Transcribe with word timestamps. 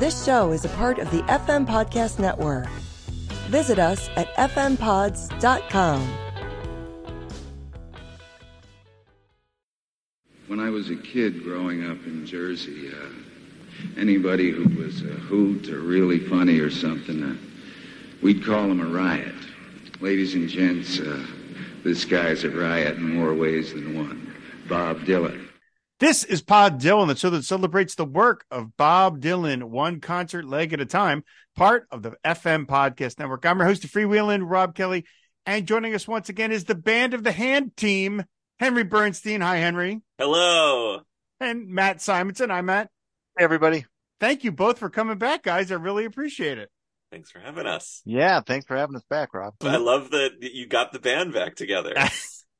This 0.00 0.24
show 0.24 0.52
is 0.52 0.64
a 0.64 0.70
part 0.70 0.98
of 0.98 1.10
the 1.10 1.20
FM 1.24 1.66
Podcast 1.66 2.18
Network. 2.18 2.66
Visit 3.50 3.78
us 3.78 4.08
at 4.16 4.34
fmpods.com. 4.34 6.08
When 10.46 10.58
I 10.58 10.70
was 10.70 10.88
a 10.88 10.96
kid 10.96 11.44
growing 11.44 11.84
up 11.84 11.98
in 12.06 12.24
Jersey, 12.24 12.88
uh, 12.88 14.00
anybody 14.00 14.50
who 14.50 14.74
was 14.82 15.02
a 15.02 15.04
hoot 15.04 15.68
or 15.68 15.80
really 15.80 16.18
funny 16.18 16.60
or 16.60 16.70
something, 16.70 17.22
uh, 17.22 17.36
we'd 18.22 18.42
call 18.42 18.70
him 18.70 18.80
a 18.80 18.86
riot. 18.86 19.34
Ladies 20.00 20.34
and 20.34 20.48
gents, 20.48 20.98
uh, 20.98 21.26
this 21.84 22.06
guy's 22.06 22.44
a 22.44 22.50
riot 22.50 22.96
in 22.96 23.16
more 23.16 23.34
ways 23.34 23.74
than 23.74 23.98
one. 23.98 24.34
Bob 24.66 25.00
Dylan. 25.00 25.49
This 26.00 26.24
is 26.24 26.40
Pod 26.40 26.80
Dylan, 26.80 27.08
the 27.08 27.14
show 27.14 27.28
that 27.28 27.44
celebrates 27.44 27.94
the 27.94 28.06
work 28.06 28.46
of 28.50 28.74
Bob 28.78 29.20
Dylan, 29.20 29.64
one 29.64 30.00
concert 30.00 30.46
leg 30.46 30.72
at 30.72 30.80
a 30.80 30.86
time, 30.86 31.24
part 31.56 31.86
of 31.90 32.02
the 32.02 32.12
FM 32.24 32.64
Podcast 32.64 33.18
Network. 33.18 33.44
I'm 33.44 33.58
your 33.58 33.66
host 33.66 33.84
of 33.84 33.90
Freewheeling, 33.90 34.50
Rob 34.50 34.74
Kelly, 34.74 35.04
and 35.44 35.66
joining 35.68 35.94
us 35.94 36.08
once 36.08 36.30
again 36.30 36.52
is 36.52 36.64
the 36.64 36.74
Band 36.74 37.12
of 37.12 37.22
the 37.22 37.32
Hand 37.32 37.76
team, 37.76 38.24
Henry 38.58 38.82
Bernstein. 38.82 39.42
Hi, 39.42 39.58
Henry. 39.58 40.00
Hello. 40.16 41.02
And 41.38 41.68
Matt 41.68 41.98
Simonsen. 41.98 42.48
Hi, 42.48 42.62
Matt. 42.62 42.88
Hey, 43.36 43.44
everybody. 43.44 43.84
Thank 44.20 44.42
you 44.42 44.52
both 44.52 44.78
for 44.78 44.88
coming 44.88 45.18
back, 45.18 45.42
guys. 45.42 45.70
I 45.70 45.74
really 45.74 46.06
appreciate 46.06 46.56
it. 46.56 46.70
Thanks 47.12 47.30
for 47.30 47.40
having 47.40 47.66
us. 47.66 48.00
Yeah, 48.06 48.40
thanks 48.40 48.64
for 48.64 48.74
having 48.74 48.96
us 48.96 49.04
back, 49.10 49.34
Rob. 49.34 49.52
I 49.60 49.76
love 49.76 50.12
that 50.12 50.38
you 50.40 50.66
got 50.66 50.92
the 50.92 50.98
band 50.98 51.34
back 51.34 51.56
together. 51.56 51.92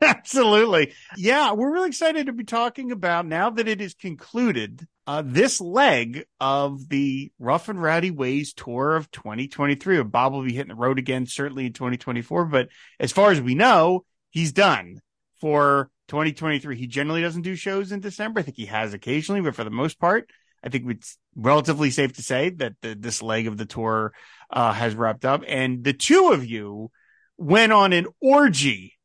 Absolutely. 0.03 0.95
Yeah, 1.17 1.53
we're 1.53 1.73
really 1.73 1.89
excited 1.89 2.27
to 2.27 2.33
be 2.33 2.45
talking 2.45 2.91
about 2.91 3.27
now 3.27 3.51
that 3.51 3.69
it 3.69 3.83
is 3.83 3.93
concluded 3.93 4.87
uh, 5.07 5.23
this 5.27 5.61
leg 5.61 6.25
of 6.41 6.89
the 6.89 7.31
Rough 7.39 7.69
and 7.69 7.83
Rowdy 7.83 8.11
Ways 8.11 8.55
tour 8.55 8.97
of 8.97 9.11
2023. 9.11 10.03
Bob 10.05 10.33
will 10.33 10.43
be 10.43 10.55
hitting 10.55 10.69
the 10.69 10.75
road 10.75 10.99
again, 10.99 11.27
certainly 11.27 11.67
in 11.67 11.75
2024. 11.75 12.47
But 12.47 12.69
as 12.99 13.13
far 13.13 13.31
as 13.31 13.43
we 13.43 13.55
know, 13.55 14.05
he's 14.31 14.53
done 14.53 15.03
for 15.39 15.91
2023. 16.09 16.77
He 16.77 16.87
generally 16.87 17.21
doesn't 17.21 17.43
do 17.43 17.55
shows 17.55 17.93
in 17.93 18.01
December. 18.01 18.41
I 18.41 18.43
think 18.43 18.57
he 18.57 18.67
has 18.67 18.95
occasionally, 18.95 19.43
but 19.43 19.55
for 19.55 19.65
the 19.65 19.71
most 19.71 19.99
part, 19.99 20.31
I 20.65 20.71
think 20.71 20.89
it's 20.89 21.19
relatively 21.37 21.91
safe 21.91 22.15
to 22.15 22.23
say 22.23 22.51
that 22.51 22.75
the, 22.81 22.95
this 22.95 23.21
leg 23.23 23.47
of 23.47 23.59
the 23.59 23.67
tour 23.67 24.15
uh, 24.51 24.73
has 24.73 24.95
wrapped 24.95 25.27
up. 25.27 25.43
And 25.47 25.85
the 25.85 25.93
two 25.93 26.31
of 26.33 26.47
you 26.47 26.91
went 27.37 27.73
on 27.73 27.93
an 27.93 28.07
orgy 28.21 28.99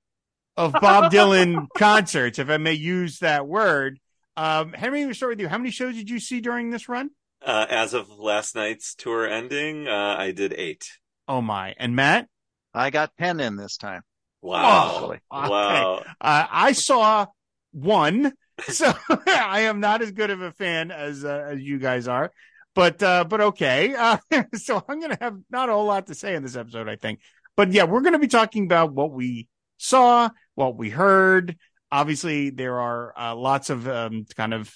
of 0.57 0.73
Bob 0.73 1.11
Dylan 1.11 1.67
concerts, 1.77 2.39
if 2.39 2.49
I 2.49 2.57
may 2.57 2.73
use 2.73 3.19
that 3.19 3.47
word. 3.47 3.99
Um, 4.37 4.73
Henry, 4.73 5.05
we 5.05 5.13
start 5.13 5.31
with 5.31 5.39
you. 5.39 5.47
How 5.47 5.57
many 5.57 5.71
shows 5.71 5.95
did 5.95 6.09
you 6.09 6.19
see 6.19 6.41
during 6.41 6.69
this 6.69 6.89
run? 6.89 7.11
Uh, 7.43 7.65
as 7.69 7.93
of 7.93 8.09
last 8.09 8.55
night's 8.55 8.95
tour 8.95 9.27
ending, 9.27 9.87
uh, 9.87 10.15
I 10.17 10.31
did 10.31 10.53
eight. 10.53 10.89
Oh 11.27 11.41
my! 11.41 11.75
And 11.77 11.95
Matt, 11.95 12.27
I 12.73 12.89
got 12.89 13.15
ten 13.17 13.39
in 13.39 13.55
this 13.55 13.77
time. 13.77 14.01
Wow! 14.41 15.09
Okay. 15.09 15.19
Wow! 15.31 16.03
Uh, 16.19 16.47
I 16.49 16.71
saw 16.71 17.27
one, 17.71 18.33
so 18.67 18.93
I 19.27 19.61
am 19.61 19.79
not 19.79 20.01
as 20.01 20.11
good 20.11 20.31
of 20.31 20.41
a 20.41 20.51
fan 20.51 20.91
as 20.91 21.23
uh, 21.23 21.47
as 21.51 21.61
you 21.61 21.77
guys 21.77 22.07
are. 22.07 22.31
But 22.73 23.01
uh, 23.01 23.23
but 23.25 23.41
okay. 23.41 23.93
Uh, 23.95 24.17
so 24.55 24.83
I'm 24.87 24.99
gonna 24.99 25.17
have 25.21 25.37
not 25.49 25.69
a 25.69 25.73
whole 25.73 25.85
lot 25.85 26.07
to 26.07 26.15
say 26.15 26.35
in 26.35 26.43
this 26.43 26.55
episode, 26.55 26.89
I 26.89 26.95
think. 26.95 27.19
But 27.55 27.71
yeah, 27.71 27.83
we're 27.83 28.01
gonna 28.01 28.19
be 28.19 28.27
talking 28.27 28.65
about 28.65 28.91
what 28.91 29.11
we 29.11 29.47
saw, 29.85 30.29
what 30.55 30.77
we 30.77 30.89
heard. 30.89 31.57
Obviously, 31.91 32.49
there 32.49 32.79
are 32.79 33.13
uh, 33.17 33.35
lots 33.35 33.69
of 33.69 33.87
um, 33.87 34.25
kind 34.35 34.53
of 34.53 34.73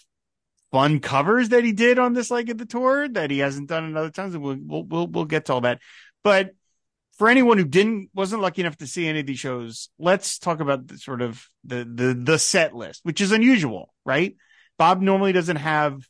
fun 0.72 1.00
covers 1.00 1.50
that 1.50 1.64
he 1.64 1.72
did 1.72 2.00
on 2.00 2.14
this 2.14 2.32
leg 2.32 2.50
of 2.50 2.58
the 2.58 2.66
tour 2.66 3.08
that 3.10 3.32
he 3.32 3.40
hasn't 3.40 3.70
done 3.70 3.86
in 3.86 3.98
other 3.98 4.12
times. 4.12 4.38
We'll, 4.38 4.58
we'll 4.60 4.84
we'll 4.84 5.08
we'll 5.08 5.26
get 5.26 5.46
to 5.46 5.54
all 5.54 5.62
that. 5.62 5.80
But 6.24 6.52
for 7.18 7.28
anyone 7.28 7.58
who 7.58 7.66
didn't 7.66 8.10
wasn't 8.14 8.42
lucky 8.42 8.62
enough 8.62 8.78
to 8.78 8.88
see 8.88 9.08
any 9.08 9.20
of 9.22 9.26
these 9.26 9.40
shows, 9.40 9.90
let's 10.00 10.40
talk 10.40 10.60
about 10.60 10.88
the, 10.88 10.98
sort 10.98 11.22
of 11.22 11.46
the 11.64 11.78
the 11.78 12.14
the 12.14 12.40
set 12.40 12.76
list, 12.76 13.02
which 13.04 13.22
is 13.22 13.32
unusual, 13.32 13.94
right? 14.06 14.36
Bob 14.78 15.02
normally 15.02 15.34
doesn't 15.34 15.58
have. 15.58 16.08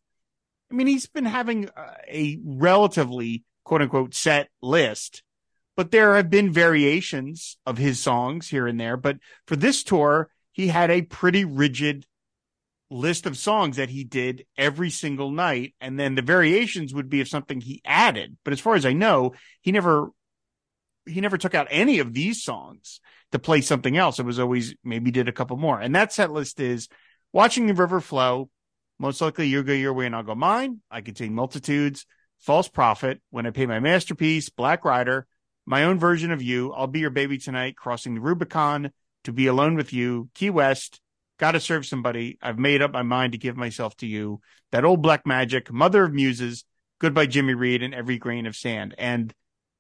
I 0.72 0.76
mean, 0.76 0.86
he's 0.86 1.08
been 1.08 1.26
having 1.26 1.70
a 2.08 2.40
relatively 2.46 3.44
quote 3.64 3.82
unquote 3.82 4.14
set 4.14 4.50
list 4.62 5.24
but 5.80 5.92
there 5.92 6.18
have 6.18 6.30
been 6.30 6.52
variations 6.52 7.58
of 7.66 7.78
his 7.78 8.02
songs 8.02 8.50
here 8.50 8.68
and 8.68 8.78
there. 8.78 8.98
But 8.98 9.16
for 9.48 9.56
this 9.56 9.82
tour, 9.82 10.30
he 10.52 10.68
had 10.68 10.92
a 10.92 11.04
pretty 11.04 11.46
rigid 11.46 12.06
list 12.90 13.26
of 13.26 13.38
songs 13.38 13.78
that 13.78 13.88
he 13.88 14.04
did 14.04 14.46
every 14.58 14.90
single 14.90 15.32
night. 15.32 15.76
And 15.80 15.98
then 15.98 16.16
the 16.16 16.22
variations 16.22 16.94
would 16.94 17.08
be 17.08 17.22
of 17.22 17.30
something 17.30 17.62
he 17.62 17.80
added. 17.86 18.36
But 18.44 18.52
as 18.52 18.60
far 18.60 18.76
as 18.76 18.86
I 18.86 18.92
know, 18.92 19.36
he 19.62 19.72
never, 19.72 20.10
he 21.06 21.22
never 21.22 21.38
took 21.38 21.56
out 21.56 21.70
any 21.70 22.00
of 22.00 22.12
these 22.12 22.44
songs 22.44 23.00
to 23.32 23.40
play 23.40 23.62
something 23.62 23.96
else. 23.96 24.20
It 24.20 24.26
was 24.26 24.38
always 24.38 24.76
maybe 24.84 25.12
did 25.12 25.30
a 25.30 25.32
couple 25.32 25.56
more. 25.56 25.80
And 25.80 25.96
that 25.96 26.12
set 26.12 26.30
list 26.30 26.60
is 26.60 26.90
watching 27.32 27.68
the 27.68 27.74
river 27.74 28.02
flow. 28.02 28.50
Most 29.00 29.22
likely 29.22 29.48
you 29.48 29.64
go 29.64 29.72
your 29.72 29.94
way 29.94 30.08
and 30.08 30.14
I'll 30.14 30.24
go 30.24 30.36
mine. 30.36 30.82
I 30.92 31.00
contain 31.00 31.34
multitudes, 31.34 32.06
false 32.38 32.68
prophet, 32.68 33.22
when 33.30 33.46
I 33.46 33.52
pay 33.52 33.66
my 33.66 33.80
masterpiece, 33.80 34.50
black 34.50 34.84
rider, 34.84 35.26
my 35.70 35.84
own 35.84 36.00
version 36.00 36.32
of 36.32 36.42
you. 36.42 36.74
I'll 36.74 36.88
be 36.88 37.00
your 37.00 37.12
baby 37.12 37.38
tonight, 37.38 37.76
crossing 37.76 38.16
the 38.16 38.22
Rubicon 38.22 38.92
to 39.24 39.32
be 39.32 39.46
alone 39.46 39.76
with 39.76 39.94
you. 39.94 40.28
Key 40.34 40.50
West, 40.50 41.00
gotta 41.38 41.60
serve 41.60 41.86
somebody. 41.86 42.40
I've 42.42 42.58
made 42.58 42.82
up 42.82 42.92
my 42.92 43.04
mind 43.04 43.34
to 43.34 43.38
give 43.38 43.56
myself 43.56 43.96
to 43.98 44.08
you. 44.08 44.42
That 44.72 44.84
old 44.84 45.04
black 45.04 45.28
magic, 45.28 45.72
mother 45.72 46.06
of 46.06 46.12
muses, 46.12 46.66
goodbye 46.98 47.28
Jimmy 47.28 47.54
Reed 47.54 47.84
and 47.84 47.94
every 47.94 48.18
grain 48.18 48.48
of 48.48 48.56
sand. 48.56 48.96
And 48.98 49.32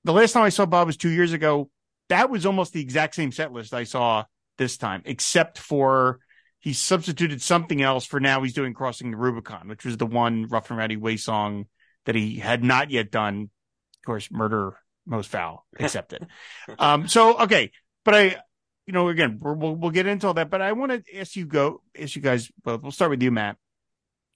the 0.04 0.14
last 0.14 0.34
time 0.34 0.44
I 0.44 0.50
saw 0.50 0.68
Bob 0.68 0.86
was 0.86 0.96
two 0.96 1.10
years 1.10 1.34
ago. 1.34 1.72
That 2.10 2.30
was 2.30 2.46
almost 2.46 2.74
the 2.74 2.82
exact 2.82 3.16
same 3.16 3.32
set 3.32 3.52
list 3.52 3.74
I 3.74 3.84
saw 3.84 4.26
this 4.60 4.78
time, 4.78 5.02
except 5.06 5.58
for 5.58 6.20
he 6.60 6.74
substituted 6.74 7.42
something 7.42 7.82
else 7.82 8.06
for 8.06 8.20
now 8.20 8.44
he's 8.44 8.54
doing 8.54 8.76
crossing 8.76 9.10
the 9.10 9.18
Rubicon, 9.18 9.68
which 9.68 9.86
was 9.86 9.98
the 9.98 10.06
one 10.06 10.46
rough 10.46 10.70
and 10.70 10.78
rowdy 10.78 10.98
way 10.98 11.18
song 11.18 11.66
that 12.06 12.14
he 12.14 12.38
had 12.38 12.64
not 12.64 12.92
yet 12.92 13.10
done. 13.10 13.50
Of 14.02 14.06
course, 14.06 14.30
murder 14.30 14.78
most 15.10 15.30
foul 15.30 15.66
accepted. 15.80 16.28
um, 16.80 17.08
so 17.08 17.40
okay, 17.40 17.72
but 18.06 18.16
I, 18.16 18.24
you 18.86 18.94
know, 18.94 19.10
again, 19.10 19.40
we'll 19.42 19.76
we'll 19.76 19.92
get 19.92 20.08
into 20.08 20.28
all 20.28 20.34
that. 20.36 20.50
But 20.50 20.62
I 20.62 20.72
want 20.74 20.92
to 20.92 21.18
ask 21.18 21.36
you 21.36 21.46
go, 21.46 21.82
ask 22.00 22.16
you 22.16 22.22
guys 22.22 22.50
both. 22.64 22.82
We'll 22.82 22.92
start 22.92 23.12
with 23.12 23.22
you, 23.22 23.32
Matt. 23.32 23.58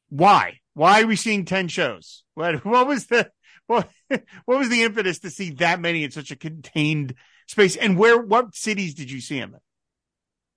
Why? 0.10 0.60
Why 0.74 1.02
are 1.02 1.08
we 1.08 1.16
seeing 1.16 1.46
ten 1.46 1.68
shows? 1.68 2.24
What 2.34 2.66
what 2.66 2.88
was 2.88 3.08
the 3.08 3.32
what 3.68 3.90
what 4.46 4.60
was 4.60 4.70
the 4.70 4.84
impetus 4.84 5.20
to 5.20 5.30
see 5.30 5.52
that 5.52 5.80
many 5.80 6.04
in 6.04 6.12
such 6.12 6.32
a 6.32 6.36
contained 6.36 7.16
space? 7.48 7.76
And 7.76 7.98
where 7.98 8.20
what 8.20 8.56
cities 8.56 8.94
did 8.94 9.12
you 9.12 9.22
see 9.22 9.38
him 9.38 9.54
in? 9.54 9.60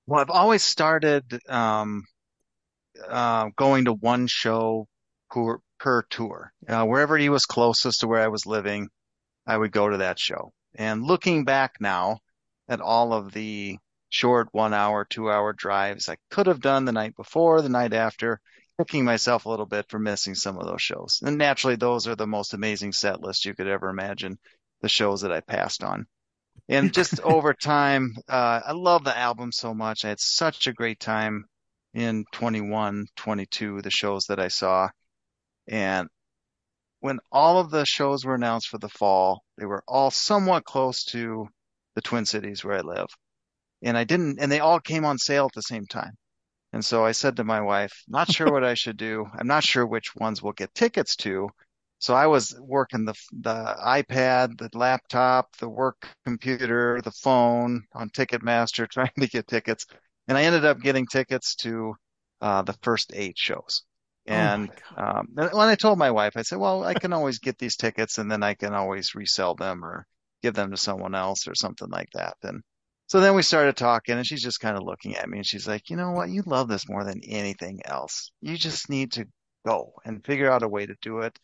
Well, 0.07 0.21
I've 0.21 0.31
always 0.31 0.63
started 0.63 1.41
um, 1.49 2.05
uh, 3.09 3.49
going 3.57 3.87
to 3.87 3.93
one 3.93 4.27
show 4.27 4.89
per 5.31 5.59
per 5.79 6.03
tour. 6.09 6.53
Uh, 6.69 6.85
wherever 6.85 7.17
he 7.19 7.29
was 7.29 7.45
closest 7.45 8.01
to 8.01 8.07
where 8.07 8.23
I 8.23 8.29
was 8.29 8.47
living, 8.47 8.89
I 9.47 9.57
would 9.57 9.73
go 9.73 9.89
to 9.89 9.99
that 9.99 10.19
show. 10.19 10.53
And 10.75 11.05
looking 11.05 11.45
back 11.45 11.77
now 11.81 12.19
at 12.69 12.81
all 12.81 13.13
of 13.13 13.33
the 13.33 13.79
short 14.09 14.49
one 14.53 14.75
hour, 14.75 15.05
two 15.05 15.31
hour 15.31 15.53
drives 15.53 16.09
I 16.09 16.17
could 16.31 16.47
have 16.47 16.61
done 16.61 16.85
the 16.85 16.93
night 16.93 17.17
before, 17.17 17.63
the 17.63 17.69
night 17.69 17.93
after, 17.93 18.41
kicking 18.79 19.05
myself 19.05 19.47
a 19.47 19.49
little 19.49 19.67
bit 19.67 19.87
for 19.89 19.99
missing 19.99 20.35
some 20.35 20.59
of 20.59 20.67
those 20.67 20.83
shows. 20.83 21.21
And 21.25 21.39
naturally, 21.39 21.77
those 21.77 22.07
are 22.07 22.17
the 22.17 22.27
most 22.27 22.55
amazing 22.55 22.93
set 22.93 23.21
lists 23.21 23.45
you 23.45 23.55
could 23.55 23.69
ever 23.69 23.89
imagine, 23.89 24.39
the 24.83 24.89
shows 24.89 25.23
that 25.23 25.33
I 25.33 25.41
passed 25.41 25.83
on. 25.83 26.07
And 26.69 26.93
just 26.93 27.21
over 27.25 27.55
time, 27.55 28.17
uh, 28.29 28.61
I 28.67 28.73
love 28.73 29.05
the 29.05 29.17
album 29.17 29.53
so 29.53 29.75
much. 29.75 30.05
I 30.05 30.09
had 30.09 30.21
such 30.21 30.67
a 30.67 30.73
great 30.73 31.01
time 31.01 31.47
in 31.95 32.25
21, 32.33 33.07
22, 33.17 33.83
the 33.83 33.91
shows 33.91 34.27
that 34.27 34.41
I 34.41 34.49
saw. 34.49 34.91
And 35.67 36.09
when 37.07 37.21
all 37.31 37.61
of 37.61 37.71
the 37.71 37.87
shows 37.87 38.25
were 38.25 38.35
announced 38.35 38.67
for 38.67 38.79
the 38.79 38.89
fall, 38.89 39.45
they 39.59 39.65
were 39.65 39.85
all 39.87 40.11
somewhat 40.11 40.65
close 40.65 41.05
to 41.05 41.47
the 41.95 42.03
Twin 42.03 42.27
Cities 42.27 42.65
where 42.65 42.79
I 42.79 42.81
live. 42.81 43.07
And 43.81 43.97
I 43.97 44.03
didn't, 44.03 44.41
and 44.41 44.51
they 44.51 44.59
all 44.59 44.81
came 44.81 45.05
on 45.05 45.17
sale 45.17 45.47
at 45.47 45.53
the 45.55 45.63
same 45.63 45.87
time. 45.87 46.15
And 46.73 46.85
so 46.85 47.05
I 47.05 47.13
said 47.13 47.37
to 47.37 47.45
my 47.45 47.61
wife, 47.61 47.93
not 48.09 48.33
sure 48.33 48.51
what 48.51 48.65
I 48.65 48.75
should 48.83 48.97
do. 48.97 49.25
I'm 49.39 49.47
not 49.47 49.63
sure 49.63 49.87
which 49.87 50.17
ones 50.17 50.43
we'll 50.43 50.55
get 50.55 50.75
tickets 50.75 51.15
to. 51.19 51.49
So 52.01 52.13
I 52.13 52.27
was 52.27 52.59
working 52.61 53.05
the 53.05 53.15
the 53.41 53.77
iPad, 53.87 54.59
the 54.59 54.77
laptop, 54.77 55.57
the 55.59 55.69
work 55.69 56.09
computer, 56.25 57.01
the 57.03 57.13
phone 57.13 57.85
on 57.93 58.11
Ticketmaster 58.11 58.89
trying 58.91 59.15
to 59.21 59.29
get 59.29 59.47
tickets. 59.47 59.87
And 60.27 60.37
I 60.37 60.43
ended 60.43 60.65
up 60.65 60.81
getting 60.81 61.07
tickets 61.07 61.55
to 61.63 61.95
uh, 62.41 62.63
the 62.63 62.77
first 62.83 63.13
eight 63.15 63.39
shows. 63.39 63.85
And 64.27 64.71
oh 64.97 65.03
um, 65.03 65.29
when 65.35 65.69
I 65.69 65.75
told 65.77 65.99
my 65.99 66.11
wife, 66.11 66.33
I 66.37 66.43
said, 66.43 66.59
well, 66.59 66.85
I 66.85 66.95
can 66.95 67.13
always 67.13 67.39
get 67.39 67.59
these 67.59 67.77
tickets 67.77 68.19
and 68.19 68.31
then 68.31 68.43
I 68.43 68.55
can 68.55 68.75
always 68.75 69.15
resell 69.15 69.55
them 69.55 69.85
or 69.85 70.07
give 70.43 70.55
them 70.55 70.71
to 70.73 70.77
someone 70.77 71.15
else 71.15 71.47
or 71.47 71.55
something 71.55 71.89
like 71.89 72.09
that. 72.15 72.37
And 72.43 72.63
so 73.07 73.21
then 73.21 73.35
we 73.37 73.43
started 73.43 73.77
talking 73.77 74.17
and 74.17 74.27
she's 74.27 74.43
just 74.43 74.61
kind 74.61 74.77
of 74.77 74.83
looking 74.83 75.17
at 75.17 75.29
me 75.29 75.39
and 75.39 75.47
she's 75.47 75.69
like, 75.69 75.91
you 75.91 75.97
know 75.97 76.11
what? 76.11 76.31
You 76.31 76.43
love 76.45 76.69
this 76.69 76.89
more 76.89 77.05
than 77.05 77.21
anything 77.25 77.81
else. 77.85 78.33
You 78.41 78.57
just 78.57 78.91
need 78.91 79.13
to 79.13 79.27
go 79.65 79.93
and 80.05 80.25
figure 80.25 80.51
out 80.51 80.63
a 80.65 80.69
way 80.69 80.87
to 80.87 80.97
do 81.03 81.21
it. 81.21 81.39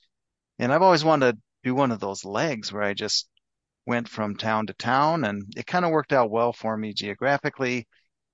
And 0.58 0.73
I've 0.73 0.82
always 0.82 1.05
wanted 1.05 1.37
to 1.37 1.43
do 1.62 1.75
one 1.75 1.93
of 1.93 2.00
those 2.00 2.25
legs 2.25 2.73
where 2.73 2.82
I 2.82 2.94
just 2.94 3.28
went 3.87 4.08
from 4.08 4.37
town 4.37 4.67
to 4.67 4.75
town 4.75 5.25
and 5.25 5.43
it 5.56 5.67
kind 5.67 5.85
of 5.85 5.90
worked 5.93 6.12
out 6.12 6.31
well 6.31 6.52
for 6.52 6.76
me 6.76 6.94
geographically. 6.94 7.87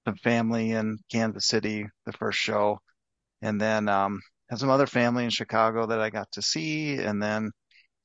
Some 0.07 0.17
family 0.17 0.73
in 0.73 0.99
Kansas 1.11 1.47
City, 1.47 1.87
the 2.07 2.13
first 2.13 2.39
show, 2.39 2.81
and 3.43 3.61
then 3.61 3.89
um, 3.89 4.21
had 4.49 4.59
some 4.59 4.71
other 4.71 4.87
family 4.87 5.25
in 5.25 5.31
Chicago 5.31 5.87
that 5.87 6.01
I 6.01 6.11
got 6.11 6.31
to 6.33 6.43
see, 6.43 6.97
and 6.97 7.23
then 7.23 7.51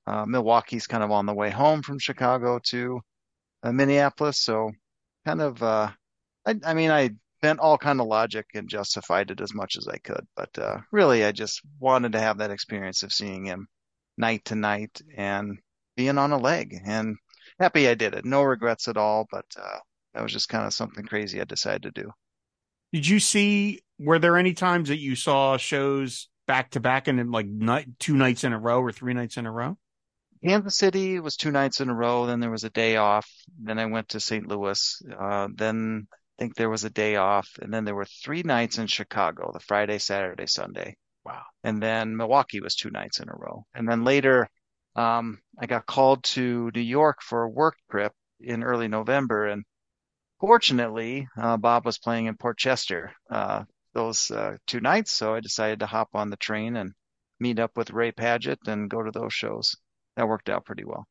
uh, 0.06 0.26
Milwaukee's 0.26 0.88
kind 0.88 1.04
of 1.04 1.12
on 1.12 1.26
the 1.26 1.34
way 1.34 1.50
home 1.50 1.82
from 1.82 2.00
Chicago 2.00 2.60
to 2.66 3.02
uh, 3.64 3.72
Minneapolis. 3.72 4.40
So 4.40 4.72
kind 5.26 5.42
of, 5.42 5.64
uh, 5.64 5.90
I, 6.46 6.56
I 6.66 6.74
mean, 6.74 6.92
I 6.92 7.12
bent 7.42 7.60
all 7.60 7.78
kind 7.78 8.00
of 8.00 8.08
logic 8.08 8.46
and 8.54 8.70
justified 8.70 9.32
it 9.32 9.42
as 9.42 9.54
much 9.54 9.78
as 9.78 9.88
I 9.88 9.98
could. 9.98 10.26
But 10.36 10.58
uh, 10.58 10.78
really, 10.92 11.24
I 11.24 11.32
just 11.32 11.62
wanted 11.80 12.14
to 12.14 12.20
have 12.20 12.38
that 12.38 12.52
experience 12.52 13.04
of 13.04 13.14
seeing 13.14 13.46
him 13.46 13.68
night 14.18 14.46
to 14.46 14.56
night 14.56 15.02
and 15.16 15.60
being 15.96 16.18
on 16.18 16.32
a 16.32 16.38
leg. 16.38 16.78
And 16.86 17.16
happy 17.60 17.88
I 17.88 17.96
did 17.96 18.14
it. 18.14 18.26
No 18.26 18.44
regrets 18.44 18.88
at 18.88 18.98
all. 18.98 19.28
But 19.32 19.46
uh, 19.58 19.80
that 20.14 20.24
was 20.24 20.34
just 20.34 20.50
kind 20.50 20.66
of 20.66 20.74
something 20.74 21.06
crazy 21.06 21.40
I 21.40 21.46
decided 21.46 21.84
to 21.84 22.02
do. 22.02 22.12
Did 22.92 23.08
you 23.08 23.20
see? 23.20 23.82
Were 24.00 24.20
there 24.20 24.38
any 24.38 24.54
times 24.54 24.90
that 24.90 25.00
you 25.00 25.16
saw 25.16 25.58
shows 25.58 26.30
back 26.48 26.72
to 26.72 26.80
back 26.80 27.08
and 27.08 27.32
like 27.32 27.48
night, 27.48 27.88
two 28.00 28.16
nights 28.16 28.44
in 28.44 28.54
a 28.54 28.60
row 28.60 28.82
or 28.82 28.92
three 28.92 29.14
nights 29.14 29.38
in 29.38 29.46
a 29.46 29.52
row? 29.52 29.78
Kansas 30.44 30.76
City 30.76 31.20
was 31.20 31.38
two 31.38 31.52
nights 31.52 31.80
in 31.80 31.90
a 31.90 31.96
row. 31.96 32.26
Then 32.26 32.42
there 32.42 32.52
was 32.52 32.66
a 32.66 32.70
day 32.70 32.98
off. 32.98 33.30
Then 33.62 33.80
I 33.80 33.86
went 33.86 34.10
to 34.10 34.20
St. 34.20 34.46
Louis. 34.48 35.02
Uh, 35.18 35.48
then 35.56 36.08
I 36.12 36.42
think 36.42 36.56
there 36.56 36.70
was 36.70 36.84
a 36.84 36.90
day 36.90 37.16
off, 37.16 37.48
and 37.62 37.74
then 37.74 37.86
there 37.86 37.96
were 37.96 38.06
three 38.06 38.44
nights 38.44 38.78
in 38.78 38.88
Chicago: 38.88 39.52
the 39.54 39.60
Friday, 39.60 40.00
Saturday, 40.00 40.48
Sunday. 40.48 40.98
Wow. 41.26 41.44
And 41.64 41.82
then 41.82 42.18
Milwaukee 42.18 42.60
was 42.60 42.76
two 42.76 42.90
nights 42.90 43.22
in 43.22 43.30
a 43.30 43.36
row. 43.36 43.66
And 43.74 43.88
then 43.88 44.04
later, 44.04 44.50
um, 44.98 45.40
I 45.58 45.66
got 45.68 45.86
called 45.86 46.24
to 46.36 46.72
New 46.76 46.82
York 46.82 47.22
for 47.22 47.44
a 47.44 47.50
work 47.50 47.76
trip 47.90 48.12
in 48.42 48.64
early 48.64 48.90
November, 48.90 49.48
and 49.48 49.64
fortunately, 50.42 51.28
uh, 51.38 51.56
Bob 51.56 51.86
was 51.86 51.98
playing 51.98 52.26
in 52.26 52.36
Port 52.36 52.58
Chester 52.58 53.14
uh, 53.30 53.64
those 53.94 54.32
uh, 54.32 54.58
two 54.68 54.80
nights, 54.80 55.12
so 55.12 55.34
I 55.34 55.40
decided 55.40 55.80
to 55.80 55.86
hop 55.86 56.10
on 56.14 56.30
the 56.30 56.38
train 56.38 56.76
and 56.76 56.94
meet 57.40 57.60
up 57.60 57.78
with 57.78 57.92
Ray 57.92 58.12
Padgett 58.12 58.68
and 58.68 58.90
go 58.90 59.04
to 59.04 59.12
those 59.12 59.34
shows 59.34 59.76
that 60.16 60.28
worked 60.28 60.50
out 60.50 60.66
pretty 60.66 60.84
well. 60.84 61.08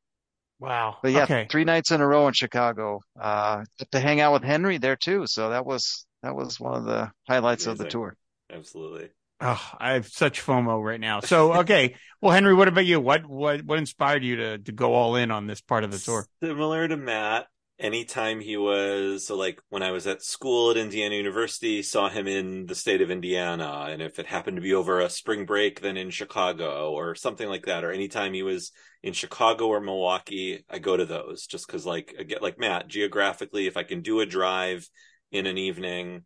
Wow. 0.58 0.98
But 1.02 1.12
yeah, 1.12 1.24
okay. 1.24 1.46
three 1.50 1.64
nights 1.64 1.90
in 1.90 2.00
a 2.00 2.06
row 2.06 2.28
in 2.28 2.34
Chicago. 2.34 3.00
Uh, 3.20 3.64
to 3.90 3.98
hang 3.98 4.20
out 4.20 4.32
with 4.32 4.44
Henry 4.44 4.78
there 4.78 4.96
too. 4.96 5.26
So 5.26 5.50
that 5.50 5.66
was 5.66 6.06
that 6.22 6.36
was 6.36 6.60
one 6.60 6.74
of 6.74 6.84
the 6.84 7.10
highlights 7.28 7.66
Amazing. 7.66 7.72
of 7.72 7.78
the 7.78 7.90
tour. 7.90 8.16
Absolutely. 8.52 9.10
Oh, 9.40 9.70
I 9.78 9.94
have 9.94 10.06
such 10.06 10.40
FOMO 10.40 10.80
right 10.80 11.00
now. 11.00 11.18
So 11.18 11.54
okay. 11.54 11.96
well, 12.20 12.32
Henry, 12.32 12.54
what 12.54 12.68
about 12.68 12.86
you? 12.86 13.00
What 13.00 13.26
what 13.26 13.64
what 13.64 13.78
inspired 13.78 14.22
you 14.22 14.36
to 14.36 14.58
to 14.58 14.72
go 14.72 14.94
all 14.94 15.16
in 15.16 15.32
on 15.32 15.48
this 15.48 15.60
part 15.60 15.82
of 15.82 15.90
the 15.90 15.98
tour? 15.98 16.26
Similar 16.40 16.86
to 16.86 16.96
Matt, 16.96 17.48
anytime 17.78 18.40
he 18.40 18.56
was 18.56 19.26
so 19.26 19.36
like 19.36 19.60
when 19.68 19.82
I 19.82 19.90
was 19.90 20.06
at 20.06 20.22
school 20.22 20.70
at 20.70 20.76
Indiana 20.76 21.14
University, 21.16 21.82
saw 21.82 22.08
him 22.08 22.26
in 22.26 22.66
the 22.66 22.74
state 22.74 23.00
of 23.00 23.10
Indiana, 23.10 23.86
and 23.90 24.00
if 24.00 24.18
it 24.18 24.26
happened 24.26 24.56
to 24.56 24.62
be 24.62 24.74
over 24.74 25.00
a 25.00 25.10
spring 25.10 25.46
break, 25.46 25.80
then 25.80 25.96
in 25.96 26.10
Chicago 26.10 26.92
or 26.92 27.14
something 27.14 27.48
like 27.48 27.66
that, 27.66 27.84
or 27.84 27.90
anytime 27.90 28.32
he 28.32 28.42
was 28.42 28.72
in 29.02 29.12
Chicago 29.12 29.66
or 29.68 29.80
Milwaukee, 29.80 30.64
I 30.70 30.78
go 30.78 30.96
to 30.96 31.06
those 31.06 31.46
just 31.46 31.66
because 31.66 31.84
like 31.84 32.14
I 32.18 32.22
get 32.22 32.42
like 32.42 32.58
Matt 32.58 32.88
geographically, 32.88 33.66
if 33.66 33.76
I 33.76 33.82
can 33.82 34.02
do 34.02 34.20
a 34.20 34.26
drive 34.26 34.88
in 35.30 35.46
an 35.46 35.58
evening, 35.58 36.22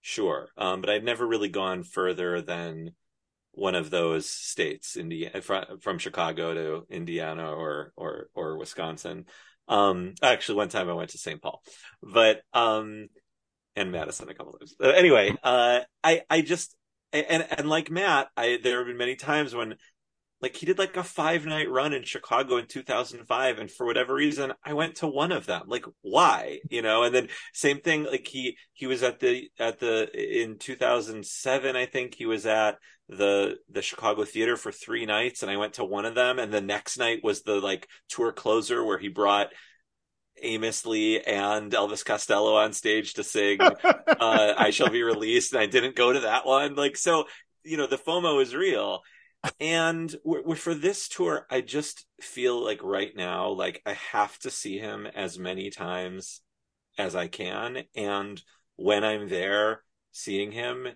sure. 0.00 0.48
Um, 0.56 0.80
but 0.80 0.90
I'd 0.90 1.04
never 1.04 1.26
really 1.26 1.48
gone 1.48 1.82
further 1.82 2.40
than 2.40 2.92
one 3.52 3.74
of 3.74 3.90
those 3.90 4.28
states, 4.28 4.96
Indiana, 4.96 5.40
from, 5.40 5.64
from 5.80 5.98
Chicago 5.98 6.54
to 6.54 6.86
Indiana 6.90 7.52
or 7.52 7.92
or 7.96 8.28
or 8.34 8.58
Wisconsin. 8.58 9.26
Um, 9.68 10.14
actually, 10.22 10.56
one 10.56 10.68
time 10.68 10.90
I 10.90 10.94
went 10.94 11.10
to 11.10 11.18
St. 11.18 11.40
Paul, 11.40 11.62
but 12.02 12.42
um, 12.52 13.08
and 13.76 13.92
Madison 13.92 14.28
a 14.28 14.34
couple 14.34 14.54
times. 14.58 14.74
Uh, 14.82 14.88
anyway, 14.90 15.34
uh, 15.42 15.80
I 16.02 16.22
I 16.28 16.42
just 16.42 16.76
and 17.12 17.46
and 17.50 17.68
like 17.68 17.90
Matt, 17.90 18.28
I 18.36 18.58
there 18.62 18.78
have 18.78 18.86
been 18.86 18.96
many 18.96 19.16
times 19.16 19.54
when 19.54 19.76
like 20.44 20.56
he 20.56 20.66
did 20.66 20.78
like 20.78 20.98
a 20.98 21.02
five 21.02 21.46
night 21.46 21.70
run 21.70 21.94
in 21.94 22.02
Chicago 22.02 22.58
in 22.58 22.66
2005 22.66 23.58
and 23.58 23.70
for 23.70 23.86
whatever 23.86 24.12
reason 24.12 24.52
I 24.62 24.74
went 24.74 24.96
to 24.96 25.06
one 25.06 25.32
of 25.32 25.46
them. 25.46 25.62
Like 25.68 25.86
why? 26.02 26.60
You 26.68 26.82
know? 26.82 27.02
And 27.02 27.14
then 27.14 27.28
same 27.54 27.80
thing 27.80 28.04
like 28.04 28.26
he 28.26 28.58
he 28.74 28.86
was 28.86 29.02
at 29.02 29.20
the 29.20 29.48
at 29.58 29.80
the 29.80 30.42
in 30.42 30.58
2007 30.58 31.76
I 31.76 31.86
think 31.86 32.14
he 32.14 32.26
was 32.26 32.44
at 32.44 32.76
the 33.08 33.56
the 33.70 33.80
Chicago 33.80 34.26
theater 34.26 34.58
for 34.58 34.70
3 34.70 35.06
nights 35.06 35.42
and 35.42 35.50
I 35.50 35.56
went 35.56 35.74
to 35.74 35.84
one 35.84 36.04
of 36.04 36.14
them 36.14 36.38
and 36.38 36.52
the 36.52 36.60
next 36.60 36.98
night 36.98 37.24
was 37.24 37.40
the 37.40 37.54
like 37.54 37.88
tour 38.10 38.30
closer 38.30 38.84
where 38.84 38.98
he 38.98 39.08
brought 39.08 39.48
Amos 40.42 40.84
Lee 40.84 41.22
and 41.22 41.72
Elvis 41.72 42.04
Costello 42.04 42.56
on 42.56 42.74
stage 42.74 43.14
to 43.14 43.24
sing 43.24 43.62
uh, 43.82 44.54
I 44.58 44.68
Shall 44.72 44.90
Be 44.90 45.04
Released 45.04 45.54
and 45.54 45.62
I 45.62 45.66
didn't 45.66 45.96
go 45.96 46.12
to 46.12 46.20
that 46.20 46.44
one. 46.44 46.74
Like 46.74 46.98
so 46.98 47.24
you 47.62 47.78
know 47.78 47.86
the 47.86 47.96
FOMO 47.96 48.42
is 48.42 48.54
real 48.54 49.00
and 49.60 50.14
for 50.56 50.74
this 50.74 51.08
tour 51.08 51.46
i 51.50 51.60
just 51.60 52.06
feel 52.20 52.62
like 52.62 52.82
right 52.82 53.14
now 53.16 53.48
like 53.48 53.82
i 53.86 53.92
have 53.92 54.38
to 54.38 54.50
see 54.50 54.78
him 54.78 55.06
as 55.06 55.38
many 55.38 55.70
times 55.70 56.40
as 56.98 57.14
i 57.14 57.26
can. 57.26 57.82
And 57.94 58.42
when 58.76 59.04
i'm 59.04 59.28
there 59.28 59.82
seeing 60.12 60.52
him 60.52 60.88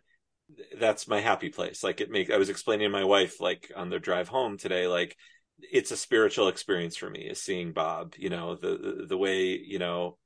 that's 0.79 1.07
my 1.07 1.21
happy 1.21 1.51
place. 1.51 1.85
Like 1.85 2.01
it 2.01 2.11
makes 2.11 2.31
i 2.31 2.37
was 2.37 2.49
explaining 2.49 2.87
to 2.87 2.91
my 2.91 3.05
wife 3.05 3.41
like 3.41 3.71
on 3.77 3.91
the 3.91 3.99
drive 3.99 4.29
home 4.29 4.57
today 4.57 4.87
like 4.87 5.17
it's 5.61 5.91
a 5.91 5.97
spiritual 5.97 6.49
experience 6.49 6.97
for 6.97 7.11
me 7.11 7.23
is 7.23 7.43
seeing 7.43 7.73
bob 7.73 8.15
you 8.17 8.31
know 8.31 8.55
the 8.55 8.69
the, 8.79 9.07
the 9.09 9.19
way 9.19 9.59
you 9.59 9.79
know 9.81 10.17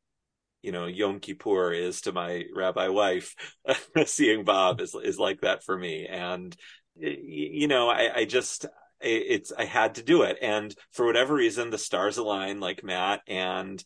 you 0.62 0.70
know 0.70 0.86
yom 0.86 1.20
kippur 1.20 1.72
is 1.72 2.02
to 2.02 2.12
my 2.12 2.44
rabbi 2.54 2.88
wife 2.88 3.34
seeing 4.06 4.44
bob 4.44 4.80
is 4.80 4.94
is 4.94 5.18
like 5.18 5.40
that 5.40 5.64
for 5.64 5.76
me. 5.76 6.06
And 6.06 6.56
you 6.96 7.68
know, 7.68 7.88
I, 7.88 8.18
I 8.18 8.24
just 8.24 8.66
it's 9.00 9.52
I 9.52 9.64
had 9.64 9.96
to 9.96 10.02
do 10.02 10.22
it, 10.22 10.38
and 10.40 10.74
for 10.92 11.06
whatever 11.06 11.34
reason, 11.34 11.70
the 11.70 11.78
stars 11.78 12.18
aligned, 12.18 12.60
like 12.60 12.84
Matt 12.84 13.20
and. 13.26 13.82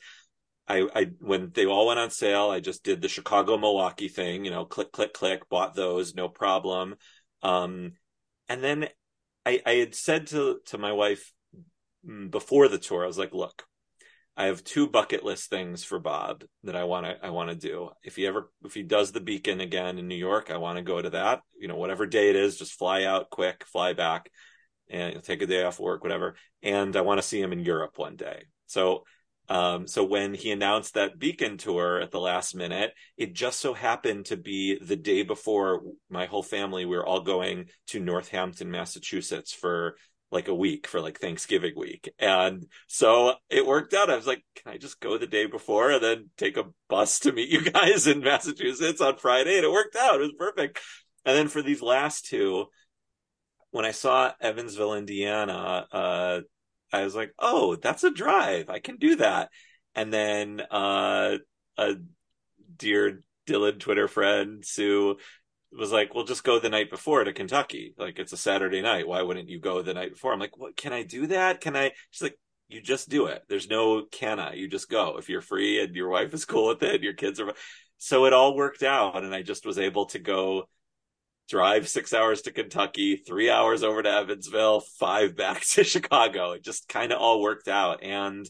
I, 0.69 0.89
I 0.97 1.05
when 1.21 1.53
they 1.55 1.65
all 1.65 1.87
went 1.87 2.01
on 2.01 2.11
sale, 2.11 2.51
I 2.51 2.59
just 2.59 2.83
did 2.83 3.01
the 3.01 3.09
Chicago 3.09 3.57
Milwaukee 3.57 4.09
thing, 4.09 4.45
you 4.45 4.51
know, 4.51 4.65
click, 4.65 4.91
click, 4.91 5.15
click, 5.15 5.49
bought 5.49 5.77
those, 5.77 6.17
no 6.17 6.29
problem. 6.29 6.97
Um, 7.41 7.93
and 8.49 8.65
then 8.65 8.89
I, 9.45 9.63
I 9.65 9.73
had 9.75 9.95
said 9.95 10.27
to 10.29 10.59
to 10.67 10.79
my 10.79 10.91
wife 10.91 11.33
mm, 12.05 12.31
before 12.33 12.67
the 12.67 12.79
tour, 12.79 13.05
I 13.05 13.07
was 13.07 13.17
like, 13.17 13.33
look, 13.33 13.65
I 14.37 14.47
have 14.47 14.65
two 14.65 14.87
bucket 14.87 15.25
list 15.25 15.49
things 15.49 15.83
for 15.83 15.99
Bob 15.99 16.45
that 16.65 16.77
I 16.77 16.85
want 16.85 17.07
to 17.07 17.17
I 17.25 17.31
want 17.31 17.49
to 17.49 17.57
do. 17.57 17.91
If 18.05 18.17
he 18.17 18.27
ever 18.27 18.51
if 18.65 18.75
he 18.75 18.83
does 18.83 19.13
the 19.13 19.21
Beacon 19.21 19.61
again 19.61 19.99
in 19.99 20.09
New 20.09 20.17
York, 20.17 20.51
I 20.51 20.59
want 20.59 20.77
to 20.77 20.83
go 20.83 21.01
to 21.01 21.11
that. 21.11 21.41
You 21.59 21.69
know, 21.69 21.77
whatever 21.77 22.07
day 22.07 22.29
it 22.29 22.37
is, 22.37 22.59
just 22.59 22.79
fly 22.79 23.05
out 23.05 23.31
quick, 23.31 23.65
fly 23.65 23.95
back, 23.95 24.31
and 24.91 25.23
take 25.23 25.41
a 25.41 25.47
day 25.47 25.63
off 25.63 25.81
work, 25.81 26.03
whatever. 26.03 26.37
And 26.63 26.95
I 26.97 27.01
want 27.01 27.19
to 27.19 27.27
see 27.27 27.41
him 27.41 27.53
in 27.53 27.61
Europe 27.61 27.93
one 27.97 28.17
day. 28.17 28.45
So, 28.67 29.05
um, 29.49 29.87
so 29.87 30.05
when 30.05 30.35
he 30.35 30.51
announced 30.51 30.95
that 30.95 31.19
Beacon 31.19 31.57
tour 31.57 32.01
at 32.01 32.11
the 32.11 32.21
last 32.21 32.55
minute, 32.55 32.93
it 33.17 33.33
just 33.33 33.61
so 33.61 33.73
happened 33.73 34.27
to 34.27 34.37
be 34.37 34.79
the 34.79 34.97
day 34.97 35.23
before 35.23 35.83
my 36.11 36.27
whole 36.27 36.43
family 36.43 36.85
we 36.85 36.97
were 36.97 37.07
all 37.07 37.21
going 37.21 37.67
to 37.89 38.01
Northampton, 38.01 38.71
Massachusetts 38.71 39.53
for 39.53 39.97
like 40.31 40.49
a 40.49 40.55
week 40.55 40.87
for 40.87 41.01
like 41.01 41.21
Thanksgiving 41.21 41.75
week. 41.77 42.13
And 42.19 42.67
so 42.89 43.35
it 43.49 43.67
worked 43.67 43.95
out. 43.95 44.11
I 44.11 44.17
was 44.17 44.27
like, 44.27 44.45
can 44.57 44.73
I 44.73 44.79
just 44.79 45.01
go 45.01 45.19
the 45.19 45.27
day 45.27 45.47
before 45.47 45.93
and 45.93 46.03
then 46.03 46.31
take 46.37 46.57
a 46.57 46.67
bus 46.89 47.21
to 47.21 47.33
meet 47.33 47.49
you 47.49 47.63
guys 47.71 48.07
in 48.07 48.21
Massachusetts 48.21 49.01
on 49.01 49.17
Friday? 49.17 49.57
And 49.57 49.65
it 49.65 49.71
worked 49.71 49.97
out. 49.97 50.17
It 50.17 50.21
was 50.21 50.35
perfect. 50.39 50.81
And 51.25 51.37
then 51.37 51.49
for 51.49 51.63
these 51.63 51.83
last 51.83 52.27
two, 52.27 52.67
when 53.71 53.85
I 53.85 53.93
saw 53.93 54.33
Evansville, 54.41 54.95
Indiana, 54.95 55.87
uh, 55.93 56.41
I 56.93 57.05
was 57.05 57.15
like, 57.15 57.33
oh, 57.39 57.77
that's 57.77 58.05
a 58.05 58.11
drive. 58.11 58.71
I 58.71 58.79
can 58.79 58.97
do 58.97 59.17
that. 59.17 59.51
And 59.95 60.13
then 60.13 60.61
uh, 60.71 61.39
a 61.77 61.95
dear 62.77 63.21
Dylan 63.47 63.79
Twitter 63.79 64.09
friend, 64.09 64.65
Sue, 64.65 65.17
was 65.73 65.93
like, 65.93 66.15
well, 66.15 66.25
just 66.25 66.45
go 66.45 66.59
the 66.59 66.69
night 66.69 66.91
before 66.91 67.25
to 67.25 67.33
Kentucky. 67.33 67.95
Like 67.99 68.19
it's 68.19 68.33
a 68.33 68.37
Saturday 68.37 68.83
night. 68.83 69.09
Why 69.09 69.23
wouldn't 69.23 69.49
you 69.49 69.61
go 69.61 69.83
the 69.83 69.95
night 69.95 70.13
before? 70.13 70.33
I'm 70.33 70.41
like, 70.41 70.57
what? 70.57 70.77
Can 70.77 70.93
I 70.93 71.03
do 71.03 71.27
that? 71.29 71.61
Can 71.61 71.77
I? 71.77 71.93
She's 72.11 72.23
like, 72.23 72.39
you 72.69 72.81
just 72.81 73.09
do 73.09 73.27
it. 73.27 73.43
There's 73.49 73.69
no 73.69 74.05
can 74.11 74.41
I. 74.41 74.55
You 74.55 74.69
just 74.69 74.91
go 74.91 75.19
if 75.19 75.29
you're 75.29 75.41
free 75.41 75.81
and 75.81 75.95
your 75.95 76.09
wife 76.09 76.35
is 76.35 76.45
cool 76.45 76.69
with 76.69 76.83
it. 76.83 77.03
Your 77.03 77.15
kids 77.15 77.41
are. 77.41 77.53
So 77.99 78.27
it 78.27 78.33
all 78.33 78.57
worked 78.57 78.83
out, 78.83 79.23
and 79.23 79.35
I 79.35 79.43
just 79.43 79.65
was 79.65 79.79
able 79.79 80.07
to 80.07 80.19
go 80.19 80.69
drive 81.49 81.89
six 81.89 82.13
hours 82.13 82.43
to 82.43 82.53
Kentucky, 82.53 83.17
three 83.17 83.49
hours 83.51 83.83
over 83.83 84.03
to 84.03 84.11
Evansville, 84.11 84.81
five 84.81 85.37
back 85.37 85.61
to 85.73 85.85
Chicago. 85.85 86.53
It 86.53 86.65
just 86.65 86.89
kind 86.89 87.13
of 87.13 87.19
all 87.19 87.41
worked 87.41 87.69
out, 87.69 88.03
and 88.03 88.49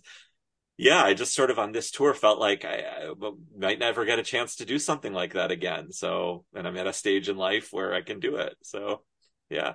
yeah, 0.78 1.02
I 1.02 1.14
just 1.14 1.34
sort 1.34 1.50
of 1.50 1.58
on 1.58 1.72
this 1.72 1.90
tour 1.90 2.12
felt 2.12 2.38
like 2.38 2.64
I, 2.64 2.84
I, 2.84 3.30
might 3.56 3.78
never 3.78 4.04
get 4.04 4.18
a 4.18 4.22
chance 4.22 4.56
to 4.56 4.66
do 4.66 4.78
something 4.78 5.12
like 5.12 5.32
that 5.32 5.50
again. 5.50 5.92
So, 5.92 6.44
and 6.54 6.66
I'm 6.66 6.76
at 6.76 6.86
a 6.86 6.92
stage 6.92 7.28
in 7.28 7.36
life 7.36 7.68
where 7.70 7.94
I 7.94 8.02
can 8.02 8.20
do 8.20 8.36
it. 8.36 8.54
So, 8.62 9.02
yeah. 9.48 9.74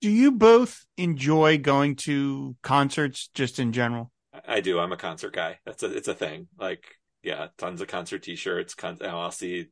Do 0.00 0.10
you 0.10 0.32
both 0.32 0.84
enjoy 0.96 1.58
going 1.58 1.96
to 1.96 2.56
concerts 2.62 3.28
just 3.34 3.58
in 3.58 3.72
general? 3.72 4.10
I 4.46 4.60
do. 4.60 4.78
I'm 4.78 4.92
a 4.92 4.96
concert 4.96 5.34
guy. 5.34 5.58
That's 5.66 5.82
a 5.82 5.94
it's 5.94 6.08
a 6.08 6.14
thing. 6.14 6.48
Like 6.58 6.84
yeah, 7.22 7.48
tons 7.58 7.80
of 7.80 7.88
concert 7.88 8.22
T-shirts. 8.22 8.74
Con- 8.74 8.98
oh, 9.02 9.06
I'll 9.06 9.30
see. 9.30 9.66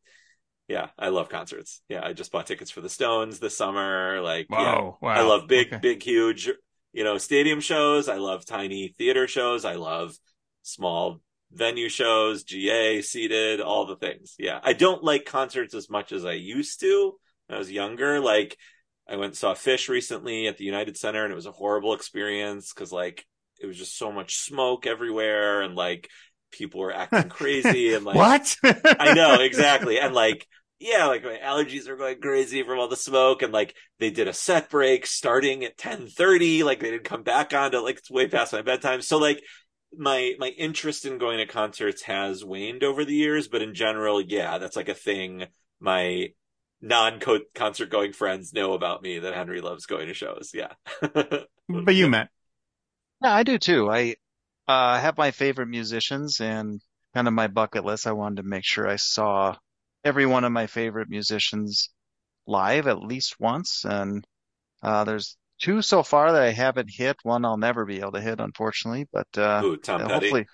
Yeah, 0.68 0.88
I 0.98 1.08
love 1.08 1.30
concerts. 1.30 1.80
Yeah, 1.88 2.04
I 2.04 2.12
just 2.12 2.30
bought 2.30 2.46
tickets 2.46 2.70
for 2.70 2.82
the 2.82 2.90
Stones 2.90 3.38
this 3.38 3.56
summer. 3.56 4.20
Like, 4.20 4.48
yeah, 4.50 4.80
wow. 4.80 4.98
I 5.02 5.22
love 5.22 5.48
big, 5.48 5.68
Okay. 5.68 5.78
big, 5.78 6.02
huge, 6.02 6.50
you 6.92 7.04
know, 7.04 7.16
stadium 7.16 7.60
shows. 7.60 8.06
I 8.08 8.16
love 8.16 8.44
tiny 8.44 8.94
theater 8.98 9.26
shows. 9.26 9.64
I 9.64 9.76
love 9.76 10.14
small 10.68 11.20
venue 11.52 11.88
shows, 11.88 12.44
GA, 12.44 13.02
seated, 13.02 13.60
all 13.60 13.86
the 13.86 13.96
things. 13.96 14.34
Yeah, 14.38 14.60
I 14.62 14.72
don't 14.72 15.02
like 15.02 15.24
concerts 15.24 15.74
as 15.74 15.88
much 15.88 16.12
as 16.12 16.24
I 16.24 16.32
used 16.32 16.80
to 16.80 17.14
when 17.46 17.56
I 17.56 17.58
was 17.58 17.70
younger. 17.70 18.20
Like, 18.20 18.56
I 19.08 19.16
went 19.16 19.30
and 19.30 19.36
saw 19.36 19.54
Phish 19.54 19.88
recently 19.88 20.46
at 20.46 20.58
the 20.58 20.64
United 20.64 20.96
Center, 20.96 21.24
and 21.24 21.32
it 21.32 21.36
was 21.36 21.46
a 21.46 21.52
horrible 21.52 21.94
experience 21.94 22.72
because 22.72 22.92
like 22.92 23.24
it 23.60 23.66
was 23.66 23.78
just 23.78 23.96
so 23.96 24.12
much 24.12 24.36
smoke 24.38 24.86
everywhere, 24.86 25.62
and 25.62 25.74
like 25.74 26.08
people 26.50 26.80
were 26.80 26.92
acting 26.92 27.28
crazy, 27.30 27.94
and 27.94 28.04
like 28.04 28.16
what? 28.16 28.56
I 28.62 29.14
know 29.14 29.34
exactly, 29.40 29.98
and 29.98 30.14
like 30.14 30.46
yeah, 30.78 31.06
like 31.06 31.24
my 31.24 31.38
allergies 31.42 31.88
are 31.88 31.96
going 31.96 32.20
crazy 32.20 32.62
from 32.62 32.78
all 32.78 32.88
the 32.88 32.96
smoke, 32.96 33.42
and 33.42 33.52
like 33.52 33.74
they 33.98 34.10
did 34.10 34.28
a 34.28 34.32
set 34.32 34.70
break 34.70 35.06
starting 35.06 35.64
at 35.64 35.76
ten 35.78 36.06
thirty, 36.06 36.62
like 36.62 36.80
they 36.80 36.90
didn't 36.90 37.04
come 37.04 37.22
back 37.22 37.52
on 37.54 37.72
to 37.72 37.80
like 37.80 37.98
it's 37.98 38.10
way 38.10 38.28
past 38.28 38.52
my 38.52 38.62
bedtime, 38.62 39.02
so 39.02 39.18
like 39.18 39.42
my 39.96 40.34
my 40.38 40.48
interest 40.48 41.04
in 41.04 41.18
going 41.18 41.38
to 41.38 41.46
concerts 41.46 42.02
has 42.02 42.44
waned 42.44 42.82
over 42.82 43.04
the 43.04 43.14
years, 43.14 43.48
but 43.48 43.62
in 43.62 43.74
general, 43.74 44.20
yeah, 44.20 44.58
that's 44.58 44.76
like 44.76 44.88
a 44.88 44.94
thing 44.94 45.46
my 45.80 46.28
non 46.80 47.20
concert 47.54 47.90
going 47.90 48.12
friends 48.12 48.52
know 48.52 48.72
about 48.72 49.02
me 49.02 49.18
that 49.18 49.34
Henry 49.34 49.60
loves 49.60 49.86
going 49.86 50.06
to 50.06 50.14
shows. 50.14 50.52
Yeah. 50.54 50.72
but 51.00 51.94
you 51.94 52.08
met. 52.08 52.28
Yeah, 53.22 53.34
I 53.34 53.42
do 53.42 53.58
too. 53.58 53.90
I 53.90 54.16
uh, 54.66 55.00
have 55.00 55.18
my 55.18 55.30
favorite 55.30 55.68
musicians 55.68 56.40
and 56.40 56.80
kind 57.14 57.26
of 57.26 57.34
my 57.34 57.48
bucket 57.48 57.84
list. 57.84 58.06
I 58.06 58.12
wanted 58.12 58.42
to 58.42 58.48
make 58.48 58.64
sure 58.64 58.88
I 58.88 58.96
saw 58.96 59.56
every 60.04 60.26
one 60.26 60.44
of 60.44 60.52
my 60.52 60.66
favorite 60.66 61.08
musicians 61.08 61.90
live 62.46 62.86
at 62.86 63.00
least 63.00 63.40
once. 63.40 63.84
And 63.84 64.24
uh, 64.82 65.04
there's 65.04 65.36
two 65.58 65.82
so 65.82 66.02
far 66.02 66.32
that 66.32 66.42
I 66.42 66.50
haven't 66.50 66.90
hit. 66.92 67.16
One 67.22 67.44
I'll 67.44 67.56
never 67.56 67.84
be 67.84 68.00
able 68.00 68.12
to 68.12 68.20
hit, 68.20 68.40
unfortunately. 68.40 69.06
But 69.12 69.26
uh, 69.36 69.62
Ooh, 69.64 69.76
Tom 69.76 70.00
uh, 70.02 70.08
Petty. 70.08 70.26
hopefully. 70.26 70.46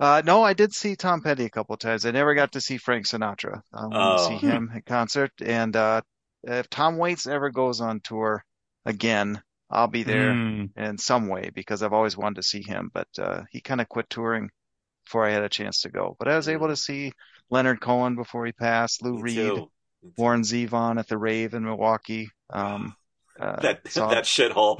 Uh, 0.00 0.22
no, 0.24 0.42
I 0.42 0.52
did 0.52 0.72
see 0.74 0.96
Tom 0.96 1.20
Petty 1.22 1.44
a 1.44 1.50
couple 1.50 1.74
of 1.74 1.78
times. 1.78 2.04
I 2.06 2.10
never 2.10 2.34
got 2.34 2.52
to 2.52 2.60
see 2.60 2.76
Frank 2.78 3.06
Sinatra. 3.06 3.60
I 3.72 3.86
want 3.86 4.18
to 4.18 4.24
Oh. 4.24 4.28
see 4.40 4.46
him 4.46 4.70
at 4.74 4.84
concert. 4.84 5.30
And 5.44 5.76
uh, 5.76 6.00
if 6.42 6.68
Tom 6.70 6.96
Waits 6.98 7.26
ever 7.26 7.50
goes 7.50 7.80
on 7.80 8.00
tour 8.00 8.42
again, 8.84 9.40
I'll 9.70 9.86
be 9.88 10.02
there 10.02 10.32
Mm. 10.34 10.70
in 10.76 10.98
some 10.98 11.28
way 11.28 11.50
because 11.54 11.82
I've 11.82 11.92
always 11.92 12.16
wanted 12.16 12.36
to 12.36 12.42
see 12.42 12.62
him, 12.62 12.90
but 12.92 13.08
uh, 13.18 13.42
he 13.52 13.60
kind 13.60 13.80
of 13.80 13.88
quit 13.88 14.10
touring 14.10 14.50
before 15.04 15.24
I 15.26 15.30
had 15.30 15.44
a 15.44 15.48
chance 15.48 15.82
to 15.82 15.88
go. 15.90 16.16
But 16.18 16.28
I 16.28 16.36
was 16.36 16.48
able 16.48 16.68
to 16.68 16.76
see 16.76 17.12
Leonard 17.48 17.80
Cohen 17.80 18.16
before 18.16 18.44
he 18.44 18.52
passed, 18.52 19.02
Lou 19.02 19.14
Me 19.14 19.22
Reed. 19.22 19.62
Warren 20.16 20.42
Zevon 20.42 20.98
at 20.98 21.06
the 21.08 21.16
Rave 21.16 21.54
in 21.54 21.64
Milwaukee. 21.64 22.28
Um, 22.50 22.94
uh, 23.42 23.60
That 23.60 23.80
saw- 23.90 24.08
that 24.10 24.24
shithole. 24.24 24.78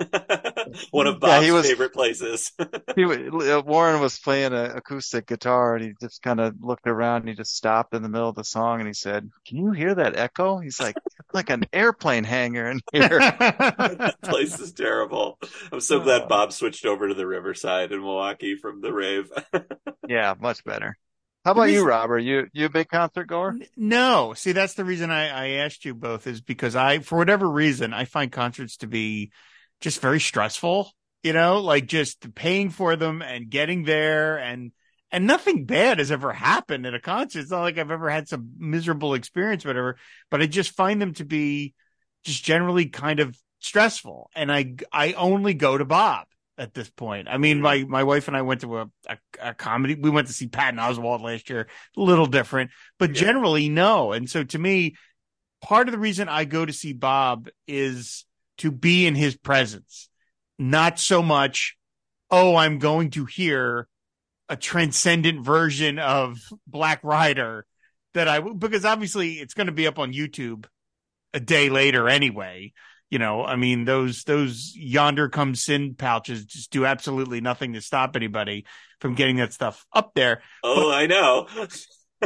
One 0.90 1.06
of 1.06 1.14
Yeah, 1.14 1.18
Bob's 1.20 1.46
he 1.46 1.52
was- 1.52 1.66
favorite 1.66 1.92
places. 1.92 2.52
he, 2.96 3.04
uh, 3.04 3.60
Warren 3.62 4.00
was 4.00 4.18
playing 4.18 4.52
an 4.52 4.76
acoustic 4.76 5.26
guitar 5.26 5.76
and 5.76 5.84
he 5.84 5.92
just 6.00 6.22
kind 6.22 6.40
of 6.40 6.54
looked 6.60 6.86
around 6.86 7.20
and 7.20 7.28
he 7.28 7.34
just 7.34 7.54
stopped 7.56 7.94
in 7.94 8.02
the 8.02 8.08
middle 8.08 8.28
of 8.28 8.34
the 8.36 8.44
song 8.44 8.80
and 8.80 8.86
he 8.86 8.94
said, 8.94 9.28
"Can 9.46 9.58
you 9.58 9.72
hear 9.72 9.94
that 9.94 10.16
echo?" 10.16 10.58
He's 10.58 10.80
like, 10.80 10.96
"It's 10.96 11.34
like 11.34 11.50
an 11.50 11.64
airplane 11.72 12.24
hangar 12.24 12.70
in 12.70 12.80
here." 12.92 13.08
that 13.18 14.16
place 14.22 14.58
is 14.60 14.72
terrible. 14.72 15.38
I'm 15.72 15.80
so 15.80 16.00
glad 16.00 16.28
Bob 16.28 16.52
switched 16.52 16.86
over 16.86 17.08
to 17.08 17.14
the 17.14 17.26
Riverside 17.26 17.92
in 17.92 18.00
Milwaukee 18.00 18.56
from 18.56 18.80
the 18.80 18.92
rave. 18.92 19.30
yeah, 20.08 20.34
much 20.40 20.64
better. 20.64 20.96
How 21.44 21.52
about 21.52 21.70
you, 21.70 21.84
Robert? 21.84 22.18
You 22.18 22.48
you 22.52 22.66
a 22.66 22.70
big 22.70 22.88
concert 22.88 23.24
goer? 23.24 23.56
No, 23.76 24.34
see, 24.34 24.52
that's 24.52 24.74
the 24.74 24.84
reason 24.84 25.10
I, 25.10 25.28
I 25.28 25.48
asked 25.64 25.84
you 25.84 25.94
both 25.94 26.26
is 26.26 26.40
because 26.42 26.76
I, 26.76 26.98
for 26.98 27.16
whatever 27.16 27.48
reason, 27.48 27.94
I 27.94 28.04
find 28.04 28.30
concerts 28.30 28.78
to 28.78 28.86
be 28.86 29.32
just 29.80 30.00
very 30.00 30.20
stressful. 30.20 30.92
You 31.22 31.32
know, 31.32 31.60
like 31.60 31.86
just 31.86 32.34
paying 32.34 32.70
for 32.70 32.96
them 32.96 33.22
and 33.22 33.48
getting 33.48 33.84
there, 33.84 34.38
and 34.38 34.72
and 35.10 35.26
nothing 35.26 35.64
bad 35.64 35.98
has 35.98 36.10
ever 36.10 36.32
happened 36.32 36.86
at 36.86 36.94
a 36.94 37.00
concert. 37.00 37.40
It's 37.40 37.50
not 37.50 37.62
like 37.62 37.78
I've 37.78 37.90
ever 37.90 38.10
had 38.10 38.28
some 38.28 38.52
miserable 38.58 39.14
experience, 39.14 39.64
whatever. 39.64 39.96
But 40.30 40.42
I 40.42 40.46
just 40.46 40.72
find 40.72 41.00
them 41.00 41.14
to 41.14 41.24
be 41.24 41.74
just 42.24 42.44
generally 42.44 42.86
kind 42.86 43.18
of 43.18 43.34
stressful, 43.60 44.30
and 44.34 44.52
I 44.52 44.74
I 44.92 45.14
only 45.14 45.54
go 45.54 45.78
to 45.78 45.86
Bob 45.86 46.26
at 46.60 46.74
this 46.74 46.90
point. 46.90 47.26
I 47.28 47.38
mean, 47.38 47.60
my 47.62 47.84
my 47.88 48.04
wife 48.04 48.28
and 48.28 48.36
I 48.36 48.42
went 48.42 48.60
to 48.60 48.78
a, 48.78 48.90
a, 49.08 49.18
a 49.42 49.54
comedy. 49.54 49.94
We 49.94 50.10
went 50.10 50.26
to 50.28 50.34
see 50.34 50.46
Patton 50.46 50.78
Oswalt 50.78 51.22
last 51.22 51.48
year. 51.48 51.66
A 51.96 52.00
little 52.00 52.26
different, 52.26 52.70
but 52.98 53.10
Yeah. 53.10 53.22
generally 53.22 53.68
no. 53.70 54.12
And 54.12 54.28
so 54.28 54.44
to 54.44 54.58
me, 54.58 54.94
part 55.62 55.88
of 55.88 55.92
the 55.92 55.98
reason 55.98 56.28
I 56.28 56.44
go 56.44 56.66
to 56.66 56.72
see 56.72 56.92
Bob 56.92 57.48
is 57.66 58.26
to 58.58 58.70
be 58.70 59.06
in 59.06 59.14
his 59.14 59.36
presence, 59.36 60.10
not 60.58 60.98
so 60.98 61.22
much. 61.22 61.76
Oh, 62.30 62.54
I'm 62.56 62.78
going 62.78 63.10
to 63.12 63.24
hear 63.24 63.88
a 64.50 64.56
transcendent 64.56 65.44
version 65.44 65.98
of 65.98 66.38
Black 66.66 67.02
Rider 67.02 67.66
that 68.12 68.28
I 68.28 68.40
because 68.40 68.84
obviously 68.84 69.34
it's 69.34 69.54
going 69.54 69.68
to 69.68 69.72
be 69.72 69.86
up 69.86 69.98
on 69.98 70.12
YouTube 70.12 70.66
a 71.32 71.40
day 71.40 71.70
later 71.70 72.08
anyway. 72.08 72.72
You 73.10 73.18
know, 73.18 73.44
I 73.44 73.56
mean 73.56 73.84
those 73.84 74.24
those 74.24 74.76
Yondr 74.76 75.30
come 75.30 75.54
sin 75.54 75.94
pouches 75.94 76.44
just 76.44 76.70
do 76.70 76.86
absolutely 76.86 77.40
nothing 77.40 77.72
to 77.72 77.80
stop 77.80 78.14
anybody 78.16 78.64
from 79.00 79.14
getting 79.14 79.36
that 79.36 79.52
stuff 79.52 79.84
up 79.92 80.12
there. 80.14 80.42
oh, 80.62 80.90
I 80.90 81.06
know. 81.06 81.46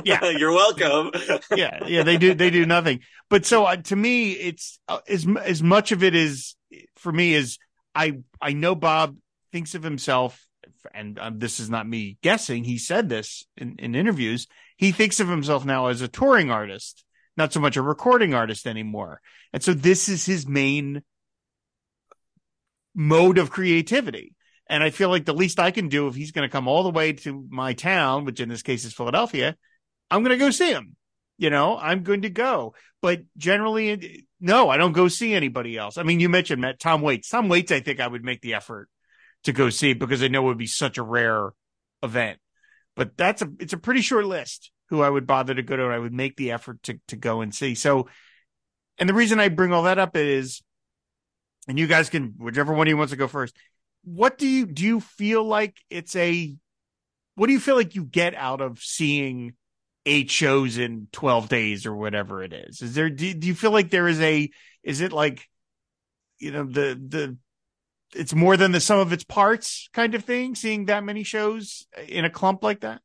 Yeah. 0.05 0.29
You're 0.31 0.51
welcome. 0.53 1.13
Yeah, 1.57 1.87
yeah, 1.87 2.03
they 2.03 2.17
do 2.17 2.35
they 2.35 2.51
do 2.51 2.67
nothing. 2.67 3.01
But 3.31 3.47
so 3.47 3.65
uh, 3.65 3.77
to 3.77 3.95
me, 3.95 4.33
it's 4.33 4.81
uh, 4.89 4.99
as 5.09 5.25
as 5.41 5.63
much 5.63 5.93
of 5.93 6.03
it 6.03 6.17
is 6.17 6.57
for 6.97 7.13
me 7.13 7.35
is 7.35 7.59
I 7.95 8.19
I 8.41 8.55
know 8.55 8.75
Bob 8.75 9.17
thinks 9.53 9.77
of 9.77 9.85
himself, 9.85 10.45
and 10.93 11.17
um, 11.21 11.39
this 11.39 11.61
is 11.61 11.71
not 11.71 11.89
me 11.89 12.19
guessing. 12.23 12.65
He 12.65 12.77
said 12.77 13.09
this 13.09 13.47
in, 13.57 13.77
in 13.79 13.95
interviews. 13.95 14.49
He 14.77 14.91
thinks 14.91 15.21
of 15.21 15.29
himself 15.29 15.65
now 15.65 15.87
as 15.87 16.01
a 16.01 16.09
touring 16.09 16.51
artist, 16.51 17.05
not 17.37 17.53
so 17.53 17.61
much 17.61 17.77
a 17.77 17.83
recording 17.83 18.35
artist 18.35 18.67
anymore. 18.67 19.21
And 19.53 19.63
so 19.63 19.75
this 19.75 20.09
is 20.09 20.25
his 20.25 20.47
main 20.47 21.03
mode 22.95 23.39
of 23.39 23.51
creativity. 23.51 24.35
And 24.69 24.83
I 24.83 24.91
feel 24.91 25.09
like 25.09 25.25
the 25.25 25.35
least 25.35 25.59
I 25.59 25.71
can 25.71 25.89
do 25.89 26.09
if 26.09 26.15
he's 26.15 26.33
going 26.33 26.49
to 26.49 26.53
come 26.53 26.69
all 26.69 26.85
the 26.85 26.91
way 26.91 27.13
to 27.13 27.47
my 27.51 27.75
town, 27.75 28.25
which 28.25 28.41
in 28.41 28.49
this 28.49 28.63
case 28.63 28.85
is 28.85 28.95
Philadelphia, 28.95 29.57
I'm 30.11 30.23
going 30.23 30.39
to 30.39 30.45
go 30.45 30.51
see 30.51 30.71
him. 30.71 30.97
You 31.37 31.51
know, 31.51 31.77
I'm 31.77 32.03
going 32.03 32.23
to 32.23 32.31
go. 32.31 32.75
But 33.03 33.23
generally, 33.37 34.27
no, 34.41 34.71
I 34.71 34.77
don't 34.77 34.93
go 34.93 35.09
see 35.09 35.35
anybody 35.35 35.77
else. 35.77 35.99
I 35.99 36.05
mean, 36.05 36.21
you 36.21 36.29
mentioned 36.29 36.63
Matt, 36.63 36.79
Tom 36.79 37.03
Waits. 37.03 37.29
Tom 37.29 37.49
Waits, 37.49 37.73
I 37.73 37.81
think 37.81 38.01
I 38.01 38.07
would 38.07 38.25
make 38.25 38.41
the 38.41 38.55
effort 38.55 38.89
to 39.43 39.53
go 39.53 39.69
see 39.69 39.93
because 39.93 40.23
I 40.23 40.29
know 40.29 40.43
it 40.43 40.47
would 40.47 40.59
be 40.59 40.67
such 40.67 40.97
a 40.97 41.03
rare 41.03 41.51
event. 42.03 42.39
But 42.97 43.17
that's 43.17 43.43
a 43.43 43.51
it's 43.59 43.73
a 43.73 43.79
pretty 43.79 44.01
short 44.01 44.25
list 44.25 44.71
who 44.89 45.03
I 45.03 45.11
would 45.11 45.27
bother 45.27 45.55
to 45.55 45.63
go 45.63 45.77
to. 45.77 45.85
And 45.85 45.93
I 45.93 45.99
would 45.99 46.13
make 46.13 46.37
the 46.37 46.53
effort 46.53 46.83
to 46.85 46.99
to 47.09 47.17
go 47.17 47.41
and 47.41 47.55
see. 47.55 47.75
So, 47.75 48.09
and 48.99 49.09
the 49.09 49.15
reason 49.15 49.41
I 49.41 49.49
bring 49.49 49.73
all 49.73 49.85
that 49.85 49.99
up 49.99 50.17
is, 50.17 50.63
and 51.69 51.79
you 51.79 51.87
guys 51.87 52.11
can 52.11 52.35
whichever 52.39 52.73
one 52.73 52.87
of 52.87 52.91
you 52.91 52.97
wants 52.97 53.13
to 53.13 53.17
go 53.17 53.29
first. 53.29 53.57
What 54.05 54.37
do 54.37 54.47
you 54.47 54.67
do? 54.67 54.85
You 54.85 55.01
feel 55.01 55.45
like 55.45 55.77
it's 55.91 56.15
a 56.17 56.55
what 57.35 57.47
do 57.47 57.53
you 57.53 57.61
feel 57.61 57.77
like 57.77 57.95
you 57.95 58.05
get 58.05 58.35
out 58.35 58.61
of 58.61 58.79
seeing 58.79 59.55
eight 60.07 60.31
shows 60.31 60.79
in 60.79 61.09
12 61.13 61.49
days 61.49 61.87
or 61.87 61.95
whatever 61.97 62.43
it 62.43 62.53
is 62.53 62.83
is 62.83 62.95
there 62.95 63.09
do, 63.09 63.33
do 63.33 63.47
you 63.47 63.55
feel 63.55 63.71
like 63.71 63.91
there 63.91 64.07
is 64.07 64.21
a 64.21 64.51
is 64.83 65.01
it 65.01 65.13
like 65.13 65.49
you 66.39 66.51
know 66.53 66.65
the 66.65 67.01
the 67.09 67.37
it's 68.15 68.35
more 68.35 68.57
than 68.57 68.71
the 68.71 68.81
sum 68.81 68.99
of 68.99 69.13
its 69.13 69.25
parts 69.25 69.89
kind 69.95 70.15
of 70.15 70.23
thing 70.23 70.55
seeing 70.55 70.87
that 70.87 71.05
many 71.05 71.23
shows 71.23 71.87
in 72.07 72.25
a 72.25 72.31
clump 72.31 72.63
like 72.63 72.81
that 72.81 73.01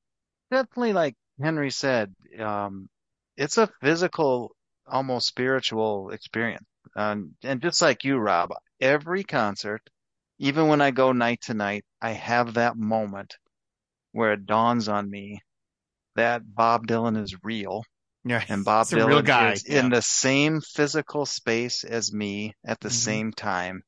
definitely 0.51 0.93
like 0.93 1.15
Henry 1.41 1.71
said, 1.71 2.13
um, 2.39 2.89
it's 3.37 3.57
a 3.57 3.69
physical, 3.81 4.55
almost 4.87 5.27
spiritual 5.27 6.11
experience. 6.11 6.65
Um, 6.95 7.35
and 7.43 7.61
just 7.61 7.81
like 7.81 8.03
you, 8.03 8.17
Rob, 8.17 8.51
every 8.81 9.23
concert, 9.23 9.81
even 10.39 10.67
when 10.67 10.81
I 10.81 10.91
go 10.91 11.11
night 11.11 11.41
to 11.43 11.53
night, 11.53 11.85
I 12.01 12.11
have 12.11 12.55
that 12.55 12.77
moment 12.77 13.35
where 14.11 14.33
it 14.33 14.45
dawns 14.45 14.89
on 14.89 15.09
me 15.09 15.41
that 16.15 16.41
Bob 16.55 16.87
Dylan 16.87 17.21
is 17.21 17.35
real 17.43 17.83
yeah 18.25 18.43
and 18.49 18.65
Bob 18.65 18.87
Dylan 18.87 19.53
is 19.53 19.65
yeah. 19.67 19.79
in 19.83 19.89
the 19.89 20.01
same 20.01 20.61
physical 20.61 21.25
space 21.25 21.83
as 21.83 22.11
me 22.11 22.53
at 22.65 22.79
the 22.79 22.89
Mhm. 22.89 22.93
same 22.93 23.31
time. 23.33 23.83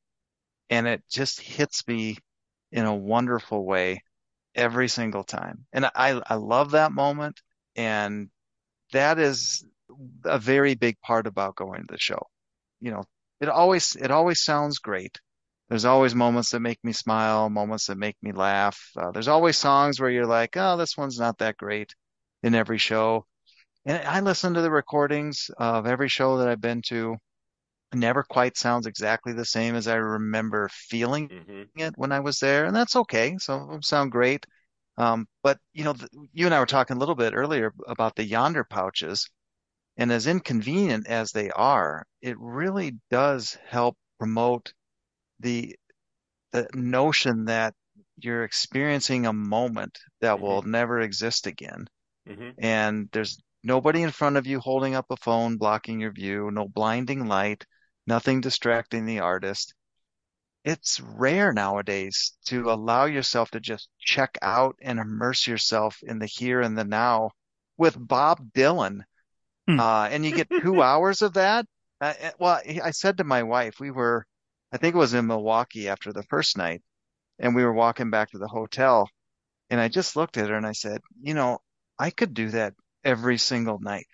And 0.70 0.86
it 0.86 1.02
just 1.10 1.40
hits 1.40 1.86
me 1.86 2.16
in 2.70 2.86
a 2.86 2.94
wonderful 2.94 3.64
way 3.64 4.02
every 4.54 4.88
single 4.88 5.24
time. 5.24 5.66
And 5.72 5.86
I, 5.86 6.20
I 6.26 6.34
love 6.34 6.72
that 6.72 6.92
moment. 6.92 7.40
And 7.76 8.28
that 8.92 9.18
is 9.18 9.64
a 10.24 10.38
very 10.38 10.74
big 10.74 11.00
part 11.00 11.26
about 11.26 11.56
going 11.56 11.80
to 11.80 11.92
the 11.92 11.98
show. 11.98 12.26
You 12.80 12.92
know, 12.92 13.04
it 13.40 13.48
always 13.48 13.96
it 13.96 14.10
always 14.10 14.42
sounds 14.42 14.78
great. 14.78 15.18
There's 15.68 15.84
always 15.84 16.14
moments 16.14 16.50
that 16.50 16.60
make 16.60 16.78
me 16.84 16.92
smile, 16.92 17.48
moments 17.48 17.86
that 17.86 17.96
make 17.96 18.16
me 18.22 18.32
laugh. 18.32 18.78
Uh, 18.96 19.10
there's 19.10 19.28
always 19.28 19.56
songs 19.56 19.98
where 19.98 20.10
you're 20.10 20.26
like, 20.26 20.56
oh, 20.56 20.76
this 20.76 20.96
one's 20.96 21.18
not 21.18 21.38
that 21.38 21.56
great 21.56 21.94
in 22.42 22.54
every 22.54 22.78
show. 22.78 23.26
And 23.84 24.06
I 24.06 24.20
listen 24.20 24.54
to 24.54 24.60
the 24.60 24.70
recordings 24.70 25.50
of 25.56 25.86
every 25.86 26.08
show 26.08 26.38
that 26.38 26.48
I've 26.48 26.60
been 26.60 26.82
to. 26.88 27.16
Never 27.94 28.22
quite 28.22 28.56
sounds 28.56 28.86
exactly 28.86 29.32
the 29.32 29.44
same 29.44 29.74
as 29.76 29.88
I 29.88 29.94
remember 29.96 30.68
feeling 30.72 31.30
hmm 31.30 31.62
it 31.76 31.94
when 31.96 32.12
I 32.12 32.20
was 32.20 32.38
there, 32.38 32.64
and 32.66 32.74
that's 32.76 32.96
okay. 32.96 33.38
Some 33.38 33.62
of 33.62 33.68
them 33.68 33.82
sound 33.82 34.12
great. 34.12 34.46
Um, 34.98 35.28
but 35.42 35.58
you 35.72 35.84
know, 35.84 35.94
th 35.94 36.08
you 36.32 36.46
and 36.46 36.54
I 36.54 36.60
were 36.60 36.66
talking 36.66 36.96
a 36.96 37.00
little 37.00 37.14
bit 37.14 37.34
earlier 37.34 37.72
about 37.88 38.16
the 38.16 38.28
Yondr 38.30 38.68
pouches, 38.68 39.28
and 39.96 40.12
as 40.12 40.26
inconvenient 40.28 41.06
as 41.08 41.32
they 41.32 41.50
are, 41.52 42.06
it 42.22 42.38
really 42.40 42.98
does 43.10 43.54
help 43.68 43.96
promote 44.18 44.74
the 45.40 45.76
the 46.52 46.68
notion 46.74 47.46
that 47.46 47.74
you're 48.18 48.44
experiencing 48.44 49.26
a 49.26 49.32
moment 49.32 49.98
that 50.20 50.40
will 50.40 50.62
never 50.62 51.00
exist 51.00 51.46
again. 51.46 51.86
hmm 52.26 52.52
And 52.58 53.08
there's 53.12 53.38
nobody 53.62 54.02
in 54.02 54.10
front 54.10 54.36
of 54.38 54.46
you 54.46 54.60
holding 54.60 54.94
up 54.94 55.06
a 55.10 55.16
phone 55.18 55.58
blocking 55.58 56.00
your 56.00 56.12
view, 56.12 56.50
no 56.50 56.68
blinding 56.68 57.26
light, 57.26 57.66
nothing 58.06 58.40
distracting 58.40 59.06
the 59.06 59.20
artist. 59.20 59.74
It's 60.64 61.00
rare 61.00 61.52
nowadays 61.52 62.32
to 62.46 62.70
allow 62.70 63.06
yourself 63.06 63.50
to 63.50 63.60
just 63.60 63.88
check 63.98 64.38
out 64.42 64.76
and 64.80 64.98
immerse 64.98 65.46
yourself 65.46 65.98
in 66.02 66.18
the 66.18 66.26
here 66.26 66.60
and 66.60 66.78
the 66.78 66.84
now 66.84 67.30
with 67.76 67.96
Bob 67.98 68.52
Dylan. 68.52 69.00
Hmm. 69.66 69.80
Uh, 69.80 70.08
and 70.10 70.24
you 70.24 70.34
get 70.34 70.48
two 70.50 70.82
hours 70.90 71.22
of 71.22 71.34
that. 71.34 71.66
Uh, 72.00 72.14
uh, 72.22 72.30
well, 72.38 72.60
I 72.82 72.90
said 72.90 73.18
to 73.18 73.24
my 73.24 73.42
wife, 73.42 73.80
we 73.80 73.90
were, 73.90 74.24
I 74.72 74.76
think 74.76 74.94
it 74.94 74.98
was 74.98 75.14
in 75.14 75.26
Milwaukee 75.26 75.88
after 75.88 76.12
the 76.12 76.24
first 76.24 76.56
night, 76.56 76.82
and 77.38 77.54
we 77.54 77.64
were 77.64 77.72
walking 77.72 78.10
back 78.10 78.30
to 78.30 78.38
the 78.38 78.48
hotel, 78.48 79.08
and 79.70 79.80
I 79.80 79.88
just 79.88 80.16
looked 80.16 80.36
at 80.36 80.48
her 80.48 80.56
and 80.56 80.66
I 80.66 80.72
said, 80.72 81.00
you 81.20 81.34
know, 81.34 81.58
I 81.98 82.10
could 82.10 82.34
do 82.34 82.50
that 82.50 82.74
every 83.04 83.38
single 83.38 83.78
night. 83.80 84.06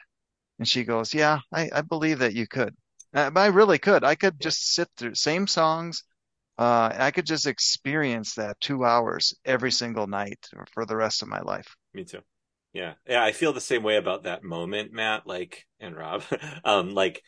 And 0.59 0.68
she 0.68 0.85
goes, 0.85 1.14
yeah, 1.14 1.40
I, 1.52 1.71
I 1.73 1.80
believe 1.83 2.21
that 2.21 2.35
you 2.35 2.47
could. 2.47 2.75
Uh, 3.14 3.30
but 3.30 3.40
I 3.40 3.46
really 3.46 3.78
could. 3.78 4.04
I 4.04 4.14
could 4.14 4.40
just 4.40 4.74
sit 4.74 4.88
through 4.96 5.14
same 5.14 5.46
songs. 5.46 6.04
Uh, 6.58 6.92
I 6.92 7.10
could 7.10 7.26
just 7.26 7.46
experience 7.46 8.34
that 8.34 8.60
two 8.60 8.84
hours 8.84 9.34
every 9.44 9.70
single 9.70 10.06
night 10.06 10.44
for 10.72 10.84
the 10.84 10.96
rest 10.96 11.22
of 11.22 11.28
my 11.28 11.40
life. 11.40 11.76
Me 11.94 12.04
too. 12.04 12.20
Yeah. 12.72 12.94
Yeah. 13.06 13.24
I 13.24 13.32
feel 13.32 13.52
the 13.52 13.60
same 13.60 13.82
way 13.82 13.96
about 13.96 14.24
that 14.24 14.42
moment, 14.42 14.92
Matt, 14.92 15.26
like, 15.26 15.64
and 15.80 15.96
Rob, 15.96 16.24
um, 16.64 16.94
like 16.94 17.22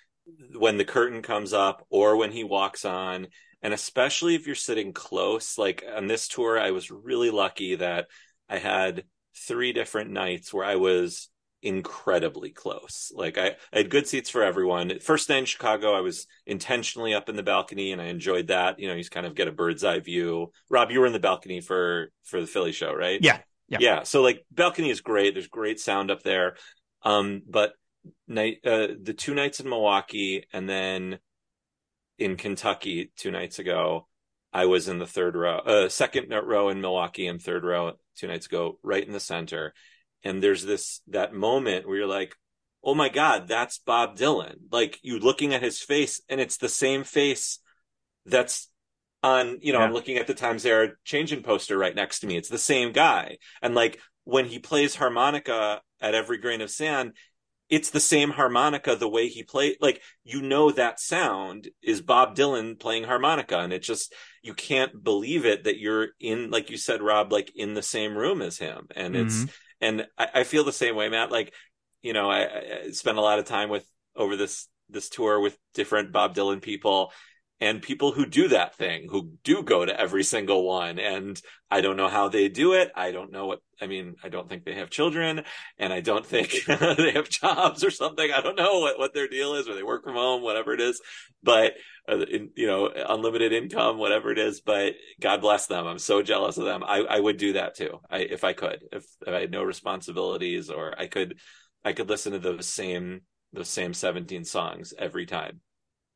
when 0.57 0.79
the 0.79 0.85
curtain 0.85 1.23
comes 1.23 1.53
up 1.53 1.87
or 1.91 2.17
when 2.17 2.33
he 2.33 2.45
walks 2.45 2.85
on, 2.85 3.29
and 3.63 3.75
especially 3.75 4.35
if 4.35 4.47
you're 4.47 4.55
sitting 4.57 4.93
close, 4.93 5.59
like 5.59 5.85
on 5.95 6.07
this 6.07 6.29
tour, 6.29 6.59
I 6.59 6.71
was 6.71 6.91
really 6.91 7.31
lucky 7.31 7.77
that 7.77 8.07
I 8.49 8.59
had 8.59 9.05
three 9.37 9.73
different 9.73 10.11
nights 10.11 10.53
where 10.53 10.65
I 10.65 10.77
was 10.77 11.29
incredibly 11.63 12.51
close. 12.51 13.13
Like 13.15 13.39
I, 13.39 13.57
I 13.73 13.79
had 13.79 13.91
good 13.91 14.07
seats 14.07 14.31
for 14.31 14.43
everyone. 14.43 14.99
First 15.01 15.29
night 15.29 15.39
in 15.39 15.45
Chicago, 15.45 15.93
I 15.93 16.01
was 16.01 16.27
intentionally 16.47 17.15
up 17.15 17.29
in 17.29 17.37
the 17.37 17.43
balcony 17.43 17.93
and 17.93 18.01
I 18.01 18.07
enjoyed 18.07 18.49
that. 18.49 18.79
You 18.79 18.89
know, 18.89 18.95
you 18.95 19.05
kind 19.05 19.27
of 19.27 19.35
get 19.35 19.49
a 19.49 19.53
bird's 19.53 19.85
eye 19.85 20.01
view. 20.01 20.53
Rob, 20.69 20.91
you 20.91 21.01
were 21.01 21.07
in 21.07 21.13
the 21.13 21.21
balcony 21.21 21.61
for 21.61 22.11
for 22.25 22.41
the 22.41 22.47
Philly 22.47 22.73
show, 22.73 22.95
right? 22.95 23.21
Yeah. 23.23 23.39
Yeah. 23.69 23.79
Yeah. 23.81 24.03
So 24.03 24.23
like 24.23 24.45
balcony 24.51 24.91
is 24.91 25.01
great. 25.01 25.35
There's 25.35 25.49
great 25.49 25.79
sound 25.79 26.11
up 26.11 26.23
there. 26.23 26.57
Um, 27.03 27.43
but 27.49 27.73
night 28.27 28.59
uh 28.65 28.89
the 29.01 29.13
two 29.13 29.35
nights 29.35 29.61
in 29.61 29.69
Milwaukee 29.69 30.45
and 30.53 30.69
then 30.69 31.19
in 32.19 32.37
Kentucky 32.37 33.13
two 33.17 33.31
nights 33.31 33.59
ago, 33.59 34.09
I 34.53 34.67
was 34.67 34.89
in 34.89 34.99
the 34.99 35.07
third 35.07 35.37
row, 35.37 35.59
uh 35.59 35.89
second 35.89 36.31
row 36.31 36.71
in 36.71 36.81
Milwaukee 36.81 37.27
and 37.27 37.41
third 37.41 37.65
row 37.65 37.93
two 38.17 38.27
nights 38.27 38.47
ago, 38.47 38.79
right 38.83 39.07
in 39.07 39.13
the 39.13 39.21
center. 39.21 39.75
And 40.25 40.43
there's 40.43 40.65
this 40.65 41.01
that 41.09 41.33
moment 41.33 41.87
where 41.87 41.99
you're 41.99 42.07
like, 42.07 42.35
oh 42.83 42.95
my 42.95 43.09
God, 43.09 43.49
that's 43.49 43.79
Bob 43.79 44.17
Dylan. 44.17 44.57
Like 44.71 44.99
you 45.03 45.19
looking 45.19 45.55
at 45.55 45.63
his 45.63 45.81
face, 45.81 46.21
and 46.29 46.41
it's 46.41 46.57
the 46.57 46.69
same 46.69 47.05
face 47.05 47.59
that's 48.27 48.69
on, 49.23 49.59
you 49.61 49.73
know, 49.73 49.81
I'm 49.81 49.93
looking 49.93 50.17
at 50.17 50.27
the 50.27 50.35
Times 50.35 50.65
Era 50.65 50.93
changing 51.05 51.43
poster 51.43 51.77
right 51.77 51.95
next 51.95 52.21
to 52.21 52.27
me. 52.27 52.37
It's 52.37 52.49
the 52.49 52.59
same 52.59 52.93
guy. 52.93 53.37
And 53.61 53.75
like 53.75 54.01
when 54.25 54.47
he 54.47 54.59
plays 54.59 54.95
harmonica 54.95 55.83
at 56.01 56.15
every 56.15 56.39
grain 56.39 56.63
of 56.63 56.71
sand, 56.71 57.13
it's 57.71 57.91
the 57.91 58.01
same 58.01 58.31
harmonica 58.31 58.97
the 58.97 59.09
way 59.09 59.29
he 59.29 59.43
played 59.43 59.77
like 59.81 60.03
you 60.25 60.43
know 60.43 60.71
that 60.71 61.01
sound 61.01 61.69
is 61.83 62.03
bob 62.03 62.37
dylan 62.37 62.79
playing 62.79 63.05
harmonica 63.05 63.59
and 63.59 63.73
it 63.73 63.83
just 63.83 64.13
you 64.43 64.53
can't 64.53 65.03
believe 65.03 65.47
it 65.47 65.65
that 65.65 65.79
you're 65.79 66.09
in 66.19 66.51
like 66.51 66.69
you 66.69 66.77
said 66.77 67.01
rob 67.01 67.33
like 67.33 67.53
in 67.55 67.75
the 67.75 67.83
same 67.83 68.17
room 68.17 68.43
as 68.43 68.59
him 68.59 68.89
and 68.97 69.17
it's 69.17 69.37
mm-hmm. 69.37 69.51
And 69.81 70.07
I, 70.19 70.29
I 70.37 70.45
feel 70.45 70.65
the 70.65 70.73
same 70.73 70.97
way 70.97 71.09
matt. 71.09 71.31
Like 71.31 71.53
you 72.03 72.13
know 72.13 72.31
I, 72.31 72.87
I 72.87 72.91
spent 72.93 73.19
a 73.19 73.23
lot 73.23 73.39
of 73.39 73.45
time 73.45 73.69
with 73.69 73.87
over 74.17 74.37
this 74.37 74.69
this 74.89 75.09
tour 75.09 75.41
with 75.41 75.57
different 75.75 76.13
bob 76.13 76.35
dylan 76.35 76.61
people 76.61 77.13
and 77.61 77.83
people 77.83 78.13
who 78.13 78.25
do 78.25 78.49
that 78.49 78.75
thing 78.75 79.07
who 79.11 79.33
do 79.45 79.63
go 79.63 79.85
to 79.85 80.01
every 80.01 80.25
single 80.25 80.67
one. 80.67 80.99
And 80.99 81.41
i 81.71 81.81
don't 81.81 81.97
know 81.97 82.09
how 82.09 82.29
they 82.29 82.49
do 82.49 82.73
it. 82.73 82.91
I 82.95 83.13
don't 83.13 83.33
know 83.33 83.47
what 83.47 83.61
i 83.81 83.87
mean 83.87 84.17
i 84.25 84.29
don't 84.29 84.49
think 84.49 84.65
they 84.65 84.75
have 84.75 84.91
children 84.91 85.43
and 85.79 85.93
i 85.93 86.01
don't 86.01 86.27
think 86.27 86.55
they 86.67 87.13
have 87.13 87.29
jobs 87.29 87.85
or 87.85 87.91
something. 87.91 88.31
I 88.31 88.41
don't 88.41 88.57
know 88.57 88.81
what, 88.81 88.99
what 88.99 89.15
their 89.15 89.29
deal 89.29 89.55
is 89.55 89.69
or 89.69 89.75
they 89.75 89.83
work 89.83 90.05
from 90.05 90.15
home 90.15 90.43
whatever 90.43 90.73
it 90.73 90.81
is. 90.81 91.01
But 91.43 91.75
uh, 92.09 92.25
you 92.57 92.67
know 92.67 92.91
unlimited 93.09 93.53
income 93.53 93.99
whatever 93.99 94.33
it 94.33 94.39
is. 94.39 94.61
But 94.61 94.95
god 95.21 95.41
bless 95.41 95.67
them. 95.67 95.87
I'm 95.87 95.99
so 95.99 96.23
jealous 96.23 96.59
of 96.59 96.65
them. 96.65 96.83
I, 96.85 96.99
I 97.09 97.21
would 97.21 97.37
do 97.37 97.53
that 97.55 97.77
too 97.77 98.01
I, 98.11 98.19
if 98.19 98.45
i 98.45 98.53
could 98.53 98.85
if, 98.93 99.05
if 99.27 99.35
i 99.35 99.41
had 99.41 99.51
no 99.51 99.63
responsibilities 99.63 100.71
or 100.71 100.99
i 100.99 101.07
could 101.07 101.39
i 101.85 101.93
could 101.93 102.09
listen 102.09 102.33
to 102.33 102.39
those 102.39 102.67
same 102.67 103.23
those 103.53 103.69
same 103.69 103.95
17 103.95 104.45
songs 104.45 104.95
every 104.99 105.27
time 105.27 105.61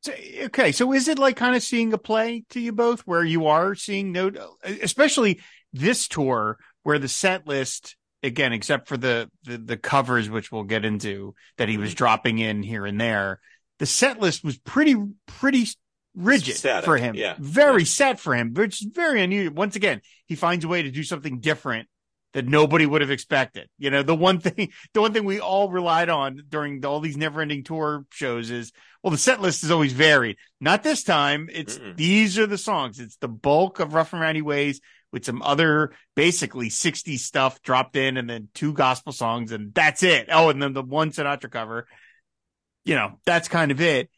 So, 0.05 0.13
okay, 0.45 0.71
so 0.73 0.93
is 0.93 1.09
it 1.09 1.19
like 1.19 1.37
kind 1.37 1.57
of 1.57 1.63
seeing 1.63 1.93
a 1.95 1.99
play 1.99 2.45
to 2.51 2.61
you 2.61 2.73
both, 2.73 3.01
where 3.07 3.25
you 3.25 3.47
are 3.47 3.75
seeing 3.75 4.13
no, 4.13 4.31
especially 4.63 5.41
this 5.73 6.09
tour 6.09 6.59
where 6.83 6.99
the 6.99 7.09
set 7.09 7.47
list 7.47 7.97
again, 8.23 8.53
except 8.53 8.87
for 8.87 8.99
the 8.99 9.31
the, 9.45 9.57
the 9.57 9.77
covers, 9.79 10.29
which 10.29 10.53
we'll 10.53 10.65
get 10.65 10.85
into, 10.85 11.35
that 11.57 11.71
he 11.71 11.79
was 11.79 11.91
Mm-hmm. 11.91 11.97
dropping 11.97 12.39
in 12.39 12.63
here 12.63 12.85
and 12.85 13.01
there, 13.01 13.41
the 13.79 13.87
set 13.87 14.21
list 14.21 14.45
was 14.45 14.59
pretty 14.59 14.95
pretty 15.27 15.67
rigid 16.15 16.57
Static, 16.57 16.85
for 16.85 16.99
him, 16.99 17.15
yeah. 17.15 17.35
very 17.39 17.83
Yeah. 17.83 17.87
set 17.87 18.21
for 18.21 18.35
him, 18.35 18.53
which 18.53 18.83
is 18.83 18.89
very 18.93 19.23
unusual. 19.23 19.55
Once 19.55 19.75
again, 19.75 20.03
he 20.27 20.35
finds 20.37 20.65
a 20.65 20.69
way 20.69 20.83
to 20.83 20.91
do 20.91 21.03
something 21.03 21.41
different 21.41 21.89
that 22.35 22.47
nobody 22.47 22.85
would 22.85 23.01
have 23.01 23.13
expected. 23.13 23.69
You 23.79 23.91
know, 23.91 24.03
the 24.03 24.15
one 24.15 24.41
thing, 24.41 24.73
the 24.93 25.01
one 25.01 25.13
thing 25.13 25.25
we 25.25 25.41
all 25.41 25.71
relied 25.71 26.09
on 26.09 26.43
during 26.49 26.85
all 26.85 27.01
these 27.01 27.17
never 27.17 27.41
ending 27.41 27.65
tour 27.65 28.05
shows 28.11 28.51
is, 28.51 28.73
well, 29.03 29.13
the 29.13 29.19
set 29.19 29.41
list 29.41 29.65
is 29.65 29.71
always 29.71 29.93
varied. 29.93 30.37
Not 30.61 30.83
this 30.83 31.05
time. 31.05 31.49
It's 31.51 31.79
Mm-mm. 31.79 31.97
these 31.97 32.39
are 32.39 32.47
the 32.47 32.59
songs. 32.59 33.01
It's 33.01 33.17
the 33.17 33.29
bulk 33.29 33.81
of 33.81 33.95
Rough 33.95 34.13
and 34.13 34.21
Rowdy 34.21 34.43
Ways 34.43 34.81
with 35.13 35.25
some 35.25 35.43
other 35.43 35.93
basically 36.17 36.69
60 36.69 37.17
stuff 37.19 37.63
dropped 37.63 37.95
in 37.95 38.17
and 38.17 38.29
then 38.29 38.49
two 38.53 38.73
gospel 38.73 39.13
songs 39.13 39.53
and 39.53 39.73
that's 39.73 40.03
it. 40.03 40.29
Oh, 40.31 40.49
and 40.49 40.61
then 40.61 40.73
the 40.73 40.83
one 40.83 41.13
Sinatra 41.13 41.51
cover. 41.51 41.87
You 42.85 42.97
know, 42.97 43.21
that's 43.25 43.49
kind 43.49 43.71
of 43.71 43.81
it. 43.81 44.11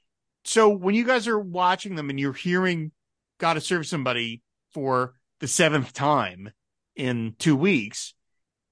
So 0.45 0.71
when 0.71 0.95
you 0.95 1.05
guys 1.05 1.29
are 1.29 1.39
watching 1.39 1.97
them 1.97 2.09
and 2.09 2.19
you're 2.19 2.33
hearing 2.33 2.93
Gotta 3.39 3.61
Serve 3.61 3.87
Somebody 3.87 4.43
for 4.73 5.15
the 5.41 5.49
seventh 5.49 5.93
time 5.93 6.51
in 6.97 7.35
two 7.39 7.55
weeks, 7.57 8.15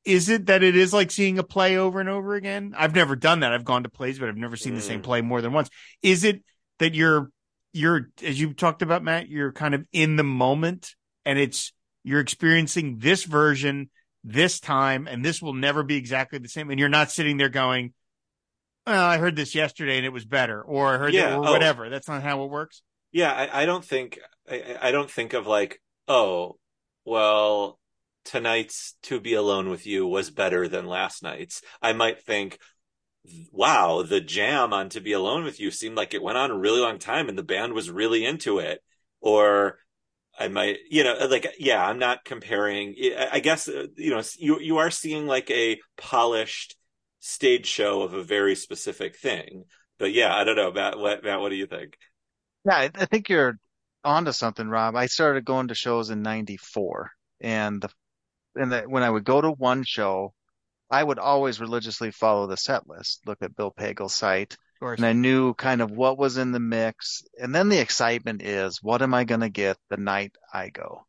is 0.04 0.28
it 0.28 0.46
that 0.46 0.62
it 0.62 0.76
is 0.76 0.92
like 0.92 1.10
seeing 1.10 1.38
a 1.38 1.42
play 1.42 1.76
over 1.76 2.00
and 2.00 2.08
over 2.08 2.34
again? 2.34 2.74
I've 2.76 2.94
never 2.94 3.16
done 3.16 3.40
that. 3.40 3.52
I've 3.52 3.64
gone 3.64 3.84
to 3.84 3.88
plays, 3.88 4.18
but 4.18 4.28
I've 4.28 4.36
never 4.36 4.56
seen 4.56 4.74
the 4.74 4.82
same 4.82 5.00
Mm. 5.00 5.04
play 5.04 5.20
more 5.22 5.40
than 5.40 5.52
once. 5.52 5.70
Is 6.02 6.24
it 6.24 6.42
that 6.78 6.94
you're 6.94 7.30
you're 7.72 8.10
as 8.22 8.40
you 8.40 8.52
talked 8.54 8.82
about, 8.82 9.02
Matt, 9.02 9.28
you're 9.28 9.52
kind 9.52 9.74
of 9.74 9.84
in 9.92 10.16
the 10.16 10.24
moment 10.24 10.94
and 11.24 11.38
it's 11.38 11.72
you're 12.02 12.20
experiencing 12.20 12.98
this 12.98 13.24
version 13.24 13.90
this 14.22 14.60
time 14.60 15.06
and 15.06 15.24
this 15.24 15.42
will 15.42 15.54
never 15.54 15.82
be 15.82 15.96
exactly 15.96 16.38
the 16.38 16.48
same 16.48 16.70
and 16.70 16.78
you're 16.78 16.88
not 16.88 17.10
sitting 17.10 17.36
there 17.36 17.48
going 17.48 17.92
well, 18.86 19.04
I 19.06 19.16
heard 19.16 19.34
this 19.34 19.54
yesterday 19.54 19.96
and 19.96 20.04
it 20.04 20.12
was 20.12 20.26
better, 20.26 20.60
or 20.60 20.94
I 20.94 20.98
heard 20.98 21.14
Yeah, 21.14 21.30
that, 21.30 21.38
or 21.38 21.48
oh. 21.48 21.52
whatever. 21.52 21.88
That's 21.88 22.06
not 22.06 22.22
how 22.22 22.44
it 22.44 22.50
works. 22.50 22.82
Yeah, 23.12 23.32
I, 23.32 23.62
I 23.62 23.66
don't 23.66 23.84
think 23.84 24.18
I, 24.48 24.76
I 24.80 24.90
don't 24.92 25.10
think 25.10 25.32
of 25.32 25.46
like, 25.46 25.80
oh, 26.06 26.58
well, 27.06 27.78
tonight's 28.24 28.96
"To 29.04 29.20
Be 29.20 29.34
Alone 29.34 29.68
with 29.70 29.86
You" 29.86 30.06
was 30.06 30.30
better 30.30 30.68
than 30.68 30.86
last 30.86 31.22
night's. 31.22 31.62
I 31.82 31.92
might 31.92 32.22
think, 32.22 32.58
wow, 33.52 34.02
the 34.02 34.20
jam 34.20 34.72
on 34.72 34.88
"To 34.90 35.00
Be 35.00 35.12
Alone 35.12 35.44
with 35.44 35.60
You" 35.60 35.70
seemed 35.70 35.96
like 35.96 36.14
it 36.14 36.22
went 36.22 36.38
on 36.38 36.50
a 36.50 36.58
really 36.58 36.80
long 36.80 36.98
time, 36.98 37.28
and 37.28 37.38
the 37.38 37.42
band 37.42 37.72
was 37.72 37.90
really 37.90 38.24
into 38.24 38.58
it. 38.58 38.80
Or 39.20 39.78
I 40.38 40.48
might, 40.48 40.78
you 40.90 41.04
know, 41.04 41.14
like, 41.30 41.46
yeah, 41.58 41.84
I'm 41.84 41.98
not 41.98 42.24
comparing. 42.24 42.96
I 43.30 43.40
guess 43.40 43.68
uh, 43.68 43.86
you 43.96 44.10
know, 44.10 44.22
you 44.38 44.58
you 44.60 44.78
are 44.78 44.90
seeing 44.90 45.26
like 45.26 45.50
a 45.50 45.78
polished 45.96 46.76
stage 47.20 47.66
show 47.66 48.02
of 48.02 48.12
a 48.12 48.22
very 48.22 48.54
specific 48.54 49.16
thing. 49.16 49.64
But 49.98 50.12
yeah, 50.12 50.34
I 50.34 50.44
don't 50.44 50.56
know, 50.56 50.72
Matt. 50.72 50.98
What 50.98 51.24
Matt? 51.24 51.40
What 51.40 51.50
do 51.50 51.56
you 51.56 51.66
think? 51.66 51.96
Yeah, 52.64 52.88
I 52.94 53.06
think 53.06 53.28
you're 53.28 53.58
onto 54.04 54.32
something, 54.32 54.68
Rob. 54.68 54.96
I 54.96 55.06
started 55.06 55.44
going 55.44 55.68
to 55.68 55.74
shows 55.74 56.10
in 56.10 56.22
'94, 56.22 57.10
and 57.40 57.80
the 57.80 57.88
and 58.56 58.72
that 58.72 58.88
when 58.88 59.02
I 59.02 59.10
would 59.10 59.24
go 59.24 59.40
to 59.40 59.50
one 59.50 59.84
show, 59.84 60.32
I 60.90 61.02
would 61.02 61.18
always 61.18 61.60
religiously 61.60 62.10
follow 62.10 62.46
the 62.46 62.56
set 62.56 62.88
list, 62.88 63.22
look 63.26 63.38
at 63.42 63.56
Bill 63.56 63.70
Pagel's 63.70 64.14
site, 64.14 64.56
and 64.80 65.04
I 65.06 65.12
knew 65.12 65.54
kind 65.54 65.80
of 65.80 65.90
what 65.90 66.18
was 66.18 66.36
in 66.36 66.52
the 66.52 66.60
mix. 66.60 67.22
And 67.40 67.54
then 67.54 67.68
the 67.68 67.80
excitement 67.80 68.42
is, 68.42 68.82
what 68.82 69.02
am 69.02 69.14
I 69.14 69.24
going 69.24 69.40
to 69.40 69.48
get 69.48 69.78
the 69.88 69.96
night 69.96 70.34
I 70.52 70.68
go? 70.68 71.06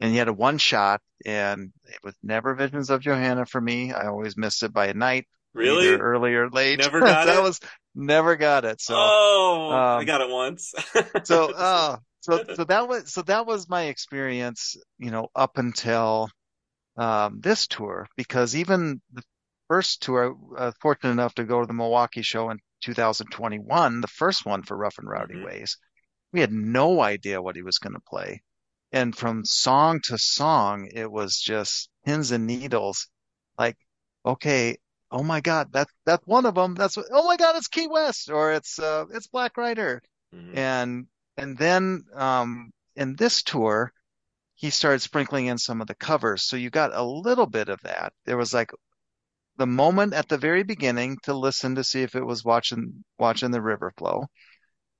And 0.00 0.12
you 0.12 0.18
had 0.18 0.28
a 0.28 0.32
one 0.32 0.58
shot, 0.58 1.00
and 1.24 1.72
it 1.86 1.98
was 2.04 2.14
never 2.22 2.54
Visions 2.54 2.90
of 2.90 3.00
Johanna 3.00 3.46
for 3.46 3.60
me. 3.60 3.92
I 3.92 4.06
always 4.06 4.36
missed 4.36 4.62
it 4.62 4.72
by 4.72 4.86
a 4.88 4.94
night, 4.94 5.26
Really? 5.54 5.88
either 5.88 5.98
early 5.98 6.34
or 6.34 6.50
late. 6.50 6.78
Never 6.78 7.00
got 7.00 7.26
that 7.26 7.38
it? 7.38 7.42
was 7.42 7.60
never 7.94 8.36
got 8.36 8.64
it. 8.64 8.80
So. 8.80 8.94
oh, 8.96 9.70
I 9.72 9.98
um, 10.00 10.04
got 10.04 10.20
it 10.20 10.28
once. 10.28 10.72
so 11.24 11.52
uh 11.52 11.96
so 12.20 12.44
so 12.54 12.64
that 12.64 12.88
was 12.88 13.12
so 13.12 13.22
that 13.22 13.46
was 13.46 13.68
my 13.68 13.84
experience 13.84 14.76
you 14.98 15.10
know 15.10 15.28
up 15.34 15.58
until 15.58 16.28
um 16.98 17.40
this 17.40 17.66
tour 17.66 18.06
because 18.16 18.56
even 18.56 19.00
the 19.12 19.22
first 19.68 20.02
tour 20.02 20.34
was 20.34 20.74
fortunate 20.80 21.12
enough 21.12 21.34
to 21.34 21.44
go 21.44 21.60
to 21.60 21.66
the 21.66 21.72
Milwaukee 21.74 22.22
show 22.22 22.50
in 22.50 22.58
2021 22.82 24.00
the 24.00 24.08
first 24.08 24.44
one 24.46 24.62
for 24.62 24.76
Rough 24.76 24.98
and 24.98 25.08
Rowdy 25.08 25.36
Mhm. 25.36 25.44
Ways 25.44 25.78
we 26.32 26.40
had 26.40 26.52
no 26.52 27.00
idea 27.00 27.42
what 27.42 27.56
he 27.56 27.62
was 27.62 27.78
going 27.78 27.94
to 27.94 28.00
play 28.00 28.42
and 28.92 29.16
from 29.16 29.44
song 29.44 30.00
to 30.04 30.18
song 30.18 30.88
it 30.92 31.10
was 31.10 31.38
just 31.38 31.90
pins 32.04 32.30
and 32.32 32.46
needles 32.46 33.08
like 33.58 33.76
okay 34.26 34.76
oh 35.10 35.22
my 35.22 35.40
god 35.40 35.68
that's 35.72 35.92
that's 36.04 36.26
one 36.26 36.46
of 36.46 36.54
them 36.54 36.74
that's 36.74 36.96
what, 36.96 37.06
oh 37.12 37.26
my 37.26 37.36
god 37.36 37.56
it's 37.56 37.68
Key 37.68 37.86
West 37.88 38.30
or 38.30 38.52
it's 38.52 38.78
uh 38.78 39.04
it's 39.12 39.26
Black 39.28 39.56
Rider 39.56 40.02
Mhm. 40.34 40.56
and 40.56 41.06
and 41.38 41.56
then 41.56 42.04
um, 42.14 42.72
in 42.96 43.14
this 43.14 43.42
tour, 43.44 43.92
he 44.58 44.70
started 44.70 45.00
sprinkling 45.00 45.46
in 45.46 45.56
some 45.56 45.80
of 45.80 45.86
the 45.86 45.94
covers. 45.94 46.42
So 46.42 46.56
you 46.56 46.68
got 46.68 46.90
a 46.92 47.02
little 47.02 47.46
bit 47.46 47.68
of 47.68 47.80
that. 47.82 48.12
There 48.26 48.36
was 48.36 48.52
like 48.52 48.72
the 49.56 49.68
moment 49.68 50.14
at 50.14 50.28
the 50.28 50.36
very 50.36 50.64
beginning 50.64 51.16
to 51.22 51.32
listen 51.32 51.76
to 51.76 51.84
see 51.84 52.02
if 52.02 52.16
it 52.16 52.26
was 52.26 52.44
watching 52.44 53.04
watching 53.18 53.52
the 53.52 53.62
river 53.62 53.92
flow, 53.96 54.26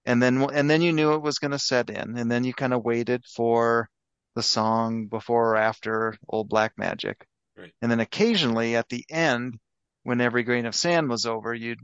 and 0.07 0.23
then 0.23 0.49
and 0.53 0.71
then 0.71 0.81
you 0.81 0.93
knew 0.93 1.15
it 1.15 1.23
was 1.23 1.41
going 1.41 1.51
to 1.51 1.59
set 1.59 1.91
in, 1.91 2.17
and 2.17 2.31
then 2.31 2.45
you 2.45 2.55
kind 2.55 2.73
of 2.73 2.85
waited 2.85 3.25
for 3.27 3.89
the 4.37 4.43
song 4.45 5.07
before 5.09 5.55
or 5.55 5.57
after 5.57 6.17
Old 6.29 6.49
Black 6.49 6.73
Magic, 6.77 7.27
Right. 7.57 7.73
and 7.83 7.91
then 7.91 7.99
occasionally 7.99 8.77
at 8.77 8.89
the 8.89 9.05
end, 9.11 9.59
when 10.05 10.21
every 10.21 10.45
grain 10.45 10.67
of 10.67 10.75
sand 10.77 11.09
was 11.09 11.27
over, 11.27 11.53
you'd 11.53 11.81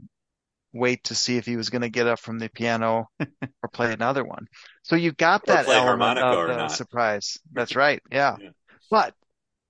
wait 0.75 1.03
to 1.05 1.15
see 1.15 1.37
if 1.37 1.45
he 1.45 1.57
was 1.57 1.69
going 1.69 1.81
to 1.81 1.89
get 1.89 2.07
up 2.07 2.19
from 2.19 2.39
the 2.39 2.49
piano 2.49 3.07
or 3.19 3.69
play 3.73 3.93
another 3.93 4.23
one. 4.23 4.45
So 4.83 4.95
you 4.95 5.11
got 5.13 5.43
Or 5.47 5.53
that 5.53 5.67
element 5.69 6.19
of 6.19 6.37
or 6.39 6.47
the 6.47 6.67
surprise. 6.69 7.37
That's 7.53 7.75
right. 7.75 8.01
Yeah. 8.11 8.37
Yeah. 8.39 8.49
But 8.91 9.15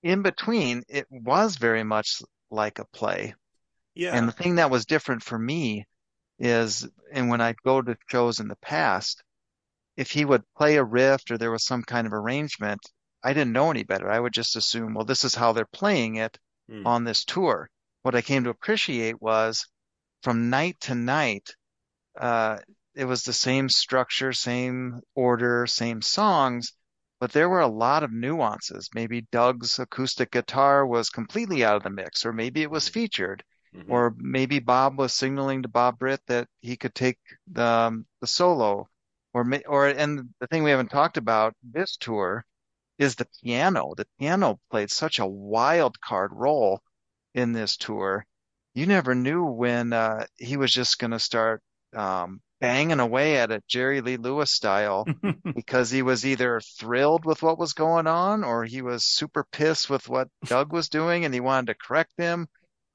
in 0.04 0.22
between, 0.22 0.84
it 0.90 1.08
was 1.10 1.58
very 1.58 1.84
much 1.84 2.22
like 2.52 2.80
a 2.80 2.86
play. 2.86 3.34
yeah. 3.96 4.16
And 4.18 4.28
the 4.28 4.34
thing 4.34 4.56
that 4.56 4.72
was 4.72 4.86
different 4.86 5.24
for 5.24 5.38
me 5.40 5.86
is, 6.40 6.88
and 7.14 7.30
when 7.30 7.42
I 7.42 7.56
go 7.64 7.82
to 7.82 7.98
shows 8.10 8.40
in 8.40 8.48
the 8.48 8.58
past, 8.58 9.24
if 9.98 10.12
he 10.12 10.26
would 10.26 10.44
play 10.58 10.78
a 10.78 10.84
riff 10.84 11.22
or 11.30 11.38
there 11.38 11.52
was 11.52 11.66
some 11.66 11.84
kind 11.84 12.08
of 12.08 12.14
arrangement, 12.14 12.82
I 13.24 13.34
didn't 13.34 13.54
know 13.54 13.72
any 13.72 13.84
better. 13.84 14.10
I 14.12 14.20
would 14.20 14.34
just 14.34 14.56
assume, 14.56 14.94
well, 14.94 15.06
this 15.06 15.24
is 15.24 15.36
how 15.36 15.54
they're 15.54 15.66
playing 15.66 16.16
it 16.16 16.38
Hmm. 16.70 16.86
on 16.88 17.04
this 17.04 17.26
tour. 17.26 17.70
What 18.04 18.16
I 18.16 18.22
came 18.22 18.44
to 18.46 18.50
appreciate 18.50 19.22
was 19.22 19.66
from 20.26 20.50
night 20.50 20.76
to 20.82 20.96
night, 20.96 21.56
uh, 22.20 22.58
it 22.96 23.06
was 23.06 23.22
the 23.24 23.32
same 23.34 23.70
structure, 23.70 24.34
same 24.34 25.00
order, 25.14 25.68
same 25.68 26.02
songs, 26.02 26.74
but 27.20 27.32
there 27.32 27.48
were 27.48 27.62
a 27.62 27.68
lot 27.68 28.02
of 28.02 28.12
nuances. 28.12 28.90
Maybe 28.96 29.28
Doug's 29.32 29.78
acoustic 29.78 30.32
guitar 30.32 30.88
was 30.88 31.12
completely 31.12 31.64
out 31.64 31.76
of 31.78 31.84
the 31.84 31.92
mix, 31.92 32.26
or 32.26 32.34
maybe 32.34 32.64
it 32.64 32.72
was 32.72 32.90
featured, 32.90 33.44
Mhm. 33.76 33.86
or 33.88 34.16
maybe 34.18 34.58
Bob 34.60 34.98
was 34.98 35.14
signaling 35.14 35.62
to 35.62 35.70
Bob 35.70 36.00
Britt 36.00 36.22
that 36.26 36.48
he 36.60 36.76
could 36.76 36.96
take 36.96 37.20
the 37.46 37.64
um, 37.64 38.08
the 38.20 38.28
solo, 38.28 38.90
or 39.34 39.46
or 39.68 39.88
and 39.90 40.34
the 40.40 40.48
thing 40.48 40.64
we 40.64 40.72
haven't 40.72 40.90
talked 40.90 41.18
about 41.18 41.56
this 41.62 41.98
tour 41.98 42.46
is 42.98 43.16
the 43.16 43.28
piano. 43.44 43.94
The 43.96 44.08
piano 44.18 44.60
played 44.72 44.90
such 44.90 45.20
a 45.20 45.28
wild 45.28 46.02
card 46.02 46.32
role 46.34 46.82
in 47.36 47.52
this 47.52 47.78
tour. 47.78 48.26
You 48.76 48.86
never 48.86 49.16
knew 49.16 49.44
when 49.46 49.92
uh, 49.94 50.26
he 50.38 50.58
was 50.58 50.72
just 50.72 51.00
going 51.00 51.12
to 51.12 51.20
start 51.20 51.64
um, 51.96 52.42
banging 52.60 53.00
away 53.00 53.38
at 53.38 53.50
it, 53.50 53.64
Jerry 53.68 54.02
Lee 54.02 54.18
Lewis 54.18 54.52
style, 54.52 55.08
because 55.56 55.90
he 55.90 56.02
was 56.02 56.26
either 56.26 56.60
thrilled 56.78 57.26
with 57.26 57.42
what 57.42 57.58
was 57.58 57.74
going 57.74 58.06
on 58.06 58.44
or 58.44 58.66
he 58.66 58.82
was 58.82 59.06
super 59.06 59.46
pissed 59.52 59.90
with 59.90 60.08
what 60.10 60.28
Doug 60.46 60.74
was 60.74 60.90
doing 60.90 61.26
and 61.26 61.34
he 61.34 61.40
wanted 61.40 61.68
to 61.68 61.76
correct 61.88 62.12
him, 62.18 62.48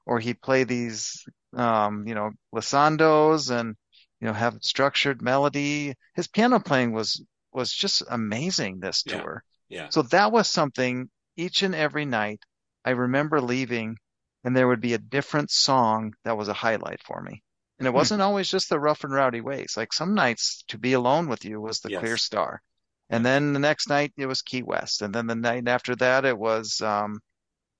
or 0.05 0.19
he'd 0.19 0.41
play 0.41 0.63
these, 0.63 1.25
um, 1.55 2.07
you 2.07 2.13
know, 2.15 2.29
glissandos 2.53 3.49
and 3.49 3.75
you 4.19 4.27
know 4.27 4.33
have 4.33 4.59
structured 4.61 5.21
melody. 5.21 5.95
His 6.13 6.27
piano 6.27 6.59
playing 6.59 6.91
was 6.93 7.23
was 7.51 7.73
just 7.73 8.03
amazing 8.09 8.79
this 8.79 9.03
Yeah. 9.05 9.17
tour. 9.17 9.43
yeah. 9.67 9.89
So 9.89 10.03
that 10.03 10.31
was 10.31 10.47
something 10.47 11.09
each 11.37 11.63
and 11.63 11.73
every 11.73 12.05
night 12.05 12.39
I 12.85 12.91
remember 12.91 13.41
leaving 13.41 13.97
and 14.43 14.55
there 14.55 14.67
would 14.67 14.81
be 14.81 14.93
a 14.93 14.97
different 14.99 15.51
song 15.51 16.13
that 16.23 16.37
was 16.37 16.47
a 16.47 16.53
highlight 16.53 17.01
for 17.03 17.21
me. 17.21 17.43
And 17.79 17.87
it 17.87 17.93
Hmm. 17.93 17.93
wasn't 17.93 18.21
always 18.21 18.49
just 18.49 18.69
the 18.69 18.79
rough 18.79 19.03
and 19.03 19.13
rowdy 19.13 19.41
ways. 19.41 19.75
Like 19.77 19.93
some 19.93 20.13
nights 20.15 20.63
to 20.69 20.77
be 20.77 20.93
alone 20.93 21.27
with 21.27 21.45
you 21.45 21.59
was 21.61 21.79
the 21.79 21.89
Yes. 21.89 21.91
clear 21.91 22.17
star. 22.17 22.61
And 23.09 23.25
then 23.25 23.53
the 23.53 23.59
next 23.59 23.89
night 23.89 24.13
it 24.17 24.27
was 24.27 24.41
Key 24.41 24.63
West. 24.63 25.01
And 25.01 25.13
then 25.13 25.27
the 25.27 25.35
night 25.35 25.67
after 25.67 25.95
that 25.97 26.25
it 26.25 26.37
was 26.37 26.81
um, 26.81 27.19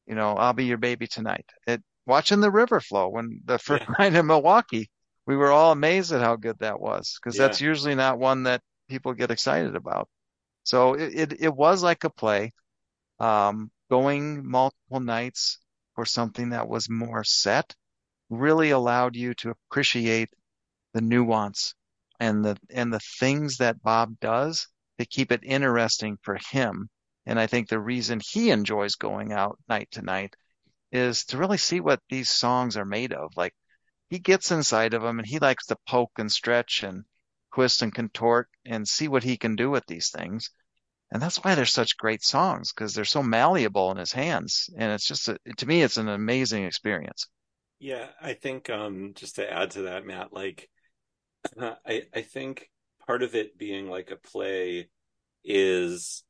you 0.06 0.15
know, 0.15 0.36
I'll 0.36 0.54
be 0.54 0.65
your 0.65 0.78
baby 0.78 1.08
tonight. 1.08 1.45
It 1.67 1.82
watching 2.06 2.39
the 2.41 2.52
river 2.52 2.80
flow 2.80 3.10
when 3.10 3.41
the 3.45 3.58
first 3.60 3.82
Yeah. 3.82 3.88
night 4.00 4.13
in 4.15 4.28
Milwaukee, 4.28 4.89
we 5.26 5.36
were 5.38 5.52
all 5.52 5.71
amazed 5.71 6.12
at 6.12 6.21
how 6.21 6.36
good 6.36 6.60
that 6.60 6.80
was 6.80 7.17
because 7.21 7.38
Yeah. 7.38 7.38
that's 7.38 7.62
usually 7.62 7.95
not 7.95 8.19
one 8.19 8.43
that 8.43 8.62
people 8.89 9.13
get 9.13 9.32
excited 9.32 9.76
about. 9.76 10.10
So 10.63 10.95
it, 10.95 11.13
it, 11.34 11.41
it 11.41 11.56
was 11.56 11.84
like 11.84 12.04
a 12.06 12.10
play, 12.10 12.52
um, 13.19 13.71
going 13.89 14.47
multiple 14.50 15.00
nights 15.00 15.60
for 16.01 16.05
something 16.07 16.49
that 16.49 16.67
was 16.67 16.89
more 16.89 17.23
set 17.23 17.75
really 18.31 18.71
allowed 18.71 19.15
you 19.15 19.35
to 19.35 19.51
appreciate 19.51 20.29
the 20.95 21.01
nuance 21.01 21.75
and 22.19 22.43
the, 22.43 22.57
and 22.71 22.91
the 22.91 22.99
things 23.19 23.57
that 23.57 23.83
Bob 23.83 24.19
does 24.19 24.67
to 24.97 25.05
keep 25.05 25.31
it 25.31 25.41
interesting 25.43 26.17
for 26.23 26.39
him. 26.49 26.89
And 27.27 27.39
I 27.39 27.45
think 27.45 27.69
the 27.69 27.79
reason 27.79 28.19
he 28.31 28.49
enjoys 28.49 28.95
going 28.95 29.31
out 29.31 29.59
night 29.69 29.89
to 29.91 30.01
night 30.01 30.33
is 30.91 31.23
to 31.25 31.37
really 31.37 31.59
see 31.59 31.79
what 31.79 32.01
these 32.09 32.31
songs 32.31 32.77
are 32.77 32.85
made 32.85 33.13
of. 33.13 33.37
Like 33.37 33.53
he 34.09 34.17
gets 34.17 34.49
inside 34.49 34.95
of 34.95 35.03
them 35.03 35.19
and 35.19 35.27
he 35.27 35.37
likes 35.37 35.67
to 35.67 35.77
poke 35.87 36.13
and 36.17 36.31
stretch 36.31 36.81
and 36.81 37.03
twist 37.53 37.83
and 37.83 37.93
contort 37.93 38.49
and 38.65 38.87
see 38.87 39.07
what 39.07 39.21
he 39.21 39.37
can 39.37 39.55
do 39.55 39.69
with 39.69 39.85
these 39.85 40.09
things. 40.09 40.49
And 41.12 41.21
that's 41.21 41.43
why 41.43 41.56
they're 41.56 41.65
such 41.65 41.97
great 41.97 42.24
songs 42.24 42.71
because 42.71 42.93
they're 42.93 43.06
so 43.06 43.21
malleable 43.21 43.91
in 43.91 43.97
his 43.97 44.13
hands. 44.13 44.69
And 44.78 44.91
it's 44.93 45.06
just, 45.06 45.28
a, 45.28 45.38
to 45.58 45.65
me, 45.65 45.82
it's 45.82 45.97
an 45.97 46.08
amazing 46.08 46.63
experience. 46.63 47.28
Yeah, 47.80 48.10
I 48.21 48.34
think 48.34 48.69
um 48.69 49.13
just 49.15 49.38
to 49.38 49.52
add 49.52 49.71
to 49.71 49.82
that, 49.84 50.06
Matt, 50.06 50.32
like 50.32 50.69
I 51.60 52.04
I 52.13 52.21
think 52.21 52.69
part 53.08 53.24
of 53.24 53.34
it 53.34 53.58
being 53.58 53.89
like 53.89 54.12
a 54.12 54.15
play 54.17 54.89
is 55.43 56.24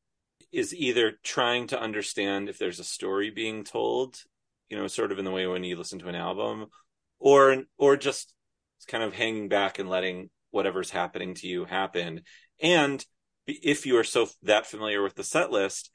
is 0.54 0.74
either 0.74 1.20
trying 1.24 1.67
to 1.67 1.80
understand 1.80 2.48
if 2.48 2.58
there's 2.58 2.80
a 2.80 2.86
story 2.86 3.30
being 3.32 3.65
told, 3.65 4.15
you 4.70 4.78
know, 4.78 4.88
sort 4.88 5.12
of 5.12 5.20
in 5.20 5.26
the 5.26 5.32
way 5.32 5.46
when 5.46 5.65
you 5.65 5.76
listen 5.76 6.00
to 6.00 6.08
an 6.08 6.15
album, 6.15 6.67
or 7.20 7.63
or 7.78 7.98
just 7.98 8.34
kind 8.88 9.04
of 9.04 9.13
hanging 9.13 9.50
back 9.50 9.78
and 9.78 9.89
letting 9.89 10.30
whatever's 10.52 10.89
happening 10.89 11.34
to 11.36 11.48
you 11.48 11.65
happen. 11.65 12.22
And 12.62 13.06
if 13.47 13.86
you 13.86 13.97
are 13.97 14.04
so 14.04 14.27
that 14.43 14.65
familiar 14.65 15.01
with 15.01 15.15
the 15.15 15.23
set 15.23 15.51
list, 15.51 15.91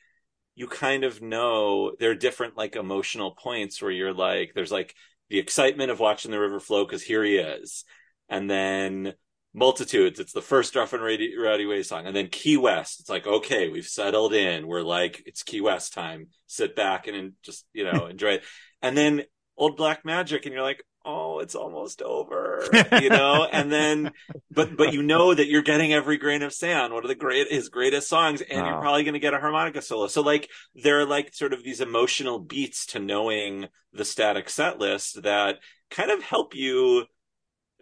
you 0.54 0.66
kind 0.66 1.04
of 1.04 1.20
know 1.20 1.92
there 1.98 2.11
are 2.11 2.14
different 2.14 2.56
like 2.56 2.76
emotional 2.76 3.32
points 3.32 3.80
where 3.80 3.90
you're 3.90 4.14
like, 4.14 4.52
there's 4.54 4.72
like 4.72 4.94
the 5.28 5.38
excitement 5.38 5.90
of 5.90 6.00
watching 6.00 6.30
the 6.30 6.40
river 6.40 6.61
flow 6.61 6.85
because 6.85 7.02
here 7.02 7.22
he 7.24 7.37
is, 7.37 7.85
and 8.28 8.50
then 8.50 9.14
multitudes. 9.54 10.20
It's 10.20 10.32
the 10.32 10.42
first 10.42 10.76
rough 10.76 10.92
and 10.92 11.02
rowdy, 11.02 11.37
rowdy 11.37 11.66
way 11.66 11.82
song, 11.82 12.06
and 12.06 12.14
then 12.14 12.28
Key 12.28 12.56
West. 12.56 13.00
It's 13.00 13.11
like 13.11 13.26
okay, 13.26 13.68
we've 13.68 13.87
settled 13.87 14.35
in. 14.35 14.66
We're 14.66 14.82
like 14.82 15.22
it's 15.26 15.42
Key 15.42 15.61
West 15.61 15.92
time. 15.92 16.28
Sit 16.46 16.76
back 16.76 17.06
and, 17.06 17.16
and 17.16 17.32
just 17.42 17.66
you 17.72 17.85
know 17.85 18.06
enjoy 18.06 18.35
it. 18.35 18.44
And 18.82 18.96
then 18.96 19.24
Old 19.56 19.76
Black 19.76 20.04
Magic, 20.04 20.44
and 20.44 20.52
you're 20.52 20.62
like, 20.62 20.82
oh, 21.07 21.38
it's 21.38 21.55
almost 21.55 22.03
over, 22.03 22.64
you 23.01 23.09
know. 23.09 23.47
and 23.51 23.73
then, 23.73 24.11
but 24.51 24.77
but 24.77 24.92
you 24.92 25.03
know 25.03 25.33
that 25.33 25.47
you're 25.47 25.62
getting 25.62 25.92
every 25.92 26.19
grain 26.19 26.42
of 26.42 26.53
sand. 26.53 26.92
One 26.92 27.05
of 27.05 27.09
the 27.09 27.14
great 27.14 27.51
his 27.51 27.69
greatest 27.69 28.09
songs, 28.09 28.40
and 28.42 28.66
you're 28.66 28.81
probably 28.81 29.05
going 29.05 29.14
to 29.14 29.21
get 29.21 29.35
a 29.35 29.38
harmonica 29.38 29.81
solo. 29.81 30.09
So 30.09 30.21
like 30.23 30.51
there 30.75 31.01
are 31.01 31.07
like 31.07 31.35
sort 31.35 31.53
of 31.53 31.62
these 31.62 31.81
emotional 31.81 32.38
beats 32.38 32.87
to 32.87 32.99
knowing 32.99 33.69
the 33.92 34.05
static 34.05 34.51
set 34.51 34.79
list 34.79 35.23
that 35.23 35.61
kind 35.90 36.11
of 36.11 36.23
help 36.23 36.55
you 36.55 37.07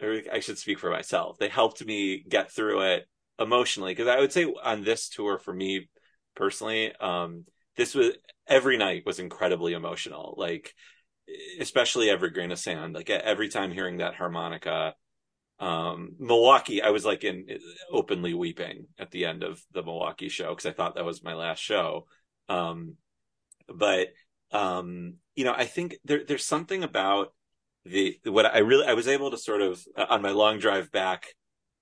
or 0.01 0.21
I 0.31 0.39
should 0.39 0.57
speak 0.57 0.79
for 0.79 0.89
myself. 0.89 1.37
They 1.37 1.49
helped 1.49 1.85
me 1.85 2.23
get 2.27 2.51
through 2.51 2.81
it 2.81 3.07
emotionally 3.39 3.91
because 3.93 4.07
I 4.07 4.19
would 4.19 4.31
say 4.31 4.45
on 4.63 4.83
this 4.83 5.09
tour 5.09 5.37
for 5.37 5.53
me 5.53 5.89
personally, 6.35 6.93
um, 6.99 7.45
this 7.77 7.95
was 7.95 8.11
every 8.47 8.77
night 8.77 9.03
was 9.05 9.19
incredibly 9.19 9.73
emotional. 9.73 10.35
Like 10.37 10.73
especially 11.59 12.09
every 12.09 12.31
grain 12.31 12.51
of 12.51 12.59
sand. 12.59 12.93
Like 12.95 13.09
every 13.09 13.49
time 13.49 13.71
hearing 13.71 13.97
that 13.97 14.15
harmonica, 14.15 14.95
um, 15.59 16.15
Milwaukee, 16.19 16.81
I 16.81 16.89
was 16.89 17.05
like 17.05 17.23
in 17.23 17.47
openly 17.91 18.33
weeping 18.33 18.87
at 18.99 19.11
the 19.11 19.25
end 19.25 19.43
of 19.43 19.61
the 19.71 19.83
Milwaukee 19.83 20.29
show 20.29 20.49
because 20.49 20.65
I 20.65 20.71
thought 20.71 20.95
that 20.95 21.05
was 21.05 21.23
my 21.23 21.33
last 21.33 21.59
show. 21.59 22.07
Um, 22.49 22.95
but 23.67 24.09
um, 24.51 25.15
you 25.35 25.45
know, 25.45 25.53
I 25.53 25.65
think 25.65 25.97
there, 26.03 26.23
there's 26.23 26.45
something 26.45 26.83
about 26.83 27.33
the 27.85 28.19
what 28.25 28.45
I 28.45 28.59
really 28.59 28.87
I 28.87 28.93
was 28.93 29.07
able 29.07 29.31
to 29.31 29.37
sort 29.37 29.61
of 29.61 29.83
uh, 29.95 30.05
on 30.09 30.21
my 30.21 30.31
long 30.31 30.59
drive 30.59 30.91
back 30.91 31.27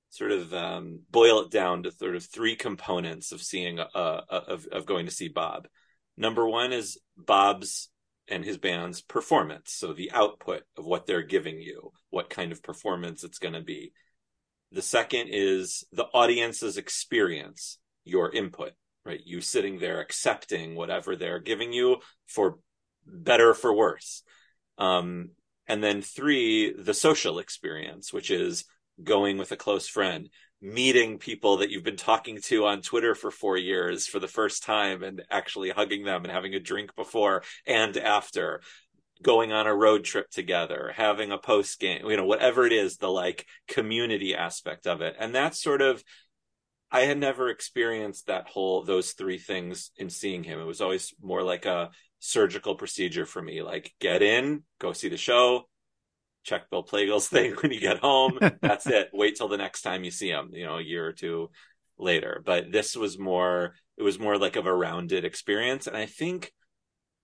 sort 0.09 0.31
of 0.31 0.53
um, 0.53 0.99
boil 1.09 1.41
it 1.41 1.51
down 1.51 1.83
to 1.83 1.91
sort 1.91 2.15
of 2.15 2.23
three 2.25 2.55
components 2.55 3.31
of 3.31 3.41
seeing 3.41 3.79
uh, 3.79 4.21
of 4.29 4.67
of 4.71 4.85
going 4.85 5.05
to 5.05 5.11
see 5.11 5.29
Bob. 5.29 5.67
Number 6.15 6.47
one 6.47 6.71
is 6.71 6.99
Bob's 7.17 7.89
and 8.27 8.45
his 8.45 8.57
band's 8.57 9.01
performance. 9.01 9.73
So 9.73 9.93
the 9.93 10.11
output 10.11 10.63
of 10.77 10.85
what 10.85 11.05
they're 11.05 11.23
giving 11.23 11.59
you, 11.59 11.91
what 12.09 12.29
kind 12.29 12.51
of 12.51 12.63
performance 12.63 13.23
it's 13.23 13.39
going 13.39 13.53
to 13.53 13.61
be. 13.61 13.91
The 14.71 14.81
second 14.81 15.29
is 15.31 15.83
the 15.91 16.05
audience's 16.13 16.77
experience, 16.77 17.79
your 18.05 18.31
input, 18.31 18.71
right? 19.05 19.21
You 19.23 19.41
sitting 19.41 19.79
there 19.79 19.99
accepting 19.99 20.75
whatever 20.75 21.15
they're 21.15 21.39
giving 21.39 21.73
you 21.73 21.97
for 22.25 22.59
better 23.05 23.53
for 23.53 23.75
worse. 23.75 24.23
Um, 24.77 25.31
and 25.67 25.83
then 25.83 26.01
three, 26.01 26.73
the 26.73 26.93
social 26.93 27.39
experience, 27.39 28.11
which 28.11 28.31
is 28.31 28.65
going 29.03 29.37
with 29.37 29.51
a 29.51 29.57
close 29.57 29.87
friend, 29.87 30.29
meeting 30.63 31.19
people 31.19 31.57
that 31.57 31.69
you've 31.69 31.83
been 31.83 31.97
talking 31.97 32.39
to 32.41 32.65
on 32.65 32.81
Twitter 32.81 33.13
for 33.13 33.29
four 33.29 33.57
years 33.57 34.07
for 34.07 34.19
the 34.19 34.27
first 34.27 34.63
time 34.63 35.03
and 35.03 35.21
actually 35.29 35.69
hugging 35.69 36.05
them 36.05 36.23
and 36.23 36.31
having 36.31 36.55
a 36.55 36.59
drink 36.59 36.95
before 36.95 37.43
and 37.67 37.97
after, 37.97 38.61
going 39.21 39.53
on 39.53 39.67
a 39.67 39.75
road 39.75 40.03
trip 40.03 40.29
together, 40.29 40.91
having 40.95 41.31
a 41.31 41.37
post 41.37 41.79
game, 41.79 42.05
you 42.09 42.17
know, 42.17 42.25
whatever 42.25 42.65
it 42.65 42.73
is, 42.73 42.97
the 42.97 43.09
like 43.09 43.45
community 43.67 44.35
aspect 44.35 44.85
of 44.85 45.01
it. 45.01 45.15
And 45.19 45.33
that's 45.33 45.61
sort 45.61 45.81
of, 45.81 46.03
I 46.91 47.01
had 47.01 47.17
never 47.17 47.49
experienced 47.49 48.27
that 48.27 48.47
whole, 48.47 48.83
those 48.83 49.11
three 49.11 49.37
things 49.37 49.91
in 49.97 50.09
seeing 50.09 50.43
him. 50.43 50.59
It 50.59 50.65
was 50.65 50.81
always 50.81 51.13
more 51.21 51.41
like 51.41 51.65
a 51.65 51.91
surgical 52.19 52.75
procedure 52.75 53.25
for 53.25 53.41
me, 53.41 53.61
like 53.61 53.93
get 53.99 54.21
in, 54.21 54.63
go 54.79 54.93
see 54.93 55.09
the 55.09 55.17
show, 55.17 55.67
check 56.43 56.69
Bill 56.69 56.83
Pagel's 56.83 57.27
thing 57.29 57.53
when 57.53 57.71
you 57.71 57.79
get 57.79 57.99
home. 57.99 58.39
That's 58.61 58.87
it. 58.87 59.09
Wait 59.13 59.35
till 59.35 59.47
the 59.47 59.57
next 59.57 59.81
time 59.81 60.03
you 60.03 60.11
see 60.11 60.29
him, 60.29 60.49
you 60.53 60.65
know, 60.65 60.77
a 60.77 60.83
year 60.83 61.05
or 61.05 61.13
two 61.13 61.49
later. 61.97 62.41
But 62.45 62.71
this 62.71 62.95
was 62.95 63.17
more, 63.17 63.75
it 63.97 64.03
was 64.03 64.19
more 64.19 64.37
like 64.37 64.55
of 64.55 64.65
a 64.65 64.75
rounded 64.75 65.25
experience. 65.25 65.87
And 65.87 65.97
I 65.97 66.05
think 66.05 66.51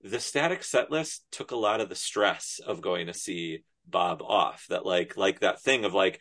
the 0.01 0.19
static 0.19 0.63
set 0.63 0.89
list 0.91 1.25
took 1.31 1.51
a 1.51 1.57
lot 1.57 1.81
of 1.81 1.89
the 1.89 1.95
stress 1.95 2.59
of 2.65 2.81
going 2.81 3.07
to 3.07 3.13
see 3.13 3.63
Bob 3.87 4.21
off. 4.21 4.65
That 4.69 4.85
like, 4.85 5.17
like 5.17 5.41
that 5.41 5.61
thing 5.61 5.85
of 5.85 5.93
like, 5.93 6.19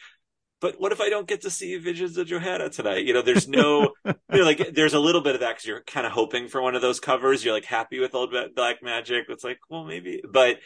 but 0.60 0.80
what 0.80 0.90
if 0.90 1.00
I 1.00 1.08
don't 1.08 1.28
get 1.28 1.42
to 1.42 1.50
see 1.50 1.76
Visions 1.76 2.16
of 2.18 2.26
Johanna 2.26 2.68
tonight? 2.68 3.04
You 3.04 3.14
know, 3.14 3.22
there's 3.22 3.46
no, 3.46 3.92
you 4.04 4.14
know, 4.32 4.44
like, 4.44 4.74
there's 4.74 4.94
a 4.94 4.98
little 4.98 5.20
bit 5.20 5.36
of 5.36 5.40
that 5.42 5.50
because 5.50 5.66
you're 5.66 5.82
kind 5.82 6.04
of 6.04 6.12
hoping 6.12 6.48
for 6.48 6.60
one 6.60 6.74
of 6.74 6.82
those 6.82 6.98
covers. 6.98 7.44
You're 7.44 7.54
like 7.54 7.64
happy 7.64 8.00
with 8.00 8.14
old 8.14 8.34
Black 8.56 8.82
Magic. 8.82 9.26
It's 9.28 9.44
like, 9.44 9.58
well, 9.70 9.84
maybe, 9.84 10.20
but 10.28 10.56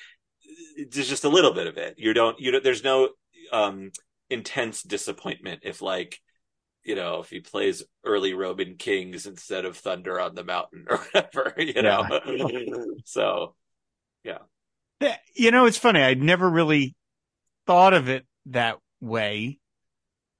there's 0.90 1.08
just 1.08 1.24
a 1.24 1.28
little 1.28 1.52
bit 1.52 1.66
of 1.66 1.76
it. 1.76 1.94
You 1.98 2.12
don't, 2.12 2.38
you 2.40 2.50
don't, 2.50 2.64
there's 2.64 2.84
no, 2.84 3.10
um, 3.52 3.90
intense 4.30 4.82
disappointment 4.82 5.60
if 5.64 5.82
like, 5.82 6.18
you 6.84 6.96
know, 6.96 7.20
if 7.20 7.30
he 7.30 7.40
plays 7.40 7.82
early 8.04 8.34
Roman 8.34 8.76
Kings 8.76 9.26
instead 9.26 9.64
of 9.64 9.76
Thunder 9.76 10.20
on 10.20 10.34
the 10.34 10.44
Mountain 10.44 10.86
or 10.90 10.98
whatever, 10.98 11.54
you 11.58 11.82
know. 11.82 12.06
Yeah. 12.26 12.84
so, 13.04 13.54
yeah. 14.24 14.38
You 15.34 15.50
know, 15.50 15.66
it's 15.66 15.78
funny. 15.78 16.00
I'd 16.00 16.22
never 16.22 16.48
really 16.48 16.94
thought 17.66 17.94
of 17.94 18.08
it 18.08 18.24
that 18.46 18.78
way 19.00 19.58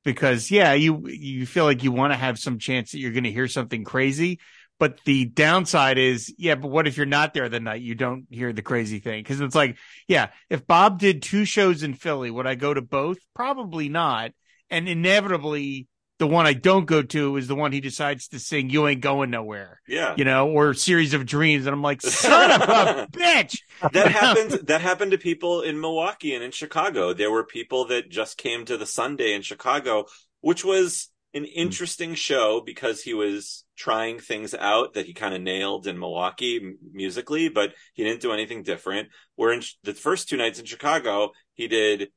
because, 0.05 0.51
yeah, 0.51 0.73
you 0.73 1.09
you 1.09 1.47
feel 1.47 1.65
like 1.65 1.83
you 1.83 1.93
want 1.93 2.12
to 2.12 2.17
have 2.19 2.38
some 2.38 2.59
chance 2.59 2.93
that 2.93 2.99
you're 2.99 3.12
going 3.12 3.25
to 3.25 3.33
hear 3.33 3.49
something 3.49 3.85
crazy, 3.85 4.38
but 4.83 4.99
the 5.05 5.27
downside 5.27 5.97
is, 5.97 6.35
yeah, 6.38 6.57
but 6.57 6.66
what 6.66 6.88
if 6.88 6.97
you're 6.97 7.07
not 7.07 7.35
there 7.35 7.49
the 7.49 7.61
night? 7.61 7.83
You 7.83 7.95
don't 7.95 8.27
hear 8.29 8.53
the 8.53 8.62
crazy 8.62 8.99
thing. 8.99 9.23
Cause 9.23 9.40
it's 9.40 9.55
like, 9.55 9.79
yeah, 10.09 10.31
if 10.51 10.66
Bob 10.66 10.99
did 10.99 11.23
two 11.23 11.45
shows 11.45 11.85
in 11.85 11.95
Philly, 11.95 12.33
would 12.33 12.49
I 12.49 12.57
go 12.57 12.75
to 12.75 12.83
both? 12.83 13.18
Probably 13.33 13.88
not. 13.88 14.33
And 14.71 14.88
inevitably, 14.88 15.87
the 16.18 16.27
one 16.27 16.47
I 16.47 16.55
don't 16.55 16.85
go 16.85 17.01
to 17.01 17.37
is 17.37 17.47
the 17.47 17.55
one 17.55 17.71
he 17.71 17.79
decides 17.79 18.27
to 18.29 18.40
sing 18.40 18.71
"You 18.71 18.88
Ain't 18.88 19.03
Going 19.03 19.31
Nowhere." 19.31 19.81
Yeah, 19.87 20.16
you 20.16 20.25
know, 20.25 20.49
or 20.49 20.75
"Series 20.75 21.14
of 21.14 21.27
Dreams," 21.27 21.66
and 21.66 21.75
I'm 21.75 21.83
like, 21.83 22.01
son 22.03 22.51
of 22.51 22.61
a 22.62 23.07
bitch. 23.12 23.59
That 23.92 24.11
happened. 24.11 24.66
That 24.66 24.81
happened 24.81 25.12
to 25.12 25.18
people 25.18 25.62
in 25.62 25.81
Milwaukee 25.81 26.35
and 26.35 26.42
in 26.42 26.51
Chicago. 26.51 27.12
There 27.12 27.31
were 27.31 27.45
people 27.45 27.87
that 27.87 28.11
just 28.11 28.37
came 28.37 28.64
to 28.64 28.77
the 28.77 28.87
Sunday 28.87 29.33
in 29.33 29.42
Chicago, 29.42 30.07
which 30.40 30.64
was 30.64 31.09
an 31.35 31.45
interesting 31.45 32.14
show 32.14 32.61
because 32.61 33.03
he 33.03 33.14
was 33.14 33.64
trying 33.77 34.18
things 34.18 34.55
out 34.55 34.95
that 34.95 35.07
he 35.07 35.14
kind 35.14 35.35
of 35.35 35.40
nailed 35.40 35.87
in 35.87 35.99
Milwaukee 35.99 36.75
musically, 36.92 37.49
but 37.49 37.73
he 37.95 38.05
didn't 38.05 38.21
do 38.21 38.33
anything 38.33 38.62
different. 38.62 39.09
Where 39.37 39.53
in 39.53 39.62
the 39.83 39.95
first 39.95 40.29
two 40.29 40.37
nights 40.37 40.59
in 40.59 40.66
Chicago, 40.66 41.31
he 41.55 41.68
did, 41.68 42.09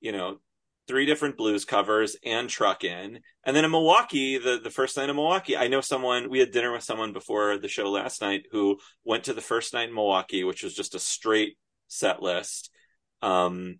you 0.00 0.12
know, 0.12 0.38
three 0.88 1.06
different 1.06 1.36
blues 1.36 1.64
covers 1.64 2.16
and 2.24 2.48
Truckin'. 2.48 3.20
And 3.44 3.56
then 3.56 3.64
in 3.64 3.70
Milwaukee, 3.70 4.38
the, 4.38 4.58
the 4.62 4.70
first 4.70 4.96
night 4.96 5.10
in 5.10 5.16
Milwaukee, 5.16 5.56
I 5.56 5.68
know 5.68 5.80
someone, 5.80 6.28
we 6.28 6.40
had 6.40 6.50
dinner 6.50 6.72
with 6.72 6.82
someone 6.82 7.12
before 7.12 7.58
the 7.58 7.68
show 7.68 7.90
last 7.90 8.20
night 8.20 8.46
who 8.50 8.78
went 9.04 9.24
to 9.24 9.34
the 9.34 9.40
first 9.40 9.74
night 9.74 9.88
in 9.88 9.94
Milwaukee, 9.94 10.44
which 10.44 10.62
was 10.62 10.74
just 10.74 10.94
a 10.94 10.98
straight 10.98 11.56
set 11.88 12.22
list. 12.22 12.70
Um, 13.20 13.78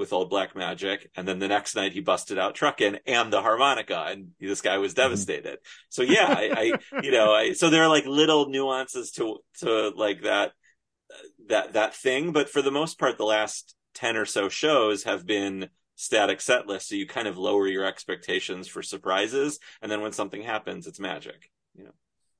with 0.00 0.14
old 0.14 0.30
black 0.30 0.56
magic 0.56 1.08
and 1.14 1.28
then 1.28 1.38
the 1.38 1.46
next 1.46 1.76
night 1.76 1.92
he 1.92 2.00
busted 2.00 2.38
out 2.38 2.56
truckin 2.56 2.98
and 3.06 3.30
the 3.30 3.42
harmonica 3.42 4.06
and 4.08 4.30
this 4.40 4.62
guy 4.62 4.78
was 4.78 4.94
mm-hmm. 4.94 5.02
devastated 5.02 5.58
so 5.90 6.02
yeah 6.02 6.26
I, 6.26 6.78
I, 6.92 7.00
you 7.02 7.12
know 7.12 7.32
I, 7.32 7.52
so 7.52 7.68
there 7.68 7.82
are 7.84 7.88
like 7.88 8.06
little 8.06 8.48
nuances 8.48 9.12
to 9.12 9.38
to 9.58 9.90
like 9.90 10.22
that 10.22 10.52
that 11.48 11.74
that 11.74 11.94
thing 11.94 12.32
but 12.32 12.48
for 12.48 12.62
the 12.62 12.70
most 12.70 12.98
part 12.98 13.18
the 13.18 13.24
last 13.24 13.76
10 13.94 14.16
or 14.16 14.24
so 14.24 14.48
shows 14.48 15.04
have 15.04 15.26
been 15.26 15.68
static 15.96 16.40
set 16.40 16.66
lists 16.66 16.88
so 16.88 16.94
you 16.94 17.06
kind 17.06 17.28
of 17.28 17.36
lower 17.36 17.68
your 17.68 17.84
expectations 17.84 18.66
for 18.66 18.82
surprises 18.82 19.58
and 19.82 19.92
then 19.92 20.00
when 20.00 20.12
something 20.12 20.42
happens 20.42 20.86
it's 20.86 20.98
magic 20.98 21.50
you 21.74 21.84
know 21.84 21.92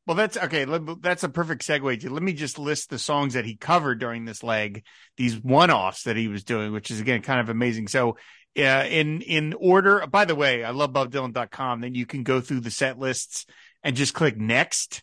well, 0.07 0.17
that's 0.17 0.37
okay. 0.37 0.67
That's 1.01 1.25
a 1.25 1.29
perfect 1.29 1.63
segue 1.63 2.01
to 2.01 2.11
let 2.11 2.23
me 2.23 2.33
just 2.33 2.59
list 2.59 2.91
the 2.91 2.99
songs 2.99 3.35
that 3.35 3.45
he 3.45 3.57
covered 3.57 4.01
during 4.01 4.25
this 4.25 4.43
leg, 4.43 4.85
these 5.17 5.39
one 5.39 5.71
offs 5.71 6.05
that 6.05 6.17
he 6.17 6.29
was 6.29 6.43
doing, 6.43 6.73
which 6.73 6.91
is 6.91 7.01
again 7.01 7.23
kind 7.23 7.41
of 7.41 7.49
amazing. 7.49 7.87
So, 7.89 8.17
uh, 8.59 8.87
in 8.89 9.21
in 9.21 9.55
order, 9.55 10.07
by 10.07 10.25
the 10.25 10.35
way, 10.35 10.65
I 10.65 10.71
love 10.71 10.93
BobDylan.com. 10.93 11.81
Then 11.81 11.95
you 11.95 12.07
can 12.07 12.23
go 12.23 12.41
through 12.41 12.61
the 12.61 12.71
set 12.71 12.99
lists 12.99 13.47
and 13.83 13.95
just 13.95 14.15
click 14.15 14.37
next. 14.37 15.03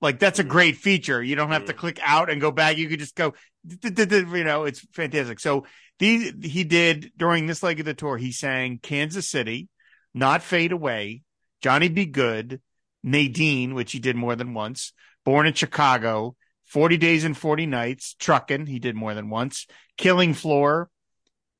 Like 0.00 0.18
that's 0.18 0.40
a 0.40 0.42
mm-hmm. 0.42 0.50
great 0.50 0.76
feature. 0.76 1.22
You 1.22 1.36
don't 1.36 1.50
have 1.50 1.66
to 1.66 1.72
mm-hmm. 1.72 1.80
click 1.80 2.00
out 2.02 2.28
and 2.28 2.40
go 2.40 2.50
back. 2.50 2.76
You 2.76 2.88
could 2.88 2.98
just 2.98 3.14
go, 3.14 3.34
you 3.64 4.44
know, 4.44 4.64
it's 4.64 4.80
fantastic. 4.92 5.38
So 5.38 5.64
these 5.98 6.32
he 6.42 6.64
did 6.64 7.12
during 7.16 7.46
this 7.46 7.62
leg 7.62 7.78
of 7.78 7.86
the 7.86 7.94
tour. 7.94 8.16
He 8.16 8.32
sang 8.32 8.80
Kansas 8.82 9.30
City, 9.30 9.68
Not 10.12 10.42
Fade 10.42 10.72
Away, 10.72 11.22
Johnny 11.62 11.88
B. 11.88 12.06
Goode, 12.06 12.60
Nadine, 13.02 13.74
which 13.74 13.92
he 13.92 13.98
did 13.98 14.16
more 14.16 14.36
than 14.36 14.54
once, 14.54 14.92
Born 15.24 15.46
in 15.46 15.54
Chicago, 15.54 16.36
40 16.66 16.96
Days 16.96 17.24
and 17.24 17.36
40 17.36 17.66
Nights, 17.66 18.16
Truckin', 18.18 18.66
he 18.66 18.78
did 18.78 18.96
more 18.96 19.14
than 19.14 19.30
once, 19.30 19.66
Killing 19.96 20.34
Floor, 20.34 20.90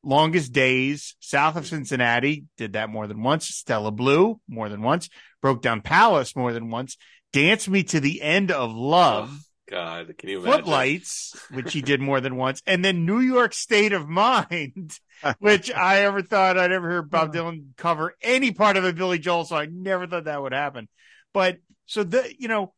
Longest 0.03 0.53
Days, 0.53 1.15
South 1.21 1.57
of 1.57 1.67
Cincinnati, 1.67 2.45
did 2.57 2.73
that 2.73 2.91
more 2.91 3.07
than 3.07 3.23
once, 3.23 3.47
Stella 3.49 3.93
Blue, 3.93 4.41
more 4.49 4.69
than 4.69 4.83
once, 4.83 5.09
Broke 5.41 5.63
Down 5.63 5.81
Palace, 5.81 6.35
more 6.35 6.53
than 6.53 6.71
once, 6.71 6.97
Dance 7.33 7.69
Me 7.69 7.85
to 7.85 8.01
the 8.01 8.21
End 8.21 8.51
of 8.51 8.75
Love. 8.75 9.31
Oh, 9.33 9.39
God, 9.71 10.15
can 10.19 10.29
you 10.29 10.41
imagine? 10.41 10.65
Footlights, 10.65 11.37
which 11.53 11.73
he 11.73 11.83
did 11.83 12.01
more 12.01 12.21
than 12.21 12.37
once, 12.37 12.63
and 12.67 12.85
then 12.85 13.07
New 13.07 13.21
York 13.21 13.55
State 13.55 13.93
of 13.93 14.09
Mind, 14.09 14.99
which 15.39 15.73
I 15.73 16.01
ever 16.01 16.23
thought 16.23 16.59
I'd 16.59 16.73
ever 16.73 16.91
hear 16.91 17.03
Bob 17.03 17.33
Dylan 17.33 17.77
cover 17.77 18.15
any 18.23 18.51
part 18.51 18.77
of 18.77 18.85
a 18.85 18.93
Billy 18.93 19.21
Joel 19.21 19.45
song. 19.45 19.59
I 19.61 19.67
never 19.67 20.09
thought 20.09 20.25
that 20.25 20.43
would 20.43 20.53
happen. 20.53 20.89
But 21.33 21.59
so 21.87 22.05
the 22.05 22.33
you 22.39 22.49
know, 22.49 22.73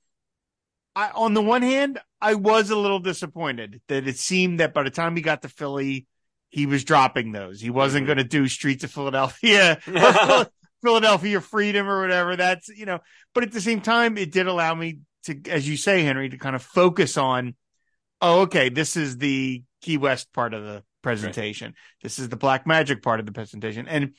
I 0.95 1.11
on 1.11 1.35
the 1.35 1.43
one 1.43 1.63
hand, 1.63 2.01
I 2.21 2.35
was 2.35 2.71
a 2.71 2.77
little 2.77 3.01
disappointed 3.01 3.81
that 3.89 4.07
it 4.07 4.19
seemed 4.19 4.61
that 4.61 4.75
by 4.75 4.83
the 4.83 4.91
time 4.91 5.17
he 5.17 5.23
got 5.23 5.43
to 5.43 5.49
Philly, 5.49 6.07
he 6.51 6.67
was 6.67 6.85
dropping 6.85 7.33
those. 7.33 7.61
He 7.61 7.71
wasn't 7.71 8.03
mm-hmm. 8.03 8.15
going 8.15 8.19
to 8.19 8.25
do 8.25 8.49
Streets 8.49 8.85
of 8.85 8.91
Philadelphia. 8.93 9.79
Philadelphia 10.85 11.41
Freedom 11.41 11.89
or 11.89 12.01
whatever. 12.03 12.37
That's, 12.37 12.69
you 12.69 12.85
know, 12.87 13.01
but 13.33 13.43
at 13.43 13.53
the 13.53 13.61
same 13.61 13.81
time, 13.81 14.19
it 14.19 14.31
did 14.31 14.47
allow 14.47 14.75
me 14.75 15.01
to, 15.25 15.41
as 15.51 15.69
you 15.69 15.77
say, 15.77 16.03
Henry, 16.03 16.29
to 16.29 16.37
kind 16.37 16.55
of 16.55 16.63
focus 16.63 17.17
on, 17.17 17.55
oh, 18.21 18.43
okay, 18.43 18.69
this 18.69 18.97
is 18.97 19.17
the 19.17 19.63
Key 19.81 19.97
West 19.97 20.33
part 20.33 20.55
of 20.55 20.63
the 20.63 20.85
presentation. 21.03 21.69
Right. 21.69 22.03
This 22.03 22.19
is 22.19 22.29
the 22.29 22.37
Black 22.37 22.67
Magic 22.67 23.03
part 23.03 23.19
of 23.19 23.27
the 23.27 23.33
presentation. 23.33 23.89
And, 23.89 24.15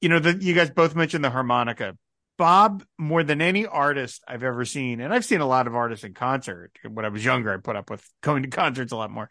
you 0.00 0.08
know, 0.08 0.18
the, 0.18 0.36
you 0.36 0.52
guys 0.52 0.70
both 0.70 0.96
mentioned 0.96 1.24
the 1.24 1.30
harmonica 1.30 1.96
Bob, 2.36 2.84
more 2.98 3.22
than 3.22 3.40
any 3.40 3.66
artist 3.66 4.22
I've 4.26 4.42
ever 4.42 4.64
seen, 4.64 5.00
and 5.00 5.14
I've 5.14 5.24
seen 5.24 5.40
a 5.40 5.46
lot 5.46 5.66
of 5.66 5.76
artists 5.76 6.04
in 6.04 6.14
concert. 6.14 6.72
When 6.88 7.04
I 7.04 7.08
was 7.08 7.24
younger, 7.24 7.52
I 7.52 7.58
put 7.58 7.76
up 7.76 7.90
with 7.90 8.04
going 8.22 8.42
to 8.42 8.48
concerts 8.48 8.92
a 8.92 8.96
lot 8.96 9.10
more. 9.10 9.30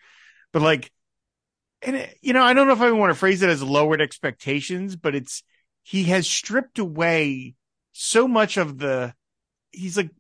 But 0.54 0.62
like, 0.62 0.92
and 1.82 1.98
it, 1.98 2.18
you 2.22 2.34
know, 2.34 2.44
I 2.44 2.54
don't 2.54 2.68
know 2.68 2.74
if 2.74 2.82
I 2.82 2.92
want 2.92 3.12
to 3.12 3.20
phrase 3.20 3.42
it 3.42 3.50
as 3.50 3.62
lowered 3.62 4.02
expectations, 4.02 4.96
but 4.96 5.16
it's 5.16 5.44
he 5.84 6.06
has 6.06 6.28
stripped 6.28 6.80
away 6.80 7.56
so 7.92 8.28
much 8.28 8.58
of 8.58 8.78
the. 8.78 9.14
He's 9.72 9.98
like, 9.98 10.12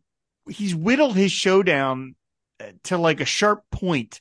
he's 0.50 0.76
whittled 0.76 1.15
his 1.15 1.32
showdown 1.32 2.15
uh, 2.60 2.72
to 2.86 2.98
like 2.98 3.22
a 3.22 3.26
sharp 3.26 3.63
point 3.72 4.19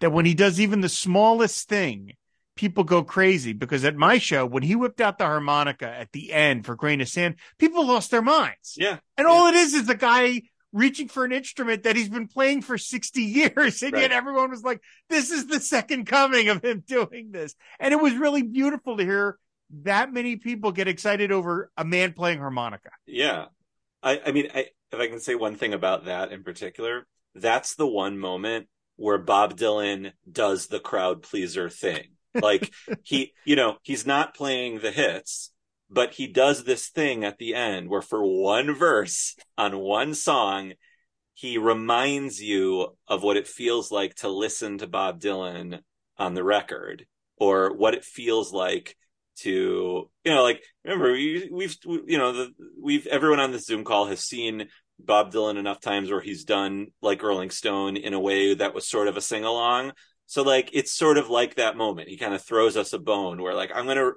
that 0.00 0.12
when 0.12 0.24
he 0.24 0.34
does 0.34 0.60
even 0.60 0.80
the 0.80 0.88
smallest 0.88 1.68
thing, 1.68 2.12
people 2.58 2.82
go 2.82 3.04
crazy 3.04 3.52
because 3.52 3.84
at 3.84 3.96
my 3.96 4.18
show, 4.18 4.44
when 4.44 4.64
he 4.64 4.74
whipped 4.74 5.00
out 5.00 5.16
the 5.16 5.24
harmonica 5.24 5.88
at 5.88 6.10
the 6.12 6.32
end 6.32 6.66
for 6.66 6.74
Grain 6.74 7.00
of 7.00 7.08
Sand, 7.08 7.36
people 7.56 7.86
lost 7.86 8.10
their 8.10 8.20
minds. 8.20 8.74
Yeah. 8.76 8.98
And 9.16 9.26
yeah. 9.26 9.32
all 9.32 9.46
it 9.46 9.54
is 9.54 9.74
is 9.74 9.86
the 9.86 9.94
guy 9.94 10.42
reaching 10.72 11.06
for 11.08 11.24
an 11.24 11.32
instrument 11.32 11.84
that 11.84 11.94
he's 11.94 12.08
been 12.08 12.26
playing 12.26 12.62
for 12.62 12.76
60 12.76 13.22
years. 13.22 13.80
And 13.82 13.92
Right. 13.92 14.02
yet 14.02 14.12
everyone 14.12 14.50
was 14.50 14.64
like, 14.64 14.82
this 15.08 15.30
is 15.30 15.46
the 15.46 15.60
second 15.60 16.06
coming 16.06 16.48
of 16.48 16.62
him 16.62 16.82
doing 16.86 17.30
this. 17.30 17.54
And 17.78 17.94
it 17.94 18.00
was 18.00 18.14
really 18.14 18.42
beautiful 18.42 18.96
to 18.96 19.04
hear 19.04 19.38
that 19.84 20.12
many 20.12 20.36
people 20.36 20.72
get 20.72 20.88
excited 20.88 21.30
over 21.30 21.70
a 21.76 21.84
man 21.84 22.12
playing 22.12 22.40
harmonica. 22.40 22.90
Yeah. 23.06 23.46
I, 24.02 24.20
I 24.26 24.32
mean, 24.32 24.48
I, 24.52 24.66
if 24.90 24.98
I 24.98 25.06
can 25.06 25.20
say 25.20 25.36
one 25.36 25.54
thing 25.54 25.74
about 25.74 26.06
that 26.06 26.32
in 26.32 26.42
particular, 26.42 27.06
that's 27.36 27.76
the 27.76 27.86
one 27.86 28.18
moment 28.18 28.66
where 28.96 29.18
Bob 29.18 29.56
Dylan 29.56 30.10
does 30.30 30.66
the 30.66 30.80
crowd 30.80 31.22
pleaser 31.22 31.70
thing. 31.70 32.02
Like 32.42 32.72
he, 33.02 33.32
you 33.44 33.56
know, 33.56 33.76
he's 33.82 34.06
not 34.06 34.34
playing 34.34 34.80
the 34.80 34.90
hits, 34.90 35.52
but 35.90 36.14
he 36.14 36.26
does 36.26 36.64
this 36.64 36.88
thing 36.88 37.24
at 37.24 37.38
the 37.38 37.54
end 37.54 37.88
where 37.88 38.02
for 38.02 38.24
one 38.24 38.74
verse 38.74 39.36
on 39.56 39.78
one 39.78 40.14
song, 40.14 40.74
he 41.34 41.58
reminds 41.58 42.42
you 42.42 42.96
of 43.06 43.22
what 43.22 43.36
it 43.36 43.46
feels 43.46 43.90
like 43.90 44.14
to 44.16 44.28
listen 44.28 44.78
to 44.78 44.86
Bob 44.86 45.20
Dylan 45.20 45.80
on 46.16 46.34
the 46.34 46.44
record 46.44 47.06
or 47.36 47.74
what 47.74 47.94
it 47.94 48.04
feels 48.04 48.52
like 48.52 48.96
to 49.38 50.10
you 50.24 50.34
know 50.34 50.42
like 50.42 50.62
remember 50.84 51.12
we, 51.12 51.48
we've 51.52 51.76
you 51.84 52.18
know 52.18 52.32
the, 52.32 52.50
we've 52.80 53.06
everyone 53.06 53.40
on 53.40 53.52
this 53.52 53.66
zoom 53.66 53.84
call 53.84 54.06
has 54.06 54.20
seen 54.20 54.68
bob 54.98 55.32
dylan 55.32 55.56
enough 55.56 55.80
times 55.80 56.10
where 56.10 56.20
he's 56.20 56.44
done 56.44 56.88
like 57.00 57.22
rolling 57.22 57.50
stone 57.50 57.96
in 57.96 58.14
a 58.14 58.20
way 58.20 58.54
that 58.54 58.74
was 58.74 58.88
sort 58.88 59.06
of 59.06 59.16
a 59.16 59.20
sing-along 59.20 59.92
so 60.28 60.42
like 60.42 60.70
it's 60.72 60.92
sort 60.92 61.18
of 61.18 61.28
like 61.30 61.56
that 61.56 61.76
moment 61.76 62.08
he 62.08 62.16
kind 62.16 62.34
of 62.34 62.42
throws 62.42 62.76
us 62.76 62.92
a 62.92 62.98
bone 63.00 63.42
where 63.42 63.54
like 63.54 63.72
i'm 63.74 63.86
gonna 63.86 64.12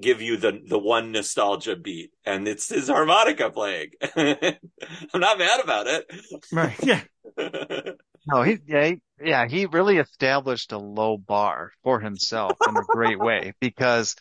give 0.00 0.22
you 0.22 0.38
the 0.38 0.62
the 0.66 0.78
one 0.78 1.12
nostalgia 1.12 1.76
beat 1.76 2.12
and 2.24 2.48
it's 2.48 2.70
his 2.70 2.88
harmonica 2.88 3.50
playing 3.50 3.90
i'm 4.16 5.20
not 5.20 5.38
mad 5.38 5.60
about 5.60 5.86
it 5.86 6.06
Right. 6.52 6.76
Yeah. 6.82 7.02
No, 8.28 8.42
he, 8.42 8.58
yeah, 8.66 8.86
he, 8.86 9.00
yeah, 9.24 9.46
he 9.46 9.66
really 9.66 9.98
established 9.98 10.72
a 10.72 10.78
low 10.78 11.16
bar 11.16 11.70
for 11.84 12.00
himself 12.00 12.56
in 12.68 12.76
a 12.76 12.82
great 12.82 13.20
way 13.20 13.52
because 13.60 14.16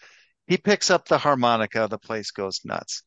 he 0.45 0.57
picks 0.57 0.91
up 0.91 1.07
the 1.07 1.17
harmonica, 1.17 1.87
the 1.89 1.97
place 1.97 2.29
goes 2.29 2.61
nuts. 2.63 3.01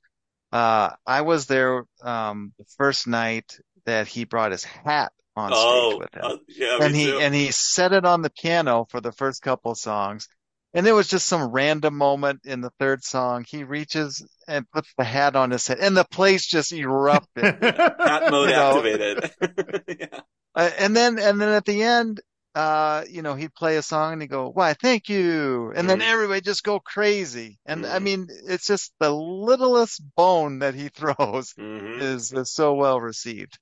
Uh, 0.50 0.90
I 1.06 1.20
was 1.20 1.46
there, 1.46 1.84
um, 2.02 2.52
the 2.58 2.64
first 2.78 3.06
night 3.06 3.58
that 3.86 4.08
he 4.08 4.24
brought 4.24 4.50
his 4.50 4.64
hat 4.64 5.12
on 5.38 5.54
stage 5.54 5.94
oh 5.94 5.98
with 5.98 6.14
him. 6.14 6.22
uh, 6.24 6.36
yeah 6.48 6.78
and 6.80 6.94
he, 6.94 7.10
too. 7.12 7.18
and 7.18 7.34
he 7.34 7.50
set 7.52 7.92
it 7.92 8.04
on 8.04 8.22
the 8.22 8.30
piano 8.30 8.86
for 8.90 9.00
the 9.00 9.12
first 9.12 9.42
couple 9.42 9.72
of 9.72 9.78
songs. 9.78 10.28
And 10.74 10.84
there 10.84 10.94
was 10.94 11.08
just 11.08 11.26
some 11.26 11.50
random 11.50 11.96
moment 11.96 12.40
in 12.44 12.60
the 12.60 12.70
third 12.78 13.02
song. 13.02 13.44
He 13.48 13.64
reaches 13.64 14.22
and 14.46 14.70
puts 14.70 14.92
the 14.98 15.04
hat 15.04 15.34
on 15.34 15.50
his 15.50 15.66
head 15.66 15.78
and 15.80 15.96
the 15.96 16.04
place 16.04 16.46
just 16.46 16.72
erupted. 16.72 17.44
hat 18.00 18.30
mode 18.30 18.50
activated 18.50 19.30
yeah. 19.88 20.20
Uh, 20.54 20.70
and 20.78 20.94
then 20.96 21.18
and 21.18 21.40
then 21.40 21.48
at 21.50 21.64
the 21.64 21.82
end, 21.82 22.20
uh, 22.54 23.04
you 23.08 23.22
know, 23.22 23.34
he'd 23.34 23.54
play 23.54 23.76
a 23.76 23.82
song 23.82 24.14
and 24.14 24.22
he'd 24.22 24.28
go, 24.30 24.50
"Why, 24.50 24.74
thank 24.74 25.08
you," 25.08 25.72
and 25.76 25.88
then 25.88 26.00
Mhm. 26.00 26.08
everybody 26.08 26.40
just 26.40 26.64
go 26.64 26.80
crazy. 26.80 27.58
And 27.66 27.86
I 27.86 27.98
Mhm. 27.98 28.02
mean, 28.02 28.26
it's 28.46 28.66
just 28.66 28.92
the 28.98 29.10
littlest 29.10 30.02
bone 30.16 30.58
that 30.60 30.74
he 30.74 30.88
throws 30.94 31.54
Mhm. 31.58 32.00
is 32.02 32.32
is 32.32 32.52
so 32.52 32.74
well 32.74 33.00
received. 33.00 33.58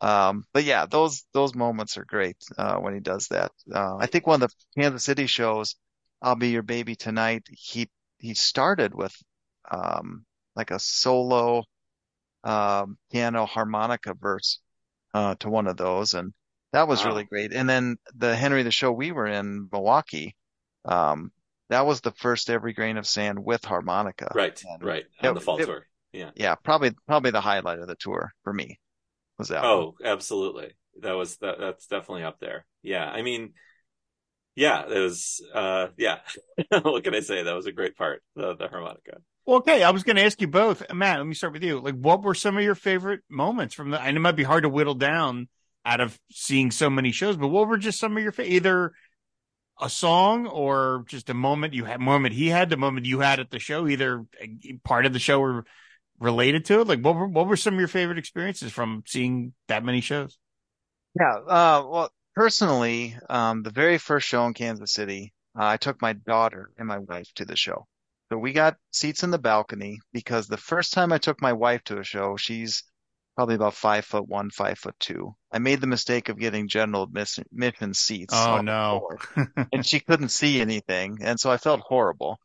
Um, 0.00 0.44
but 0.52 0.64
yeah, 0.64 0.86
those 0.86 1.24
those 1.34 1.54
moments 1.54 1.98
are 1.98 2.04
great 2.04 2.36
uh, 2.58 2.76
when 2.76 2.94
he 2.94 3.00
does 3.00 3.28
that. 3.28 3.52
Uh, 3.72 3.96
I 3.98 4.06
think 4.06 4.26
one 4.26 4.42
of 4.42 4.50
the 4.50 4.80
Kansas 4.82 5.04
City 5.04 5.26
shows, 5.26 5.76
"I'll 6.22 6.36
Be 6.36 6.50
Your 6.50 6.62
Baby 6.62 6.96
Tonight," 6.96 7.46
he 7.50 7.88
he 8.18 8.34
started 8.34 8.94
with 8.94 9.14
um, 9.70 10.24
like 10.56 10.70
a 10.70 10.78
solo 10.78 11.64
um, 12.44 12.96
piano 13.12 13.46
harmonica 13.46 14.14
verse 14.14 14.60
uh, 15.14 15.34
to 15.36 15.50
one 15.50 15.66
of 15.66 15.76
those, 15.76 16.14
and 16.14 16.32
that 16.72 16.88
was 16.88 17.02
Wow. 17.04 17.10
really 17.10 17.24
great. 17.24 17.52
And 17.52 17.68
then 17.68 17.96
the 18.14 18.34
Henry 18.34 18.62
the 18.62 18.70
show 18.70 18.92
we 18.92 19.12
were 19.12 19.26
in 19.26 19.68
Milwaukee, 19.70 20.34
um, 20.86 21.30
that 21.68 21.86
was 21.86 22.00
the 22.00 22.12
first 22.12 22.48
Every 22.50 22.72
Grain 22.72 22.96
of 22.96 23.06
Sand 23.06 23.38
with 23.44 23.64
harmonica. 23.64 24.32
Right, 24.34 24.62
And 24.64 24.82
right. 24.82 25.06
it- 25.22 25.34
the 25.34 25.40
fall 25.40 25.58
it- 25.58 25.66
tour. 25.66 25.86
Yeah. 26.12 26.30
Yeah, 26.34 26.54
probably 26.56 26.92
probably 27.06 27.30
the 27.30 27.40
highlight 27.40 27.78
of 27.78 27.86
the 27.86 27.96
tour 27.96 28.32
for 28.42 28.52
me 28.52 28.78
was 29.40 29.48
that 29.48 29.62
one. 29.62 29.70
Oh, 29.70 29.94
absolutely. 30.04 30.72
That 31.00 31.12
was 31.12 31.36
that 31.38 31.58
that's 31.58 31.86
definitely 31.86 32.24
up 32.24 32.40
there. 32.40 32.64
Yeah. 32.82 33.04
I 33.04 33.22
mean, 33.22 33.52
yeah, 34.54 34.84
it 34.88 34.98
was 34.98 35.42
uh 35.54 35.88
yeah. 35.96 36.18
what 36.82 37.04
can 37.04 37.14
I 37.14 37.20
say? 37.20 37.42
That 37.42 37.54
was 37.54 37.66
a 37.66 37.72
great 37.72 37.96
part, 37.96 38.22
the 38.36 38.54
the 38.54 38.68
harmonica. 38.68 39.18
Well, 39.46 39.58
okay, 39.58 39.82
I 39.82 39.90
was 39.90 40.04
going 40.04 40.16
to 40.16 40.24
ask 40.24 40.40
you 40.40 40.46
both, 40.46 40.82
Matt. 40.92 41.18
Let 41.18 41.26
me 41.26 41.34
start 41.34 41.54
with 41.54 41.64
you. 41.64 41.80
Like, 41.80 41.96
what 41.96 42.22
were 42.22 42.34
some 42.34 42.56
of 42.56 42.62
your 42.62 42.74
favorite 42.74 43.22
moments 43.28 43.74
from 43.74 43.90
the? 43.90 44.00
And 44.00 44.16
it 44.16 44.20
might 44.20 44.36
be 44.36 44.44
hard 44.44 44.62
to 44.62 44.68
whittle 44.68 44.94
down 44.94 45.48
out 45.84 46.00
of 46.00 46.18
seeing 46.30 46.70
so 46.70 46.90
many 46.90 47.10
shows, 47.10 47.36
but 47.36 47.48
what 47.48 47.66
were 47.66 47.78
just 47.78 47.98
some 47.98 48.16
of 48.16 48.22
your 48.22 48.32
fa- 48.32 48.48
either 48.48 48.92
a 49.80 49.88
song 49.88 50.46
or 50.46 51.04
just 51.08 51.30
a 51.30 51.34
moment 51.34 51.74
you 51.74 51.84
had, 51.84 52.00
moment 52.00 52.34
he 52.34 52.48
had, 52.48 52.68
the 52.68 52.76
moment 52.76 53.06
you 53.06 53.20
had 53.20 53.40
at 53.40 53.50
the 53.50 53.58
show, 53.58 53.88
either 53.88 54.24
part 54.84 55.06
of 55.06 55.12
the 55.12 55.18
show 55.18 55.40
or 55.40 55.64
related 56.20 56.66
to 56.66 56.80
it. 56.80 56.86
Like, 56.86 57.00
what 57.00 57.16
were 57.16 57.26
what 57.26 57.48
were 57.48 57.56
some 57.56 57.74
of 57.74 57.80
your 57.80 57.88
favorite 57.88 58.18
experiences 58.18 58.72
from 58.72 59.02
seeing 59.06 59.52
that 59.68 59.84
many 59.84 60.00
shows? 60.00 60.38
Yeah, 61.18 61.34
uh, 61.34 61.84
well, 61.88 62.10
personally, 62.36 63.16
um, 63.28 63.62
the 63.62 63.70
very 63.70 63.98
first 63.98 64.28
show 64.28 64.46
in 64.46 64.54
Kansas 64.54 64.92
City, 64.92 65.32
uh, 65.58 65.64
I 65.66 65.76
took 65.76 66.00
my 66.00 66.12
daughter 66.12 66.70
and 66.78 66.86
my 66.86 66.98
wife 66.98 67.32
to 67.36 67.44
the 67.44 67.56
show. 67.56 67.86
So 68.30 68.38
we 68.38 68.52
got 68.52 68.76
seats 68.92 69.24
in 69.24 69.32
the 69.32 69.38
balcony 69.38 69.98
because 70.12 70.46
the 70.46 70.56
first 70.56 70.92
time 70.92 71.12
I 71.12 71.18
took 71.18 71.42
my 71.42 71.52
wife 71.52 71.82
to 71.84 71.98
a 71.98 72.04
show, 72.04 72.36
she's 72.36 72.84
probably 73.34 73.56
about 73.56 73.74
five 73.74 74.04
foot 74.04 74.28
one, 74.28 74.50
five 74.50 74.78
foot 74.78 74.94
two. 75.00 75.34
I 75.50 75.58
made 75.58 75.80
the 75.80 75.88
mistake 75.88 76.28
of 76.28 76.38
getting 76.38 76.68
general 76.68 77.04
admission, 77.04 77.94
seats. 77.94 78.34
Oh 78.36 78.60
no! 78.60 79.08
and 79.72 79.84
she 79.84 79.98
couldn't 79.98 80.28
see 80.28 80.60
anything, 80.60 81.18
and 81.22 81.40
so 81.40 81.50
I 81.50 81.56
felt 81.56 81.80
horrible. 81.80 82.38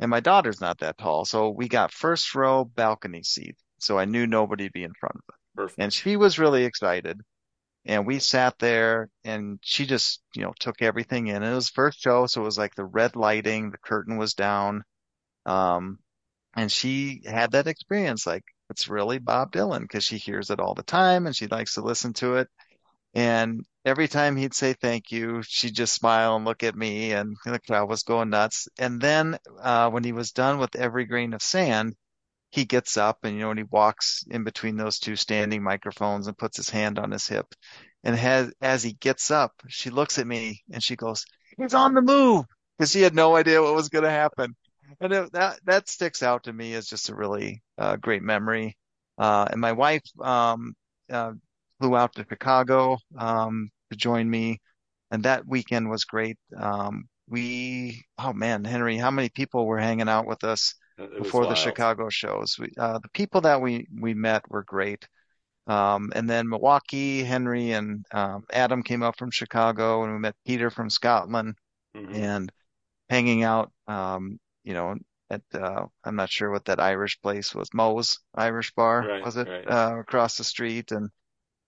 And 0.00 0.10
my 0.10 0.20
daughter's 0.20 0.60
not 0.60 0.78
that 0.78 0.98
tall, 0.98 1.24
so 1.24 1.50
we 1.50 1.68
got 1.68 1.92
first 1.92 2.34
row 2.34 2.64
balcony 2.64 3.22
seat. 3.22 3.56
So 3.78 3.98
I 3.98 4.04
knew 4.04 4.26
nobody'd 4.26 4.72
be 4.72 4.84
in 4.84 4.92
front 4.98 5.16
of 5.16 5.34
us. 5.34 5.38
Perfect. 5.56 5.80
And 5.80 5.92
she 5.92 6.16
was 6.16 6.38
really 6.38 6.64
excited. 6.64 7.20
And 7.84 8.06
we 8.06 8.18
sat 8.18 8.58
there 8.58 9.08
and 9.24 9.58
she 9.62 9.86
just, 9.86 10.20
you 10.34 10.42
know, 10.42 10.52
took 10.58 10.82
everything 10.82 11.28
in. 11.28 11.36
And 11.36 11.44
it 11.46 11.54
was 11.54 11.70
first 11.70 12.00
show, 12.00 12.26
so 12.26 12.42
it 12.42 12.44
was 12.44 12.58
like 12.58 12.74
the 12.74 12.84
red 12.84 13.16
lighting, 13.16 13.70
the 13.70 13.78
curtain 13.78 14.18
was 14.18 14.34
down. 14.34 14.82
Um, 15.46 15.98
and 16.54 16.70
she 16.70 17.22
had 17.24 17.52
that 17.52 17.66
experience 17.66 18.26
like 18.26 18.44
it's 18.70 18.88
really 18.88 19.18
Bob 19.18 19.52
Dylan 19.52 19.80
because 19.80 20.04
she 20.04 20.18
hears 20.18 20.50
it 20.50 20.60
all 20.60 20.74
the 20.74 20.82
time 20.82 21.26
and 21.26 21.34
she 21.34 21.46
likes 21.46 21.74
to 21.74 21.80
listen 21.82 22.12
to 22.14 22.36
it. 22.36 22.48
And 23.14 23.64
every 23.88 24.06
time 24.06 24.36
he'd 24.36 24.54
say 24.54 24.74
thank 24.74 25.10
you, 25.10 25.42
she'd 25.42 25.74
just 25.74 25.94
smile 25.94 26.36
and 26.36 26.44
look 26.44 26.62
at 26.62 26.76
me 26.76 27.12
and 27.12 27.36
the 27.44 27.58
crowd 27.58 27.88
was 27.88 28.02
going 28.02 28.30
nuts. 28.30 28.68
And 28.78 29.00
then 29.00 29.38
uh, 29.60 29.90
when 29.90 30.04
he 30.04 30.12
was 30.12 30.32
done 30.32 30.58
with 30.58 30.76
every 30.76 31.06
grain 31.06 31.32
of 31.32 31.42
sand, 31.42 31.96
he 32.50 32.64
gets 32.64 32.96
up 32.96 33.24
and 33.24 33.34
you 33.34 33.40
know, 33.40 33.50
and 33.50 33.58
he 33.58 33.64
walks 33.64 34.24
in 34.30 34.44
between 34.44 34.76
those 34.76 34.98
two 34.98 35.16
standing 35.16 35.62
microphones 35.62 36.26
and 36.26 36.38
puts 36.38 36.56
his 36.58 36.70
hand 36.70 36.98
on 36.98 37.10
his 37.10 37.26
hip. 37.26 37.46
And 38.04 38.14
has, 38.14 38.52
as 38.60 38.82
he 38.82 38.92
gets 38.92 39.30
up, 39.30 39.52
she 39.68 39.90
looks 39.90 40.18
at 40.18 40.26
me 40.26 40.62
and 40.70 40.82
she 40.82 40.94
goes, 40.94 41.24
"He's 41.56 41.74
on 41.74 41.94
the 41.94 42.00
move," 42.00 42.44
because 42.78 42.92
she 42.92 43.02
had 43.02 43.14
no 43.14 43.36
idea 43.36 43.60
what 43.60 43.74
was 43.74 43.88
going 43.88 44.04
to 44.04 44.10
happen. 44.10 44.54
And 45.00 45.12
it, 45.12 45.32
that 45.32 45.58
that 45.64 45.88
sticks 45.88 46.22
out 46.22 46.44
to 46.44 46.52
me 46.52 46.74
as 46.74 46.86
just 46.86 47.08
a 47.08 47.14
really 47.14 47.62
uh, 47.76 47.96
great 47.96 48.22
memory. 48.22 48.76
Uh, 49.18 49.46
and 49.50 49.60
my 49.60 49.72
wife 49.72 50.04
um, 50.22 50.74
uh, 51.10 51.32
flew 51.80 51.96
out 51.96 52.14
to 52.14 52.26
Chicago 52.28 52.98
um, 53.18 53.68
to 53.90 53.96
join 53.96 54.28
me, 54.28 54.60
and 55.10 55.22
that 55.24 55.46
weekend 55.46 55.90
was 55.90 56.04
great. 56.04 56.38
Um, 56.56 57.08
we, 57.28 58.02
oh 58.18 58.32
man, 58.32 58.64
Henry, 58.64 58.96
how 58.96 59.10
many 59.10 59.28
people 59.28 59.66
were 59.66 59.78
hanging 59.78 60.08
out 60.08 60.26
with 60.26 60.44
us? 60.44 60.74
Before 61.18 61.46
the. 61.46 61.54
Chicago 61.54 62.08
shows. 62.08 62.56
We, 62.58 62.72
uh, 62.78 62.98
the 62.98 63.08
people 63.10 63.40
that 63.42 63.60
we 63.60 63.86
we 64.00 64.14
met 64.14 64.42
were 64.50 64.64
great. 64.64 65.06
Um, 65.66 66.12
and 66.14 66.28
then 66.28 66.48
Milwaukee, 66.48 67.22
Henry 67.22 67.72
and 67.72 68.04
um, 68.12 68.44
Adam 68.52 68.82
came 68.82 69.02
up 69.02 69.16
from 69.18 69.30
Chicago, 69.30 70.02
and 70.02 70.12
we 70.12 70.18
met 70.18 70.34
Peter 70.46 70.70
from 70.70 70.90
Scotland, 70.90 71.54
Mhm. 71.94 72.14
and 72.14 72.52
hanging 73.10 73.44
out. 73.44 73.70
Um, 73.86 74.38
you 74.64 74.74
know, 74.74 74.96
at 75.30 75.42
uh, 75.54 75.86
I'm 76.04 76.16
not 76.16 76.30
sure 76.30 76.50
what 76.50 76.64
that 76.66 76.80
Irish 76.80 77.20
place 77.20 77.54
was, 77.54 77.68
Moe's 77.74 78.18
Irish 78.34 78.72
Bar, 78.74 79.02
Right, 79.02 79.24
was 79.24 79.36
it? 79.36 79.48
right. 79.48 79.68
Uh, 79.68 79.98
across 80.00 80.36
the 80.36 80.44
street, 80.44 80.90
and 80.92 81.10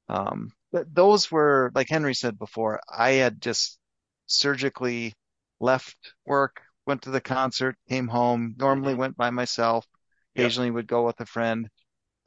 um, 0.08 0.50
those 0.72 1.30
were 1.30 1.72
like 1.74 1.88
Henry 1.88 2.14
said 2.14 2.38
before. 2.38 2.80
I 2.88 3.12
had 3.12 3.40
just 3.40 3.78
surgically 4.26 5.14
left 5.60 5.96
work, 6.26 6.62
went 6.86 7.02
to 7.02 7.10
the 7.10 7.20
concert, 7.20 7.76
came 7.88 8.08
home. 8.08 8.54
Normally 8.58 8.94
went 8.94 9.16
by 9.16 9.30
myself. 9.30 9.86
Yep. 10.34 10.44
Occasionally 10.44 10.70
would 10.70 10.86
go 10.86 11.04
with 11.04 11.20
a 11.20 11.26
friend. 11.26 11.68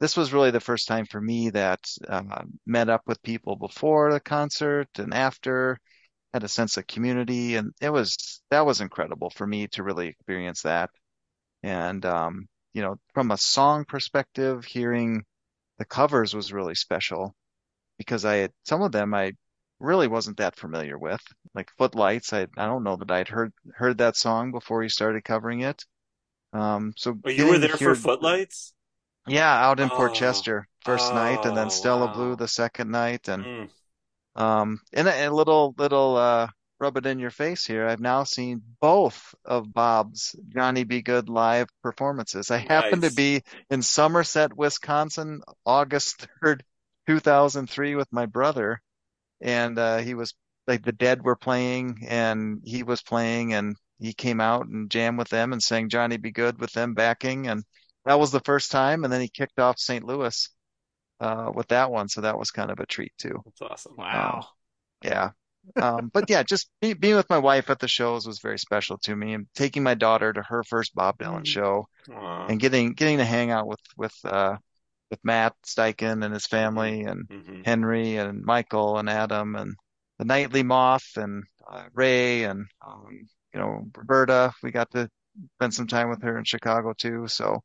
This 0.00 0.16
was 0.16 0.32
really 0.32 0.50
the 0.50 0.60
first 0.60 0.88
time 0.88 1.06
for 1.06 1.20
me 1.20 1.50
that 1.50 1.80
uh, 2.06 2.44
met 2.66 2.88
up 2.88 3.02
with 3.06 3.22
people 3.22 3.56
before 3.56 4.12
the 4.12 4.20
concert 4.20 4.88
and 4.98 5.14
after, 5.14 5.78
had 6.34 6.44
a 6.44 6.48
sense 6.48 6.76
of 6.76 6.86
community, 6.86 7.54
and 7.56 7.72
it 7.80 7.90
was 7.90 8.42
that 8.50 8.66
was 8.66 8.80
incredible 8.80 9.30
for 9.30 9.46
me 9.46 9.68
to 9.68 9.84
really 9.84 10.08
experience 10.08 10.62
that. 10.62 10.90
And 11.62 12.04
um, 12.04 12.46
you 12.74 12.82
know, 12.82 12.96
from 13.14 13.30
a 13.30 13.38
song 13.38 13.84
perspective, 13.84 14.64
hearing 14.64 15.24
the 15.78 15.84
covers 15.84 16.34
was 16.34 16.52
really 16.52 16.74
special 16.74 17.34
because 17.98 18.24
I 18.24 18.36
had 18.36 18.52
some 18.64 18.82
of 18.82 18.92
them 18.92 19.14
I 19.14 19.32
really 19.80 20.08
wasn't 20.08 20.38
that 20.38 20.56
familiar 20.56 20.98
with. 20.98 21.20
Like 21.54 21.70
Footlights, 21.78 22.32
I 22.32 22.42
I 22.56 22.66
don't 22.66 22.84
know 22.84 22.96
that 22.96 23.10
I'd 23.10 23.28
heard 23.28 23.52
heard 23.74 23.98
that 23.98 24.16
song 24.16 24.52
before 24.52 24.82
he 24.82 24.88
started 24.88 25.24
covering 25.24 25.60
it. 25.60 25.84
Um, 26.52 26.92
so 26.96 27.18
Oh, 27.24 27.30
you 27.30 27.46
were 27.48 27.58
there 27.58 27.76
hear- 27.76 27.94
for 27.94 28.00
Footlights? 28.00 28.72
Yeah, 29.26 29.50
out 29.52 29.80
in 29.80 29.88
Port 29.88 30.10
Oh. 30.12 30.14
Chester 30.14 30.68
first 30.84 31.12
night, 31.14 31.44
and 31.46 31.56
then 31.56 31.66
Oh, 31.66 31.70
Stella 31.70 32.06
wow. 32.06 32.12
Blue 32.14 32.36
the 32.36 32.46
second 32.48 32.90
night, 32.90 33.28
and 33.28 33.44
Mm. 33.44 33.70
um, 34.36 34.80
and 34.92 35.08
a, 35.08 35.28
a 35.28 35.30
little 35.30 35.74
little 35.78 36.16
uh 36.16 36.48
rub 36.80 36.96
it 36.96 37.06
in 37.06 37.18
your 37.18 37.30
face 37.30 37.64
here. 37.64 37.86
I've 37.86 38.00
now 38.00 38.24
seen 38.24 38.60
both 38.80 39.34
of 39.44 39.72
Bob's 39.72 40.34
Johnny 40.48 40.84
B. 40.84 41.02
Goode 41.02 41.28
live 41.28 41.68
performances. 41.82 42.50
I 42.50 42.58
happened 42.58 43.02
to 43.02 43.12
be 43.14 43.42
in 43.70 43.80
Somerset, 43.80 44.54
Wisconsin, 44.56 45.40
August 45.64 46.26
3rd, 46.42 46.62
2003 47.06 47.94
with 47.96 48.12
my 48.12 48.26
brother, 48.26 48.80
and 49.40 49.78
uh 49.78 49.98
he 49.98 50.14
was 50.14 50.34
like 50.66 50.82
the 50.84 50.92
Dead 50.92 51.22
were 51.24 51.36
playing 51.36 52.04
and 52.08 52.60
he 52.64 52.82
was 52.82 53.02
playing 53.02 53.54
and 53.54 53.76
he 54.00 54.12
came 54.14 54.40
out 54.40 54.66
and 54.66 54.90
jammed 54.90 55.18
with 55.18 55.28
them 55.28 55.52
and 55.52 55.62
sang 55.62 55.88
Johnny 55.88 56.16
B. 56.16 56.30
Goode 56.30 56.58
with 56.60 56.72
them 56.72 56.94
backing 56.94 57.48
and 57.48 57.64
that 58.06 58.18
was 58.18 58.30
the 58.32 58.40
first 58.40 58.70
time 58.70 59.04
and 59.04 59.12
then 59.12 59.20
he 59.20 59.28
kicked 59.28 59.58
off 59.60 59.78
St. 59.78 60.04
Louis 60.04 60.48
uh 61.20 61.50
with 61.54 61.68
that 61.68 61.90
one, 61.90 62.08
so 62.08 62.20
that 62.22 62.38
was 62.38 62.50
kind 62.50 62.70
of 62.70 62.80
a 62.80 62.86
treat 62.86 63.12
too. 63.18 63.40
That's 63.44 63.62
awesome. 63.62 63.96
Wow. 63.96 64.46
Yeah. 65.02 65.30
Um, 65.76 66.10
but 66.12 66.28
yeah, 66.28 66.42
just 66.42 66.70
be, 66.80 66.92
being 66.94 67.16
with 67.16 67.30
my 67.30 67.38
wife 67.38 67.70
at 67.70 67.78
the 67.78 67.88
shows 67.88 68.26
was 68.26 68.40
very 68.40 68.58
special 68.58 68.98
to 68.98 69.16
me 69.16 69.32
and 69.34 69.46
taking 69.54 69.82
my 69.82 69.94
daughter 69.94 70.32
to 70.32 70.42
her 70.42 70.62
first 70.64 70.94
Bob 70.94 71.18
Dylan 71.18 71.42
Mm. 71.42 71.46
show 71.46 71.88
Aw. 72.12 72.46
and 72.48 72.60
getting, 72.60 72.92
getting 72.92 73.18
to 73.18 73.24
hang 73.24 73.50
out 73.50 73.66
with, 73.66 73.80
with, 73.96 74.14
uh, 74.24 74.56
with 75.10 75.20
Matt 75.24 75.54
Steichen 75.64 76.24
and 76.24 76.32
his 76.34 76.46
family 76.46 77.02
and 77.02 77.28
Mhm. 77.28 77.64
Henry 77.64 78.16
and 78.16 78.42
Michael 78.44 78.98
and 78.98 79.08
Adam 79.08 79.54
and 79.56 79.74
the 80.18 80.24
Nightly 80.24 80.62
Moth 80.62 81.16
and 81.16 81.44
uh, 81.68 81.84
Ray 81.92 82.44
and, 82.44 82.66
um, 82.86 83.06
you 83.52 83.60
know, 83.60 83.86
Roberta. 83.96 84.52
We 84.62 84.70
got 84.70 84.90
to 84.92 85.08
spend 85.56 85.74
some 85.74 85.86
time 85.86 86.10
with 86.10 86.22
her 86.22 86.38
in 86.38 86.44
Chicago 86.44 86.92
too. 86.96 87.26
So, 87.28 87.62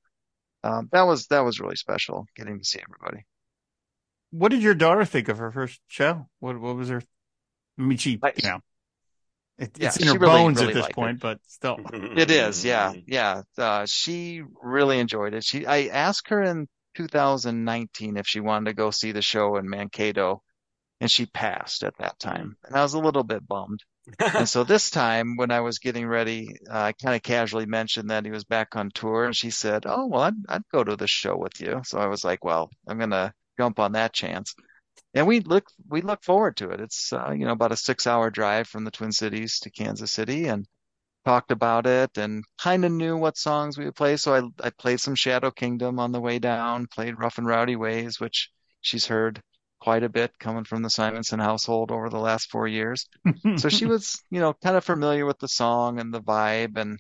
um, 0.64 0.90
that 0.92 1.04
was, 1.04 1.28
that 1.28 1.42
was 1.42 1.60
really 1.60 1.76
special 1.76 2.26
getting 2.36 2.60
to 2.60 2.66
see 2.66 2.80
everybody. 2.82 3.26
What 4.32 4.50
did 4.50 4.62
your 4.62 4.76
daughter 4.76 5.06
think 5.06 5.28
of 5.28 5.38
her 5.40 5.52
first 5.52 5.82
show? 5.88 6.28
What 6.40 6.60
what 6.60 6.76
was 6.76 6.90
her? 6.90 7.02
I 7.78 7.82
mean, 7.82 7.98
she, 7.98 8.20
I- 8.22 8.34
you 8.36 8.50
know, 8.50 8.60
it, 9.58 9.72
Yeah, 9.80 9.88
it's 9.88 9.98
in 9.98 10.08
her 10.08 10.14
really, 10.20 10.26
bones 10.26 10.58
really 10.60 10.68
at 10.70 10.74
this 10.76 10.84
liked 10.84 10.94
it. 10.94 10.96
point, 10.96 11.20
but 11.20 11.40
still. 11.48 11.78
It 12.18 12.30
is, 12.32 12.64
yeah, 12.64 12.92
Mm-hmm. 12.92 13.00
yeah. 13.08 13.42
Uh, 13.58 13.86
she 13.88 14.44
really 14.62 15.00
enjoyed 15.00 15.34
it. 15.34 15.44
She, 15.44 15.66
I 15.66 15.88
asked 15.88 16.30
her 16.30 16.42
in 16.44 16.68
2019 16.96 18.18
if 18.18 18.28
she 18.28 18.40
wanted 18.40 18.72
to 18.72 18.76
go 18.76 18.92
see 18.92 19.12
the 19.12 19.22
show 19.22 19.58
in 19.58 19.70
Mankato, 19.70 20.42
and 21.02 21.10
she 21.10 21.26
passed 21.26 21.84
at 21.84 21.98
that 22.00 22.20
time, 22.20 22.58
and 22.66 22.76
I 22.76 22.82
was 22.82 22.94
a 22.94 23.00
little 23.00 23.24
bit 23.24 23.48
bummed. 23.48 23.84
And 24.20 24.50
so 24.50 24.64
this 24.64 24.90
time, 24.90 25.36
when 25.36 25.52
I 25.52 25.60
was 25.62 25.78
getting 25.78 26.08
ready, 26.08 26.56
uh, 26.70 26.80
I 26.80 26.92
kind 26.94 27.16
of 27.16 27.22
casually 27.22 27.68
mentioned 27.68 28.10
that 28.10 28.26
he 28.26 28.32
was 28.32 28.44
back 28.44 28.76
on 28.76 28.90
tour, 28.90 29.26
and 29.26 29.36
she 29.36 29.52
said, 29.52 29.84
"Oh, 29.86 30.08
well, 30.08 30.24
I'd, 30.24 30.34
I'd 30.50 30.68
go 30.74 30.84
to 30.84 30.96
the 30.96 31.08
show 31.08 31.38
with 31.38 31.62
you." 31.62 31.82
So 31.86 32.00
I 32.00 32.08
was 32.08 32.24
like, 32.24 32.44
"Well, 32.44 32.72
I'm 32.88 32.98
gonna 32.98 33.34
jump 33.60 33.80
on 33.80 33.92
that 33.94 34.14
chance." 34.14 34.56
And 35.14 35.28
we 35.28 35.42
look, 35.42 35.66
we 35.88 36.02
look 36.02 36.24
forward 36.24 36.58
to 36.58 36.70
it. 36.72 36.80
It's, 36.82 37.14
uh, 37.14 37.32
you 37.32 37.46
know, 37.46 37.52
about 37.52 37.72
a 37.72 37.78
six-hour 37.78 38.32
drive 38.32 38.68
from 38.68 38.84
the 38.84 38.92
Twin 38.92 39.12
Cities 39.12 39.60
to 39.60 39.70
Kansas 39.72 40.12
City, 40.12 40.48
and 40.48 40.66
talked 41.26 41.52
about 41.52 41.86
it 41.86 42.18
and 42.18 42.44
kind 42.58 42.86
of 42.86 42.92
knew 42.92 43.18
what 43.18 43.38
songs 43.38 43.78
we 43.78 43.86
would 43.86 43.96
play. 43.96 44.18
So 44.18 44.36
I, 44.36 44.68
I 44.68 44.70
played 44.72 45.00
some 45.00 45.16
Shadow 45.16 45.52
Kingdom 45.52 46.00
on 46.00 46.12
the 46.12 46.22
way 46.22 46.40
down, 46.40 46.88
played 46.88 47.20
Rough 47.20 47.38
and 47.38 47.48
Rowdy 47.48 47.76
Ways, 47.76 48.20
which 48.20 48.50
she's 48.82 49.06
heard 49.06 49.42
quite 49.80 50.04
a 50.04 50.10
bit 50.10 50.32
coming 50.40 50.64
from 50.64 50.82
the 50.82 50.90
Simonsen 50.90 51.42
household 51.42 51.92
over 51.92 52.10
the 52.10 52.20
last 52.20 52.50
four 52.50 52.68
years. 52.68 53.08
So 53.58 53.70
she 53.70 53.86
was, 53.94 54.22
you 54.30 54.40
know, 54.40 54.54
kind 54.54 54.76
of 54.76 54.84
familiar 54.84 55.26
with 55.26 55.40
the 55.40 55.48
song 55.48 56.00
and 56.00 56.14
the 56.14 56.22
vibe. 56.22 56.78
And, 56.78 57.00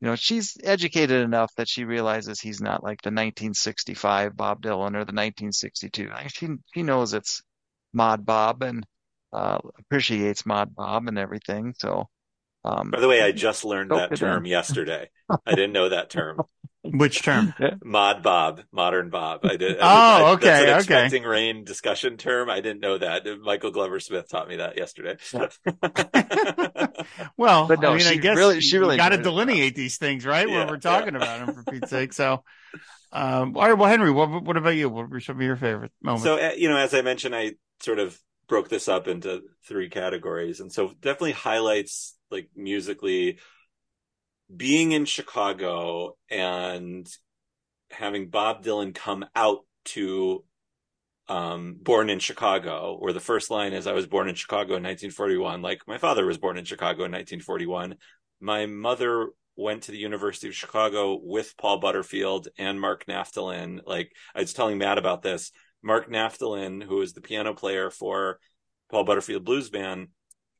you 0.00 0.08
know, 0.08 0.16
she's 0.16 0.56
educated 0.62 1.22
enough 1.22 1.52
that 1.56 1.68
she 1.68 1.84
realizes 1.84 2.40
he's 2.40 2.60
not 2.60 2.82
like 2.82 3.00
the 3.02 3.08
1965 3.08 4.36
Bob 4.36 4.62
Dylan 4.62 4.94
or 4.94 5.04
the 5.04 5.12
1962. 5.12 6.10
She, 6.28 6.48
she 6.74 6.82
knows 6.82 7.14
it's 7.14 7.42
Mod 7.92 8.24
Bob 8.24 8.62
and 8.62 8.86
uh, 9.32 9.58
appreciates 9.78 10.44
Mod 10.46 10.74
Bob 10.74 11.08
and 11.08 11.18
everything. 11.18 11.74
So, 11.78 12.06
um, 12.64 12.90
By 12.90 13.00
the 13.00 13.08
way, 13.08 13.22
I 13.22 13.32
just 13.32 13.64
learned 13.64 13.90
that 13.90 14.16
term 14.16 14.42
them. 14.42 14.46
yesterday. 14.46 15.08
I 15.46 15.50
didn't 15.54 15.72
know 15.72 15.88
that 15.88 16.10
term. 16.10 16.40
Which 16.82 17.22
term? 17.22 17.52
Mod 17.84 18.22
Bob, 18.22 18.62
modern 18.72 19.10
Bob. 19.10 19.40
I 19.44 19.56
did. 19.56 19.76
Oh, 19.78 19.82
I, 19.82 20.30
okay, 20.32 20.46
That's 20.46 20.62
an 20.64 20.68
okay. 20.70 20.76
expecting 21.04 21.22
rain 21.24 21.62
discussion 21.64 22.16
term. 22.16 22.48
I 22.48 22.62
didn't 22.62 22.80
know 22.80 22.96
that. 22.96 23.26
Michael 23.42 23.70
Glover 23.70 24.00
Smith 24.00 24.30
taught 24.30 24.48
me 24.48 24.56
that 24.56 24.78
yesterday. 24.78 25.16
well, 27.36 27.66
But 27.66 27.80
no, 27.80 27.92
I 27.92 27.96
mean, 27.98 28.06
I 28.06 28.14
guess 28.16 28.36
really- 28.36 28.60
she 28.60 28.78
really 28.78 28.96
got 28.96 29.10
to 29.10 29.16
enjoyed 29.16 29.26
it. 29.26 29.30
delineate 29.30 29.74
these 29.74 29.98
things, 29.98 30.24
right? 30.24 30.48
Yeah, 30.48 30.58
when 30.60 30.68
we're 30.68 30.78
talking 30.78 31.16
about 31.16 31.46
them, 31.46 31.54
for 31.54 31.70
Pete's 31.70 31.90
sake. 31.90 32.12
So, 32.14 32.44
um, 33.12 33.56
all 33.56 33.68
right. 33.68 33.74
Well, 33.76 33.88
Henry, 33.90 34.10
what 34.10 34.42
what 34.42 34.56
about 34.56 34.70
you? 34.76 34.88
What 34.88 35.10
were 35.10 35.20
some 35.20 35.36
of 35.36 35.42
your 35.42 35.56
favorite 35.56 35.92
moments? 36.02 36.24
So, 36.24 36.36
uh, 36.36 36.52
you 36.56 36.68
know, 36.68 36.76
as 36.76 36.94
I 36.94 37.02
mentioned, 37.02 37.34
I 37.34 37.52
sort 37.80 37.98
of 37.98 38.18
broke 38.48 38.68
this 38.68 38.88
up 38.88 39.06
into 39.06 39.42
three 39.66 39.88
categories. 39.88 40.60
And 40.60 40.72
so 40.72 40.88
definitely 41.00 41.32
highlights 41.32 42.16
like 42.30 42.50
musically 42.54 43.38
being 44.54 44.92
in 44.92 45.04
Chicago 45.04 46.16
and 46.30 47.08
having 47.90 48.30
Bob 48.30 48.64
Dylan 48.64 48.94
come 48.94 49.24
out 49.34 49.60
to 49.86 50.44
um, 51.28 51.76
Born 51.80 52.10
in 52.10 52.18
Chicago, 52.18 52.96
where 52.98 53.12
the 53.12 53.20
first 53.20 53.50
line 53.50 53.72
is, 53.72 53.86
I 53.86 53.92
was 53.92 54.06
born 54.06 54.28
in 54.28 54.34
Chicago 54.34 54.74
in 54.74 54.82
1941. 54.82 55.62
Like 55.62 55.82
my 55.86 55.98
father 55.98 56.26
was 56.26 56.38
born 56.38 56.58
in 56.58 56.64
Chicago 56.64 57.04
in 57.04 57.12
1941. 57.12 57.94
My 58.40 58.66
mother 58.66 59.28
went 59.56 59.84
to 59.84 59.92
the 59.92 59.98
University 59.98 60.48
of 60.48 60.56
Chicago 60.56 61.20
with 61.22 61.56
Paul 61.56 61.78
Butterfield 61.78 62.48
and 62.58 62.80
Mark 62.80 63.06
Naftalin. 63.06 63.80
Like 63.86 64.10
I 64.34 64.40
was 64.40 64.52
telling 64.52 64.78
Matt 64.78 64.98
about 64.98 65.22
this. 65.22 65.52
Mark 65.82 66.10
Naftalin, 66.10 66.82
who 66.82 66.96
was 66.96 67.12
the 67.12 67.20
piano 67.20 67.54
player 67.54 67.90
for 67.90 68.38
Paul 68.90 69.04
Butterfield 69.04 69.44
Blues 69.44 69.70
Band, 69.70 70.08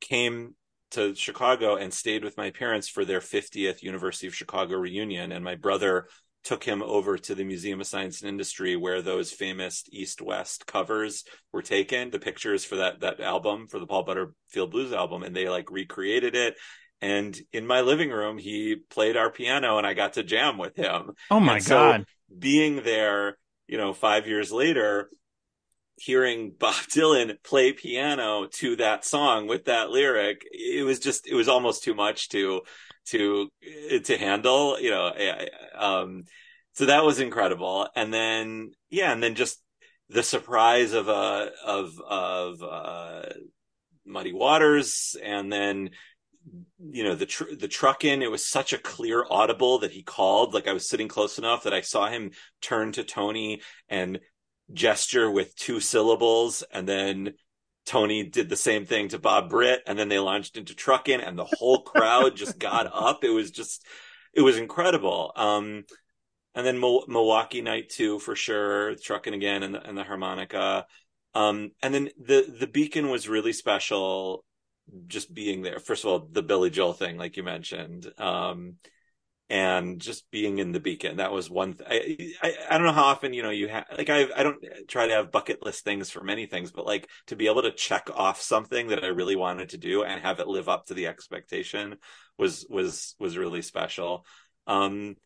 came 0.01 0.55
to 0.91 1.15
Chicago 1.15 1.77
and 1.77 1.93
stayed 1.93 2.25
with 2.25 2.37
my 2.37 2.51
parents 2.51 2.89
for 2.89 3.05
their 3.05 3.21
50th 3.21 3.83
University 3.83 4.27
of 4.27 4.35
Chicago 4.35 4.77
reunion. 4.77 5.33
And 5.33 5.45
my 5.45 5.55
brother 5.55 6.09
took 6.43 6.65
him 6.65 6.83
over 6.83 7.19
to 7.19 7.35
the 7.35 7.45
Museum 7.45 7.81
of 7.81 7.87
Science 7.87 8.21
and 8.21 8.29
Industry 8.29 8.77
where 8.77 9.03
those 9.03 9.31
famous 9.31 9.85
East 9.91 10.23
West 10.23 10.67
covers 10.67 11.25
were 11.53 11.63
taken, 11.63 12.11
the 12.11 12.19
pictures 12.19 12.65
for 12.65 12.77
that 12.77 13.01
that 13.01 13.21
album, 13.21 13.67
for 13.67 13.79
the 13.79 13.87
Paul 13.87 14.05
Butterfield 14.05 14.71
Blues 14.71 14.93
album, 14.93 15.23
and 15.23 15.37
they 15.37 15.49
like 15.49 15.71
recreated 15.71 16.35
it. 16.35 16.57
And 17.03 17.39
in 17.53 17.67
my 17.67 17.81
living 17.81 18.11
room, 18.11 18.39
he 18.39 18.77
played 18.91 19.17
our 19.17 19.31
piano 19.31 19.79
and 19.79 19.87
I 19.87 19.95
got 19.95 20.15
to 20.15 20.23
jam 20.23 20.59
with 20.59 20.77
him 20.77 21.13
oh 21.31 21.41
my 21.41 21.59
so- 21.59 21.77
God! 21.77 22.07
being 22.37 22.83
there, 22.83 23.37
you 23.67 23.77
know, 23.79 23.93
five 23.93 24.27
years 24.27 24.53
later, 24.53 25.11
hearing 26.01 26.53
Bob 26.59 26.75
Dylan 26.95 27.37
play 27.43 27.73
piano 27.73 28.47
to 28.55 28.77
that 28.77 29.05
song 29.05 29.47
with 29.47 29.67
that 29.67 29.91
lyric, 29.91 30.43
it 30.51 30.85
was 30.85 30.99
just, 30.99 31.27
it 31.27 31.35
was 31.35 31.49
almost 31.49 31.85
too 31.85 31.95
much 31.95 32.29
to, 32.31 32.63
to, 33.09 33.49
to 34.05 34.17
handle, 34.17 34.81
you 34.81 34.91
know, 34.91 35.07
I- 35.07 35.47
I- 35.75 36.01
um, 36.01 36.25
so 36.73 36.87
that 36.87 37.05
was 37.05 37.21
incredible. 37.21 37.89
And 37.97 38.15
then, 38.15 38.71
yeah, 38.91 39.13
and 39.13 39.23
then 39.23 39.35
just 39.35 39.61
the 40.09 40.23
surprise 40.23 40.93
of, 40.93 41.09
uh, 41.09 41.49
of, 41.65 42.01
of, 42.09 42.63
uh, 42.63 43.23
Muddy 44.07 44.33
Waters 44.33 45.17
and 45.23 45.53
then, 45.53 45.91
you 46.91 47.05
know 47.05 47.15
the 47.15 47.27
tr- 47.27 47.55
the 47.59 47.69
truck 47.69 48.05
in 48.05 48.23
it 48.23 48.31
was 48.31 48.47
such 48.47 48.73
a 48.73 48.79
clear 48.79 49.25
audible 49.31 49.79
that 49.81 49.91
he 49.93 50.03
called 50.03 50.55
like 50.55 50.67
i 50.67 50.73
was 50.73 50.89
sitting 50.89 51.09
close 51.09 51.39
enough 51.39 51.65
that 51.65 51.75
i 51.75 51.81
saw 51.83 52.09
him 52.09 52.31
turn 52.63 52.93
to 52.93 53.05
tony 53.05 53.61
and 53.89 54.21
gesture 54.73 55.31
with 55.31 55.55
two 55.57 55.81
syllables 55.81 56.63
and 56.73 56.89
then 56.89 57.35
tony 57.87 58.23
did 58.23 58.49
the 58.49 58.57
same 58.57 58.87
thing 58.87 59.09
to 59.09 59.19
bob 59.19 59.49
britt 59.51 59.83
and 59.87 59.99
then 59.99 60.09
they 60.09 60.19
launched 60.19 60.57
into 60.57 60.75
Truckin' 60.75 61.27
and 61.27 61.39
the 61.39 61.45
whole 61.45 61.83
crowd 61.83 62.37
just 62.37 62.59
got 62.59 62.87
up 62.93 63.25
it 63.25 63.31
was 63.31 63.51
just 63.51 63.85
it 64.33 64.43
was 64.43 64.59
incredible. 64.59 65.33
Um, 65.37 65.85
and 66.55 66.67
then 66.67 66.79
Mo- 66.79 67.05
Milwaukee 67.09 67.63
night 67.63 67.89
two 67.89 68.19
for 68.19 68.35
sure, 68.35 68.95
Truckin' 68.95 69.35
again 69.35 69.63
and 69.63 69.75
the, 69.75 69.83
and 69.83 69.97
the 69.97 70.05
harmonica. 70.05 70.87
Um, 71.35 71.71
and 71.83 71.95
then 71.95 72.11
the 72.19 72.57
the 72.59 72.67
beacon 72.67 73.09
was 73.09 73.29
really 73.29 73.53
special, 73.53 74.45
just 75.07 75.33
being 75.33 75.63
there. 75.63 75.79
First 75.79 76.05
of 76.05 76.11
all, 76.11 76.29
the 76.31 76.43
Billy 76.43 76.71
Joel 76.71 76.93
thing, 76.93 77.17
like 77.17 77.37
you 77.37 77.45
mentioned, 77.45 78.11
um, 78.19 78.77
and 79.51 80.01
just 80.01 80.31
being 80.31 80.59
in 80.59 80.71
the 80.71 80.79
beacon. 80.81 81.17
That 81.17 81.33
was 81.33 81.51
one. 81.51 81.75
Th- 81.75 82.37
I, 82.41 82.47
I 82.49 82.55
I 82.71 82.79
don't 82.79 82.87
know 82.87 82.93
how 82.93 83.05
often 83.05 83.35
you 83.35 83.43
know 83.43 83.51
you 83.51 83.69
have 83.69 83.85
like 83.97 84.09
I 84.09 84.29
I 84.35 84.45
don't 84.45 84.65
try 84.89 85.09
to 85.09 85.15
have 85.15 85.33
bucket 85.33 85.65
list 85.65 85.85
things 85.85 86.09
for 86.09 86.23
many 86.23 86.47
things, 86.47 86.71
but 86.71 86.87
like 86.87 87.09
to 87.27 87.37
be 87.37 87.49
able 87.49 87.63
to 87.63 87.73
check 87.73 88.09
off 88.15 88.41
something 88.41 88.89
that 88.89 89.03
I 89.03 89.09
really 89.09 89.37
wanted 89.37 89.71
to 89.71 89.79
do 89.79 90.05
and 90.05 90.23
have 90.23 90.39
it 90.39 90.47
live 90.47 90.69
up 90.69 90.87
to 90.87 90.95
the 90.95 91.09
expectation 91.09 91.97
was 92.39 92.65
was 92.71 93.17
was 93.19 93.37
really 93.37 93.63
special. 93.63 94.25
Um, 94.69 95.17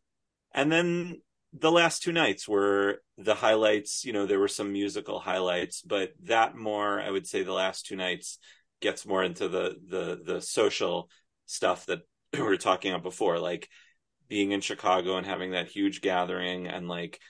and 0.55 0.72
then 0.72 1.20
the 1.53 1.70
last 1.70 2.03
two 2.03 2.12
nights 2.12 2.49
were 2.49 3.03
the 3.18 3.35
highlights. 3.35 4.07
You 4.07 4.14
know, 4.14 4.25
there 4.27 4.41
were 4.41 4.49
some 4.49 4.72
musical 4.72 5.18
highlights, 5.20 5.83
but 5.83 6.12
that 6.25 6.57
more, 6.57 7.01
I 7.01 7.11
would 7.11 7.27
say, 7.27 7.43
the 7.43 7.53
last 7.53 7.87
two 7.87 7.97
nights 7.97 8.39
gets 8.81 9.07
more 9.07 9.22
into 9.22 9.49
the 9.49 9.77
the 9.87 10.20
the 10.25 10.41
social 10.41 11.11
stuff 11.45 11.85
that 11.87 12.01
we 12.33 12.41
were 12.41 12.57
talking 12.57 12.91
about 12.91 13.03
before, 13.03 13.39
like 13.39 13.68
being 14.29 14.53
in 14.53 14.61
Chicago 14.61 15.16
and 15.16 15.27
having 15.27 15.53
that 15.53 15.68
huge 15.68 16.01
gathering, 16.01 16.66
and 16.66 16.89
like, 16.89 17.20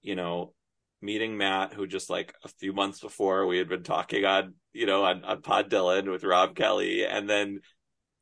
you 0.00 0.14
know, 0.14 0.52
meeting 1.00 1.36
Matt, 1.36 1.74
who 1.74 1.86
just 1.86 2.10
like 2.10 2.34
a 2.44 2.48
few 2.48 2.72
months 2.72 3.00
before 3.00 3.46
we 3.46 3.58
had 3.58 3.68
been 3.68 3.82
talking 3.82 4.24
on, 4.24 4.54
you 4.72 4.86
know, 4.86 5.04
on, 5.04 5.24
on 5.24 5.42
Pod 5.42 5.70
Dylan 5.70 6.10
with 6.10 6.24
Rob 6.24 6.54
Kelly, 6.54 7.04
and 7.04 7.28
then 7.28 7.60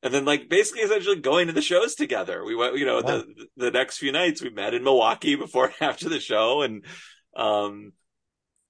and 0.02 0.14
then 0.14 0.24
like 0.24 0.48
basically 0.48 0.82
essentially 0.82 1.20
going 1.20 1.48
to 1.48 1.52
the 1.52 1.62
shows 1.62 1.94
together. 1.94 2.44
We 2.44 2.54
went, 2.54 2.76
you 2.78 2.86
know, 2.86 3.02
the 3.02 3.26
the 3.56 3.70
next 3.70 3.98
few 3.98 4.12
nights 4.12 4.42
we 4.42 4.50
met 4.50 4.74
in 4.74 4.84
Milwaukee 4.84 5.36
before 5.36 5.66
and 5.66 5.74
after 5.80 6.08
the 6.08 6.20
show, 6.20 6.62
and 6.62 6.84
um, 7.36 7.92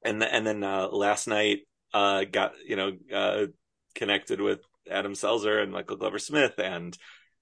and 0.04 0.22
and 0.22 0.46
then 0.46 0.64
uh, 0.64 0.88
last 0.88 1.28
night 1.28 1.60
uh 1.92 2.22
got 2.24 2.52
you 2.64 2.76
know 2.76 2.92
uh 3.12 3.46
connected 3.94 4.40
with 4.40 4.60
Adam 4.88 5.12
Selzer 5.12 5.62
and 5.62 5.72
Michael 5.72 5.96
Glover 5.96 6.18
Smith 6.18 6.54
and 6.58 6.96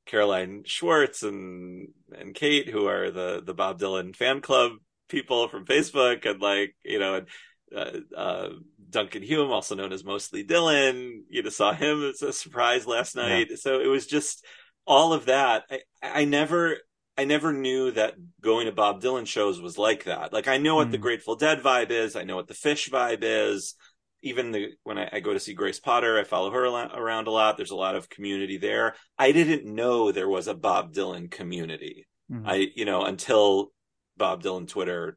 Caroline 0.08 0.62
Schwartz 0.64 1.22
and 1.22 1.88
and 2.18 2.34
Kate 2.34 2.68
who 2.68 2.88
are 2.88 3.10
the 3.10 3.42
the 3.44 3.54
Bob 3.54 3.78
Dylan 3.78 4.16
fan 4.16 4.40
club 4.40 4.72
people 5.08 5.48
from 5.48 5.64
Facebook 5.64 6.28
and 6.28 6.40
like 6.40 6.74
you 6.84 6.98
know 6.98 7.14
and 7.14 7.28
uh, 7.74 7.90
uh, 8.16 8.48
Duncan 8.90 9.22
Hume, 9.22 9.50
also 9.50 9.74
known 9.74 9.92
as 9.92 10.04
Mostly 10.04 10.44
Dylan. 10.44 11.20
You 11.28 11.42
know, 11.42 11.50
saw 11.50 11.72
him 11.72 12.02
as 12.02 12.22
a 12.22 12.32
surprise 12.32 12.86
last 12.86 13.16
night. 13.16 13.48
Yeah. 13.50 13.56
So 13.56 13.80
it 13.80 13.86
was 13.86 14.06
just 14.06 14.44
all 14.86 15.12
of 15.12 15.26
that. 15.26 15.64
I, 15.70 15.80
I 16.02 16.24
never, 16.24 16.76
I 17.16 17.24
never 17.24 17.52
knew 17.52 17.90
that 17.92 18.14
going 18.40 18.66
to 18.66 18.72
Bob 18.72 19.02
Dylan 19.02 19.26
shows 19.26 19.60
was 19.60 19.78
like 19.78 20.04
that. 20.04 20.32
Like 20.32 20.48
I 20.48 20.58
know 20.58 20.76
what 20.76 20.88
mm. 20.88 20.92
the 20.92 20.98
Grateful 20.98 21.36
Dead 21.36 21.60
vibe 21.62 21.90
is. 21.90 22.16
I 22.16 22.24
know 22.24 22.36
what 22.36 22.48
the 22.48 22.54
Phish 22.54 22.90
vibe 22.90 23.20
is. 23.22 23.74
Even 24.22 24.52
the 24.52 24.68
when 24.82 24.98
I, 24.98 25.08
I 25.12 25.20
go 25.20 25.32
to 25.32 25.40
see 25.40 25.54
Grace 25.54 25.80
Potter, 25.80 26.18
I 26.18 26.24
follow 26.24 26.50
her 26.50 26.64
around 26.64 27.26
a 27.26 27.30
lot. 27.30 27.56
There's 27.56 27.70
a 27.70 27.76
lot 27.76 27.96
of 27.96 28.08
community 28.08 28.58
there. 28.58 28.94
I 29.18 29.32
didn't 29.32 29.64
know 29.64 30.10
there 30.10 30.28
was 30.28 30.48
a 30.48 30.54
Bob 30.54 30.92
Dylan 30.92 31.30
community. 31.30 32.06
Mm. 32.30 32.42
I, 32.44 32.68
you 32.74 32.84
know, 32.84 33.04
until 33.04 33.72
Bob 34.16 34.42
Dylan 34.42 34.68
Twitter 34.68 35.16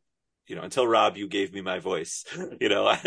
you 0.51 0.57
know, 0.57 0.63
until 0.63 0.85
Rob, 0.85 1.15
you 1.15 1.29
gave 1.29 1.53
me 1.53 1.61
my 1.61 1.79
voice, 1.79 2.25
you 2.59 2.67
know, 2.67 2.93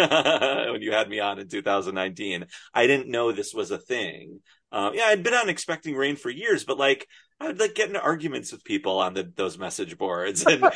when 0.73 0.81
you 0.81 0.93
had 0.93 1.11
me 1.11 1.21
on 1.21 1.39
in 1.39 1.47
2019, 1.47 2.47
I 2.73 2.87
didn't 2.87 3.11
know 3.11 3.33
this 3.33 3.53
was 3.53 3.71
a 3.71 3.77
thing. 3.77 4.41
Um, 4.73 4.95
yeah, 4.95 5.05
I'd 5.05 5.23
been 5.23 5.35
on 5.35 5.51
expecting 5.51 5.95
rain 5.95 6.17
for 6.17 6.31
years, 6.31 6.65
but 6.65 6.79
like, 6.79 7.07
I'd 7.41 7.59
like 7.59 7.75
get 7.75 7.89
into 7.89 8.01
arguments 8.01 8.53
with 8.53 8.65
people 8.65 9.01
on 9.01 9.15
the, 9.15 9.31
those 9.37 9.59
message 9.59 9.99
boards. 9.99 10.45
And, 10.47 10.63
you 10.63 10.69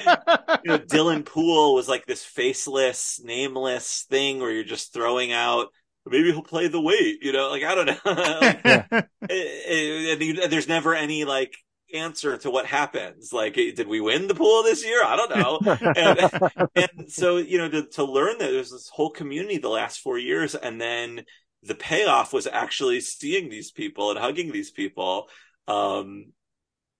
know, 0.64 0.78
Dylan 0.78 1.24
Pool 1.24 1.74
was 1.74 1.88
like 1.88 2.06
this 2.06 2.24
faceless, 2.24 3.20
nameless 3.22 4.06
thing 4.10 4.40
where 4.40 4.50
you're 4.50 4.64
just 4.64 4.92
throwing 4.92 5.32
out, 5.32 5.68
maybe 6.06 6.32
he'll 6.32 6.42
play 6.42 6.68
the 6.68 6.80
weight, 6.80 7.18
you 7.22 7.32
know, 7.32 7.50
like, 7.50 7.62
I 7.62 7.74
don't 7.74 7.86
know. 7.86 8.38
like, 8.40 8.60
yeah. 8.64 8.84
Eh, 9.30 9.34
eh, 9.66 10.12
and, 10.12 10.22
and 10.22 10.52
there's 10.52 10.68
never 10.68 10.94
any 10.94 11.24
like 11.24 11.54
answer 11.92 12.38
to 12.38 12.50
what 12.50 12.66
happens. 12.66 13.32
Like, 13.32 13.58
eh, 13.58 13.72
did 13.74 13.86
we 13.86 14.00
win 14.00 14.26
the 14.26 14.34
pool 14.34 14.62
this 14.62 14.84
year? 14.84 15.02
I 15.04 15.16
don't 15.16 15.36
know. 15.36 15.60
and, 15.96 16.70
and, 16.74 17.12
so, 17.12 17.36
you 17.36 17.58
know, 17.58 17.68
to, 17.68 17.82
to 17.88 18.04
learn 18.04 18.38
that 18.38 18.50
there's 18.50 18.70
this 18.70 18.88
whole 18.88 19.10
community 19.10 19.58
the 19.58 19.68
last 19.68 20.00
four 20.00 20.18
years, 20.18 20.54
and 20.54 20.80
then 20.80 21.24
the 21.62 21.74
payoff 21.74 22.32
was 22.32 22.46
actually 22.46 23.00
seeing 23.00 23.48
these 23.48 23.70
people 23.70 24.10
and 24.10 24.18
hugging 24.18 24.50
these 24.50 24.70
people. 24.70 25.28
Um, 25.66 26.32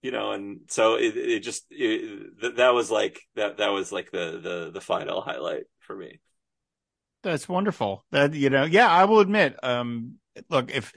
you 0.03 0.11
know, 0.11 0.33
and 0.33 0.61
so 0.69 0.95
it, 0.95 1.17
it 1.17 1.41
just 1.41 1.67
it, 1.71 2.57
that 2.57 2.75
was 2.75 2.91
like 2.91 3.21
that 3.37 3.59
that 3.59 3.69
was 3.69 3.93
like 3.93 4.11
the 4.11 4.41
the 4.43 4.71
the 4.73 4.81
final 4.81 5.21
highlight 5.21 5.65
for 5.81 5.97
me. 5.97 6.21
That's 7.23 7.49
wonderful. 7.49 8.05
That 8.13 8.35
you 8.35 8.51
know, 8.51 8.65
yeah, 8.65 8.89
I 8.89 9.05
will 9.05 9.21
admit. 9.21 9.63
Um, 9.63 10.15
look, 10.49 10.71
if 10.75 10.93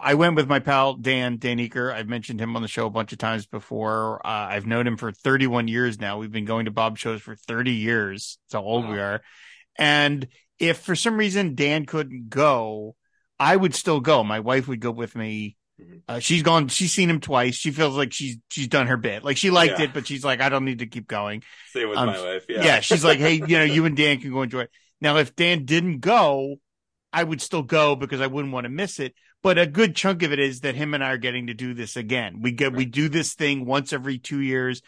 I 0.00 0.14
went 0.14 0.34
with 0.34 0.48
my 0.48 0.58
pal 0.58 0.94
Dan 0.94 1.38
Dan 1.38 1.58
Eaker. 1.58 1.92
I've 1.92 2.08
mentioned 2.08 2.40
him 2.40 2.56
on 2.56 2.62
the 2.62 2.68
show 2.68 2.86
a 2.86 2.90
bunch 2.90 3.12
of 3.12 3.18
times 3.18 3.46
before. 3.46 4.24
Uh, 4.26 4.48
I've 4.50 4.66
known 4.66 4.86
him 4.86 4.96
for 4.96 5.12
31 5.12 5.68
years 5.68 6.00
now. 6.00 6.18
We've 6.18 6.32
been 6.32 6.44
going 6.44 6.64
to 6.64 6.72
Bob 6.72 6.98
shows 6.98 7.20
for 7.20 7.36
30 7.36 7.72
years. 7.72 8.38
That's 8.46 8.54
how 8.60 8.66
old 8.66 8.84
wow. 8.84 8.92
we 8.92 8.98
are. 8.98 9.22
And 9.76 10.26
if 10.58 10.78
for 10.78 10.96
some 10.96 11.16
reason 11.16 11.54
Dan 11.54 11.86
couldn't 11.86 12.28
go, 12.28 12.96
I 13.38 13.54
would 13.54 13.74
still 13.74 14.00
go. 14.00 14.24
My 14.24 14.40
wife 14.40 14.66
would 14.66 14.80
go 14.80 14.90
with 14.90 15.14
me. 15.14 15.56
Mm-hmm. 15.80 15.96
Uh, 16.08 16.18
she's 16.20 16.42
gone. 16.42 16.68
She's 16.68 16.92
seen 16.92 17.10
him 17.10 17.20
twice. 17.20 17.56
She 17.56 17.70
feels 17.70 17.96
like 17.96 18.12
she's 18.12 18.36
she's 18.48 18.68
done 18.68 18.86
her 18.86 18.96
bit. 18.96 19.24
Like 19.24 19.36
she 19.36 19.50
liked 19.50 19.78
yeah. 19.78 19.86
it, 19.86 19.94
but 19.94 20.06
she's 20.06 20.24
like, 20.24 20.40
I 20.40 20.48
don't 20.48 20.64
need 20.64 20.80
to 20.80 20.86
keep 20.86 21.08
going. 21.08 21.42
Same 21.72 21.88
with 21.88 21.98
um, 21.98 22.06
my 22.06 22.20
wife. 22.22 22.46
Yeah. 22.48 22.64
Yeah. 22.64 22.80
She's 22.80 23.04
like, 23.04 23.18
hey, 23.18 23.34
you 23.34 23.58
know, 23.58 23.64
you 23.64 23.84
and 23.86 23.96
Dan 23.96 24.20
can 24.20 24.32
go 24.32 24.42
enjoy 24.42 24.62
it. 24.62 24.70
Now, 25.00 25.16
if 25.16 25.34
Dan 25.34 25.64
didn't 25.64 26.00
go, 26.00 26.56
I 27.12 27.24
would 27.24 27.40
still 27.40 27.62
go 27.62 27.96
because 27.96 28.20
I 28.20 28.26
wouldn't 28.26 28.52
want 28.52 28.64
to 28.64 28.70
miss 28.70 29.00
it. 29.00 29.14
But 29.42 29.58
a 29.58 29.66
good 29.66 29.94
chunk 29.94 30.22
of 30.22 30.32
it 30.32 30.38
is 30.38 30.60
that 30.60 30.74
him 30.74 30.94
and 30.94 31.04
I 31.04 31.10
are 31.10 31.18
getting 31.18 31.48
to 31.48 31.54
do 31.54 31.74
this 31.74 31.96
again. 31.96 32.40
We 32.40 32.52
get 32.52 32.68
right. 32.68 32.76
we 32.78 32.84
do 32.86 33.08
this 33.08 33.34
thing 33.34 33.66
once 33.66 33.92
every 33.92 34.18
two 34.18 34.40
years. 34.40 34.80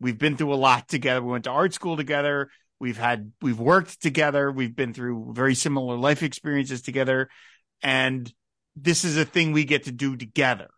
We've 0.00 0.18
been 0.18 0.36
through 0.36 0.52
a 0.52 0.56
lot 0.56 0.88
together. 0.88 1.22
We 1.22 1.32
went 1.32 1.44
to 1.44 1.50
art 1.50 1.72
school 1.72 1.96
together. 1.96 2.50
We've 2.78 2.98
had 2.98 3.32
we've 3.40 3.58
worked 3.58 4.02
together. 4.02 4.50
We've 4.50 4.74
been 4.74 4.92
through 4.92 5.32
very 5.32 5.54
similar 5.54 5.96
life 5.96 6.22
experiences 6.22 6.82
together, 6.82 7.30
and 7.80 8.30
this 8.76 9.04
is 9.04 9.16
a 9.16 9.24
thing 9.24 9.52
we 9.52 9.64
get 9.64 9.84
to 9.84 9.92
do 9.92 10.16
together. 10.16 10.68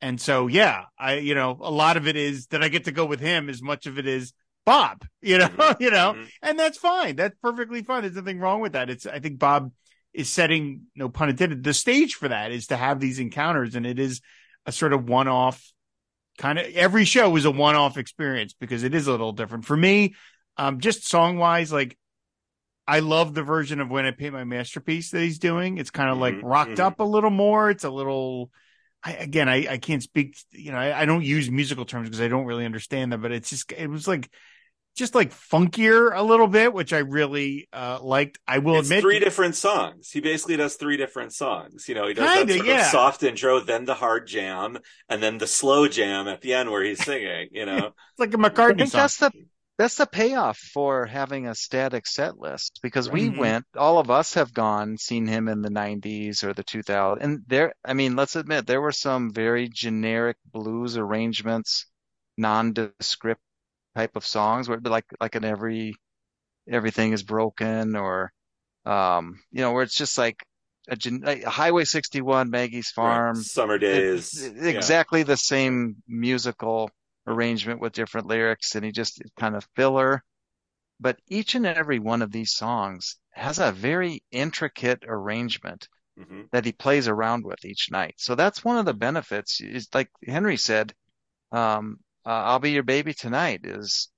And 0.00 0.20
so, 0.20 0.48
yeah, 0.48 0.84
I 0.98 1.14
you 1.14 1.34
know 1.34 1.56
a 1.60 1.70
lot 1.70 1.96
of 1.96 2.08
it 2.08 2.16
is 2.16 2.46
that 2.48 2.62
I 2.62 2.68
get 2.68 2.84
to 2.84 2.92
go 2.92 3.04
with 3.04 3.20
him. 3.20 3.48
As 3.48 3.62
much 3.62 3.86
of 3.86 3.98
it 3.98 4.06
is 4.06 4.32
Bob, 4.64 5.04
you 5.22 5.38
know, 5.38 5.48
mm-hmm. 5.48 5.82
you 5.82 5.90
know, 5.90 6.14
mm-hmm. 6.14 6.24
and 6.42 6.58
that's 6.58 6.78
fine. 6.78 7.16
That's 7.16 7.36
perfectly 7.42 7.82
fine. 7.82 8.02
There's 8.02 8.16
nothing 8.16 8.40
wrong 8.40 8.60
with 8.60 8.72
that. 8.72 8.90
It's 8.90 9.06
I 9.06 9.20
think 9.20 9.38
Bob 9.38 9.72
is 10.12 10.28
setting, 10.28 10.82
no 10.94 11.08
pun 11.08 11.30
intended, 11.30 11.64
the 11.64 11.72
stage 11.72 12.14
for 12.14 12.28
that 12.28 12.52
is 12.52 12.66
to 12.66 12.76
have 12.76 13.00
these 13.00 13.18
encounters. 13.18 13.74
And 13.74 13.86
it 13.86 13.98
is 13.98 14.20
a 14.66 14.72
sort 14.72 14.92
of 14.92 15.08
one 15.08 15.28
off 15.28 15.72
kind 16.38 16.58
of 16.58 16.66
every 16.74 17.04
show 17.04 17.34
is 17.36 17.44
a 17.44 17.50
one 17.50 17.76
off 17.76 17.98
experience 17.98 18.54
because 18.58 18.82
it 18.82 18.94
is 18.94 19.06
a 19.06 19.10
little 19.10 19.32
different 19.32 19.64
for 19.64 19.76
me. 19.76 20.14
Um, 20.56 20.80
just 20.80 21.08
song 21.08 21.38
wise, 21.38 21.72
like 21.72 21.96
I 22.86 23.00
love 23.00 23.34
the 23.34 23.42
version 23.42 23.80
of 23.80 23.90
when 23.90 24.04
I 24.04 24.10
paint 24.10 24.32
my 24.32 24.44
masterpiece 24.44 25.10
that 25.10 25.20
he's 25.20 25.38
doing. 25.38 25.78
It's 25.78 25.90
kind 25.90 26.10
of 26.10 26.14
mm-hmm, 26.14 26.22
like 26.22 26.40
rocked 26.42 26.72
mm-hmm. 26.72 26.86
up 26.86 27.00
a 27.00 27.04
little 27.04 27.30
more. 27.30 27.70
It's 27.70 27.84
a 27.84 27.90
little, 27.90 28.50
I, 29.02 29.12
again, 29.12 29.48
I, 29.48 29.66
I 29.70 29.78
can't 29.78 30.02
speak, 30.02 30.36
you 30.50 30.72
know, 30.72 30.78
I, 30.78 31.02
I 31.02 31.04
don't 31.04 31.24
use 31.24 31.50
musical 31.50 31.84
terms 31.84 32.08
because 32.08 32.20
I 32.20 32.28
don't 32.28 32.46
really 32.46 32.64
understand 32.64 33.12
them, 33.12 33.22
but 33.22 33.32
it's 33.32 33.50
just, 33.50 33.70
it 33.72 33.88
was 33.88 34.08
like 34.08 34.30
just 34.94 35.14
like 35.14 35.32
funkier 35.32 36.10
a 36.14 36.22
little 36.22 36.46
bit, 36.46 36.72
which 36.72 36.92
I 36.92 36.98
really 36.98 37.68
uh, 37.72 37.98
liked. 38.02 38.38
I 38.46 38.58
will 38.58 38.76
it's 38.76 38.88
admit, 38.88 39.02
three 39.02 39.18
different 39.20 39.54
songs. 39.54 40.10
He 40.10 40.20
basically 40.20 40.56
does 40.56 40.74
three 40.74 40.96
different 40.96 41.32
songs. 41.32 41.88
You 41.88 41.94
know, 41.94 42.06
he 42.06 42.14
does 42.14 42.28
Kinda, 42.28 42.52
that 42.52 42.58
sort 42.58 42.68
yeah. 42.68 42.80
of 42.80 42.86
soft 42.86 43.22
intro, 43.22 43.60
then 43.60 43.84
the 43.84 43.94
hard 43.94 44.26
jam, 44.26 44.78
and 45.08 45.22
then 45.22 45.38
the 45.38 45.46
slow 45.46 45.88
jam 45.88 46.28
at 46.28 46.42
the 46.42 46.52
end 46.54 46.70
where 46.70 46.82
he's 46.82 47.02
singing. 47.02 47.48
You 47.52 47.66
know, 47.66 47.76
it's 47.86 48.18
like 48.18 48.34
a 48.34 48.36
McCartney 48.36 48.72
I 48.72 48.74
think 48.74 48.90
song. 48.90 49.00
That's 49.00 49.16
the 49.16 49.32
that's 49.78 49.96
the 49.96 50.06
payoff 50.06 50.58
for 50.58 51.06
having 51.06 51.46
a 51.46 51.54
static 51.54 52.06
set 52.06 52.38
list 52.38 52.80
because 52.82 53.10
we 53.10 53.28
mm-hmm. 53.28 53.38
went. 53.38 53.64
All 53.76 53.98
of 53.98 54.10
us 54.10 54.34
have 54.34 54.52
gone, 54.52 54.98
seen 54.98 55.26
him 55.26 55.48
in 55.48 55.62
the 55.62 55.70
'90s 55.70 56.44
or 56.44 56.52
the 56.52 56.64
2000s, 56.64 57.18
and 57.20 57.40
there. 57.46 57.72
I 57.84 57.94
mean, 57.94 58.14
let's 58.14 58.36
admit 58.36 58.66
there 58.66 58.82
were 58.82 58.92
some 58.92 59.32
very 59.32 59.68
generic 59.68 60.36
blues 60.44 60.96
arrangements, 60.96 61.86
nondescript 62.36 63.40
type 63.96 64.16
of 64.16 64.26
songs 64.26 64.68
where 64.68 64.80
like 64.82 65.04
like 65.20 65.36
in 65.36 65.44
every 65.44 65.94
everything 66.68 67.12
is 67.12 67.22
broken 67.22 67.96
or 67.96 68.32
um 68.86 69.38
you 69.50 69.60
know 69.60 69.72
where 69.72 69.82
it's 69.82 69.96
just 69.96 70.16
like 70.16 70.36
a, 70.88 70.96
a 71.24 71.48
Highway 71.48 71.84
61 71.84 72.50
Maggie's 72.50 72.90
Farm 72.90 73.36
right. 73.36 73.44
Summer 73.44 73.78
Days 73.78 74.42
it, 74.42 74.66
exactly 74.66 75.20
yeah. 75.20 75.26
the 75.26 75.36
same 75.36 75.96
musical 76.08 76.90
arrangement 77.26 77.80
with 77.80 77.92
different 77.92 78.26
lyrics 78.26 78.74
and 78.74 78.84
he 78.84 78.92
just 78.92 79.22
kind 79.38 79.54
of 79.56 79.66
filler 79.76 80.22
but 81.00 81.18
each 81.28 81.54
and 81.54 81.66
every 81.66 81.98
one 81.98 82.22
of 82.22 82.32
these 82.32 82.52
songs 82.52 83.16
has 83.30 83.58
a 83.58 83.72
very 83.72 84.22
intricate 84.30 85.04
arrangement 85.06 85.88
mm-hmm. 86.18 86.42
that 86.52 86.64
he 86.64 86.72
plays 86.72 87.08
around 87.08 87.44
with 87.44 87.64
each 87.64 87.90
night 87.90 88.14
so 88.18 88.34
that's 88.34 88.64
one 88.64 88.78
of 88.78 88.84
the 88.84 88.94
benefits 88.94 89.60
is 89.60 89.88
like 89.94 90.10
Henry 90.26 90.56
said 90.56 90.92
um 91.52 91.98
uh, 92.24 92.30
I'll 92.30 92.58
Be 92.58 92.70
Your 92.70 92.82
Baby 92.82 93.14
Tonight 93.14 93.62
is 93.64 94.08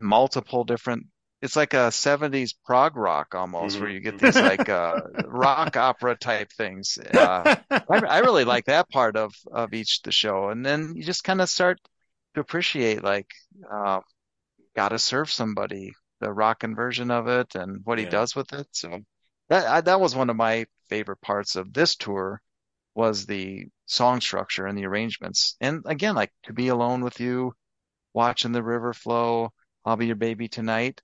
multiple 0.00 0.64
different. 0.64 1.06
It's 1.42 1.56
like 1.56 1.74
a 1.74 1.90
70s 1.90 2.54
prog 2.64 2.96
rock 2.96 3.34
almost, 3.34 3.76
Mhm, 3.76 3.80
where 3.80 3.90
you 3.90 4.00
get 4.00 4.18
these 4.18 4.36
like 4.36 4.68
uh, 4.68 5.00
rock 5.26 5.76
opera 5.76 6.16
type 6.16 6.50
things. 6.52 6.98
Uh, 6.98 7.56
I, 7.70 7.82
I 7.88 8.18
really 8.20 8.44
like 8.44 8.66
that 8.66 8.88
part 8.88 9.16
of 9.16 9.34
of 9.50 9.74
each 9.74 10.02
the 10.02 10.12
show, 10.12 10.48
and 10.48 10.64
then 10.64 10.94
you 10.96 11.02
just 11.02 11.24
kind 11.24 11.40
of 11.40 11.50
start 11.50 11.80
to 12.34 12.40
appreciate 12.40 13.02
like, 13.02 13.30
uh, 13.70 14.00
gotta 14.76 14.98
serve 14.98 15.30
somebody 15.30 15.92
the 16.20 16.32
rockin' 16.32 16.74
version 16.76 17.10
of 17.10 17.28
it 17.28 17.54
and 17.54 17.80
what 17.84 17.98
he 17.98 18.06
does 18.06 18.34
with 18.36 18.52
it. 18.52 18.68
So 18.72 19.00
that 19.48 19.66
I, 19.66 19.80
that 19.82 20.00
was 20.00 20.16
one 20.16 20.30
of 20.30 20.36
my 20.36 20.66
favorite 20.88 21.20
parts 21.22 21.56
of 21.56 21.72
this 21.72 21.96
tour 21.96 22.40
was 22.94 23.26
the 23.26 23.66
song 23.86 24.20
structure 24.20 24.66
and 24.66 24.78
the 24.78 24.86
arrangements. 24.86 25.56
And 25.60 25.82
again, 25.86 26.14
like 26.14 26.32
to 26.44 26.52
be 26.52 26.68
alone 26.68 27.02
with 27.02 27.20
you, 27.20 27.54
watching 28.14 28.52
the 28.52 28.62
river 28.62 28.92
flow, 28.92 29.52
I'll 29.84 29.96
be 29.96 30.06
your 30.06 30.16
baby 30.16 30.48
tonight, 30.48 31.00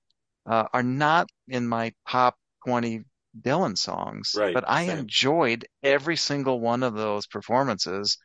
uh, 0.46 0.66
are 0.72 0.82
not 0.82 1.28
in 1.48 1.66
my 1.68 1.92
top 2.08 2.36
20 2.66 3.04
Dylan 3.40 3.76
songs, 3.78 4.34
Right, 4.34 4.54
but 4.54 4.64
I 4.68 4.84
same. 4.84 4.98
enjoyed 5.00 5.66
every 5.82 6.16
single 6.16 6.60
one 6.60 6.82
of 6.82 6.94
those 6.94 7.26
performances 7.26 8.18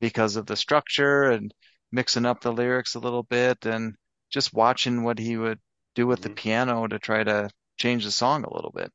because 0.00 0.36
of 0.36 0.46
the 0.46 0.56
structure 0.56 1.24
and 1.30 1.52
mixing 1.92 2.26
up 2.26 2.40
the 2.40 2.52
lyrics 2.52 2.94
a 2.94 2.98
little 3.00 3.22
bit 3.22 3.64
and 3.66 3.94
just 4.30 4.52
watching 4.52 5.02
what 5.04 5.18
he 5.18 5.36
would 5.36 5.58
do 5.94 6.06
with 6.06 6.20
the 6.22 6.28
Mhm. 6.30 6.36
piano 6.36 6.86
to 6.86 6.98
try 6.98 7.24
to 7.24 7.48
change 7.78 8.04
the 8.04 8.10
song 8.10 8.44
a 8.44 8.52
little 8.54 8.72
bit. 8.74 8.92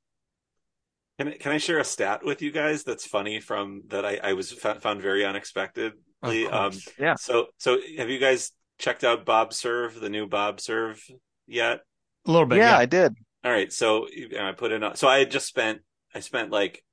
Can 1.20 1.28
I, 1.30 1.38
can 1.38 1.52
I 1.52 1.58
share 1.58 1.80
a 1.80 1.84
stat 1.84 2.24
with 2.24 2.41
you 2.41 2.52
guys 2.52 2.84
that's 2.84 3.06
funny 3.06 3.39
from 3.39 3.84
that 3.88 4.06
I, 4.06 4.20
I 4.24 4.34
was 4.34 4.52
fa- 4.52 4.80
found 4.80 5.02
very 5.02 5.24
unexpectedly? 5.26 6.48
Um. 6.48 6.72
Yeah. 7.00 7.16
so 7.16 7.48
so 7.58 7.78
have 7.98 8.10
you 8.10 8.20
guys 8.20 8.52
checked 8.80 9.04
out 9.04 9.26
Bob 9.26 9.54
Serve, 9.54 10.00
the 10.00 10.10
new 10.10 10.28
Bob 10.28 10.60
Serve 10.62 11.04
yet? 11.48 11.82
a 12.26 12.32
little 12.32 12.48
bit. 12.48 12.58
yeah, 12.60 12.72
Yeah. 12.72 12.78
I 12.78 12.86
did. 12.86 13.14
All 13.44 13.52
right, 13.52 13.72
so 13.74 14.08
I 14.39 14.54
put 14.54 14.72
in. 14.72 14.96
So 14.96 15.08
I 15.08 15.20
had 15.20 15.30
just 15.32 15.46
spent 15.48 15.82
I 16.16 16.20
spent 16.22 16.50
like 16.52 16.84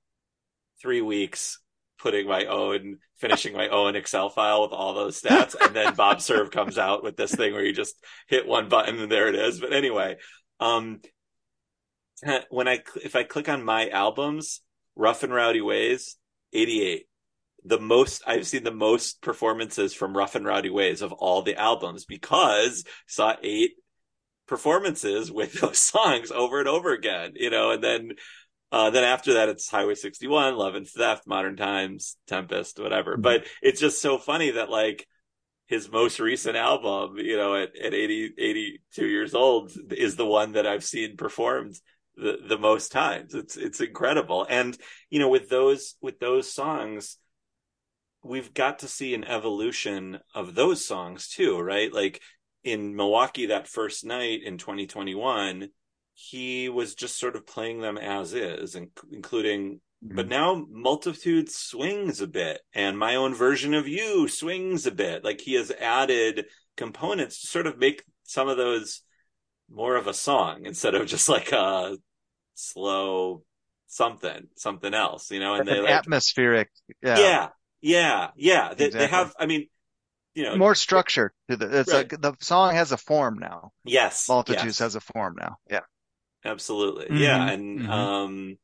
three 0.82 1.00
weeks 1.00 1.60
putting 2.00 2.26
my 2.26 2.46
own 2.46 2.98
finishing 3.16 3.52
my 3.52 3.68
own 3.68 3.96
Excel 3.96 4.30
file 4.30 4.62
with 4.62 4.72
all 4.72 4.94
those 4.94 5.20
stats, 5.20 5.54
and 5.60 5.74
then 5.74 5.94
Bob 5.94 6.20
Serve 6.20 6.50
comes 6.50 6.78
out 6.78 7.04
with 7.04 7.16
this 7.16 7.34
thing 7.34 7.52
where 7.52 7.64
you 7.64 7.72
just 7.72 7.94
hit 8.28 8.46
one 8.46 8.68
button 8.68 8.98
and 8.98 9.12
there 9.12 9.28
it 9.28 9.34
is. 9.34 9.60
But 9.60 9.72
anyway, 9.72 10.16
um, 10.58 11.00
when 12.48 12.68
I 12.68 12.80
if 13.02 13.16
I 13.16 13.24
click 13.24 13.48
on 13.48 13.64
my 13.64 13.88
albums, 13.88 14.60
Rough 14.96 15.22
and 15.22 15.32
Rowdy 15.32 15.60
Ways, 15.60 16.16
eighty 16.52 16.82
eight. 16.82 17.06
The 17.62 17.78
most 17.78 18.22
I've 18.26 18.46
seen 18.46 18.64
the 18.64 18.70
most 18.70 19.20
performances 19.20 19.92
from 19.92 20.16
Rough 20.16 20.34
and 20.34 20.46
Rowdy 20.46 20.70
Ways 20.70 21.02
of 21.02 21.12
all 21.12 21.42
the 21.42 21.56
albums 21.56 22.06
because 22.06 22.84
I 22.86 22.90
saw 23.06 23.36
eight 23.42 23.72
performances 24.50 25.30
with 25.30 25.52
those 25.60 25.78
songs 25.78 26.30
over 26.30 26.58
and 26.58 26.68
over 26.68 26.92
again, 26.92 27.32
you 27.36 27.48
know, 27.48 27.70
and 27.70 27.82
then 27.82 28.12
uh, 28.72 28.90
then 28.90 29.04
after 29.04 29.34
that 29.34 29.48
it's 29.48 29.68
Highway 29.68 29.94
61, 29.94 30.56
Love 30.56 30.74
and 30.74 30.86
Theft, 30.86 31.26
Modern 31.26 31.56
Times, 31.56 32.16
Tempest, 32.26 32.78
whatever. 32.78 33.16
Mhm. 33.16 33.22
But 33.22 33.46
it's 33.62 33.80
just 33.80 34.00
so 34.00 34.18
funny 34.18 34.52
that 34.52 34.70
like 34.70 35.06
his 35.66 35.90
most 35.90 36.18
recent 36.18 36.56
album, 36.56 37.16
you 37.18 37.36
know, 37.36 37.54
at, 37.54 37.76
at 37.76 37.94
80, 37.94 38.34
82 38.36 39.06
years 39.06 39.34
old 39.34 39.72
is 39.92 40.16
the 40.16 40.26
one 40.26 40.52
that 40.52 40.66
I've 40.66 40.84
seen 40.84 41.16
performed 41.16 41.76
the, 42.16 42.38
the 42.48 42.58
most 42.58 42.90
times. 42.90 43.34
It's, 43.34 43.56
it's 43.56 43.80
incredible. 43.80 44.46
And, 44.48 44.76
you 45.10 45.20
know, 45.20 45.28
with 45.28 45.48
those, 45.48 45.94
with 46.02 46.18
those 46.18 46.52
songs, 46.52 47.18
we've 48.22 48.52
got 48.52 48.80
to 48.80 48.88
see 48.88 49.14
an 49.14 49.24
evolution 49.24 50.18
of 50.34 50.54
those 50.54 50.84
songs 50.84 51.28
too, 51.28 51.58
right? 51.58 51.92
Like 51.92 52.20
in 52.64 52.96
Milwaukee 52.96 53.46
that 53.46 53.68
first 53.68 54.04
night 54.04 54.42
in 54.42 54.58
2021, 54.58 55.68
he 56.22 56.68
was 56.68 56.94
just 56.94 57.18
sort 57.18 57.34
of 57.34 57.46
playing 57.46 57.80
them 57.80 57.96
as 57.96 58.34
is, 58.34 58.74
in- 58.74 58.90
including, 59.10 59.80
mm-hmm. 60.04 60.16
but 60.16 60.28
now 60.28 60.66
Multitude 60.70 61.50
swings 61.50 62.20
a 62.20 62.26
bit, 62.26 62.60
and 62.74 62.98
my 62.98 63.14
own 63.16 63.34
version 63.34 63.72
of 63.72 63.88
you 63.88 64.28
swings 64.28 64.86
a 64.86 64.90
bit. 64.90 65.24
Like 65.24 65.40
he 65.40 65.54
has 65.54 65.70
added 65.70 66.44
components 66.76 67.40
to 67.40 67.46
sort 67.46 67.66
of 67.66 67.78
make 67.78 68.04
some 68.24 68.48
of 68.48 68.58
those 68.58 69.02
more 69.70 69.96
of 69.96 70.06
a 70.06 70.14
song 70.14 70.66
instead 70.66 70.94
of 70.94 71.06
just 71.06 71.28
like 71.28 71.52
a 71.52 71.96
slow 72.54 73.42
something, 73.86 74.48
something 74.56 74.92
else, 74.92 75.30
you 75.30 75.40
know? 75.40 75.54
And 75.54 75.66
An 75.68 75.74
they 75.74 75.80
like, 75.80 75.90
atmospheric, 75.90 76.68
yeah, 77.02 77.18
yeah, 77.18 77.48
yeah, 77.80 78.28
yeah. 78.36 78.74
They, 78.74 78.90
they 78.90 79.06
have, 79.06 79.32
I 79.38 79.46
mean, 79.46 79.68
you 80.34 80.44
know, 80.44 80.56
more 80.56 80.74
structure 80.74 81.32
to 81.48 81.56
the. 81.56 81.80
It's 81.80 81.92
Right. 81.92 82.10
like 82.12 82.20
the 82.20 82.34
song 82.40 82.74
has 82.74 82.92
a 82.92 82.96
form 82.96 83.38
now. 83.40 83.72
yes, 83.84 84.28
Multitudes 84.28 84.64
yes. 84.64 84.78
has 84.78 84.94
a 84.94 85.00
form 85.00 85.34
now. 85.40 85.56
Yeah, 85.68 85.80
Absolutely. 86.44 87.06
Mhm, 87.10 87.20
Yeah. 87.20 87.48
And, 87.48 87.80
mhm. 87.80 87.90
um, 87.90 88.58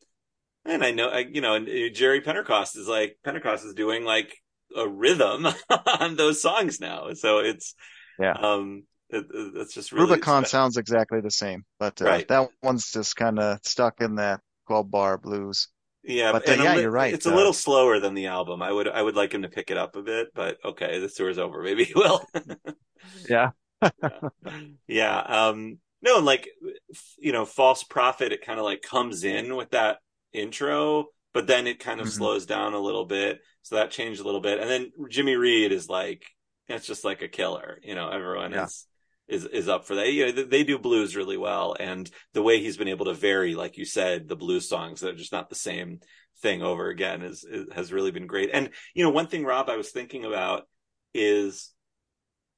and 0.65 0.85
I 0.85 0.91
know, 0.93 1.09
I, 1.09 1.21
you 1.21 1.41
know, 1.41 1.55
and 1.55 1.69
uh, 1.69 1.89
Jerry 1.95 2.21
Pentecost 2.21 2.77
is 2.77 2.89
like, 2.89 3.19
Pentecost 3.25 3.65
is 3.65 3.75
doing 3.75 4.05
like 4.05 4.37
a 4.77 4.89
rhythm 4.89 5.47
on 6.01 6.17
those 6.17 6.43
songs 6.43 6.81
now. 6.81 7.13
So 7.15 7.39
it's, 7.39 7.75
Yeah. 8.19 8.33
um, 8.33 8.85
it, 9.11 9.27
it- 9.33 9.57
it's 9.57 9.75
just 9.75 9.93
really, 9.93 10.09
Rubicon 10.09 10.45
spe- 10.45 10.51
sounds 10.51 10.77
exactly 10.77 11.21
the 11.21 11.31
same, 11.31 11.65
but 11.79 12.01
uh, 12.03 12.05
Right. 12.07 12.29
that 12.29 12.51
one's 12.63 12.91
just 12.91 13.17
kind 13.17 13.39
of 13.39 13.61
stuck 13.65 14.01
in 14.01 14.17
that 14.17 14.41
12 14.67 14.91
bar 14.91 15.19
blues. 15.19 15.69
yeah, 16.03 16.33
but, 16.33 16.49
and 16.49 16.61
uh, 16.61 16.65
yeah, 16.65 16.75
li- 16.75 16.83
you're 16.83 16.91
right, 16.91 17.13
It's 17.15 17.27
a 17.27 17.31
uh, 17.31 17.37
little 17.37 17.53
slower 17.53 17.99
than 18.01 18.15
the 18.15 18.27
album. 18.27 18.63
I 18.63 18.73
would, 18.73 18.89
I 18.89 19.03
would 19.03 19.17
like 19.17 19.33
him 19.33 19.43
to 19.43 19.49
pick 19.49 19.71
it 19.71 19.77
up 19.77 19.97
a 19.97 20.03
bit, 20.03 20.29
but 20.35 20.59
okay, 20.65 20.99
the 20.99 21.09
tour's 21.09 21.39
over. 21.39 21.63
Maybe 21.63 21.85
he 21.85 21.95
will. 21.95 22.25
Yeah, 23.29 23.51
yeah. 24.87 25.19
Um, 25.19 25.79
no, 26.03 26.19
and 26.19 26.27
like, 26.27 26.49
you 27.19 27.33
know, 27.33 27.45
false 27.45 27.83
prophet, 27.83 28.33
it 28.33 28.45
kind 28.45 28.59
of 28.59 28.65
like 28.65 28.83
comes 28.83 29.25
in 29.25 29.57
with 29.57 29.71
that 29.71 29.99
intro, 30.33 31.07
but 31.33 31.47
then 31.47 31.67
it 31.67 31.81
kind 31.81 32.01
of 32.01 32.09
Mhm. 32.09 32.13
slows 32.13 32.47
down 32.47 32.75
a 32.75 32.81
little 32.81 33.05
bit. 33.05 33.41
So 33.63 33.77
that 33.77 33.91
changed 33.91 34.21
a 34.21 34.25
little 34.25 34.41
bit. 34.41 34.61
And 34.61 34.71
then 34.71 34.93
Jimmy 35.09 35.37
Reed 35.37 35.73
is 35.73 35.89
like, 35.89 36.25
it's 36.69 36.87
just 36.87 37.05
like 37.05 37.23
a 37.23 37.29
killer, 37.29 37.81
you 37.83 37.95
know, 37.95 38.09
everyone 38.09 38.53
Yeah. 38.53 38.65
is, 38.65 38.87
is, 39.29 39.45
is 39.45 39.69
up 39.69 39.87
for 39.87 39.97
that. 39.97 40.13
You 40.13 40.27
know, 40.27 40.33
they, 40.33 40.43
they 40.45 40.65
do 40.65 40.79
blues 40.79 41.17
really 41.17 41.37
well. 41.37 41.77
And 41.79 42.11
the 42.33 42.43
way 42.43 42.61
he's 42.61 42.77
been 42.77 42.89
able 42.89 43.07
to 43.07 43.15
vary, 43.15 43.55
like 43.55 43.77
you 43.77 43.85
said, 43.85 44.29
the 44.29 44.37
blues 44.37 44.69
songs 44.69 45.01
that 45.01 45.15
are 45.15 45.19
just 45.19 45.33
not 45.33 45.49
the 45.49 45.55
same 45.57 46.01
thing 46.43 46.63
over 46.63 46.89
again 46.89 47.23
is, 47.23 47.45
is 47.45 47.67
has 47.75 47.93
really 47.93 48.11
been 48.11 48.27
great. 48.27 48.51
And, 48.53 48.71
you 48.95 49.03
know, 49.03 49.11
one 49.11 49.27
thing, 49.27 49.45
Rob, 49.45 49.71
I 49.71 49.77
was 49.77 49.91
thinking 49.91 50.25
about 50.25 50.69
is 51.15 51.73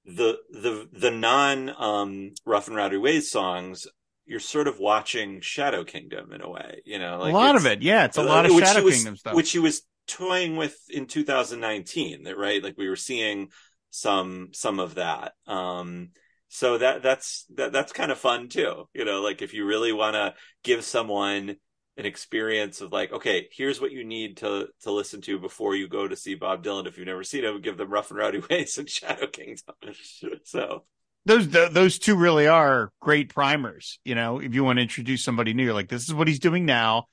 the 0.08 0.38
the 0.50 0.88
the 0.90 1.10
non 1.10 1.70
um 1.78 2.30
rough 2.46 2.66
and 2.66 2.76
rowdy 2.76 2.96
ways 2.96 3.30
songs 3.30 3.86
you're 4.24 4.40
sort 4.40 4.66
of 4.66 4.78
watching 4.78 5.40
shadow 5.42 5.84
kingdom 5.84 6.32
in 6.32 6.40
a 6.40 6.48
way 6.48 6.80
you 6.86 6.98
know 6.98 7.18
like 7.18 7.32
a 7.32 7.36
lot 7.36 7.56
of 7.56 7.66
it. 7.66 7.82
Yeah. 7.82 8.06
It's 8.06 8.16
a 8.16 8.22
lot 8.22 8.46
of 8.46 8.52
Shadow 8.52 8.82
was- 8.82 8.94
Kingdom 8.96 9.16
stuff. 9.16 9.34
which 9.34 9.52
he 9.52 9.58
was 9.58 9.82
toying 10.06 10.56
with 10.56 10.76
in 10.88 11.06
2019 11.06 12.22
that 12.24 12.38
right 12.38 12.62
like 12.64 12.76
we 12.78 12.88
were 12.88 12.96
seeing 12.96 13.48
some 13.90 14.48
some 14.52 14.78
of 14.80 14.94
that 14.94 15.32
um 15.46 16.08
so 16.48 16.78
that 16.78 17.02
that's 17.02 17.44
that 17.54 17.72
that's 17.72 17.92
kind 17.92 18.10
of 18.10 18.16
fun 18.18 18.48
too 18.48 18.88
you 18.94 19.04
know 19.04 19.20
like 19.20 19.42
if 19.42 19.52
you 19.52 19.66
really 19.66 19.92
want 19.92 20.14
to 20.14 20.32
give 20.64 20.82
someone 20.84 21.56
an 21.98 22.06
experience 22.06 22.80
of 22.80 22.92
like 22.92 23.12
okay 23.12 23.48
here's 23.52 23.80
what 23.80 23.92
you 23.92 24.04
need 24.04 24.38
to 24.38 24.68
to 24.82 24.90
listen 24.92 25.20
to 25.20 25.38
before 25.38 25.74
you 25.74 25.88
go 25.88 26.06
to 26.06 26.16
see 26.16 26.34
bob 26.36 26.64
dylan 26.64 26.86
if 26.86 26.96
you've 26.96 27.06
never 27.06 27.24
seen 27.24 27.44
him 27.44 27.60
give 27.60 27.76
them 27.76 27.90
rough 27.90 28.10
and 28.10 28.18
rowdy 28.18 28.40
ways 28.50 28.78
and 28.78 28.88
shadow 28.88 29.26
kingdom 29.26 29.74
so 30.44 30.84
those 31.26 31.46
th- 31.48 31.72
those 31.72 31.98
two 31.98 32.16
really 32.16 32.46
are 32.46 32.90
great 33.00 33.34
primers. 33.34 33.98
You 34.02 34.14
know, 34.14 34.38
if 34.40 34.54
you 34.54 34.64
want 34.64 34.78
to 34.78 34.82
introduce 34.82 35.22
somebody 35.22 35.52
new, 35.52 35.64
you're 35.64 35.74
like 35.74 35.88
this 35.88 36.08
is 36.08 36.14
what 36.14 36.26
he's 36.26 36.38
doing 36.38 36.64
now, 36.64 37.04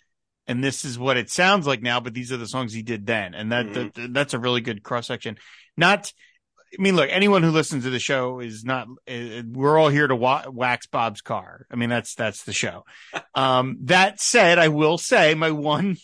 and 0.48 0.64
this 0.64 0.86
is 0.86 0.98
what 0.98 1.18
it 1.18 1.30
sounds 1.30 1.68
like 1.68 1.82
now. 1.82 2.00
But 2.00 2.14
these 2.14 2.32
are 2.32 2.38
the 2.38 2.48
songs 2.48 2.72
he 2.72 2.82
did 2.82 3.06
then, 3.06 3.34
and 3.34 3.52
that, 3.52 3.66
Mhm. 3.66 3.94
that 3.94 4.14
that's 4.14 4.34
a 4.34 4.40
really 4.40 4.62
good 4.62 4.84
cross 4.84 5.08
section. 5.08 5.38
Not, 5.76 6.14
I 6.78 6.82
mean, 6.82 6.96
look, 6.96 7.10
anyone 7.12 7.44
who 7.44 7.52
listens 7.52 7.84
to 7.84 7.90
the 7.90 8.00
show 8.00 8.40
is 8.40 8.64
not. 8.64 8.88
Uh, 9.08 9.44
we're 9.50 9.78
all 9.78 9.90
here 9.90 10.08
to 10.08 10.16
wa- 10.16 10.46
wax 10.50 10.88
Bob's 10.88 11.22
car. 11.22 11.66
I 11.72 11.76
mean, 11.76 11.90
that's 11.90 12.16
that's 12.16 12.44
the 12.44 12.54
show. 12.54 12.84
Um, 13.34 13.80
that 13.84 14.22
said, 14.22 14.60
I 14.60 14.70
will 14.70 14.98
say 14.98 15.36
my 15.36 15.52
one 15.52 15.98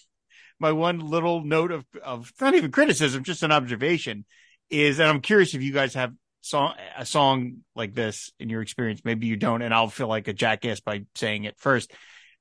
my 0.60 0.74
one 0.74 1.00
little 1.00 1.44
note 1.46 1.72
of 1.72 1.86
of 2.04 2.32
not 2.42 2.56
even 2.56 2.72
criticism, 2.72 3.24
just 3.24 3.42
an 3.42 3.54
observation 3.54 4.26
is, 4.70 5.00
and 5.00 5.08
I'm 5.08 5.22
curious 5.22 5.54
if 5.54 5.62
you 5.62 5.72
guys 5.72 5.94
have 5.94 6.14
song 6.42 6.74
a 6.98 7.06
song 7.06 7.58
like 7.76 7.94
this 7.94 8.32
in 8.40 8.50
your 8.50 8.62
experience. 8.62 9.02
Maybe 9.06 9.28
you 9.28 9.38
don't, 9.38 9.62
and 9.62 9.74
I'll 9.74 9.90
feel 9.90 10.08
like 10.08 10.28
a 10.28 10.34
jackass 10.34 10.82
by 10.82 11.06
saying 11.16 11.46
it 11.46 11.58
first. 11.58 11.94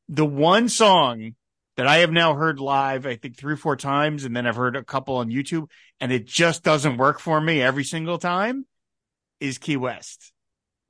The 0.08 0.26
one 0.26 0.68
song 0.68 1.34
that 1.80 1.86
I 1.86 2.00
have 2.00 2.12
now 2.12 2.34
heard 2.34 2.60
live, 2.60 3.06
I 3.06 3.16
think 3.16 3.38
three 3.38 3.54
or 3.54 3.56
four 3.56 3.74
times, 3.74 4.26
and 4.26 4.36
then 4.36 4.46
I've 4.46 4.54
heard 4.54 4.76
a 4.76 4.84
couple 4.84 5.16
on 5.16 5.30
YouTube, 5.30 5.70
and 5.98 6.12
it 6.12 6.26
just 6.26 6.62
doesn't 6.62 6.98
work 6.98 7.20
for 7.20 7.40
me 7.40 7.62
every 7.62 7.84
single 7.84 8.18
time, 8.18 8.66
is 9.40 9.56
Key 9.56 9.78
West. 9.78 10.34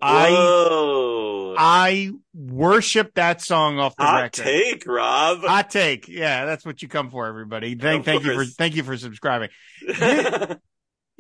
I 0.01 0.30
Whoa. 0.30 1.55
I 1.57 2.11
worship 2.34 3.14
that 3.14 3.41
song 3.41 3.78
off 3.78 3.95
the 3.95 4.03
hot 4.03 4.20
record. 4.20 4.43
take 4.43 4.84
rob 4.84 5.43
Hot 5.43 5.70
take. 5.70 6.09
Yeah, 6.09 6.45
that's 6.45 6.66
what 6.66 6.82
you 6.82 6.88
come 6.88 7.09
for, 7.09 7.28
everybody. 7.28 7.76
Thank, 7.76 8.05
thank 8.05 8.24
you 8.24 8.34
for, 8.34 8.45
thank 8.45 8.74
you 8.74 8.82
for 8.82 8.97
subscribing. 8.97 9.51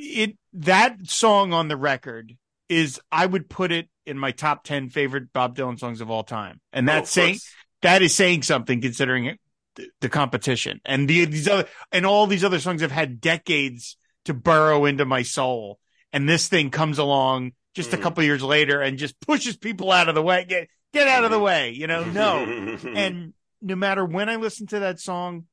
It, 0.02 0.38
that 0.54 0.96
song 1.10 1.52
on 1.52 1.68
the 1.68 1.76
record 1.76 2.34
is 2.70 2.98
I 3.12 3.26
would 3.26 3.50
put 3.50 3.70
it 3.70 3.90
in 4.06 4.18
my 4.18 4.30
top 4.30 4.64
10 4.64 4.88
favorite 4.88 5.30
Bob 5.30 5.54
Dylan 5.54 5.78
songs 5.78 6.00
of 6.00 6.10
all 6.10 6.24
time. 6.24 6.58
And 6.72 6.88
Oh, 6.88 6.92
that's 6.94 7.10
of 7.10 7.22
saying, 7.22 7.38
that 7.82 8.00
is 8.00 8.14
saying 8.14 8.42
something 8.44 8.80
considering 8.80 9.26
it, 9.26 9.38
the, 9.76 9.88
the 10.00 10.08
competition 10.08 10.80
and 10.84 11.08
the, 11.08 11.24
these 11.24 11.48
other, 11.48 11.66
and 11.92 12.04
all 12.06 12.26
these 12.26 12.44
other 12.44 12.58
songs 12.60 12.82
have 12.82 12.90
had 12.90 13.20
decades 13.20 13.96
to 14.24 14.34
burrow 14.34 14.84
into 14.84 15.04
my 15.04 15.22
soul. 15.22 15.78
And 16.12 16.28
this 16.28 16.48
thing 16.48 16.70
comes 16.70 16.98
along 16.98 17.52
just 17.74 17.92
a 17.92 17.96
Mhm. 17.96 18.02
couple 18.02 18.24
years 18.24 18.42
later 18.42 18.80
and 18.80 18.98
just 18.98 19.18
pushes 19.20 19.56
people 19.56 19.92
out 19.92 20.08
of 20.08 20.14
the 20.14 20.22
way. 20.22 20.44
Get, 20.44 20.68
get 20.92 21.08
out 21.08 21.24
of 21.24 21.30
the 21.30 21.38
Mhm. 21.38 21.44
way, 21.44 21.70
you 21.70 21.86
know? 21.86 22.04
No. 22.04 22.44
and 22.94 23.32
no 23.62 23.76
matter 23.76 24.04
when 24.04 24.28
I 24.28 24.36
listen 24.36 24.66
to 24.68 24.80
that 24.80 24.98
song, 24.98 25.46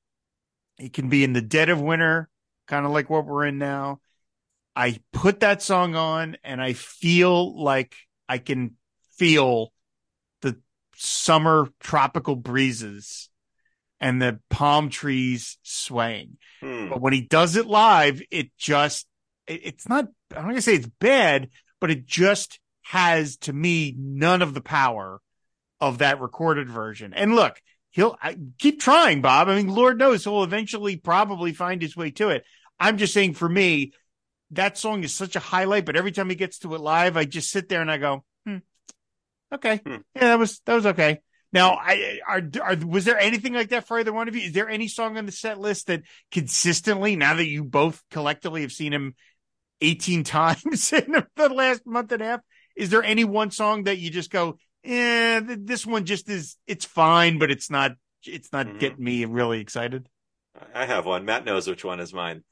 it 0.80 0.94
can 0.94 1.10
be 1.10 1.24
in 1.24 1.34
the 1.34 1.42
dead 1.42 1.70
of 1.70 1.82
winter, 1.82 2.30
kind 2.68 2.86
of 2.86 2.92
like 2.92 3.10
what 3.10 3.26
we're 3.26 3.46
in 3.46 3.58
now. 3.58 4.00
I 4.76 5.00
put 5.12 5.40
that 5.40 5.62
song 5.62 5.96
on 5.96 6.38
and 6.44 6.62
I 6.62 6.74
feel 6.74 7.62
like 7.62 7.96
I 8.30 8.38
can 8.38 8.76
feel 9.18 9.74
the 10.42 10.60
summer 10.96 11.70
tropical 11.80 12.36
breezes 12.36 13.30
and 14.00 14.22
the 14.22 14.40
palm 14.50 14.90
trees 14.90 15.58
swaying. 15.64 16.38
Hmm. 16.62 16.90
But 16.90 17.02
when 17.02 17.14
he 17.14 17.22
does 17.22 17.56
it 17.56 17.66
live, 17.66 18.22
it 18.32 18.52
just, 18.58 19.08
it- 19.48 19.62
it's 19.64 19.90
not, 19.90 20.06
I'm 20.32 20.38
not 20.38 20.44
going 20.44 20.56
to 20.56 20.62
say 20.62 20.76
it's 20.76 20.90
bad, 21.00 21.50
but 21.80 21.92
it 21.92 22.06
just 22.06 22.60
has 22.84 23.38
to 23.38 23.54
me 23.54 23.94
none 23.98 24.42
of 24.42 24.54
the 24.54 24.62
power 24.62 25.20
of 25.80 26.00
that 26.00 26.22
recorded 26.22 26.70
version. 26.70 27.14
And 27.14 27.36
look, 27.36 27.60
he'll 27.92 28.18
I, 28.22 28.38
keep 28.60 28.80
trying, 28.82 29.22
Bob. 29.22 29.50
I 29.50 29.56
mean, 29.56 29.68
Lord 29.68 29.98
knows 29.98 30.24
he'll 30.24 30.44
eventually 30.44 30.96
probably 30.98 31.54
find 31.54 31.82
his 31.82 31.96
way 31.96 32.12
to 32.12 32.30
it. 32.30 32.44
I'm 32.80 32.98
just 32.98 33.14
saying 33.14 33.34
for 33.34 33.50
me, 33.50 33.94
that 34.52 34.78
song 34.78 35.04
is 35.04 35.14
such 35.14 35.36
a 35.36 35.40
highlight, 35.42 35.86
but 35.86 35.98
every 35.98 36.12
time 36.12 36.30
he 36.30 36.36
gets 36.36 36.60
to 36.60 36.74
it 36.76 36.80
live, 36.82 37.18
I 37.18 37.26
just 37.26 37.52
sit 37.52 37.68
there 37.68 37.82
and 37.82 37.92
I 37.92 37.98
go, 37.98 38.24
hmm, 38.46 38.58
okay. 39.54 39.82
Hmm. 39.86 39.98
Yeah, 40.16 40.22
that 40.22 40.40
was, 40.40 40.62
that 40.66 40.76
was 40.76 40.86
okay. 40.86 41.20
Now, 41.54 41.76
I 41.76 42.20
are, 42.28 42.42
are 42.62 42.76
was 42.76 43.06
there 43.06 43.18
anything 43.18 43.54
like 43.54 43.70
that 43.70 43.88
for 43.88 44.00
either 44.00 44.14
one 44.14 44.28
of 44.28 44.36
you? 44.36 44.42
Is 44.42 44.52
there 44.54 44.70
any 44.70 44.88
song 44.88 45.18
on 45.18 45.26
the 45.26 45.32
set 45.32 45.60
list 45.60 45.88
that 45.88 46.04
consistently, 46.32 47.16
now 47.16 47.36
that 47.36 47.48
you 47.48 47.64
both 47.64 48.04
collectively 48.12 48.62
have 48.62 48.72
seen 48.72 48.94
him 48.94 49.16
18 49.82 50.24
times 50.26 50.92
in 50.94 51.24
the 51.36 51.50
last 51.50 51.86
month 51.86 52.12
and 52.12 52.22
a 52.22 52.26
half, 52.26 52.42
is 52.76 52.90
there 52.90 53.04
any 53.04 53.24
one 53.24 53.52
song 53.52 53.84
that 53.86 53.98
you 53.98 54.10
just 54.10 54.30
go, 54.30 54.58
eh, 54.84 55.42
this 55.46 55.86
one 55.86 56.06
just 56.06 56.30
is, 56.30 56.58
it's 56.68 56.86
fine, 56.86 57.40
but 57.40 57.50
it's 57.50 57.70
not, 57.70 57.94
it's 58.26 58.52
not 58.52 58.68
Mhm. 58.68 58.80
getting 58.80 59.04
me 59.04 59.26
really 59.26 59.60
excited? 59.62 60.10
I 60.74 60.86
have 60.86 61.06
one. 61.06 61.26
Matt 61.26 61.46
knows 61.46 61.68
which 61.68 61.86
one 61.86 62.00
is 62.00 62.14
mine. 62.14 62.44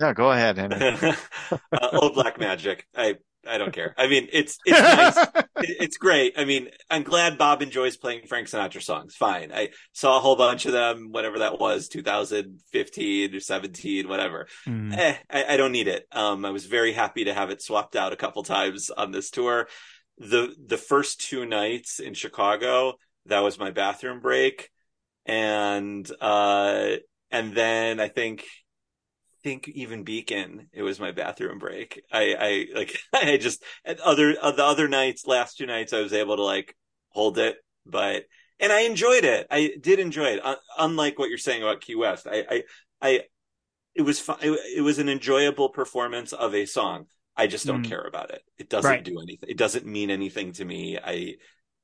No, 0.00 0.14
go 0.14 0.32
ahead, 0.32 0.56
Henry. 0.56 1.14
uh, 1.50 1.88
old 1.92 2.14
black 2.14 2.38
magic. 2.38 2.86
I 2.96 3.16
I 3.46 3.58
don't 3.58 3.72
care. 3.72 3.94
I 3.98 4.06
mean, 4.06 4.28
it's 4.32 4.58
it's 4.64 4.78
nice. 4.78 5.26
It's 5.64 5.96
great. 5.96 6.34
I 6.36 6.44
mean, 6.44 6.70
I'm 6.90 7.04
glad 7.04 7.38
Bob 7.38 7.62
enjoys 7.62 7.96
playing 7.96 8.26
Frank 8.26 8.48
Sinatra 8.48 8.82
songs. 8.82 9.14
Fine. 9.14 9.52
I 9.52 9.68
saw 9.92 10.16
a 10.16 10.20
whole 10.20 10.34
bunch 10.34 10.66
of 10.66 10.72
them, 10.72 11.12
whatever 11.12 11.38
that 11.38 11.60
was, 11.60 11.86
2015 11.88 13.34
or 13.34 13.38
17, 13.38 14.08
whatever. 14.08 14.48
Mm. 14.66 14.96
Eh, 14.96 15.16
I, 15.30 15.44
I 15.50 15.56
don't 15.56 15.70
need 15.70 15.86
it. 15.86 16.06
Um, 16.10 16.44
I 16.44 16.50
was 16.50 16.66
very 16.66 16.92
happy 16.92 17.24
to 17.24 17.34
have 17.34 17.50
it 17.50 17.62
swapped 17.62 17.94
out 17.94 18.12
a 18.12 18.16
couple 18.16 18.42
times 18.42 18.90
on 18.90 19.12
this 19.12 19.30
tour. 19.30 19.68
The 20.18 20.54
the 20.66 20.78
first 20.78 21.20
two 21.20 21.46
nights 21.46 22.00
in 22.00 22.14
Chicago, 22.14 22.94
that 23.26 23.40
was 23.40 23.58
my 23.58 23.70
bathroom 23.70 24.20
break, 24.20 24.68
and 25.26 26.10
uh, 26.20 26.96
and 27.30 27.54
then 27.54 28.00
I 28.00 28.08
think 28.08 28.46
think 29.42 29.68
even 29.68 30.04
Beacon, 30.04 30.68
it 30.72 30.82
was 30.82 31.00
my 31.00 31.12
bathroom 31.12 31.58
break. 31.58 32.02
I, 32.12 32.36
I 32.74 32.78
like, 32.78 32.98
I 33.12 33.36
just, 33.36 33.62
at 33.84 34.00
other, 34.00 34.34
uh, 34.40 34.52
the 34.52 34.64
other 34.64 34.88
nights, 34.88 35.26
last 35.26 35.58
two 35.58 35.66
nights, 35.66 35.92
I 35.92 36.00
was 36.00 36.12
able 36.12 36.36
to 36.36 36.42
like 36.44 36.76
hold 37.10 37.38
it, 37.38 37.56
but, 37.86 38.24
and 38.60 38.72
I 38.72 38.80
enjoyed 38.82 39.24
it. 39.24 39.46
I 39.50 39.72
did 39.80 39.98
enjoy 39.98 40.26
it. 40.26 40.44
Un- 40.44 40.56
unlike 40.78 41.18
what 41.18 41.28
you're 41.28 41.38
saying 41.38 41.62
about 41.62 41.80
Key 41.80 41.96
West, 41.96 42.26
I, 42.30 42.44
I, 42.50 42.62
I, 43.00 43.20
it 43.94 44.02
was 44.02 44.20
fun. 44.20 44.38
It, 44.40 44.58
it 44.78 44.80
was 44.82 44.98
an 44.98 45.08
enjoyable 45.08 45.68
performance 45.68 46.32
of 46.32 46.54
a 46.54 46.66
song. 46.66 47.06
I 47.36 47.46
just 47.46 47.66
don't 47.66 47.82
Mm. 47.84 47.88
care 47.88 48.02
about 48.02 48.30
it. 48.30 48.42
It 48.58 48.68
doesn't 48.68 48.90
Right. 48.90 49.04
do 49.04 49.20
anything. 49.20 49.48
It 49.50 49.56
doesn't 49.56 49.86
mean 49.86 50.10
anything 50.10 50.52
to 50.52 50.64
me. 50.64 50.98
I, 51.02 51.36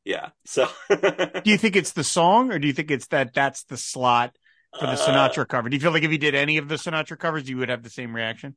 yeah. 0.04 0.30
So, 0.46 0.68
Do 0.90 1.42
you 1.44 1.58
think 1.58 1.76
it's 1.76 1.92
the 1.92 2.04
song 2.04 2.52
or 2.52 2.58
do 2.58 2.66
you 2.66 2.72
think 2.72 2.90
it's 2.90 3.08
that 3.08 3.34
that's 3.34 3.64
the 3.64 3.76
slot 3.76 4.36
for 4.78 4.86
the 4.86 4.92
Uh, 4.92 4.96
Sinatra 4.96 5.46
cover? 5.46 5.68
Do 5.68 5.76
you 5.76 5.80
feel 5.80 5.92
like 5.92 6.02
if 6.02 6.10
you 6.10 6.18
did 6.18 6.34
any 6.34 6.58
of 6.58 6.68
the 6.68 6.76
Sinatra 6.76 7.18
covers, 7.18 7.48
you 7.48 7.58
would 7.58 7.68
have 7.68 7.82
the 7.82 7.90
same 7.90 8.14
reaction? 8.14 8.56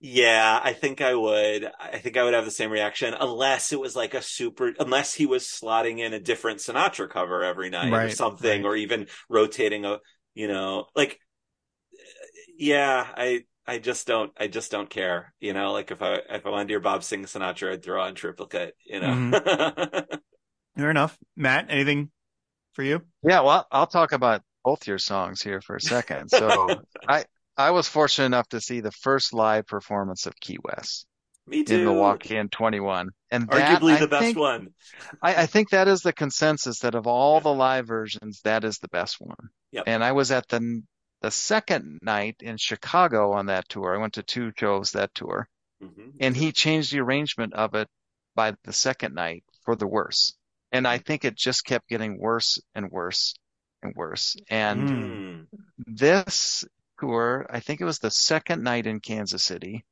Yeah, 0.00 0.60
I 0.62 0.74
think 0.74 1.00
I 1.00 1.14
would. 1.14 1.68
I 1.80 1.98
think 1.98 2.16
I 2.16 2.22
would 2.22 2.34
have 2.34 2.44
the 2.44 2.52
same 2.52 2.70
reaction 2.70 3.14
unless 3.18 3.72
it 3.72 3.80
was 3.80 3.96
like 3.96 4.14
a 4.14 4.22
super, 4.22 4.72
unless 4.78 5.12
he 5.12 5.26
was 5.26 5.42
slotting 5.44 5.98
in 5.98 6.12
a 6.12 6.20
different 6.20 6.60
Sinatra 6.60 7.10
cover 7.10 7.42
every 7.42 7.68
night 7.68 7.92
or 7.92 8.08
something, 8.10 8.62
right. 8.62 8.68
or 8.68 8.76
even 8.76 9.08
rotating 9.28 9.84
a, 9.84 9.98
you 10.34 10.46
know, 10.46 10.86
like, 10.94 11.18
yeah, 12.56 13.08
I, 13.16 13.44
I 13.66 13.78
just 13.78 14.06
don't, 14.06 14.30
I 14.38 14.46
just 14.46 14.70
don't 14.70 14.88
care. 14.88 15.34
You 15.40 15.52
know, 15.52 15.72
like 15.72 15.90
if 15.90 16.00
I, 16.00 16.20
if 16.30 16.46
I 16.46 16.50
wanted 16.50 16.68
to 16.68 16.72
hear 16.72 16.80
Bob 16.80 17.02
sing 17.02 17.24
Sinatra, 17.24 17.72
I'd 17.72 17.82
throw 17.82 18.00
on 18.00 18.14
triplicate, 18.14 18.74
you 18.86 19.00
know? 19.00 19.08
Mm-hmm. 19.08 20.14
Fair 20.76 20.90
enough. 20.90 21.18
Matt, 21.36 21.66
anything 21.70 22.12
for 22.72 22.84
you? 22.84 23.02
Yeah, 23.24 23.40
well, 23.40 23.66
I'll 23.72 23.88
talk 23.88 24.12
about 24.12 24.42
both 24.68 24.86
your 24.86 24.98
songs 24.98 25.40
here 25.42 25.60
for 25.62 25.76
a 25.76 25.80
second. 25.80 26.28
So 26.28 26.68
I 27.08 27.24
I 27.56 27.70
was 27.70 27.88
fortunate 27.88 28.26
enough 28.26 28.48
to 28.50 28.60
see 28.60 28.80
the 28.80 28.90
first 28.92 29.32
live 29.32 29.66
performance 29.66 30.26
of 30.26 30.34
Key 30.40 30.58
West 30.62 31.06
Me 31.46 31.64
too. 31.64 31.76
in 31.76 31.84
Milwaukee 31.84 32.36
in 32.36 32.48
21, 32.50 33.08
and 33.30 33.48
that, 33.48 33.80
Arguably 33.80 33.94
I 33.96 34.00
the 34.00 34.08
best 34.08 34.22
think, 34.24 34.38
one. 34.38 34.68
I, 35.22 35.42
I 35.42 35.46
think 35.46 35.70
that 35.70 35.88
is 35.88 36.00
the 36.02 36.12
consensus 36.12 36.80
that 36.80 36.94
of 36.94 37.06
all 37.06 37.40
the 37.40 37.52
live 37.52 37.86
versions, 37.86 38.40
that 38.44 38.62
is 38.64 38.76
the 38.78 38.88
best 38.88 39.16
one. 39.18 39.48
Yep. 39.72 39.84
And 39.86 40.04
I 40.04 40.12
was 40.12 40.30
at 40.30 40.46
the 40.48 40.82
the 41.22 41.30
second 41.30 41.98
night 42.02 42.36
in 42.40 42.56
Chicago 42.58 43.32
on 43.32 43.46
that 43.46 43.68
tour. 43.68 43.94
I 43.94 43.98
went 44.00 44.12
to 44.14 44.22
two 44.22 44.52
shows 44.56 44.92
that 44.92 45.14
tour, 45.14 45.48
Mhm. 45.82 46.12
and 46.20 46.36
he 46.36 46.52
changed 46.52 46.92
the 46.92 47.00
arrangement 47.00 47.54
of 47.54 47.74
it 47.74 47.88
by 48.36 48.54
the 48.64 48.72
second 48.72 49.14
night 49.14 49.42
for 49.64 49.74
the 49.74 49.86
worse. 49.86 50.34
And 50.70 50.86
I 50.86 50.98
think 50.98 51.24
it 51.24 51.34
just 51.34 51.64
kept 51.64 51.88
getting 51.88 52.20
worse 52.20 52.60
and 52.74 52.90
worse 52.90 53.34
and 53.82 53.94
worse. 53.94 54.36
And 54.50 54.88
Mm. 54.88 55.46
This 55.86 56.64
tour, 57.00 57.46
I 57.50 57.60
think 57.60 57.80
it 57.80 57.84
was 57.84 57.98
the 57.98 58.10
second 58.10 58.62
night 58.62 58.86
in 58.86 59.00
Kansas 59.00 59.42
City. 59.44 59.84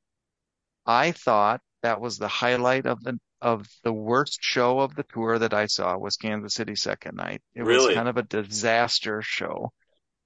I 0.85 1.13
thought 1.13 1.61
that 1.83 2.01
was 2.01 2.19
the 2.19 2.29
highlight 2.29 2.87
of 2.87 3.03
the 3.03 3.19
of 3.43 3.67
the 3.85 3.93
worst 3.93 4.39
show 4.43 4.81
of 4.81 4.95
the 4.95 5.05
tour 5.13 5.39
that 5.39 5.53
I 5.53 5.67
saw 5.67 5.97
was 5.99 6.17
Kansas 6.17 6.55
City 6.55 6.75
second 6.75 7.17
night. 7.17 7.43
It 7.55 7.63
was 7.63 7.95
kind 7.95 8.09
of 8.09 8.17
a 8.17 8.23
disaster 8.23 9.21
show. 9.23 9.73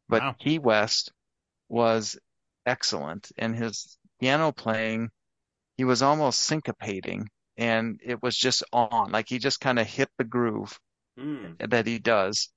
But 0.09 0.23
Wow. 0.23 0.37
Key 0.39 0.59
West 0.61 1.13
was 1.69 2.17
excellent 2.67 3.31
and 3.37 3.55
his 3.57 3.99
piano 4.21 4.53
playing, 4.53 5.11
he 5.77 5.85
was 5.85 6.03
almost 6.03 6.49
syncopating 6.49 7.27
and 7.57 8.01
it 8.03 8.23
was 8.23 8.37
just 8.37 8.63
on. 8.73 9.11
Like 9.11 9.29
he 9.29 9.39
just 9.39 9.61
kind 9.61 9.79
of 9.79 9.87
hit 9.87 10.09
the 10.17 10.25
groove 10.25 10.79
Mm. 11.19 11.69
that 11.71 11.87
he 11.87 11.99
does. 11.99 12.49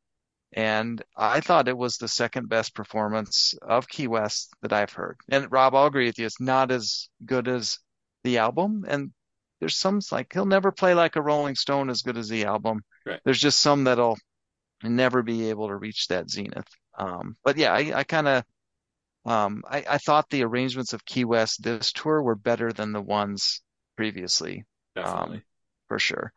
And 0.56 1.02
I 1.18 1.40
thought 1.40 1.68
it 1.68 1.78
was 1.78 1.98
the 1.98 2.08
second 2.08 2.48
best 2.48 2.76
performance 2.76 3.56
of 3.62 3.88
Key 3.88 4.08
West 4.08 4.54
that 4.62 4.72
I've 4.72 4.94
heard. 4.94 5.18
And 5.30 5.52
Rob, 5.52 5.74
I'll 5.74 5.88
agree 5.88 6.06
with 6.06 6.20
you. 6.20 6.26
It's 6.26 6.40
not 6.40 6.72
as 6.72 7.10
good 7.26 7.48
as 7.48 7.80
the 8.24 8.38
album. 8.38 8.86
And 8.88 9.12
there's 9.60 9.78
some 9.78 10.00
like 10.12 10.32
he'll 10.34 10.46
never 10.46 10.72
play 10.72 10.94
like 10.94 11.16
a 11.16 11.22
Rolling 11.22 11.56
Stone 11.56 11.90
as 11.90 12.04
good 12.04 12.18
as 12.18 12.30
the 12.30 12.46
album. 12.46 12.84
Right. 13.06 13.20
There's 13.26 13.40
just 13.40 13.60
some 13.60 13.86
that'll 13.86 14.18
never 14.84 15.24
be 15.24 15.50
able 15.50 15.70
to 15.70 15.76
reach 15.76 16.08
that 16.10 16.30
zenith. 16.30 16.68
Um, 16.98 17.36
but 17.44 17.58
yeah, 17.58 17.74
I, 17.74 18.00
I 18.00 18.04
kind 18.04 18.28
of, 18.28 18.44
um, 19.26 19.64
I, 19.68 19.86
I 19.90 19.98
thought 19.98 20.30
the 20.30 20.44
arrangements 20.44 20.94
of 20.94 21.06
Key 21.06 21.26
West 21.26 21.64
this 21.64 21.92
tour 21.94 22.22
were 22.22 22.36
better 22.36 22.72
than 22.72 22.92
the 22.92 23.02
ones 23.02 23.62
previously 23.96 24.66
Definitely. 24.96 25.38
um, 25.38 25.44
for 25.88 25.98
sure. 25.98 26.34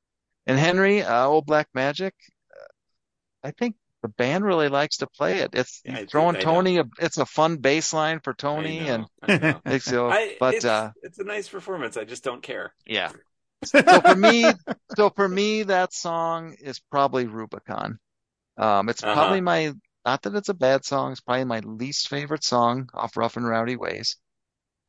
And 0.46 0.58
Henry, 0.58 1.02
uh, 1.02 1.26
Old 1.26 1.46
Black 1.46 1.68
Magic, 1.74 2.14
uh, 2.54 3.48
I 3.48 3.50
think 3.50 3.74
the 4.06 4.08
band 4.08 4.44
really 4.44 4.68
likes 4.68 4.98
to 4.98 5.06
play 5.08 5.40
it. 5.40 5.50
It's 5.54 5.84
Yeah, 5.84 6.04
throwing 6.10 6.36
Tony. 6.38 6.78
A, 6.78 6.84
it's 7.00 7.18
a 7.18 7.26
fun 7.26 7.58
bass 7.58 7.92
line 7.92 8.20
for 8.22 8.34
Tony, 8.34 8.88
know, 8.88 8.88
and 8.88 9.08
I 9.66 9.78
so. 9.78 10.08
I, 10.08 10.38
but 10.38 10.56
it's, 10.56 10.64
uh, 10.64 10.90
it's 11.02 11.18
a 11.18 11.24
nice 11.24 11.48
performance. 11.48 11.96
I 11.96 12.04
just 12.04 12.24
don't 12.24 12.42
care. 12.42 12.74
yeah. 12.86 13.12
So 13.88 14.02
for 14.02 14.14
me, 14.14 14.54
so 14.96 15.10
for 15.10 15.28
me, 15.28 15.64
that 15.64 15.92
song 15.94 16.56
is 16.60 16.80
probably 16.90 17.26
Rubicon. 17.26 17.98
Um, 18.58 18.88
it's 18.88 19.02
Uh-huh. 19.02 19.12
probably 19.12 19.40
my. 19.42 19.74
Not 20.04 20.22
that 20.22 20.36
it's 20.36 20.50
a 20.50 20.54
bad 20.54 20.84
song. 20.84 21.12
It's 21.12 21.20
probably 21.22 21.44
my 21.46 21.60
least 21.60 22.08
favorite 22.08 22.44
song 22.44 22.88
off 22.94 23.16
Rough 23.16 23.36
and 23.36 23.46
Rowdy 23.48 23.76
Ways. 23.76 24.16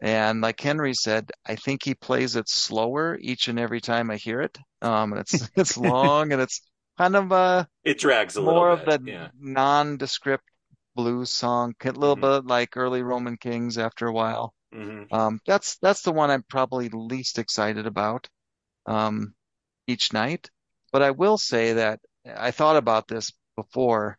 And 0.01 0.41
like 0.41 0.59
Henry 0.61 0.93
said, 0.95 1.31
I 1.45 1.55
think 1.55 1.83
he 1.83 1.95
plays 1.95 2.35
it 2.35 2.49
slower 2.49 3.17
each 3.21 3.47
and 3.49 3.59
every 3.59 3.81
time 3.81 4.11
I 4.11 4.17
hear 4.17 4.41
it. 4.41 4.57
Um, 4.81 5.13
and 5.13 5.21
it's 5.21 5.49
it's 5.57 5.77
long 5.77 6.33
and 6.33 6.41
it's 6.41 6.61
kind 6.97 7.15
of 7.15 7.31
uh 7.31 7.65
It 7.83 7.99
drags 7.99 8.35
a 8.35 8.41
more 8.41 8.45
little 8.65 8.71
of 8.71 8.79
bit. 8.81 8.85
the 8.85 9.11
yeah. 9.11 9.29
nondescript 9.39 10.45
blues 10.95 11.29
song, 11.31 11.75
a 11.83 11.91
little 11.91 12.15
Mhm. 12.15 12.21
bit 12.21 12.45
like 12.45 12.77
early 12.77 13.03
Roman 13.03 13.37
Kings 13.37 13.77
after 13.77 14.07
a 14.07 14.13
while. 14.13 14.53
hmm 14.71 15.03
Um, 15.11 15.39
that's 15.45 15.77
that's 15.79 16.01
the 16.03 16.11
one 16.13 16.31
I'm 16.31 16.43
probably 16.43 16.89
least 16.89 17.39
excited 17.39 17.87
about. 17.87 18.27
um, 18.87 19.35
each 19.87 20.13
night. 20.13 20.49
But 20.91 21.01
I 21.03 21.11
will 21.11 21.37
say 21.37 21.73
that 21.73 21.99
I 22.25 22.51
thought 22.51 22.77
about 22.77 23.07
this 23.07 23.31
before. 23.55 24.17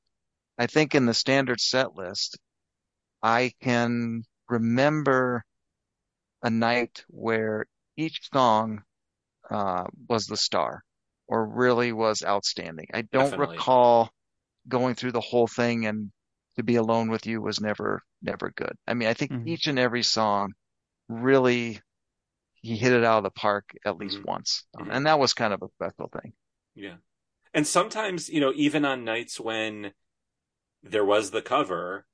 I 0.58 0.66
think 0.66 0.94
in 0.94 1.06
the 1.06 1.14
standard 1.14 1.60
set 1.60 1.94
list, 1.96 2.38
I 3.22 3.52
can 3.60 4.24
remember 4.48 5.44
a 6.42 6.50
night 6.50 7.04
where 7.08 7.66
each 7.96 8.30
song 8.32 8.82
uh, 9.50 9.84
was 10.08 10.26
the 10.26 10.36
star 10.36 10.84
or 11.28 11.46
really 11.46 11.92
was 11.92 12.24
outstanding. 12.24 12.88
I 12.94 13.02
don't 13.02 13.30
Definitely. 13.30 13.36
recall 13.36 14.10
going 14.68 14.94
through 14.96 15.12
the 15.12 15.20
whole 15.22 15.46
thing 15.48 15.86
and 15.86 16.12
to 16.56 16.62
be 16.64 16.76
alone 16.76 17.10
with 17.10 17.26
you 17.26 17.42
was 17.42 17.60
never 17.60 18.02
never 18.22 18.52
good. 18.56 18.72
I 18.86 18.94
mean, 18.94 19.08
I 19.08 19.14
think 19.14 19.32
Mhm. 19.32 19.46
each 19.46 19.66
and 19.68 19.78
every 19.78 20.02
song 20.04 20.54
really 21.08 21.80
he 22.62 22.76
hit 22.76 22.92
it 22.92 23.04
out 23.04 23.18
of 23.18 23.24
the 23.24 23.30
park 23.30 23.70
at 23.84 23.98
least 23.98 24.18
Mhm. 24.18 24.24
once. 24.24 24.66
Mhm. 24.76 24.88
And 24.90 25.06
that 25.06 25.18
was 25.18 25.34
kind 25.34 25.54
of 25.54 25.62
a 25.62 25.68
special 25.76 26.08
thing. 26.08 26.32
Yeah. 26.74 26.96
And 27.54 27.66
sometimes, 27.66 28.28
you 28.28 28.40
know, 28.40 28.52
even 28.56 28.84
on 28.84 29.04
nights 29.04 29.40
when 29.40 29.92
there 30.82 31.04
was 31.04 31.30
the 31.32 31.42
cover, 31.42 32.06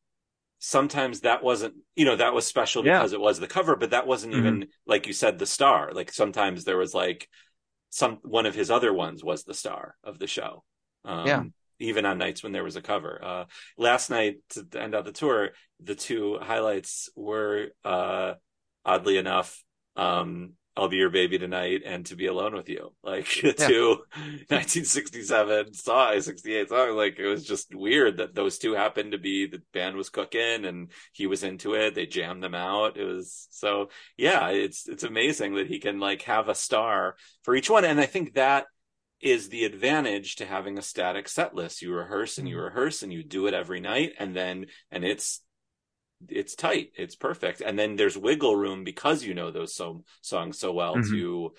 sometimes 0.61 1.23
that 1.23 1.43
wasn't, 1.45 1.77
you 1.97 2.05
know, 2.05 2.17
that 2.17 2.35
was 2.35 2.47
special 2.47 2.83
Yeah. 2.83 3.01
because 3.01 3.13
it 3.13 3.21
was 3.21 3.41
the 3.41 3.49
cover, 3.49 3.77
but 3.77 3.91
that 3.91 4.07
wasn't 4.07 4.35
even, 4.35 4.69
like 4.87 5.07
you 5.07 5.15
said, 5.15 5.39
the 5.39 5.47
star. 5.47 5.93
Like 5.93 6.13
sometimes 6.13 6.65
there 6.65 6.79
was 6.79 6.95
like 6.95 7.29
some, 7.95 8.19
one 8.23 8.45
of 8.45 8.57
his 8.57 8.73
other 8.73 8.93
ones 8.93 9.23
was 9.23 9.45
the 9.45 9.55
star 9.55 9.95
of 10.03 10.19
the 10.19 10.27
show. 10.27 10.65
Um, 11.05 11.27
Yeah. 11.27 11.43
Even 11.79 12.05
on 12.05 12.19
nights 12.19 12.43
when 12.43 12.51
there 12.51 12.65
was 12.65 12.75
a 12.75 12.83
cover. 12.83 13.21
Uh, 13.23 13.45
last 13.79 14.11
night 14.11 14.39
to 14.51 14.67
end 14.81 14.97
out 14.97 15.05
the 15.05 15.13
tour, 15.13 15.51
the 15.81 15.95
two 15.95 16.39
highlights 16.41 17.09
were, 17.15 17.69
uh, 17.85 18.35
oddly 18.85 19.17
enough, 19.17 19.63
um, 19.95 20.55
I'll 20.77 20.89
be 20.89 20.97
your 20.97 21.11
baby 21.11 21.39
tonight 21.39 21.83
and 21.85 22.05
to 22.07 22.17
be 22.17 22.27
alone 22.27 22.55
with 22.55 22.69
you. 22.69 22.93
Like 23.03 23.27
the 23.41 23.55
Yeah. 23.57 23.67
two 23.69 23.89
1967 24.49 25.75
song, 25.75 26.21
68 26.21 26.69
song. 26.69 26.97
Like 26.97 27.19
it 27.19 27.27
was 27.27 27.45
just 27.45 27.75
weird 27.75 28.17
that 28.17 28.35
those 28.35 28.59
two 28.59 28.73
happened 28.73 29.13
to 29.13 29.19
be 29.19 29.47
the 29.47 29.63
band 29.73 29.97
was 29.97 30.11
cooking 30.11 30.65
and 30.65 30.91
he 31.13 31.27
was 31.27 31.45
into 31.45 31.75
it. 31.75 31.95
They 31.95 32.07
jammed 32.07 32.43
them 32.43 32.55
out. 32.55 32.97
It 32.97 33.05
was 33.05 33.47
so 33.51 33.91
yeah, 34.17 34.49
it's 34.49 34.89
it's 34.89 35.05
amazing 35.05 35.55
that 35.55 35.69
he 35.69 35.79
can 35.79 36.01
like 36.01 36.23
have 36.23 36.49
a 36.49 36.55
star 36.55 37.17
for 37.43 37.55
each 37.55 37.71
one. 37.71 37.85
And 37.85 38.01
I 38.01 38.07
think 38.07 38.35
that 38.35 38.67
is 39.21 39.49
the 39.49 39.65
advantage 39.65 40.37
to 40.37 40.47
having 40.47 40.77
a 40.77 40.83
static 40.83 41.29
set 41.29 41.55
list. 41.55 41.83
You 41.83 41.95
rehearse 41.95 42.37
and 42.39 42.49
you 42.49 42.57
mm-hmm. 42.57 42.65
rehearse 42.65 43.03
and 43.03 43.13
you 43.13 43.23
do 43.23 43.47
it 43.47 43.55
every 43.55 43.81
night 43.81 44.15
and 44.19 44.35
then 44.35 44.67
and 44.91 45.05
it's 45.05 45.41
it's 46.29 46.55
tight 46.55 46.91
it's 46.97 47.17
perfect 47.17 47.61
and 47.61 47.79
then 47.79 47.97
there's 47.97 48.17
wiggle 48.17 48.57
room 48.57 48.85
because 48.85 49.25
you 49.25 49.35
know 49.35 49.51
those 49.51 49.75
so 49.75 50.05
songs 50.21 50.59
so 50.59 50.73
well 50.73 50.97
Mhm. 50.97 51.11
to 51.11 51.53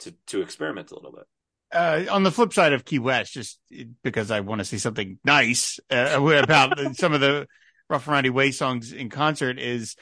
to 0.00 0.14
to 0.28 0.42
experiment 0.42 0.90
a 0.90 0.94
little 0.94 1.12
bit 1.12 1.24
uh, 1.72 2.04
on 2.10 2.22
the 2.22 2.30
flip 2.30 2.52
side 2.52 2.72
of 2.72 2.84
Key 2.84 3.00
West, 3.00 3.32
just 3.32 3.58
because 4.04 4.30
I 4.30 4.38
want 4.38 4.60
to 4.60 4.64
see 4.64 4.78
something 4.78 5.18
nice 5.24 5.80
uh, 5.90 6.16
about 6.42 6.78
some 6.94 7.12
of 7.12 7.20
the 7.20 7.48
Rough 7.90 8.06
and 8.06 8.12
Rowdy 8.14 8.30
Way 8.30 8.52
songs 8.52 8.92
in 8.92 9.10
concert, 9.10 9.58
is 9.58 9.96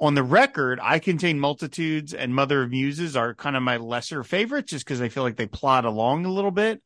on 0.00 0.14
the 0.16 0.24
record, 0.24 0.80
I 0.82 0.98
Contain 0.98 1.38
Multitudes 1.38 2.14
and 2.14 2.34
Mother 2.34 2.64
of 2.64 2.70
Muses 2.70 3.16
are 3.16 3.32
kind 3.32 3.56
of 3.56 3.62
my 3.62 3.76
lesser 3.76 4.24
favorites 4.24 4.72
just 4.72 4.84
because 4.84 5.00
I 5.00 5.08
feel 5.08 5.22
like 5.22 5.36
they 5.36 5.46
plod 5.46 5.84
along 5.84 6.26
a 6.26 6.32
little 6.32 6.50
bit. 6.50 6.82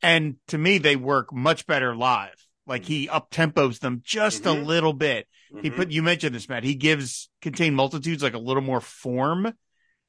And 0.00 0.36
to 0.48 0.58
me, 0.58 0.78
they 0.78 0.94
work 0.94 1.32
much 1.32 1.66
better 1.66 1.94
live. 1.96 2.36
Like 2.68 2.84
he 2.84 3.08
up 3.08 3.30
tempos 3.30 3.80
them 3.80 4.00
just 4.04 4.44
Mhm. 4.44 4.46
a 4.46 4.64
little 4.64 4.92
bit. 4.92 5.26
He 5.60 5.70
Mhm. 5.70 5.76
put, 5.76 5.90
you 5.90 6.02
mentioned 6.02 6.34
this, 6.34 6.48
Matt. 6.48 6.64
He 6.64 6.74
gives 6.74 7.28
Contain 7.40 7.74
Multitudes 7.74 8.22
like 8.22 8.34
a 8.34 8.38
little 8.38 8.62
more 8.62 8.80
form. 8.80 9.52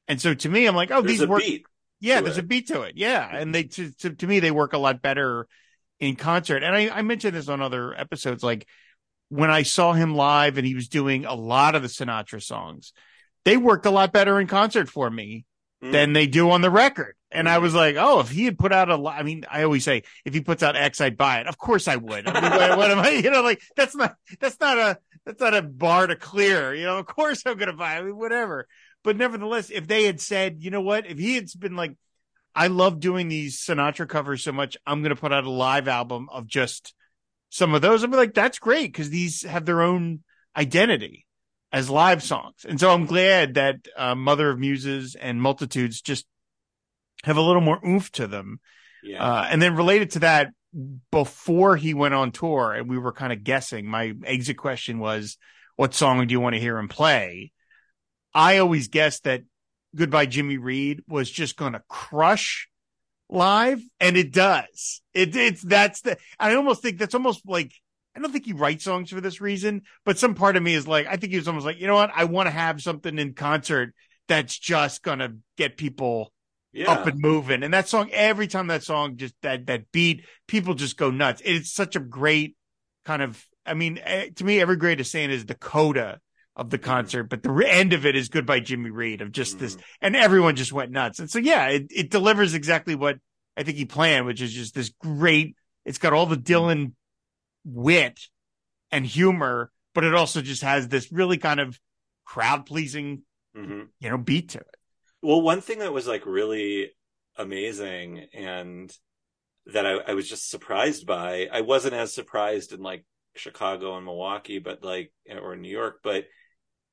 And 0.08 0.20
so 0.20 0.34
to 0.34 0.48
me, 0.48 0.66
I'm 0.66 0.74
like, 0.76 0.90
oh, 0.90 1.02
there's 1.02 1.18
these 1.20 1.28
work. 1.28 1.42
beat 1.42 1.66
Yeah, 2.00 2.20
there's 2.20 2.38
it. 2.38 2.44
a 2.44 2.46
beat 2.46 2.68
to 2.68 2.82
it. 2.82 2.96
Yeah, 2.96 3.28
and 3.34 3.54
they 3.54 3.64
to, 3.64 3.90
to 4.00 4.10
to 4.14 4.26
me 4.26 4.40
they 4.40 4.50
work 4.50 4.72
a 4.72 4.78
lot 4.78 5.02
better 5.02 5.46
in 6.00 6.16
concert. 6.16 6.62
And 6.62 6.74
I 6.76 6.88
I 6.88 7.02
mentioned 7.02 7.34
this 7.36 7.48
on 7.48 7.62
other 7.62 7.94
episodes. 7.94 8.42
Like 8.42 8.66
when 9.28 9.50
I 9.50 9.62
saw 9.62 9.92
him 9.92 10.14
live 10.14 10.58
and 10.58 10.66
he 10.66 10.74
was 10.74 10.88
doing 10.88 11.24
a 11.24 11.34
lot 11.34 11.74
of 11.74 11.82
the 11.82 11.88
Sinatra 11.88 12.42
songs, 12.42 12.92
they 13.44 13.56
worked 13.56 13.86
a 13.86 13.90
lot 13.90 14.12
better 14.12 14.38
in 14.40 14.46
concert 14.46 14.88
for 14.88 15.10
me 15.10 15.46
Mm. 15.82 15.92
than 15.92 16.12
they 16.12 16.26
do 16.26 16.50
on 16.50 16.60
the 16.62 16.70
record. 16.70 17.14
And 17.34 17.48
I 17.48 17.58
was 17.58 17.74
like, 17.74 17.96
oh, 17.98 18.20
if 18.20 18.30
he 18.30 18.44
had 18.44 18.58
put 18.58 18.72
out 18.72 18.88
a 18.88 18.96
lot, 18.96 19.18
I 19.18 19.22
mean, 19.22 19.44
I 19.50 19.64
always 19.64 19.84
say, 19.84 20.04
if 20.24 20.34
he 20.34 20.40
puts 20.40 20.62
out 20.62 20.76
X, 20.76 21.00
I'd 21.00 21.16
buy 21.16 21.40
it. 21.40 21.46
Of 21.46 21.58
course 21.58 21.88
I 21.88 21.96
would. 21.96 22.28
I 22.28 22.40
mean, 22.40 22.78
what 22.78 22.90
am 22.90 23.00
I, 23.00 23.10
you 23.24 23.30
know, 23.30 23.42
like 23.42 23.60
that's 23.76 23.94
not, 23.94 24.14
that's 24.40 24.58
not 24.60 24.78
a, 24.78 24.98
that's 25.26 25.40
not 25.40 25.54
a 25.54 25.62
bar 25.62 26.06
to 26.06 26.16
clear. 26.16 26.74
You 26.74 26.84
know, 26.84 26.98
of 26.98 27.06
course 27.06 27.42
I'm 27.44 27.56
going 27.56 27.70
to 27.70 27.76
buy 27.76 27.96
it. 27.96 27.98
I 27.98 28.02
mean, 28.02 28.16
whatever. 28.16 28.68
But 29.02 29.16
nevertheless, 29.16 29.70
if 29.70 29.86
they 29.86 30.04
had 30.04 30.20
said, 30.20 30.62
you 30.62 30.70
know 30.70 30.80
what, 30.80 31.06
if 31.06 31.18
he 31.18 31.34
had 31.34 31.48
been 31.58 31.76
like, 31.76 31.96
I 32.54 32.68
love 32.68 33.00
doing 33.00 33.28
these 33.28 33.58
Sinatra 33.58 34.08
covers 34.08 34.42
so 34.44 34.52
much, 34.52 34.76
I'm 34.86 35.02
going 35.02 35.14
to 35.14 35.20
put 35.20 35.32
out 35.32 35.44
a 35.44 35.50
live 35.50 35.88
album 35.88 36.28
of 36.30 36.46
just 36.46 36.94
some 37.50 37.74
of 37.74 37.82
those. 37.82 38.04
I'd 38.04 38.10
be 38.10 38.16
like, 38.16 38.34
that's 38.34 38.58
great 38.58 38.92
because 38.92 39.10
these 39.10 39.42
have 39.42 39.66
their 39.66 39.82
own 39.82 40.20
identity 40.56 41.26
as 41.72 41.90
live 41.90 42.22
songs. 42.22 42.64
And 42.66 42.78
so 42.78 42.90
I'm 42.90 43.06
glad 43.06 43.54
that 43.54 43.88
uh, 43.96 44.14
Mother 44.14 44.48
of 44.50 44.60
Muses 44.60 45.16
and 45.16 45.42
Multitudes 45.42 46.00
just 46.00 46.24
have 47.24 47.36
a 47.36 47.42
little 47.42 47.60
more 47.60 47.80
oomph 47.86 48.10
to 48.12 48.26
them. 48.26 48.60
yeah 49.02 49.22
Uh, 49.22 49.48
and 49.50 49.60
then 49.60 49.76
related 49.76 50.12
to 50.12 50.18
that, 50.20 50.50
before 51.12 51.76
he 51.76 51.94
went 51.94 52.14
on 52.14 52.32
tour 52.32 52.72
and 52.72 52.88
we 52.88 52.98
were 52.98 53.12
kind 53.12 53.32
of 53.32 53.44
guessing, 53.44 53.86
my 53.86 54.12
exit 54.24 54.56
question 54.56 54.98
was, 54.98 55.38
what 55.76 55.94
song 55.94 56.26
do 56.26 56.32
you 56.32 56.40
want 56.40 56.54
to 56.54 56.60
hear 56.60 56.76
him 56.76 56.88
play? 56.88 57.52
I 58.34 58.58
always 58.58 58.88
guessed 58.88 59.22
that 59.22 59.42
Goodbye 59.94 60.26
Jimmy 60.26 60.58
Reed 60.58 61.04
was 61.06 61.30
just 61.30 61.56
going 61.56 61.74
to 61.74 61.82
crush 61.88 62.68
live 63.30 63.80
and 64.00 64.16
it 64.16 64.32
does. 64.32 65.00
It, 65.14 65.36
it's, 65.36 65.62
that's 65.62 66.00
the, 66.00 66.18
I 66.40 66.56
almost 66.56 66.82
think 66.82 66.98
that's 66.98 67.14
almost 67.14 67.42
like, 67.46 67.72
I 68.16 68.20
don't 68.20 68.32
think 68.32 68.46
he 68.46 68.52
writes 68.52 68.82
songs 68.82 69.10
for 69.10 69.20
this 69.20 69.40
reason, 69.40 69.82
but 70.04 70.18
some 70.18 70.34
part 70.34 70.56
of 70.56 70.62
me 70.64 70.74
is 70.74 70.88
like, 70.88 71.06
I 71.06 71.16
think 71.16 71.30
he 71.30 71.38
was 71.38 71.46
almost 71.46 71.66
like, 71.66 71.78
you 71.78 71.86
know 71.86 71.94
what? 71.94 72.10
I 72.12 72.24
want 72.24 72.48
to 72.48 72.52
have 72.52 72.82
something 72.82 73.16
in 73.16 73.34
concert 73.34 73.94
that's 74.26 74.58
just 74.58 75.04
going 75.04 75.20
to 75.20 75.36
get 75.56 75.76
people 75.76 76.32
yeah 76.74 76.90
up 76.90 77.06
and 77.06 77.18
moving. 77.20 77.62
And 77.62 77.72
that 77.72 77.88
song, 77.88 78.10
every 78.12 78.46
time 78.46 78.66
that 78.66 78.82
song 78.82 79.16
just 79.16 79.34
that 79.42 79.66
that 79.66 79.90
beat, 79.92 80.24
people 80.46 80.74
just 80.74 80.96
go 80.96 81.10
nuts. 81.10 81.40
It's 81.44 81.72
such 81.72 81.96
a 81.96 82.00
great 82.00 82.56
kind 83.04 83.22
of. 83.22 83.42
I 83.66 83.74
mean, 83.74 83.98
eh, 84.02 84.28
to 84.36 84.44
me, 84.44 84.60
every 84.60 84.76
great 84.76 85.00
is 85.00 85.10
saying 85.10 85.30
is 85.30 85.46
the 85.46 85.54
coda 85.54 86.20
of 86.56 86.70
the 86.70 86.78
concert, 86.78 87.24
but 87.24 87.42
the 87.42 87.52
end 87.66 87.92
of 87.92 88.04
it 88.06 88.14
is 88.14 88.28
Goodbye 88.28 88.60
Jimmy 88.60 88.90
Reed 88.90 89.22
of 89.22 89.32
just 89.32 89.58
this, 89.58 89.76
and 90.00 90.14
everyone 90.14 90.54
just 90.56 90.72
went 90.72 90.90
nuts. 90.92 91.18
And 91.18 91.30
so, 91.30 91.38
yeah, 91.38 91.68
it, 91.68 91.86
it 91.90 92.10
delivers 92.10 92.54
exactly 92.54 92.94
what 92.94 93.16
I 93.56 93.62
think 93.62 93.76
he 93.76 93.86
planned, 93.86 94.26
which 94.26 94.42
is 94.42 94.52
just 94.52 94.74
this 94.74 94.90
great. 95.00 95.56
It's 95.84 95.98
got 95.98 96.12
all 96.12 96.26
the 96.26 96.36
Dylan 96.36 96.92
wit 97.64 98.20
and 98.92 99.04
humor, 99.06 99.70
but 99.94 100.04
it 100.04 100.14
also 100.14 100.42
just 100.42 100.62
has 100.62 100.88
this 100.88 101.10
really 101.10 101.38
kind 101.38 101.58
of 101.60 101.78
crowd 102.24 102.66
pleasing, 102.66 103.22
Mhm. 103.56 103.88
you 104.00 104.10
know, 104.10 104.18
beat 104.18 104.50
to 104.50 104.58
it. 104.58 104.76
Well 105.24 105.42
one 105.42 105.60
thing 105.60 105.80
that 105.80 105.92
was 105.92 106.06
like 106.06 106.26
really 106.26 106.90
amazing 107.36 108.26
and 108.34 108.92
that 109.66 109.86
I, 109.86 109.94
I 110.08 110.14
was 110.14 110.28
just 110.28 110.50
surprised 110.50 111.06
by 111.06 111.48
i 111.52 111.62
wasn't 111.62 111.94
as 111.94 112.14
surprised 112.14 112.72
in 112.72 112.80
like 112.80 113.04
chicago 113.34 113.96
and 113.96 114.04
milwaukee 114.04 114.58
but 114.60 114.84
like 114.84 115.12
or 115.28 115.56
new 115.56 115.70
york 115.70 116.00
but 116.04 116.26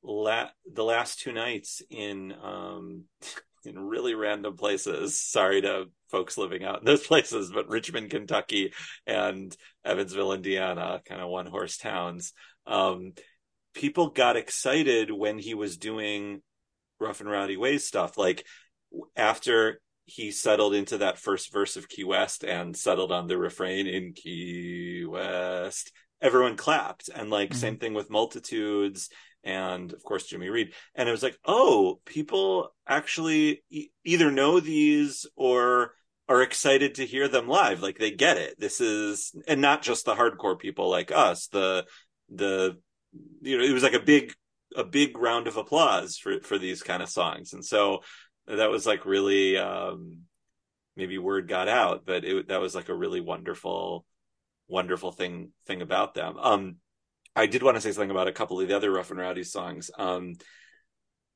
la- 0.03 0.49
the 0.71 0.84
last 0.84 1.19
two 1.19 1.32
nights 1.32 1.82
in 1.89 2.34
um 2.43 3.03
in 3.63 3.77
really 3.77 4.15
random 4.15 4.57
places. 4.57 5.21
Sorry 5.21 5.61
to 5.61 5.86
folks 6.09 6.38
living 6.38 6.63
out 6.63 6.79
in 6.79 6.86
those 6.86 7.05
places 7.07 7.51
but 7.51 7.69
richmond 7.69 8.09
kentucky 8.09 8.73
and 9.05 9.55
evansville 9.86 10.34
indiana 10.34 11.01
kind 11.05 11.21
of 11.21 11.29
one 11.29 11.45
horse 11.45 11.77
towns. 11.77 12.34
Um 12.65 13.13
people 13.73 14.09
got 14.09 14.36
excited 14.36 15.11
when 15.11 15.38
he 15.38 15.53
was 15.53 15.77
doing 15.77 16.41
rough 17.02 17.20
and 17.22 17.30
rowdy 17.30 17.58
ways 17.58 17.86
stuff. 17.88 18.18
Like 18.18 18.45
after 19.16 19.82
he 20.06 20.32
settled 20.32 20.74
into 20.74 20.97
that 20.99 21.18
first 21.18 21.54
verse 21.54 21.78
of 21.78 21.88
key 21.88 22.04
west 22.04 22.43
and 22.43 22.76
settled 22.76 23.12
on 23.12 23.28
the 23.28 23.38
refrain 23.38 23.88
in 23.88 24.14
key 24.14 25.06
west 25.08 25.91
everyone 26.22 26.56
clapped. 26.56 27.10
And 27.10 27.30
like 27.30 27.52
Mhm. 27.52 27.56
same 27.56 27.78
thing 27.78 27.93
with 27.93 28.10
multitudes 28.10 29.10
and 29.43 29.91
of 29.91 30.04
course 30.04 30.26
jimmy 30.28 30.49
reed. 30.49 30.74
And 30.95 31.08
it 31.10 31.12
was 31.12 31.24
like 31.24 31.38
oh 31.45 31.99
people 32.06 32.74
actually 32.88 33.64
e- 33.70 33.89
either 34.04 34.32
know 34.32 34.60
these 34.60 35.26
or 35.36 35.95
are 36.30 36.41
excited 36.41 36.95
to 36.95 37.06
hear 37.06 37.28
them 37.28 37.47
live. 37.47 37.82
Like 37.82 37.97
they 37.97 38.12
get 38.12 38.38
it. 38.38 38.60
This 38.60 38.80
is 38.82 39.34
and 39.47 39.62
not 39.62 39.82
just 39.82 40.06
the 40.06 40.16
hardcore 40.16 40.60
people 40.60 40.89
like 40.89 41.12
us 41.12 41.47
the 41.47 41.86
the 42.30 42.78
you 43.41 43.58
know 43.58 43.64
it 43.64 43.74
was 43.74 43.84
like 43.84 43.93
a 43.93 43.99
big 43.99 44.34
a 44.76 44.84
big 44.84 45.17
round 45.17 45.47
of 45.47 45.57
applause 45.57 46.17
for 46.17 46.41
for 46.41 46.57
these 46.57 46.84
kind 46.84 47.03
of 47.03 47.09
songs. 47.09 47.53
And 47.53 47.63
so 47.63 47.99
that 48.47 48.69
was 48.69 48.86
like 48.86 49.05
really 49.05 49.57
um 49.57 50.22
maybe 50.95 51.17
word 51.17 51.47
got 51.47 51.67
out 51.69 52.03
but 52.05 52.26
it 52.26 52.49
that 52.49 52.59
was 52.59 52.76
like 52.76 52.89
a 52.89 52.95
really 52.95 53.22
wonderful 53.22 54.05
wonderful 54.67 55.11
thing 55.11 55.51
thing 55.65 55.82
about 55.82 56.13
them. 56.13 56.38
Um 56.38 56.76
i 57.36 57.45
did 57.45 57.63
want 57.63 57.76
to 57.76 57.82
say 57.82 57.91
something 57.91 58.11
about 58.11 58.28
a 58.28 58.34
couple 58.34 58.59
of 58.59 58.67
the 58.67 58.76
other 58.76 58.91
rough 58.91 59.11
and 59.11 59.19
rowdy 59.19 59.43
songs. 59.43 59.91
Um 59.97 60.36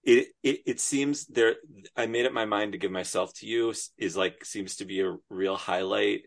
it, 0.03 0.27
it 0.43 0.61
it 0.65 0.79
seems 0.79 1.25
there 1.25 1.55
i 1.95 2.05
made 2.05 2.27
up 2.27 2.33
my 2.33 2.45
mind 2.45 2.73
to 2.73 2.77
give 2.77 2.91
myself 2.91 3.33
to 3.33 3.47
you 3.47 3.73
is 3.97 4.15
like 4.15 4.45
seems 4.45 4.75
to 4.75 4.85
be 4.85 5.01
a 5.01 5.15
real 5.29 5.55
highlight 5.55 6.25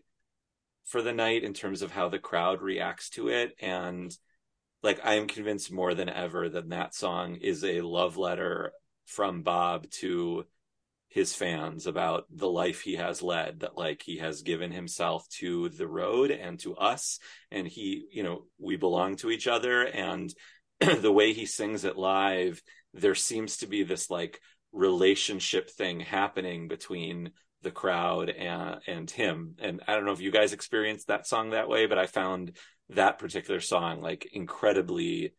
for 0.89 1.01
the 1.03 1.13
night 1.13 1.43
in 1.43 1.53
terms 1.53 1.83
of 1.83 1.91
how 1.91 2.09
the 2.09 2.19
crowd 2.19 2.61
reacts 2.61 3.11
to 3.11 3.29
it. 3.29 3.53
And 3.59 4.11
like 4.83 4.99
i 5.03 5.15
am 5.15 5.27
convinced 5.27 5.71
more 5.71 5.93
than 5.93 6.09
ever 6.09 6.49
that 6.49 6.69
that 6.69 6.93
song 6.93 7.35
is 7.35 7.63
a 7.63 7.81
love 7.81 8.17
letter 8.17 8.71
from 9.05 9.41
bob 9.41 9.89
to 9.89 10.45
his 11.09 11.33
fans 11.33 11.87
about 11.87 12.25
the 12.29 12.49
life 12.49 12.81
he 12.81 12.95
has 12.95 13.21
led 13.23 13.61
that 13.61 13.75
like 13.75 14.01
he 14.03 14.17
has 14.17 14.43
given 14.43 14.71
himself 14.71 15.27
to 15.29 15.69
the 15.69 15.87
road 15.87 16.29
and 16.29 16.59
to 16.59 16.75
us 16.75 17.19
and 17.51 17.67
he 17.67 18.05
you 18.11 18.21
know 18.23 18.45
we 18.59 18.75
belong 18.75 19.15
to 19.15 19.31
each 19.31 19.47
other 19.47 19.81
and 19.83 20.33
the 21.01 21.11
way 21.11 21.33
he 21.33 21.45
sings 21.45 21.83
it 21.83 21.97
live 21.97 22.61
there 22.93 23.15
seems 23.15 23.57
to 23.57 23.67
be 23.67 23.83
this 23.83 24.09
like 24.09 24.39
relationship 24.71 25.69
thing 25.71 25.99
happening 25.99 26.67
between 26.67 27.31
the 27.61 27.71
crowd 27.71 28.29
and 28.29 28.79
and 28.87 29.11
him. 29.11 29.55
And 29.59 29.81
i 29.87 29.95
don't 29.95 30.05
know 30.05 30.11
if 30.11 30.21
you 30.21 30.31
guys 30.31 30.53
experienced 30.53 31.07
that 31.07 31.27
song 31.27 31.49
that 31.49 31.69
way 31.69 31.87
but 31.87 31.97
i 31.97 32.05
found 32.05 32.55
that 32.89 33.19
particular 33.19 33.59
song 33.59 34.01
like 34.01 34.29
incredibly 34.33 35.33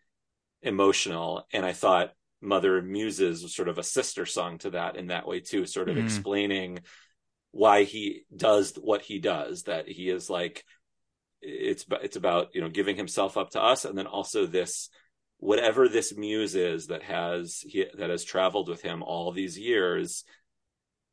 emotional 0.63 1.47
and 1.53 1.65
i 1.65 1.73
thought 1.73 2.13
mother 2.41 2.81
muses 2.81 3.43
was 3.43 3.55
sort 3.55 3.69
of 3.69 3.79
a 3.79 3.83
sister 3.83 4.25
song 4.25 4.59
to 4.59 4.71
that 4.71 4.97
in 4.97 5.09
that 5.09 5.27
way 5.27 5.41
too 5.41 5.67
sort 5.67 5.89
of 5.89 5.97
mm-hmm. 5.97 6.07
explaining 6.07 6.79
why 7.53 7.85
he 7.85 8.23
does 8.35 8.75
what 8.75 9.03
he 9.03 9.19
does 9.19 9.65
that 9.65 9.89
he 9.89 10.09
is 10.09 10.31
like 10.31 10.65
it's 11.43 11.85
it's 12.03 12.17
about 12.17 12.49
you 12.55 12.61
know 12.61 12.69
giving 12.69 12.97
himself 12.97 13.37
up 13.37 13.51
to 13.51 13.63
us 13.63 13.85
and 13.85 13.97
then 13.97 14.07
also 14.07 14.47
this 14.47 14.89
whatever 15.39 15.89
this 15.89 16.15
muse 16.15 16.55
is 16.55 16.89
that 16.89 17.03
has 17.03 17.65
he, 17.67 17.87
that 17.97 18.11
has 18.11 18.25
traveled 18.25 18.69
with 18.69 18.83
him 18.83 19.03
all 19.03 19.33
these 19.33 19.59
years 19.59 20.25